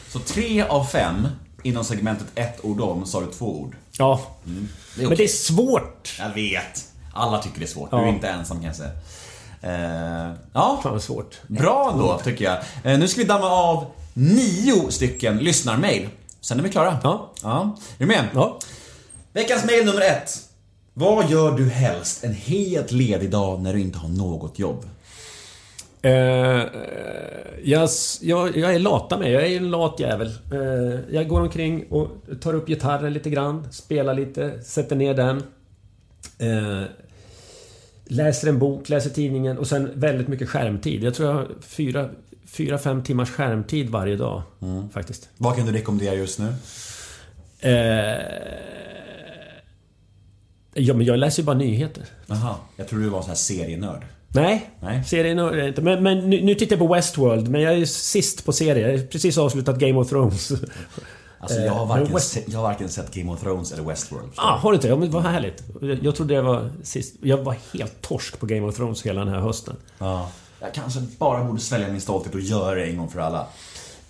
Så 0.09 0.19
tre 0.19 0.63
av 0.63 0.85
fem 0.85 1.29
inom 1.63 1.85
segmentet 1.85 2.27
ett 2.35 2.65
ord 2.65 2.81
om 2.81 3.05
har 3.13 3.21
du 3.21 3.33
två 3.33 3.61
ord. 3.61 3.77
Ja. 3.99 4.21
Det 4.97 5.03
är 5.03 5.09
Men 5.09 5.17
det 5.17 5.25
är 5.25 5.29
svårt. 5.29 6.17
Jag 6.19 6.35
vet. 6.35 6.85
Alla 7.15 7.43
tycker 7.43 7.59
det 7.59 7.65
är 7.65 7.69
svårt. 7.69 7.89
Ja. 7.93 7.99
Du 7.99 8.05
är 8.05 8.09
inte 8.09 8.29
ensam 8.29 8.57
kan 8.57 8.67
jag 8.67 8.77
säga. 8.77 8.91
Eh, 9.63 10.35
ja, 10.53 10.81
Fan 10.83 10.93
vad 10.93 11.03
svårt. 11.03 11.37
bra 11.47 11.91
ändå 11.93 12.21
tycker 12.25 12.45
jag. 12.45 12.57
Eh, 12.93 12.99
nu 12.99 13.09
ska 13.09 13.21
vi 13.21 13.27
damma 13.27 13.47
av 13.51 13.87
nio 14.15 14.91
stycken 14.91 15.39
lyssnarmail. 15.39 16.09
Sen 16.47 16.59
är 16.59 16.63
vi 16.63 16.71
klara. 16.71 16.99
Ja. 17.03 17.33
ja. 17.43 17.77
Är 17.99 17.99
du 17.99 18.07
med? 18.07 18.29
Ja. 18.35 18.59
Veckans 19.33 19.65
mail 19.65 19.87
nummer 19.87 20.01
ett. 20.01 20.31
Vad 20.95 21.31
gör 21.31 21.59
du 21.59 21.69
helst 21.69 22.25
en 22.25 22.33
helt 22.33 22.93
ledig 22.93 23.31
dag 23.31 23.61
när 23.61 23.73
du 23.73 23.81
inte 23.81 23.99
har 23.99 24.09
något 24.09 24.59
jobb? 24.59 24.85
Eh, 26.03 26.13
jag, 27.63 27.89
jag, 28.21 28.57
jag 28.57 28.75
är 28.75 28.79
lata 28.79 29.19
med. 29.19 29.33
Jag 29.33 29.47
är 29.47 29.57
en 29.57 29.71
lat 29.71 30.01
jävel. 30.01 30.27
Eh, 30.53 31.01
jag 31.11 31.29
går 31.29 31.41
omkring 31.41 31.87
och 31.91 32.09
tar 32.41 32.55
upp 32.55 32.67
gitarren 32.67 33.13
lite 33.13 33.31
grann, 33.31 33.73
spelar 33.73 34.15
lite, 34.15 34.63
sätter 34.63 34.97
ner 34.97 35.15
den. 35.15 35.43
Eh, 36.39 36.83
läser 38.05 38.49
en 38.49 38.59
bok, 38.59 38.89
läser 38.89 39.11
tidningen 39.11 39.59
och 39.59 39.67
sen 39.67 39.91
väldigt 39.95 40.29
mycket 40.29 40.49
skärmtid. 40.49 41.05
Jag 41.05 41.15
tror 41.15 41.29
jag 41.29 41.37
har 41.37 41.49
fyra, 41.61 42.09
fyra 42.49 42.79
fem 42.79 43.03
timmars 43.03 43.31
skärmtid 43.31 43.91
varje 43.91 44.17
dag. 44.17 44.43
Faktiskt. 44.93 45.29
Vad 45.37 45.57
kan 45.57 45.67
du 45.67 45.73
rekommendera 45.73 46.15
just 46.15 46.39
nu? 46.39 46.55
Eh, 47.61 47.73
ja, 50.75 50.95
men 50.95 51.07
jag 51.07 51.19
läser 51.19 51.43
ju 51.43 51.47
bara 51.47 51.57
nyheter. 51.57 52.05
Jaha, 52.27 52.55
jag 52.77 52.89
tror 52.89 53.01
du 53.01 53.09
var 53.09 53.19
en 53.19 53.23
sån 53.25 53.29
här 53.31 53.37
serienörd. 53.37 54.03
Nej, 54.29 54.71
Nej. 54.81 55.05
serien 55.05 55.39
är 55.39 55.69
inte. 55.69 55.83
Men, 55.83 56.03
men 56.03 56.31
nu, 56.31 56.43
nu 56.45 56.55
tittar 56.55 56.77
jag 56.77 56.89
på 56.89 56.95
Westworld, 56.95 57.49
men 57.49 57.61
jag 57.61 57.75
är 57.75 57.85
sist 57.85 58.45
på 58.45 58.53
serier. 58.53 58.89
Jag 58.89 58.99
har 58.99 59.07
precis 59.07 59.39
avslutat 59.39 59.79
Game 59.79 59.99
of 59.99 60.09
Thrones. 60.09 60.53
Alltså 61.41 61.61
jag 61.61 61.73
har, 61.73 61.83
Eh, 61.83 61.89
varken 61.89 62.15
West- 62.15 62.39
jag 62.47 62.59
har 62.59 62.63
varken 62.63 62.89
sett 62.89 63.15
Game 63.15 63.33
of 63.33 63.41
Thrones 63.41 63.73
eller 63.73 63.83
Westworld. 63.83 64.33
Ah, 64.37 64.57
har 64.57 64.71
du 64.71 64.75
inte? 64.77 64.89
Ja, 64.89 64.97
men 64.97 65.11
vad 65.11 65.23
härligt. 65.23 65.63
Jag- 65.81 66.05
Jag 66.05 66.15
trodde 66.17 66.35
det 66.35 66.43
var 66.43 66.71
sist. 66.83 67.15
Jag 67.23 67.37
var 67.39 67.57
helt 67.75 68.03
torsk 68.03 68.39
på 68.41 68.47
Game 68.47 68.67
of 68.67 68.77
Thrones 68.77 69.03
hela 69.07 69.25
den 69.25 69.35
här 69.35 69.41
hösten. 69.41 69.77
Ja. 69.99 70.31
Jag 70.61 70.75
kanske 70.75 71.01
bara 71.19 71.45
borde 71.45 71.61
svälja 71.61 71.89
min 71.89 72.01
stolthet 72.01 72.35
och 72.35 72.41
göra 72.41 72.75
det 72.75 72.85
en 72.85 72.97
gång 72.97 73.09
för 73.11 73.21
alla. 73.21 73.47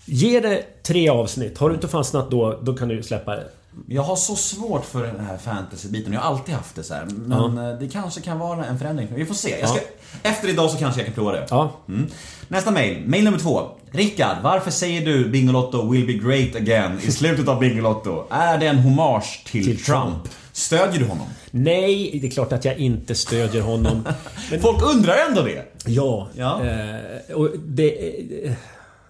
Ge 0.04 0.40
det 0.40 0.82
tre 0.82 1.08
avsnitt. 1.08 1.58
Har 1.58 1.68
du 1.68 1.74
inte 1.74 1.88
fastnat 1.88 2.30
då, 2.30 2.58
då 2.62 2.74
kan 2.74 2.88
du 2.88 3.02
släppa 3.02 3.36
det. 3.36 3.48
Jag 3.88 4.02
har 4.02 4.16
så 4.16 4.36
svårt 4.36 4.84
för 4.84 5.02
den 5.06 5.20
här 5.20 5.38
fantasy-biten. 5.38 6.12
Jag 6.12 6.20
har 6.20 6.30
alltid 6.30 6.54
haft 6.54 6.74
det 6.76 6.82
så 6.82 6.94
här. 6.94 7.04
Men 7.04 7.58
eh, 7.58 7.78
det 7.78 7.88
kanske 7.88 8.20
kan 8.20 8.38
vara 8.38 8.64
en 8.64 8.78
förändring. 8.78 9.08
Vi 9.14 9.26
får 9.26 9.34
se. 9.34 9.58
Jag 9.60 9.68
ska, 9.68 9.78
Efter 10.22 10.48
idag 10.48 10.70
så 10.70 10.76
kanske 10.76 11.00
jag 11.00 11.06
kan 11.06 11.14
prova 11.14 11.32
det. 11.32 11.46
Ja. 11.50 11.70
Mm. 11.88 12.06
Nästa 12.48 12.70
mail. 12.70 13.02
Mail 13.06 13.24
nummer 13.24 13.38
två. 13.38 13.68
Rickard, 13.90 14.36
varför 14.42 14.70
säger 14.70 15.06
du 15.06 15.28
Bingolotto 15.28 15.90
will 15.90 16.06
be 16.06 16.12
great 16.12 16.56
again 16.56 17.00
i 17.02 17.12
slutet 17.12 17.48
av 17.48 17.60
Bingolotto? 17.60 18.24
Är 18.30 18.58
det 18.58 18.66
en 18.66 18.78
hommage 18.78 19.44
till, 19.46 19.64
Till 19.64 19.84
Trump? 19.84 20.04
Trump. 20.04 20.28
Stödjer 20.56 21.00
du 21.00 21.06
honom? 21.06 21.26
Nej, 21.50 22.18
det 22.20 22.26
är 22.26 22.30
klart 22.30 22.52
att 22.52 22.64
jag 22.64 22.78
inte 22.78 23.14
stödjer 23.14 23.62
honom. 23.62 24.08
Men 24.50 24.60
Folk 24.60 24.82
undrar 24.82 25.14
ändå 25.28 25.42
det. 25.42 25.64
Ja. 25.86 26.28
Ja. 26.36 26.64
Eh, 26.64 27.34
och 27.34 27.50
det, 27.58 28.44
eh, 28.46 28.52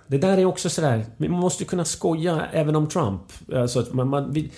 det 0.07 0.19
där 0.19 0.39
är 0.39 0.45
också 0.45 0.71
sådär... 0.71 1.07
Man 1.17 1.31
måste 1.31 1.65
kunna 1.65 1.85
skoja 1.85 2.47
även 2.53 2.77
om 2.77 2.89
Trump. 2.89 3.23
Alltså 3.55 3.81
att 3.81 3.93
man, 3.93 4.09
man, 4.09 4.33
vi, 4.33 4.51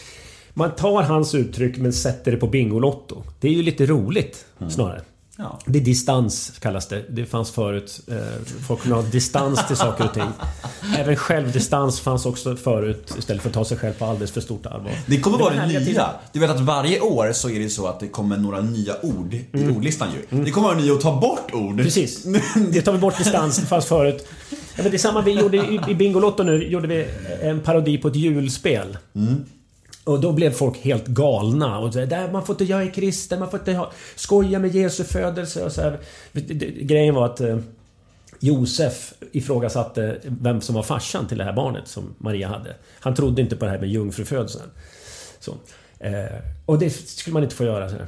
man 0.55 0.71
tar 0.75 1.03
hans 1.03 1.35
uttryck 1.35 1.77
men 1.77 1.93
sätter 1.93 2.31
det 2.33 2.37
på 2.37 2.47
Bingolotto. 2.47 3.23
Det 3.41 3.49
är 3.49 3.53
ju 3.53 3.63
lite 3.63 3.87
roligt 3.87 4.47
snarare. 4.69 5.03
Ja. 5.41 5.59
Det 5.67 5.79
är 5.79 5.83
distans 5.83 6.53
kallas 6.61 6.89
det. 6.89 7.05
Det 7.09 7.27
fanns 7.27 7.51
förut. 7.51 8.01
Eh, 8.09 8.17
folk 8.67 8.81
kunde 8.81 8.97
ha 8.97 9.03
distans 9.03 9.67
till 9.67 9.77
saker 9.77 10.05
och 10.05 10.15
ting. 10.15 10.29
Även 10.99 11.17
självdistans 11.17 12.01
fanns 12.01 12.27
också 12.27 12.57
förut 12.57 13.15
istället 13.19 13.43
för 13.43 13.49
att 13.49 13.55
ta 13.55 13.65
sig 13.65 13.79
själv 13.79 13.93
på 13.93 14.05
alldeles 14.05 14.31
för 14.31 14.41
stort 14.41 14.67
allvar. 14.67 14.93
Det 15.07 15.21
kommer 15.21 15.39
vara 15.39 15.55
var 15.55 15.61
det 15.61 15.67
nya. 15.67 15.81
tider. 15.81 16.09
Du 16.33 16.41
vet 16.41 16.51
att 16.51 16.61
varje 16.61 17.01
år 17.01 17.33
så 17.33 17.51
är 17.51 17.59
det 17.59 17.69
så 17.69 17.87
att 17.87 18.01
det 18.01 18.09
kommer 18.09 18.37
några 18.37 18.61
nya 18.61 18.95
ord 19.03 19.35
i 19.35 19.69
ordlistan 19.77 20.09
ju. 20.31 20.45
Det 20.45 20.51
kommer 20.51 20.69
vara 20.69 20.79
nya 20.79 20.93
att 20.93 21.01
ta 21.01 21.21
bort 21.21 21.55
ord. 21.55 21.73
Mm. 21.73 21.85
Precis. 21.85 22.25
Det 22.73 22.83
tar 22.83 22.93
vi 22.93 22.99
bort 22.99 23.19
distans, 23.19 23.57
det 23.57 23.67
fanns 23.67 23.87
förut. 23.87 24.27
Ja, 24.51 24.83
men 24.83 24.91
det 24.91 24.97
är 24.97 24.99
samma 24.99 25.21
vi 25.21 25.33
gjorde 25.33 25.57
i, 25.57 25.81
i 25.89 25.95
Bingolotto 25.95 26.43
nu, 26.43 26.69
gjorde 26.69 26.89
vi 26.89 27.07
en 27.43 27.61
parodi 27.61 27.99
på 27.99 28.09
ett 28.09 28.17
julspel. 28.17 28.99
Och 30.09 30.21
då 30.21 30.33
blev 30.33 30.51
folk 30.51 30.79
helt 30.79 31.07
galna. 31.07 31.79
Och 31.79 31.93
så, 31.93 32.05
där, 32.05 32.33
man 32.33 32.47
får 32.47 32.55
inte, 32.55 32.65
jag 32.65 32.83
är 32.83 32.91
kristen, 32.91 33.39
man 33.39 33.51
får 33.51 33.59
inte 33.59 33.73
ha, 33.73 33.93
skoja 34.15 34.59
med 34.59 34.75
Jesu 34.75 35.05
födelse 35.05 35.65
och 35.65 35.73
så 35.73 35.83
här. 35.83 36.01
Grejen 36.81 37.15
var 37.15 37.27
att 37.27 37.41
eh, 37.41 37.59
Josef 38.41 39.15
ifrågasatte 39.33 40.21
vem 40.25 40.61
som 40.61 40.75
var 40.75 40.83
farsan 40.83 41.27
till 41.27 41.39
det 41.39 41.45
här 41.45 41.53
barnet 41.53 41.89
som 41.89 42.15
Maria 42.19 42.49
hade. 42.49 42.77
Han 43.01 43.15
trodde 43.15 43.43
inte 43.43 43.57
på 43.57 43.65
det 43.65 43.71
här 43.71 43.79
med 43.79 43.89
jungfrufödseln. 43.89 44.71
Så. 45.41 45.55
Eh, 45.99 46.13
och 46.67 46.79
det 46.79 46.91
skulle 46.91 47.35
man 47.35 47.43
inte 47.43 47.55
få 47.55 47.65
göra. 47.65 47.89
Så 47.89 47.97
här. 47.97 48.07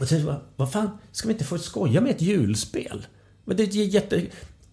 Och 0.00 0.08
sen, 0.08 0.26
vad, 0.26 0.36
vad 0.56 0.72
fan, 0.72 0.90
ska 1.12 1.28
vi 1.28 1.32
inte 1.32 1.44
få 1.44 1.58
skoja 1.58 2.00
med 2.00 2.10
ett 2.10 2.22
julspel? 2.22 3.06
Men 3.44 3.56
det 3.56 3.62
är 3.62 3.84
jätte... 3.84 4.16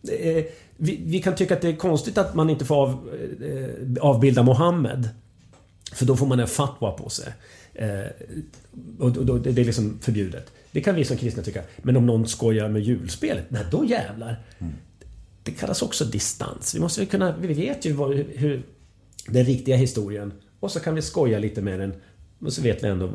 Eh, 0.10 0.44
vi, 0.78 1.02
vi 1.06 1.22
kan 1.22 1.36
tycka 1.36 1.54
att 1.54 1.62
det 1.62 1.70
är 1.70 1.76
konstigt 1.76 2.18
att 2.18 2.36
man 2.36 2.50
inte 2.50 2.66
får 2.66 2.76
av, 2.76 3.10
eh, 3.42 3.48
eh 3.48 3.70
avbilda 4.02 4.44
Mohammed. 4.44 5.10
För 5.94 6.06
då 6.06 6.16
får 6.16 6.26
man 6.26 6.40
en 6.40 6.48
fatwa 6.48 6.92
på 6.92 7.10
sig. 7.10 7.34
Eh, 7.74 8.06
och 9.00 9.12
då, 9.12 9.38
det 9.38 9.62
är 9.62 9.66
liksom 9.66 10.00
förbjudet. 10.02 10.52
Det 10.72 10.82
kan 10.82 10.96
vi 10.96 11.06
som 11.06 11.18
kristna 11.18 11.44
tycka. 11.44 11.64
Men 11.78 11.98
om 11.98 12.06
någon 12.06 12.28
skojar 12.28 12.70
med 12.70 12.82
julspelet, 12.82 13.46
nej 13.50 13.66
då 13.72 13.86
jävlar. 13.86 14.40
Det 15.44 15.52
kallas 15.52 15.82
också 15.82 16.06
distans. 16.06 16.76
Vi 16.76 16.80
måste 16.80 17.06
kunna... 17.06 17.38
Vi 17.38 17.54
vet 17.54 17.86
ju 17.86 17.94
vad, 17.94 18.16
hur 18.16 18.64
den 19.28 19.46
riktiga 19.46 19.76
historien. 19.76 20.34
Och 20.60 20.72
så 20.72 20.80
kan 20.80 20.96
vi 20.96 21.02
skoja 21.02 21.40
lite 21.40 21.62
med 21.62 21.80
den 21.80 21.94
Men 22.40 22.52
så 22.52 22.62
vet 22.62 22.84
vi 22.84 22.88
ändå 22.88 23.10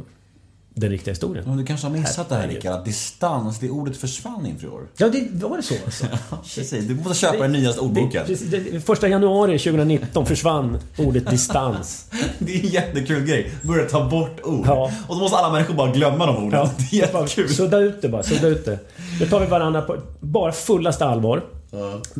den 0.81 0.91
riktiga 0.91 1.13
historien. 1.13 1.45
Men 1.47 1.57
du 1.57 1.65
kanske 1.65 1.87
har 1.87 1.93
missat 1.93 2.29
det 2.29 2.35
här. 2.35 2.49
Rickard, 2.49 2.73
att 2.73 2.85
distans, 2.85 3.59
det 3.59 3.71
ordet 3.71 3.97
försvann 3.97 4.47
inför 4.47 4.67
i 4.67 4.71
år. 4.71 4.89
Ja, 4.97 5.09
det 5.09 5.45
var 5.47 5.57
det 5.57 5.63
så 5.63 5.75
alltså? 5.85 6.07
Precis, 6.55 6.85
du 6.85 6.95
måste 6.95 7.15
köpa 7.15 7.43
den 7.43 7.53
nyaste 7.53 7.81
ordboken. 7.81 8.25
Det, 8.27 8.59
det, 8.59 8.81
första 8.81 9.09
januari 9.09 9.59
2019 9.59 10.27
försvann 10.27 10.79
ordet 10.99 11.31
distans. 11.31 12.07
Det 12.39 12.55
är 12.55 12.61
en 12.61 12.69
jättekul 12.69 13.27
grej. 13.27 13.51
Börja 13.63 13.89
ta 13.89 14.09
bort 14.09 14.41
ord. 14.45 14.67
Ja. 14.67 14.93
Och 15.09 15.15
så 15.15 15.21
måste 15.21 15.37
alla 15.37 15.53
människor 15.53 15.75
bara 15.75 15.93
glömma 15.93 16.27
de 16.27 16.47
orden. 16.47 16.69
Det 16.91 16.97
är 16.97 17.01
jättekul. 17.01 17.49
Sudda 17.49 17.79
ut 17.79 18.03
det 18.03 18.09
bara, 18.09 18.23
sudda 18.23 18.49
ut 18.49 18.65
det. 18.65 18.79
Nu 19.21 19.27
tar 19.27 19.41
vi 19.41 19.47
varandra 19.47 19.83
på 19.83 19.97
bara 20.21 20.53
fullaste 20.53 21.05
allvar. 21.05 21.43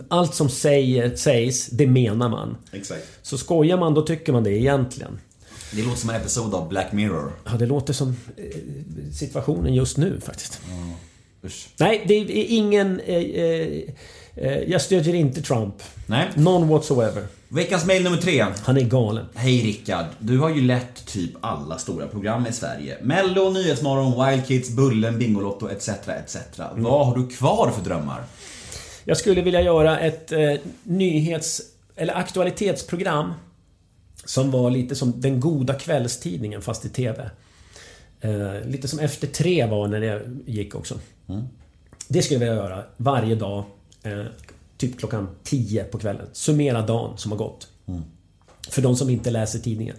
Allt 0.09 0.35
som 0.35 0.49
säger, 0.49 1.17
sägs, 1.17 1.67
det 1.67 1.87
menar 1.87 2.29
man. 2.29 2.57
Exakt. 2.73 3.07
Så 3.23 3.39
skojar 3.39 3.77
man, 3.77 3.95
då 3.95 4.03
tycker 4.03 4.33
man 4.33 4.45
det 4.45 4.51
egentligen. 4.51 5.19
Det 5.77 5.83
låter 5.83 6.01
som 6.01 6.11
en 6.11 6.17
episod 6.17 6.55
av 6.55 6.69
Black 6.69 6.93
Mirror. 6.93 7.33
Ja, 7.45 7.53
det 7.53 7.67
låter 7.67 7.93
som 7.93 8.17
eh, 8.37 8.45
situationen 9.13 9.75
just 9.75 9.97
nu 9.97 10.21
faktiskt. 10.21 10.61
Usch. 11.45 11.69
Nej, 11.79 12.05
det 12.07 12.15
är 12.15 12.47
ingen... 12.49 13.01
Eh, 13.01 13.17
eh, 13.17 13.83
eh, 14.37 14.59
jag 14.67 14.83
stödjer 14.83 15.15
inte 15.15 15.43
Trump. 15.43 15.75
Nej. 16.07 16.29
None 16.35 16.67
whatsoever. 16.67 17.27
Veckans 17.49 17.87
mail 17.87 18.03
nummer 18.03 18.17
tre. 18.17 18.47
Han 18.65 18.77
är 18.77 18.81
galen. 18.81 19.27
Hej 19.35 19.63
Rickard, 19.63 20.07
du 20.19 20.39
har 20.39 20.51
ju 20.51 20.61
lett 20.61 21.07
typ 21.07 21.31
alla 21.41 21.79
stora 21.79 22.07
program 22.07 22.47
i 22.47 22.53
Sverige. 22.53 22.99
Mello, 23.03 23.51
Nyhetsmorgon, 23.51 24.27
Wild 24.27 24.47
Kids, 24.47 24.71
Bullen, 24.71 25.19
Bingolotto 25.19 25.69
etc. 25.69 25.89
etc. 25.89 26.37
Vad 26.77 27.07
har 27.07 27.17
du 27.17 27.29
kvar 27.29 27.71
för 27.71 27.83
drömmar? 27.85 28.25
Jag 29.05 29.17
skulle 29.17 29.43
vilja 29.43 29.61
göra 29.61 29.99
ett 29.99 30.33
eh, 30.33 30.53
nyhets... 30.83 31.63
Eller 31.97 32.15
aktualitetsprogram. 32.15 33.33
Som 34.27 34.51
var 34.51 34.71
lite 34.71 34.95
som 34.95 35.21
Den 35.21 35.41
goda 35.41 35.75
kvällstidningen 35.75 36.63
fast 36.63 36.85
i 36.85 36.89
TV. 36.89 37.31
Eh, 38.21 38.61
lite 38.67 38.89
som 38.89 38.99
Efter 38.99 39.27
tre 39.27 39.67
var 39.67 39.89
när 39.89 40.01
det 40.01 40.23
gick 40.47 40.75
också. 40.75 40.99
Det 42.09 42.23
skulle 42.23 42.35
jag 42.45 42.51
vilja 42.51 42.65
göra 42.65 42.85
varje 42.97 43.35
dag. 43.35 43.65
Eh, 44.03 44.25
typ 44.77 44.99
klockan 44.99 45.29
10 45.43 45.85
på 45.85 45.99
kvällen. 45.99 46.27
Summera 46.33 46.87
dagen 46.87 47.19
som 47.19 47.33
har 47.33 47.39
gått. 47.39 47.69
För 48.71 48.83
de 48.83 48.97
som 48.97 49.11
inte 49.11 49.31
läser 49.31 49.59
tidningen. 49.59 49.97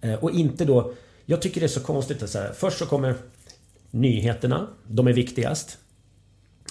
Eh, 0.00 0.14
och 0.14 0.30
inte 0.30 0.64
då... 0.64 0.92
Jag 1.26 1.42
tycker 1.42 1.60
det 1.60 1.66
är 1.66 1.68
så 1.68 1.80
konstigt 1.80 2.22
att 2.22 2.30
så 2.30 2.38
här, 2.38 2.52
Först 2.52 2.78
så 2.78 2.86
kommer 2.86 3.14
nyheterna. 3.90 4.68
De 4.88 5.06
är 5.06 5.12
viktigast. 5.12 5.78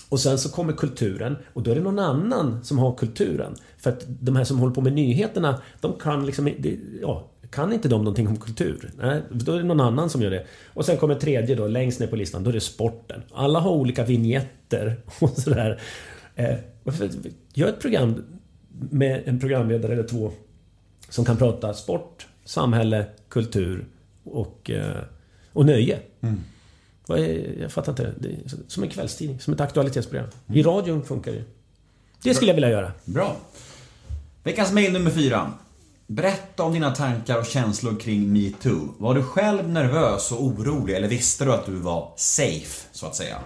Och 0.09 0.19
sen 0.19 0.39
så 0.39 0.49
kommer 0.49 0.73
kulturen 0.73 1.35
och 1.53 1.63
då 1.63 1.71
är 1.71 1.75
det 1.75 1.81
någon 1.81 1.99
annan 1.99 2.63
som 2.63 2.79
har 2.79 2.95
kulturen. 2.95 3.55
För 3.77 3.89
att 3.89 4.05
de 4.07 4.35
här 4.35 4.43
som 4.43 4.59
håller 4.59 4.73
på 4.73 4.81
med 4.81 4.93
nyheterna, 4.93 5.61
de 5.81 5.93
kan 5.93 6.25
liksom 6.25 6.49
ja, 7.01 7.29
kan 7.49 7.73
inte 7.73 7.89
de 7.89 8.03
någonting 8.03 8.27
om 8.27 8.37
kultur? 8.37 8.91
Nej, 8.97 9.21
då 9.31 9.51
är 9.51 9.57
det 9.57 9.63
någon 9.63 9.79
annan 9.79 10.09
som 10.09 10.21
gör 10.21 10.31
det. 10.31 10.45
Och 10.73 10.85
sen 10.85 10.97
kommer 10.97 11.15
tredje 11.15 11.55
då, 11.55 11.67
längst 11.67 11.99
ner 11.99 12.07
på 12.07 12.15
listan, 12.15 12.43
då 12.43 12.49
är 12.49 12.53
det 12.53 12.61
sporten. 12.61 13.21
Alla 13.33 13.59
har 13.59 13.71
olika 13.71 14.03
vignetter 14.03 14.95
och 15.19 15.29
sådär. 15.29 15.81
Eh, 16.35 16.55
gör 17.53 17.67
ett 17.67 17.79
program 17.79 18.23
med 18.69 19.23
en 19.25 19.39
programledare 19.39 19.93
eller 19.93 20.03
två 20.03 20.31
som 21.09 21.25
kan 21.25 21.37
prata 21.37 21.73
sport, 21.73 22.27
samhälle, 22.45 23.05
kultur 23.29 23.85
och, 24.23 24.71
eh, 24.71 25.01
och 25.53 25.65
nöje. 25.65 25.99
Mm 26.21 26.39
är, 27.13 27.61
jag 27.61 27.71
fattar 27.71 27.91
inte. 27.91 28.13
Det 28.19 28.27
är 28.27 28.37
som 28.67 28.83
en 28.83 28.89
kvällstidning, 28.89 29.39
som 29.39 29.53
ett 29.53 29.61
aktualitetsprogram. 29.61 30.27
I 30.47 30.63
radion 30.63 31.03
funkar 31.05 31.31
det. 31.31 31.43
Det 32.23 32.33
skulle 32.33 32.51
jag 32.51 32.55
vilja 32.55 32.69
göra. 32.69 32.91
Bra. 33.05 33.35
Veckans 34.43 34.71
mail 34.71 34.93
nummer 34.93 35.11
fyra. 35.11 35.51
Berätta 36.07 36.63
om 36.63 36.73
dina 36.73 36.95
tankar 36.95 37.39
och 37.39 37.45
känslor 37.45 37.99
kring 37.99 38.33
metoo. 38.33 38.93
Var 38.97 39.15
du 39.15 39.23
själv 39.23 39.69
nervös 39.69 40.31
och 40.31 40.43
orolig 40.43 40.93
eller 40.95 41.07
visste 41.07 41.45
du 41.45 41.53
att 41.53 41.65
du 41.65 41.71
var 41.71 42.13
safe, 42.15 42.87
så 42.91 43.05
att 43.05 43.15
säga? 43.15 43.37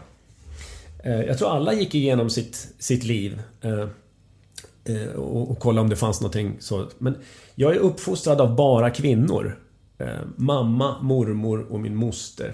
Eh, 1.03 1.21
Jag 1.21 1.37
tror 1.37 1.49
alla 1.49 1.73
gick 1.73 1.95
igenom 1.95 2.29
sitt, 2.29 2.67
sitt 2.79 3.03
liv. 3.03 3.41
eh, 3.61 3.79
eh, 4.95 5.07
Och, 5.09 5.51
och 5.51 5.59
kollade 5.59 5.81
om 5.81 5.89
det 5.89 5.95
fanns 5.95 6.21
någonting 6.21 6.55
så. 6.59 6.87
Men 6.97 7.17
jag 7.55 7.75
är 7.75 7.79
uppfostrad 7.79 8.41
av 8.41 8.55
bara 8.55 8.89
kvinnor. 8.89 9.59
Mamma, 10.35 11.01
mormor 11.01 11.59
och 11.71 11.79
min 11.79 11.95
moster. 11.95 12.53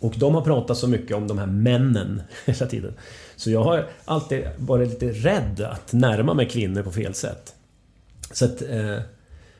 Och 0.00 0.14
de 0.18 0.34
har 0.34 0.42
pratat 0.42 0.76
så 0.78 0.88
mycket 0.88 1.16
om 1.16 1.28
de 1.28 1.38
här 1.38 1.46
männen 1.46 2.22
hela 2.46 2.66
tiden. 2.66 2.94
Så 3.36 3.50
jag 3.50 3.64
har 3.64 3.88
alltid 4.04 4.44
varit 4.58 4.88
lite 4.88 5.12
rädd 5.12 5.60
att 5.60 5.92
närma 5.92 6.34
mig 6.34 6.48
kvinnor 6.48 6.82
på 6.82 6.90
fel 6.92 7.14
sätt. 7.14 7.54
Så 8.32 8.44
att... 8.44 8.62
eh, 8.62 8.98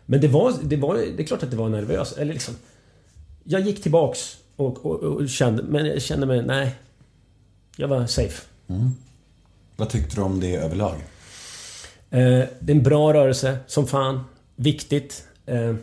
Men 0.07 0.21
det 0.21 0.29
var, 0.29 0.53
det 0.63 0.77
var... 0.77 0.95
Det 0.95 1.23
är 1.23 1.27
klart 1.27 1.43
att 1.43 1.51
det 1.51 1.57
var 1.57 1.69
nervöst. 1.69 2.19
Eller 2.19 2.33
liksom... 2.33 2.55
Jag 3.45 3.61
gick 3.61 3.83
tillbaks 3.83 4.37
och, 4.57 4.87
och, 4.87 5.03
och 5.03 5.29
kände... 5.29 5.63
Men 5.63 5.87
jag 5.87 6.03
kände 6.03 6.27
mig... 6.27 6.43
Nej. 6.43 6.75
Jag 7.77 7.89
var 7.89 8.07
safe. 8.07 8.43
Vad 9.77 9.89
tyckte 9.89 10.17
du 10.17 10.23
om 10.23 10.41
det 10.41 10.57
överlag? 10.57 10.95
Eh, 12.11 12.45
det 12.61 12.73
är 12.73 12.77
en 12.77 12.83
bra 12.83 13.15
rörelse, 13.15 13.59
som 13.67 13.87
fan. 13.87 14.21
Viktigt. 14.57 15.25
Eh, 15.47 15.75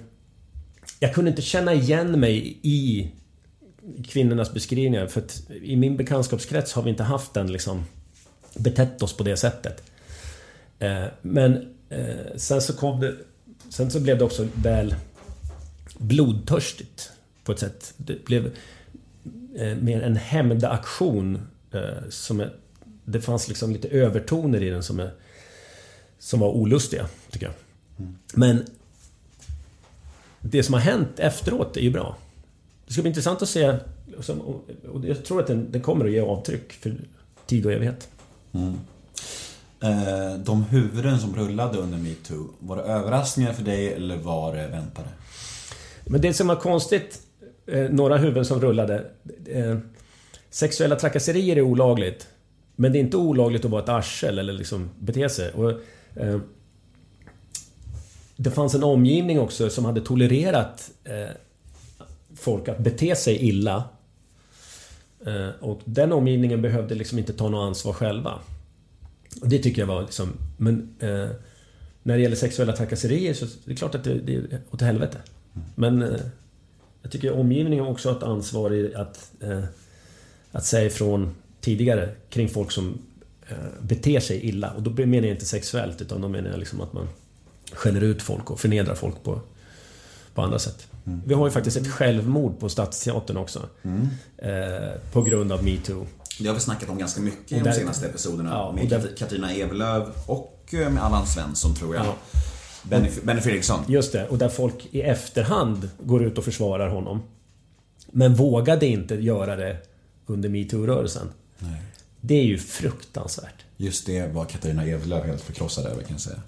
jag 1.00 1.14
kunde 1.14 1.30
inte 1.30 1.42
känna 1.42 1.74
igen 1.74 2.20
mig 2.20 2.60
i 2.62 3.12
kvinnornas 4.08 4.54
beskrivningar. 4.54 5.08
För 5.08 5.22
att 5.22 5.42
i 5.62 5.76
min 5.76 5.98
bekantskapskrets 5.98 6.74
har 6.74 6.84
vi 6.84 6.90
inte 6.90 7.04
haft 7.04 7.34
den 7.34 7.52
liksom... 7.52 7.86
Betett 8.58 9.04
oss 9.04 9.18
på 9.18 9.24
det 9.24 9.38
sättet. 9.38 9.84
Eh, 10.80 11.06
men 11.22 11.76
eh, 11.90 12.36
sen 12.36 12.62
så 12.62 12.74
kom 12.74 13.00
det... 13.00 13.16
Sen 13.70 13.92
så 13.92 14.00
blev 14.00 14.18
det 14.18 14.24
också 14.24 14.48
väl 14.54 14.96
blodtörstigt 15.98 17.12
på 17.44 17.52
ett 17.52 17.60
sätt. 17.60 17.94
Det 17.98 18.26
blev 18.26 18.46
eh, 19.56 19.76
mer 19.78 20.02
en 20.02 20.16
hämndaktion 20.16 21.48
som 22.10 22.40
är, 22.40 22.54
Det 23.06 23.22
fanns 23.22 23.48
liksom 23.48 23.72
lite 23.72 23.88
övertoner 23.88 24.64
i 24.64 24.70
den 24.70 24.84
som 24.84 25.00
är 25.00 25.12
som 26.20 26.40
var 26.40 26.50
olustiga, 26.50 27.08
tycker 27.32 27.46
jag. 27.46 27.56
Men 28.34 28.66
det 30.42 30.64
som 30.64 30.74
har 30.74 30.82
hänt 30.82 31.20
efteråt 31.20 31.78
är 31.78 31.82
ju 31.82 31.92
bra. 31.92 32.18
Det 32.88 32.94
ska 32.94 33.02
bli 33.02 33.10
intressant 33.10 33.42
att 33.42 33.50
se, 33.50 33.76
och 34.92 35.06
jag 35.06 35.26
tror 35.26 35.40
att 35.40 35.48
den, 35.48 35.72
den 35.72 35.82
kommer 35.82 36.06
att 36.06 36.12
ge 36.12 36.20
avtryck 36.20 36.74
för 36.74 36.96
tid 37.46 37.66
och 37.66 37.72
evighet. 37.72 38.10
Eh, 39.84 40.38
De 40.38 40.64
huvuden 40.64 41.20
som 41.20 41.36
rullade 41.36 41.78
under 41.78 41.98
metoo, 41.98 42.50
var 42.60 42.76
det 42.78 42.84
överraskningar 42.84 43.54
för 43.54 43.64
dig 43.64 43.94
eller 43.94 44.18
var 44.18 44.56
det 44.56 44.68
väntade? 44.68 45.08
Men 46.06 46.22
det 46.22 46.34
som 46.34 46.48
var 46.48 46.56
konstigt, 46.56 47.22
eh, 47.66 47.90
några 47.90 48.18
huvuden 48.18 48.46
som 48.46 48.62
rullade. 48.62 49.06
Eh, 49.46 49.78
sexuella 50.50 50.96
trakasserier 50.96 51.56
är 51.56 51.62
olagligt. 51.62 52.28
Men 52.76 52.92
det 52.92 52.98
är 52.98 53.02
inte 53.02 53.18
olagligt 53.18 53.66
att 53.66 53.72
vara 53.72 53.84
ett 53.84 53.90
arsel 53.90 54.40
eller 54.40 54.54
liksom 54.54 54.90
bete 55.00 55.30
sig. 55.30 55.52
Och, 55.52 55.74
det 58.36 58.52
fanns 58.52 58.76
en 58.76 58.84
omgivning 58.84 59.40
också 59.40 59.70
som 59.70 59.86
hade 59.86 60.02
tolererat 60.02 60.92
folk 62.38 62.68
att 62.68 62.80
bete 62.80 63.16
sig 63.16 63.48
illa. 63.48 63.84
Eh, 65.26 65.50
och 65.60 65.82
den 65.86 66.12
omgivningen 66.12 66.62
behövde 66.62 66.96
liksom 66.96 67.20
inte 67.20 67.34
ta 67.34 67.50
något 67.50 67.68
ansvar 67.68 67.94
själva. 67.94 68.40
Och 69.42 69.50
det 69.50 69.60
tycker 69.60 69.82
jag 69.82 69.88
var 69.88 70.02
liksom... 70.02 70.30
Men 70.58 70.96
eh, 71.00 71.28
när 72.04 72.16
det 72.16 72.22
gäller 72.22 72.36
sexuella 72.36 72.74
trakasserier 72.74 73.34
så 73.34 73.46
det 73.66 73.72
är 73.72 73.76
klart 73.76 73.96
att 73.96 74.04
det, 74.04 74.14
det 74.14 74.36
är 74.36 74.62
åt 74.72 74.82
helvete. 74.82 75.18
Men 75.76 76.02
eh, 76.02 76.20
jag 77.02 77.12
tycker 77.12 77.32
omgivningen 77.32 77.86
också 77.86 78.10
har 78.10 78.18
ett 78.18 78.24
ansvar 78.24 78.74
i 78.74 78.96
att, 78.96 79.32
eh, 79.40 79.64
att 80.52 80.66
säga 80.66 80.86
ifrån 80.86 81.36
tidigare 81.62 82.10
kring 82.30 82.50
folk 82.50 82.72
som 82.72 82.98
eh, 83.50 83.56
beter 83.82 84.20
sig 84.20 84.46
illa. 84.46 84.72
Och 84.72 84.82
då 84.82 85.06
menar 85.06 85.28
jag 85.28 85.36
inte 85.36 85.46
sexuellt 85.46 86.02
utan 86.02 86.22
då 86.22 86.28
menar 86.28 86.50
jag 86.50 86.60
liksom 86.60 86.82
att 86.82 86.94
man 86.94 87.08
skäller 87.72 88.02
ut 88.02 88.22
folk 88.22 88.52
och 88.52 88.60
förnedrar 88.60 88.96
folk 88.96 89.24
på, 89.24 89.42
på 90.38 90.44
andra 90.44 90.60
sätt. 90.60 90.88
Vi 91.26 91.34
har 91.34 91.48
ju 91.48 91.52
faktiskt 91.52 91.78
ett 91.78 91.88
självmord 91.88 92.60
på 92.60 92.70
Stadsteatern 92.70 93.38
också. 93.38 93.70
Eh, 94.38 95.02
på 95.12 95.22
grund 95.22 95.52
av 95.52 95.64
metoo. 95.64 96.06
Det 96.40 96.48
har 96.48 96.54
vi 96.54 96.60
snackat 96.60 96.90
om 96.90 96.98
ganska 96.98 97.22
mycket 97.22 97.52
i 97.52 97.56
Och 97.56 97.60
de 97.60 97.64
där- 97.64 97.72
senaste 97.78 98.08
episoderna. 98.08 98.50
Ja, 98.50 98.72
med 98.72 98.90
där- 98.90 99.00
Kat- 99.00 99.18
Katarina 99.18 99.52
Evelöv 99.54 100.12
och 100.26 100.66
eh, 100.74 100.90
med 100.90 101.04
Allan 101.04 101.28
Svensson 101.28 101.76
tror 101.76 101.96
jag. 101.96 102.06
Ja. 102.06 102.16
Benny, 102.84 103.10
Benny 103.24 103.42
Fredriksson. 103.42 103.80
Just 103.88 104.12
det, 104.12 104.28
och 104.28 104.38
där 104.38 104.50
folk 104.50 104.88
i 104.92 105.02
efterhand 105.02 105.90
går 106.04 106.24
ut 106.24 106.38
och 106.38 106.44
försvarar 106.44 106.90
honom. 106.90 107.22
Men 108.12 108.36
vågade 108.36 108.86
inte 108.88 109.16
göra 109.16 109.56
det 109.56 109.78
under 110.26 110.50
metoo-rörelsen. 110.50 111.28
Det 112.22 112.36
är 112.36 112.44
ju 112.44 112.58
fruktansvärt. 112.58 113.66
Just 113.78 114.06
det 114.06 114.28
var 114.34 114.46
Katarina 114.46 114.84
Evelöv 114.86 115.24
helt 115.26 115.42
förkrossad 115.42 115.86
över 115.86 116.02
kan 116.04 116.12
jag 116.12 116.22
säga. 116.22 116.42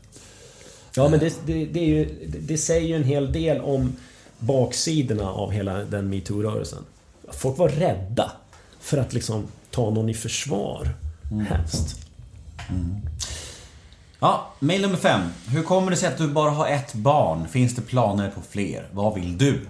Ja, 0.95 1.09
men 1.09 1.19
det, 1.19 1.33
det, 1.45 1.65
det, 1.65 1.79
ju, 1.79 2.29
det, 2.41 2.57
säger 2.57 2.87
ju 2.87 2.95
en 2.95 3.03
hel 3.03 3.31
del 3.31 3.61
om 3.61 3.95
baksidorna 4.39 5.31
av 5.31 5.51
hela 5.51 5.73
den 5.73 6.09
metoo-rörelsen. 6.09 6.83
Folk 7.31 7.57
var 7.57 7.69
rädda 7.69 8.31
för 8.79 8.97
att 8.97 9.13
liksom 9.13 9.47
ta 9.71 9.89
någon 9.89 10.09
i 10.09 10.13
försvar. 10.13 10.89
Helst. 11.49 11.99
Ja, 14.19 14.53
mail 14.59 14.81
nummer 14.81 14.97
fem. 14.97 15.21
Hur 15.47 15.63
kommer 15.63 15.91
det 15.91 15.97
sig 15.97 16.09
att 16.09 16.17
du 16.17 16.27
bara 16.27 16.49
har 16.49 16.67
ett 16.67 16.93
barn? 16.93 17.47
Finns 17.47 17.75
det 17.75 17.81
planer 17.81 18.31
på 18.31 18.41
fler? 18.49 18.87
Vad 18.91 19.15
vill 19.15 19.37
du? 19.37 19.61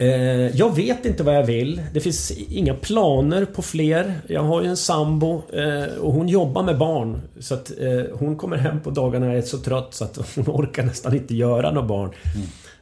Eh, 0.00 0.56
jag 0.56 0.76
vet 0.76 1.06
inte 1.06 1.22
vad 1.22 1.34
jag 1.34 1.44
vill. 1.44 1.82
Det 1.92 2.00
finns 2.00 2.30
inga 2.30 2.74
planer 2.74 3.44
på 3.44 3.62
fler. 3.62 4.20
Jag 4.26 4.42
har 4.42 4.62
ju 4.62 4.68
en 4.68 4.76
sambo 4.76 5.42
eh, 5.52 5.84
och 6.00 6.12
hon 6.12 6.28
jobbar 6.28 6.62
med 6.62 6.78
barn. 6.78 7.20
Så 7.40 7.54
att 7.54 7.72
eh, 7.78 8.02
hon 8.12 8.36
kommer 8.36 8.56
hem 8.56 8.80
på 8.80 8.90
dagarna 8.90 9.26
och 9.26 9.32
är 9.32 9.42
så 9.42 9.58
trött 9.58 9.94
så 9.94 10.04
att 10.04 10.16
hon 10.36 10.44
orkar 10.46 10.82
nästan 10.82 11.14
inte 11.14 11.34
göra 11.34 11.70
några 11.72 11.88
barn. 11.88 12.10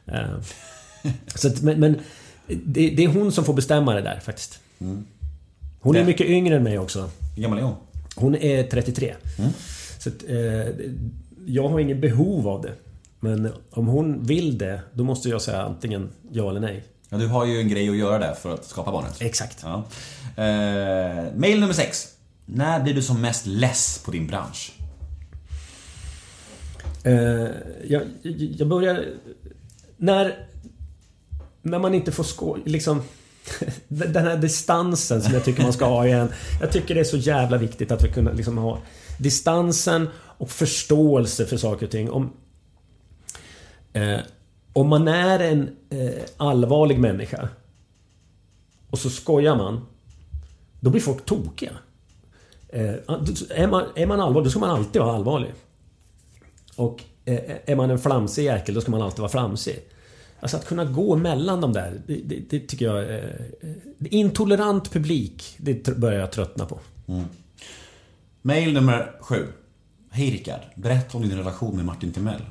Eh, 0.05 0.21
så 1.35 1.47
att, 1.47 1.61
men 1.61 1.79
men 1.79 1.95
det, 2.47 2.89
det 2.89 3.03
är 3.03 3.07
hon 3.07 3.31
som 3.31 3.43
får 3.43 3.53
bestämma 3.53 3.93
det 3.93 4.01
där 4.01 4.19
faktiskt. 4.19 4.59
Hon 5.79 5.95
är 5.95 6.05
mycket 6.05 6.27
yngre 6.27 6.55
än 6.55 6.63
mig 6.63 6.79
också. 6.79 7.09
Hur 7.35 7.43
gammal 7.43 7.59
är 7.59 7.63
hon? 7.63 7.75
Hon 8.15 8.35
är 8.35 8.63
33. 8.63 9.15
Så 9.99 10.09
att, 10.09 10.29
eh, 10.29 10.85
jag 11.45 11.69
har 11.69 11.79
inget 11.79 12.01
behov 12.01 12.47
av 12.47 12.61
det. 12.61 12.71
Men 13.19 13.51
om 13.69 13.87
hon 13.87 14.23
vill 14.23 14.57
det, 14.57 14.81
då 14.93 15.03
måste 15.03 15.29
jag 15.29 15.41
säga 15.41 15.61
antingen 15.61 16.09
ja 16.31 16.49
eller 16.49 16.59
nej. 16.59 16.83
Ja, 17.09 17.17
du 17.17 17.27
har 17.27 17.45
ju 17.45 17.59
en 17.59 17.69
grej 17.69 17.89
att 17.89 17.95
göra 17.95 18.19
där 18.19 18.33
för 18.33 18.53
att 18.53 18.65
skapa 18.65 18.91
barnet. 18.91 19.21
Exakt. 19.21 19.57
Ja. 19.63 19.83
Eh, 20.43 21.33
mail 21.35 21.59
nummer 21.59 21.73
sex. 21.73 22.07
När 22.45 22.79
blir 22.79 22.93
du 22.93 23.01
som 23.01 23.21
mest 23.21 23.45
less 23.45 24.01
på 24.05 24.11
din 24.11 24.27
bransch? 24.27 24.71
Eh, 27.03 27.47
jag, 27.87 28.01
jag 28.57 28.67
börjar... 28.67 29.05
När... 29.97 30.47
När 31.61 31.79
man 31.79 31.93
inte 31.93 32.11
får 32.11 32.23
skå... 32.23 32.57
Liksom... 32.65 33.01
Den 33.87 34.25
här 34.25 34.37
distansen 34.37 35.21
som 35.21 35.33
jag 35.33 35.45
tycker 35.45 35.63
man 35.63 35.73
ska 35.73 35.85
ha 35.85 36.07
igen. 36.07 36.29
Jag 36.61 36.71
tycker 36.71 36.95
det 36.95 37.01
är 37.01 37.05
så 37.05 37.17
jävla 37.17 37.57
viktigt 37.57 37.91
att 37.91 38.03
vi 38.03 38.11
kunna 38.11 38.31
liksom 38.31 38.57
ha 38.57 38.79
distansen 39.17 40.09
och 40.15 40.49
förståelse 40.49 41.45
för 41.45 41.57
saker 41.57 41.85
och 41.85 41.91
ting. 41.91 42.11
Om, 42.11 42.33
eh, 43.93 44.19
om 44.73 44.87
man 44.87 45.07
är 45.07 45.39
en 45.39 45.75
eh, 45.89 46.23
allvarlig 46.37 46.99
människa 46.99 47.49
och 48.89 48.99
så 48.99 49.09
skojar 49.09 49.55
man. 49.55 49.85
Då 50.79 50.89
blir 50.89 51.01
folk 51.01 51.25
tokiga. 51.25 51.71
Eh, 52.69 52.93
är, 53.49 53.67
man, 53.67 53.83
är 53.95 54.05
man 54.05 54.19
allvarlig, 54.19 54.45
då 54.45 54.49
ska 54.49 54.59
man 54.59 54.69
alltid 54.69 55.01
vara 55.01 55.15
allvarlig. 55.15 55.53
Och 56.75 57.03
eh, 57.25 57.39
är 57.65 57.75
man 57.75 57.89
en 57.89 57.99
flamsig 57.99 58.43
jäkel, 58.43 58.75
då 58.75 58.81
ska 58.81 58.91
man 58.91 59.01
alltid 59.01 59.19
vara 59.19 59.31
flamsig. 59.31 59.79
Alltså 60.39 60.57
att 60.57 60.65
kunna 60.65 60.85
gå 60.85 61.15
mellan 61.15 61.61
de 61.61 61.73
där, 61.73 62.01
det, 62.07 62.21
det, 62.25 62.39
det 62.49 62.59
tycker 62.59 62.85
jag... 62.85 63.03
Eh, 63.03 63.15
eh 63.15 63.75
intolerant 63.99 64.91
publik, 64.91 65.55
det 65.57 65.97
börjar 65.97 66.19
jag 66.19 66.31
tröttna 66.31 66.65
på. 66.65 66.79
Mm. 67.07 67.25
Mail 68.41 68.73
nummer 68.73 69.15
sju. 69.21 69.47
Hej 70.09 70.31
Rickard. 70.31 70.61
Berätta 70.75 71.17
om 71.17 71.23
din 71.29 71.37
relation 71.37 71.75
med 71.75 71.85
Martin 71.85 72.13
Timell. 72.13 72.41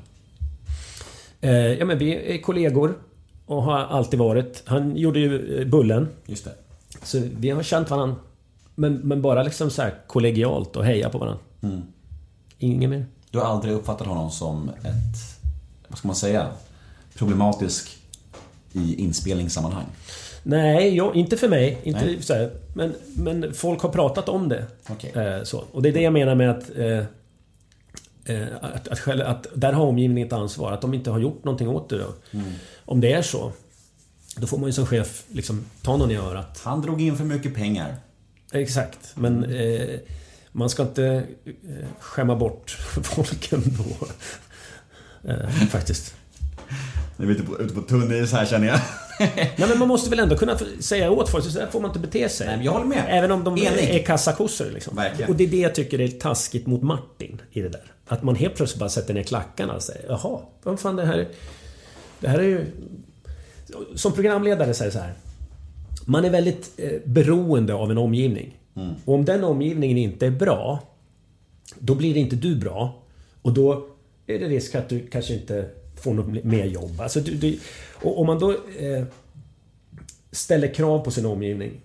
Eh, 1.41 1.53
ja 1.53 1.85
men 1.85 1.99
vi 1.99 2.35
är 2.35 2.43
kollegor. 2.43 2.95
Och 3.47 3.63
har 3.63 3.79
alltid 3.79 4.19
varit. 4.19 4.63
Han 4.67 4.97
gjorde 4.97 5.19
ju 5.19 5.61
eh, 5.61 5.67
Bullen. 5.67 6.09
Just 6.27 6.45
det. 6.45 6.55
Så 7.03 7.23
vi 7.37 7.51
har 7.51 7.63
känt 7.63 7.91
varandra. 7.91 8.17
Men, 8.75 8.95
men 8.95 9.23
bara 9.23 9.43
liksom 9.43 9.71
så 9.71 9.83
här 9.83 9.95
kollegialt 10.07 10.77
och 10.77 10.85
heja 10.85 11.11
på 11.11 11.19
varandra. 11.19 11.41
Inget 12.59 12.91
mer. 12.91 13.07
Du 13.31 13.39
har 13.39 13.47
aldrig 13.47 13.75
uppfattat 13.75 14.07
honom 14.07 14.31
som 14.31 14.69
ett, 14.69 15.41
vad 15.89 15.99
ska 15.99 16.09
man 16.09 16.17
säga, 16.17 16.47
problematisk 17.15 17.99
i 18.73 18.95
inspelningssammanhang? 19.03 19.85
Nej, 20.43 20.97
jag, 20.97 21.17
inte 21.17 21.37
för 21.37 21.49
mig. 21.49 21.79
Inte 21.83 22.05
Nej. 22.05 22.23
så 22.23 22.35
här, 22.35 22.51
men, 22.75 22.95
men 23.17 23.55
folk 23.55 23.81
har 23.81 23.89
pratat 23.89 24.29
om 24.29 24.49
det. 24.49 24.65
Okej. 24.89 25.13
Eh, 25.15 25.43
så. 25.43 25.65
Och 25.73 25.83
det 25.83 25.89
är 25.89 25.93
det 25.93 26.01
jag 26.01 26.13
menar 26.13 26.35
med 26.35 26.51
att... 26.51 26.77
Eh, 26.77 27.05
att, 28.61 28.89
att, 28.89 28.99
själv, 28.99 29.27
att 29.27 29.47
där 29.55 29.73
har 29.73 29.87
omgivningen 29.87 30.27
ett 30.27 30.33
ansvar. 30.33 30.73
Att 30.73 30.81
de 30.81 30.95
inte 30.95 31.11
har 31.11 31.19
gjort 31.19 31.45
någonting 31.45 31.69
åt 31.69 31.89
det. 31.89 32.07
Mm. 32.31 32.53
Om 32.85 33.01
det 33.01 33.13
är 33.13 33.23
så. 33.23 33.53
Då 34.37 34.47
får 34.47 34.59
man 34.59 34.69
ju 34.69 34.73
som 34.73 34.87
chef 34.87 35.23
liksom 35.29 35.65
ta 35.83 35.97
någon 35.97 36.11
i 36.11 36.17
örat. 36.17 36.61
Han 36.65 36.83
drog 36.83 37.03
in 37.03 37.17
för 37.17 37.25
mycket 37.25 37.55
pengar. 37.55 37.97
Exakt. 38.53 39.13
Men 39.15 39.45
eh, 39.45 39.99
man 40.53 40.71
ska 40.71 40.83
inte 40.83 41.05
eh, 41.45 41.87
skämma 42.01 42.37
bort 42.37 42.71
folk 43.03 43.53
ändå. 43.53 43.85
Eh, 45.25 45.49
faktiskt. 45.71 46.15
Nu 47.17 47.25
är 47.25 47.29
vi 47.29 47.35
ute 47.35 47.43
på, 47.43 47.61
ute 47.61 47.75
på 47.75 47.81
tunn 47.81 48.13
is 48.13 48.33
här 48.33 48.47
känner 48.47 48.67
jag. 48.67 48.81
Nej 49.37 49.55
men 49.69 49.79
man 49.79 49.89
måste 49.89 50.11
väl 50.11 50.19
ändå 50.19 50.37
kunna 50.37 50.59
säga 50.81 51.11
åt 51.11 51.29
folk, 51.29 51.45
så 51.45 51.59
där 51.59 51.67
får 51.67 51.81
man 51.81 51.91
inte 51.91 52.01
bete 52.01 52.29
sig. 52.29 52.47
Nej, 52.47 52.65
jag 52.65 52.73
håller 52.73 52.87
med. 52.87 53.05
Även 53.09 53.31
om 53.31 53.45
de 53.45 53.59
Enig. 53.59 53.91
är 53.91 54.03
kassakossor 54.03 54.71
liksom. 54.71 54.97
Verkligen. 54.97 55.31
Och 55.31 55.37
det 55.37 55.45
är 55.45 55.49
det 55.49 55.57
jag 55.57 55.75
tycker 55.75 56.01
är 56.01 56.09
taskigt 56.09 56.67
mot 56.67 56.83
Martin 56.83 57.43
i 57.51 57.61
det 57.61 57.69
där. 57.69 57.93
Att 58.09 58.23
man 58.23 58.35
helt 58.35 58.55
plötsligt 58.55 58.81
bara 58.81 58.89
sätter 58.89 59.15
ner 59.15 59.23
klackarna 59.23 59.75
och 59.75 59.83
säger 59.83 60.09
Jaha, 60.09 60.41
vad 60.63 60.81
fan 60.81 60.97
det 60.97 61.07
här... 61.07 61.29
Det 62.21 62.29
här 62.29 62.39
är 62.39 62.43
ju... 62.43 62.67
Som 63.95 64.13
programledare 64.13 64.75
säger 64.75 64.91
så 64.91 64.99
här. 64.99 65.15
Man 66.05 66.25
är 66.25 66.31
väldigt 66.31 66.71
eh, 66.77 66.93
beroende 67.05 67.75
av 67.75 67.91
en 67.91 67.99
omgivning. 67.99 68.59
Och 69.05 69.15
om 69.15 69.25
den 69.25 69.45
omgivningen 69.45 69.99
inte 69.99 70.27
är 70.27 70.31
bra, 70.31 70.83
då 71.79 71.95
blir 71.95 72.17
inte 72.17 72.37
du 72.37 72.57
bra. 72.57 73.03
Och 73.43 73.53
då 73.53 73.87
är 74.27 74.39
det 74.39 74.49
risk 74.49 74.75
att 74.75 74.89
du 74.89 75.07
kanske 75.07 75.35
inte 75.35 75.71
får 75.97 76.15
något 76.15 76.45
mer 76.45 76.65
jobb. 76.65 77.01
Alltså 77.01 77.21
du, 77.21 77.35
du, 77.35 77.59
och 78.03 78.21
om 78.21 78.27
man 78.27 78.39
då 78.39 78.51
eh, 78.53 79.05
ställer 80.33 80.75
krav 80.75 80.99
på 81.05 81.11
sin 81.11 81.27
omgivning. 81.27 81.81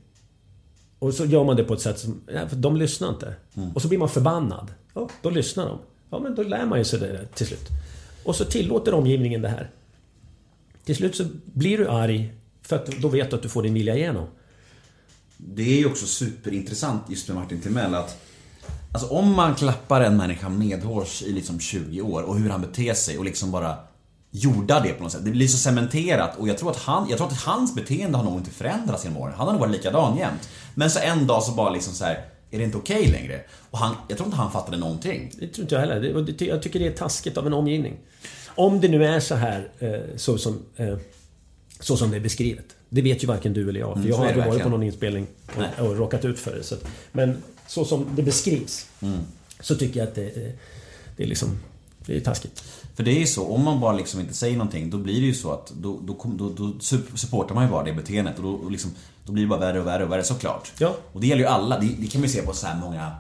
Och 1.00 1.14
så 1.14 1.26
gör 1.26 1.44
man 1.44 1.56
det 1.56 1.64
på 1.64 1.74
ett 1.74 1.82
sätt 1.82 2.00
som... 2.00 2.22
Ja, 2.34 2.48
för 2.48 2.56
de 2.56 2.78
lyssnar 2.78 3.10
inte. 3.10 3.34
Och 3.76 3.82
så 3.82 3.88
blir 3.88 4.00
man 4.00 4.10
förbannad. 4.10 4.74
Ja, 4.94 5.10
då 5.22 5.30
lyssnar 5.30 5.66
de. 5.66 5.80
Ja, 6.14 6.20
men 6.20 6.36
då 6.36 6.44
lär 6.44 6.66
man 6.66 6.80
ju 6.80 6.86
sig 6.86 7.00
det 7.00 7.26
till 7.26 7.48
slut. 7.48 7.68
Och 8.24 8.36
så 8.36 8.46
tillåter 8.46 8.94
omgivningen 8.94 9.42
det 9.42 9.50
här. 9.50 9.70
Till 10.86 10.96
slut 10.96 11.16
så 11.16 11.26
blir 11.46 11.78
du 11.78 11.90
arg. 11.90 12.34
För 12.62 12.76
att 12.76 12.86
då 12.86 13.08
vet 13.08 13.30
du 13.30 13.36
att 13.36 13.42
du 13.42 13.50
får 13.50 13.64
din 13.64 13.74
vilja 13.74 13.96
igenom. 13.96 14.28
Det 15.38 15.62
är 15.62 15.78
ju 15.78 15.86
också 15.86 16.06
superintressant 16.06 17.04
just 17.10 17.28
med 17.28 17.38
Martin 17.38 17.62
Timell 17.62 17.96
att 17.96 18.18
Alltså 18.92 19.08
om 19.10 19.36
man 19.36 19.56
klappar 19.56 20.02
en 20.02 20.18
människa 20.18 20.50
medhårs 20.50 21.22
i 21.22 21.32
liksom 21.32 21.60
20 21.60 22.02
år 22.02 22.24
och 22.24 22.38
hur 22.38 22.50
han 22.50 22.62
beter 22.62 22.94
sig 22.94 23.18
och 23.18 23.26
liksom 23.26 23.52
bara 23.52 23.78
jordar 24.32 24.84
det 24.84 24.94
på 24.94 25.04
något 25.04 25.12
sätt. 25.12 25.26
Det 25.26 25.32
blir 25.32 25.48
så 25.48 25.58
cementerat 25.58 26.38
och 26.38 26.48
jag 26.48 26.58
tror 26.58 26.72
att, 26.72 26.78
han, 26.78 27.10
jag 27.10 27.18
tror 27.18 27.28
att 27.28 27.42
hans 27.42 27.76
beteende 27.76 28.18
har 28.18 28.26
nog 28.26 28.40
inte 28.40 28.52
förändrats 28.52 29.04
genom 29.04 29.22
åren. 29.22 29.34
Han 29.38 29.48
har 29.48 29.54
nog 29.54 29.62
varit 29.62 29.76
likadan 29.76 30.18
jämt. 30.18 30.50
Men 30.76 30.92
så 30.92 31.00
en 31.00 31.28
dag 31.28 31.44
så 31.44 31.52
bara 31.52 31.70
liksom 31.70 31.94
så 31.94 32.06
här, 32.06 32.33
är 32.54 32.58
det 32.58 32.64
inte 32.64 32.78
okej 32.78 33.08
längre? 33.08 33.42
Och 33.70 33.78
han, 33.78 33.96
jag 34.08 34.18
tror 34.18 34.28
inte 34.28 34.38
han 34.38 34.52
fattade 34.52 34.78
någonting. 34.78 35.32
Det 35.40 35.48
tror 35.48 35.64
inte 35.64 35.76
jag 35.76 35.82
heller. 35.82 36.26
Jag 36.40 36.62
tycker 36.62 36.80
det 36.80 36.88
är 36.88 36.92
taskigt 36.92 37.38
av 37.38 37.48
en 37.48 37.54
omgivning. 37.54 37.98
Om 38.48 38.82
det 38.82 38.88
nu 38.88 39.06
är 39.06 39.20
så 39.20 39.36
här 39.36 39.70
eh, 39.80 40.00
så 40.16 40.38
som, 40.38 40.66
eh, 40.76 40.98
så 41.80 41.98
som 41.98 42.12
det 42.12 42.18
är 42.18 42.22
beskrivet. 42.22 42.66
Det 42.90 43.02
vet 43.02 43.24
ju 43.24 43.28
varken 43.28 43.54
du 43.54 43.70
eller 43.70 43.80
jag. 43.80 43.94
För 43.94 44.00
Mm, 44.00 44.10
jag 44.10 44.18
har 44.18 44.26
aldrig 44.26 44.46
varit 44.46 44.64
på 44.64 44.70
någon 44.70 44.84
inspelning 44.84 45.28
och, 45.56 45.86
och 45.86 45.98
råkat 45.98 46.26
ut 46.26 46.40
för 46.40 46.56
det. 46.56 46.64
Så 46.64 46.76
att, 46.76 46.86
men 47.12 47.44
så 47.68 47.86
som 47.86 48.08
det 48.16 48.24
beskrivs. 48.24 48.88
Mm. 49.02 49.20
Så 49.60 49.76
tycker 49.76 50.00
jag 50.00 50.10
att 50.10 50.16
det, 50.16 50.56
det 51.18 51.24
är 51.24 51.28
liksom... 51.28 51.60
Det 52.06 52.16
är 52.18 52.20
taskigt. 52.20 52.64
För 52.96 53.04
det 53.04 53.12
är 53.12 53.20
ju 53.20 53.28
så, 53.28 53.48
om 53.48 53.64
man 53.64 53.80
bara 53.80 53.94
liksom 53.94 54.20
inte 54.20 54.34
säger 54.34 54.58
någonting 54.58 54.90
då 54.90 54.98
blir 54.98 55.22
det 55.22 55.28
ju 55.28 55.34
så 55.34 55.52
att 55.52 55.72
då, 55.72 56.00
då, 56.02 56.18
då, 56.24 56.50
då 56.50 56.64
sup- 56.64 57.16
supportar 57.16 57.56
man 57.56 57.64
ju 57.64 57.70
bara 57.70 57.84
det 57.84 57.94
beteendet 57.94 58.38
och 58.38 58.44
då, 58.44 58.50
och 58.50 58.72
liksom, 58.72 58.92
då 59.26 59.32
blir 59.32 59.44
det 59.44 59.50
bara 59.50 59.60
värre 59.60 59.80
och 59.80 59.88
värre 59.88 60.04
och 60.04 60.12
värre 60.12 60.24
såklart. 60.24 60.72
Ja. 60.78 60.96
Och 61.14 61.22
det 61.22 61.28
gäller 61.28 61.42
ju 61.42 61.48
alla, 61.48 61.80
det, 61.80 61.88
det 62.00 62.08
kan 62.08 62.22
man 62.22 62.30
ju 62.30 62.34
se 62.36 62.42
på 62.42 62.54
så 62.54 62.68
många 62.82 63.12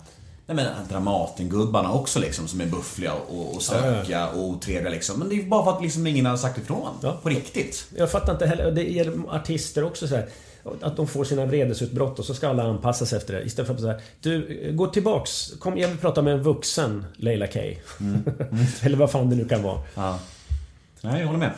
Nej 0.46 0.56
men 0.56 0.88
Dramaten-gubbarna 0.90 1.94
också 1.94 2.20
liksom 2.20 2.48
som 2.48 2.62
är 2.62 2.66
buffliga 2.66 3.14
och, 3.14 3.56
och 3.56 3.62
stökiga 3.62 4.30
och 4.30 4.44
otrevliga 4.44 4.90
liksom. 4.90 5.20
Men 5.20 5.30
det 5.30 5.36
är 5.36 5.44
bara 5.44 5.64
för 5.64 5.72
att 5.72 5.82
liksom 5.82 6.08
ingen 6.08 6.26
har 6.26 6.38
sagt 6.38 6.58
ifrån. 6.58 6.94
Ja. 7.02 7.18
På 7.24 7.30
riktigt. 7.30 7.86
Jag 7.96 8.12
fattar 8.12 8.34
inte 8.34 8.46
heller, 8.46 8.72
det 8.72 8.84
gäller 8.84 9.36
artister 9.36 9.84
också 9.84 10.08
så 10.08 10.16
här. 10.16 10.30
Att 10.82 10.98
de 10.98 11.08
får 11.08 11.24
sina 11.24 11.46
vredesutbrott 11.46 12.20
och 12.20 12.26
så 12.26 12.34
ska 12.34 12.50
alla 12.50 12.64
anpassa 12.64 13.06
sig 13.06 13.18
efter 13.18 13.34
det. 13.34 13.42
Istället 13.44 13.68
för 13.68 13.74
att 13.76 13.82
säga 13.82 13.96
Du, 14.22 14.70
gå 14.74 14.88
tillbaks. 14.88 15.52
Kom, 15.60 15.78
jag 15.78 15.88
vill 15.88 15.98
prata 15.98 16.22
med 16.22 16.34
en 16.34 16.44
vuxen 16.44 17.06
Leila 17.16 17.48
K. 17.48 17.60
Eller 18.82 18.98
vad 18.98 19.12
fan 19.12 19.30
det 19.30 19.36
nu 19.36 19.46
kan 19.48 19.64
vara. 19.64 19.80
Ja. 19.96 20.20
Nej, 21.02 21.20
jag 21.20 21.28
håller 21.28 21.40
med. 21.40 21.52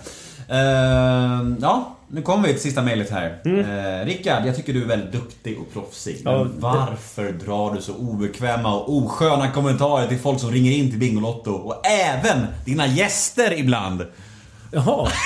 Uh, 0.49 1.55
ja, 1.61 1.95
nu 2.07 2.21
kommer 2.21 2.47
vi 2.47 2.53
till 2.53 2.61
sista 2.63 2.81
mejlet 2.81 3.09
här. 3.09 3.41
Mm. 3.45 4.05
Rickard, 4.05 4.45
jag 4.45 4.55
tycker 4.55 4.73
du 4.73 4.81
är 4.83 4.87
väldigt 4.87 5.11
duktig 5.11 5.59
och 5.59 5.73
proffsig. 5.73 6.21
Men 6.23 6.33
Ja, 6.33 6.39
det- 6.43 6.49
varför 6.59 7.31
drar 7.31 7.73
du 7.75 7.81
så 7.81 7.93
obekväma 7.95 8.75
och 8.75 8.93
osköna 8.97 9.51
kommentarer 9.51 10.07
till 10.07 10.19
folk 10.19 10.39
som 10.39 10.51
ringer 10.51 10.71
in 10.71 10.89
till 10.89 10.99
Bingolotto? 10.99 11.51
Och 11.51 11.85
även 11.87 12.45
dina 12.65 12.87
gäster 12.87 13.59
ibland. 13.59 14.05
Jaha. 14.71 15.07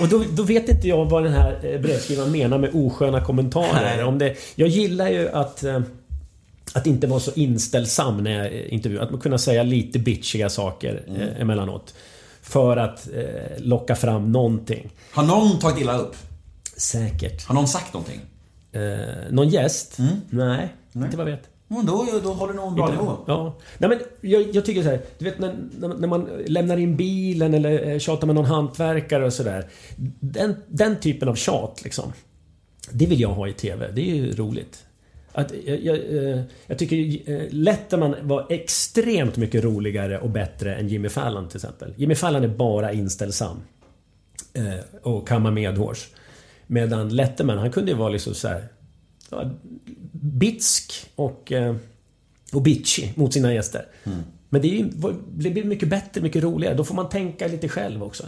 Och 0.00 0.08
då, 0.08 0.24
då 0.32 0.42
vet 0.42 0.68
inte 0.68 0.88
jag 0.88 1.04
vad 1.04 1.22
den 1.24 1.32
här 1.32 1.58
eh, 1.62 1.80
brevskrivaren 1.80 2.32
menar 2.32 2.58
med 2.58 2.70
osköna 2.74 3.24
kommentarer. 3.24 3.96
Nej. 3.96 4.04
Om 4.04 4.18
det, 4.18 4.34
jag 4.54 4.68
gillar 4.68 5.08
ju 5.08 5.28
att... 5.28 5.64
eh, 5.64 5.80
Att 6.74 6.86
inte 6.86 7.06
vara 7.06 7.20
så 7.20 7.30
inställsam 7.34 8.24
när 8.24 8.30
jag 8.44 8.52
intervjuar. 8.52 9.02
Att 9.04 9.10
man 9.10 9.20
kunna 9.20 9.38
säga 9.38 9.62
lite 9.62 9.98
bitchiga 9.98 10.48
saker 10.50 11.02
eh, 11.08 11.40
emellanåt. 11.40 11.94
För 12.42 12.76
att 12.76 13.08
eh, 13.14 13.58
locka 13.64 13.94
fram 13.96 14.32
någonting. 14.32 14.90
Har 15.12 15.22
någon 15.22 15.58
tagit 15.58 15.78
illa 15.80 15.98
upp? 15.98 16.16
Säkert. 16.76 17.46
Har 17.46 17.54
någon 17.54 17.68
sagt 17.68 17.94
någonting? 17.94 18.20
Eh, 18.72 18.80
någon 19.30 19.48
gäst? 19.48 19.96
Nej, 20.30 20.68
inte 20.94 21.16
vad 21.16 21.26
jag 21.26 21.32
vet. 21.36 21.42
Men 21.68 21.86
då, 21.86 22.06
då 22.22 22.32
håller 22.32 22.54
nog 22.54 22.68
en 22.68 22.74
bra 22.74 22.90
nivå. 22.90 23.16
Ja. 23.26 23.56
Nej, 23.78 23.90
men 23.90 23.98
jag, 24.20 24.54
jag 24.54 24.64
tycker 24.64 24.82
så 24.82 24.88
här, 24.88 25.00
du 25.18 25.24
vet 25.24 25.38
när, 25.38 25.54
när 25.98 26.08
man 26.08 26.28
lämnar 26.46 26.76
in 26.76 26.96
bilen 26.96 27.54
eller 27.54 27.88
eh, 27.88 27.98
tjatar 27.98 28.26
med 28.26 28.36
någon 28.36 28.44
hantverkare 28.44 29.26
och 29.26 29.32
sådär. 29.32 29.68
Den, 30.20 30.54
den 30.68 31.00
typen 31.00 31.28
av 31.28 31.34
tjat 31.34 31.80
liksom. 31.84 32.12
Det 32.90 33.06
vill 33.06 33.20
jag 33.20 33.28
ha 33.28 33.48
i 33.48 33.52
TV. 33.52 33.90
Det 33.92 34.10
är 34.10 34.14
ju 34.14 34.32
roligt. 34.32 34.84
Att, 35.32 35.52
jag, 35.64 35.84
jag, 35.84 35.96
eh, 35.96 36.40
jag 36.66 36.78
tycker 36.78 37.30
eh, 37.32 37.46
Letterman 37.50 38.14
var 38.22 38.46
extremt 38.48 39.36
mycket 39.36 39.64
roligare 39.64 40.18
och 40.18 40.30
bättre 40.30 40.74
än 40.74 40.88
Jimmy 40.88 41.08
Fallon 41.08 41.48
till 41.48 41.56
exempel. 41.56 41.94
Jimmy 41.96 42.14
Fallon 42.14 42.44
är 42.44 42.48
bara 42.48 42.92
inställsam. 42.92 43.56
Eh, 44.52 45.02
och 45.02 45.28
kammar 45.28 45.50
medhårs. 45.50 46.08
Medan 46.66 47.08
Letterman, 47.08 47.58
han 47.58 47.70
kunde 47.70 47.90
ju 47.90 47.96
vara 47.96 48.08
liksom 48.08 48.34
så 48.34 48.48
här, 48.48 48.64
ja, 49.30 49.50
bitsk 50.12 51.10
och, 51.14 51.52
eh, 51.52 51.76
och 52.52 52.62
bitchy 52.62 53.08
mot 53.14 53.32
sina 53.32 53.54
gäster. 53.54 53.86
Men 54.48 54.62
det, 54.62 54.68
ju, 54.68 54.90
det 55.36 55.50
blir 55.50 55.64
mycket 55.64 55.88
bättre, 55.88 56.20
mycket 56.20 56.42
roligare. 56.42 56.74
Då 56.74 56.84
får 56.84 56.94
man 56.94 57.08
tänka 57.08 57.46
lite 57.46 57.68
själv 57.68 58.02
också. 58.02 58.26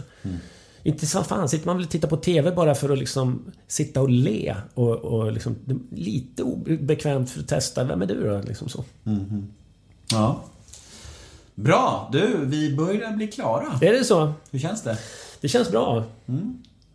Inte 0.83 1.05
som 1.07 1.23
fan, 1.23 1.49
sitter 1.49 1.65
man 1.65 1.77
väl 1.77 1.85
och 1.85 1.91
tittar 1.91 2.07
på 2.07 2.17
TV 2.17 2.51
bara 2.51 2.75
för 2.75 2.89
att 2.89 2.97
liksom 2.99 3.51
sitta 3.67 4.01
och 4.01 4.09
le 4.09 4.55
och, 4.73 4.95
och 4.95 5.31
liksom, 5.31 5.55
lite 5.91 6.43
obekvämt 6.43 7.29
för 7.29 7.39
att 7.39 7.47
testa. 7.47 7.83
Vem 7.83 8.01
är 8.01 8.05
du 8.05 8.27
då? 8.27 8.41
Liksom 8.47 8.69
så. 8.69 8.83
Ja. 10.11 10.43
Bra! 11.55 12.09
Du, 12.11 12.45
vi 12.45 12.75
börjar 12.75 13.11
bli 13.11 13.27
klara. 13.27 13.79
Är 13.81 13.93
det 13.93 14.03
så? 14.03 14.33
Hur 14.51 14.59
känns 14.59 14.83
det? 14.83 14.97
Det 15.41 15.47
känns 15.47 15.71
bra. 15.71 16.03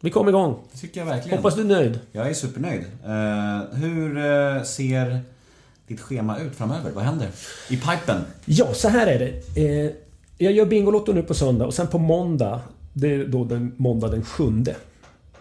Vi 0.01 0.11
kom 0.11 0.29
igång. 0.29 0.59
Det 0.73 0.79
tycker 0.79 1.01
jag 1.01 1.07
verkligen. 1.07 1.39
Hoppas 1.39 1.55
du 1.55 1.61
är 1.61 1.65
nöjd. 1.65 2.01
Jag 2.13 2.29
är 2.29 2.35
supernöjd. 2.35 2.85
Eh, 3.05 3.79
hur 3.79 4.17
eh, 4.17 4.63
ser 4.63 5.21
ditt 5.87 6.01
schema 6.01 6.39
ut 6.39 6.57
framöver? 6.57 6.91
Vad 6.91 7.05
händer? 7.05 7.29
I 7.71 7.77
pipen? 7.77 8.21
Ja, 8.45 8.75
så 8.75 8.89
här 8.89 9.07
är 9.07 9.19
det. 9.19 9.63
Eh, 9.63 9.93
jag 10.39 10.53
gör 10.53 10.67
Bingolotto 10.67 11.13
nu 11.13 11.23
på 11.23 11.35
söndag 11.35 11.67
och 11.67 11.75
sen 11.75 11.87
på 11.87 11.99
måndag, 11.99 12.61
det 12.93 13.15
är 13.15 13.25
då 13.25 13.45
den 13.45 13.73
måndag 13.77 14.09
den 14.09 14.25
7 14.25 14.65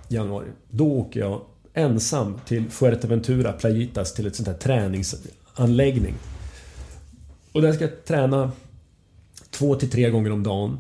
januari. 0.08 0.48
Då 0.70 0.88
åker 0.88 1.20
jag 1.20 1.42
ensam 1.74 2.40
till 2.46 2.70
Fuerteventura, 2.70 3.54
Playitas, 3.54 4.14
till 4.14 4.28
ett 4.28 4.36
sånt 4.36 4.48
här 4.48 4.56
träningsanläggning. 4.56 6.14
Och 7.52 7.62
där 7.62 7.74
ska 7.74 7.84
jag 7.84 8.06
träna 8.06 8.52
två 9.50 9.76
till 9.76 9.90
tre 9.90 10.10
gånger 10.10 10.32
om 10.32 10.44
dagen. 10.44 10.80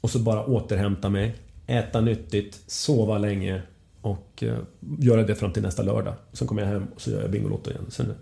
Och 0.00 0.10
så 0.10 0.18
bara 0.18 0.44
återhämta 0.44 1.08
mig, 1.08 1.34
äta 1.66 2.00
nyttigt, 2.00 2.60
sova 2.66 3.18
länge 3.18 3.62
och 4.00 4.42
eh, 4.42 4.58
göra 4.98 5.22
det 5.22 5.34
fram 5.34 5.52
till 5.52 5.62
nästa 5.62 5.82
lördag. 5.82 6.14
Sen 6.32 6.46
kommer 6.48 6.62
jag 6.62 6.68
hem 6.68 6.86
och 6.94 7.00
så 7.00 7.10
gör 7.10 7.20
jag 7.22 7.30
Bingolotto 7.30 7.70
igen. 7.70 7.86
Sen, 7.88 8.14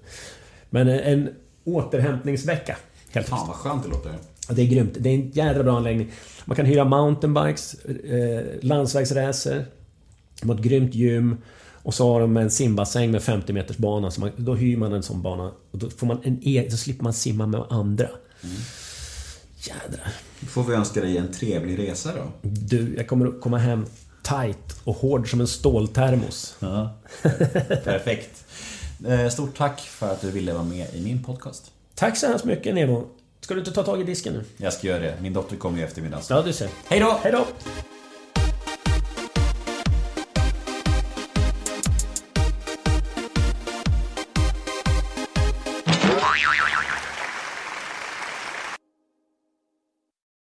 men 0.71 0.89
en, 0.89 1.01
en 1.01 1.29
återhämtningsvecka. 1.65 2.77
Helt 3.11 3.29
Fan 3.29 3.47
vad 3.49 3.57
skönt 3.57 3.83
det 3.83 3.89
låter. 3.91 4.13
Det 4.51 4.63
är 4.63 4.67
grymt. 4.67 4.97
Det 4.99 5.09
är 5.11 5.15
en 5.15 5.31
jävla 5.31 5.63
bra 5.65 5.77
anläggning. 5.77 6.11
Man 6.45 6.57
kan 6.57 6.67
hyra 6.67 6.85
mountainbikes, 6.85 7.75
eh, 7.85 8.45
landsvägsracer. 8.61 9.65
De 10.41 10.49
har 10.49 10.57
ett 10.57 10.63
grymt 10.63 10.95
gym. 10.95 11.37
Och 11.85 11.95
så 11.95 12.13
har 12.13 12.21
de 12.21 12.37
en 12.37 12.51
simbassäng 12.51 13.11
med 13.11 13.23
50 13.23 13.53
meters 13.53 13.77
bana. 13.77 14.11
Så 14.11 14.21
man, 14.21 14.31
då 14.37 14.55
hyr 14.55 14.77
man 14.77 14.93
en 14.93 15.03
sån 15.03 15.23
bana. 15.23 15.53
Och 15.71 15.79
då, 15.79 15.91
får 15.91 16.07
man 16.07 16.19
en 16.25 16.39
e- 16.43 16.71
så 16.71 16.77
slipper 16.77 17.05
man 17.05 17.13
simma 17.13 17.47
med 17.47 17.65
andra. 17.71 18.09
Jädrar. 19.69 20.13
Då 20.41 20.47
får 20.47 20.63
vi 20.65 20.75
önska 20.75 21.01
dig 21.01 21.17
en 21.19 21.33
trevlig 21.33 21.79
resa 21.79 22.13
då. 22.15 22.33
Du, 22.43 22.95
jag 22.97 23.07
kommer 23.09 23.27
att 23.27 23.41
komma 23.41 23.59
hem 23.59 23.87
tight 24.23 24.81
och 24.85 24.95
hård 24.97 25.31
som 25.31 25.41
en 25.41 25.47
ståltermos. 25.49 26.57
Ja. 26.59 26.97
Perfekt. 27.85 28.45
Eh, 29.07 29.29
Stort 29.29 29.57
tack 29.57 29.81
för 29.81 30.13
att 30.13 30.21
du 30.21 30.31
ville 30.31 30.53
vara 30.53 30.65
med 30.65 30.95
i 30.95 31.01
min 31.01 31.23
podcast. 31.25 31.71
Tack 31.95 32.17
så 32.17 32.27
hemskt 32.27 32.45
mycket 32.45 32.75
Nemo. 32.75 33.07
Ska 33.41 33.55
du 33.55 33.61
inte 33.61 33.73
ta 33.73 33.83
tag 33.83 34.01
i 34.01 34.05
disken 34.05 34.33
nu? 34.33 34.45
Jag 34.57 34.73
ska 34.73 34.87
göra 34.87 34.99
det. 34.99 35.17
Min 35.21 35.33
dotter 35.33 35.57
kommer 35.57 35.77
ju 35.79 35.83
i 35.85 35.87
eftermiddag. 35.87 36.21
Ja, 36.29 36.43
du 36.43 36.53
ser. 36.53 36.69
Hej 36.89 37.01
då! 37.01 37.19
Hej 37.23 37.33
då! 37.33 37.47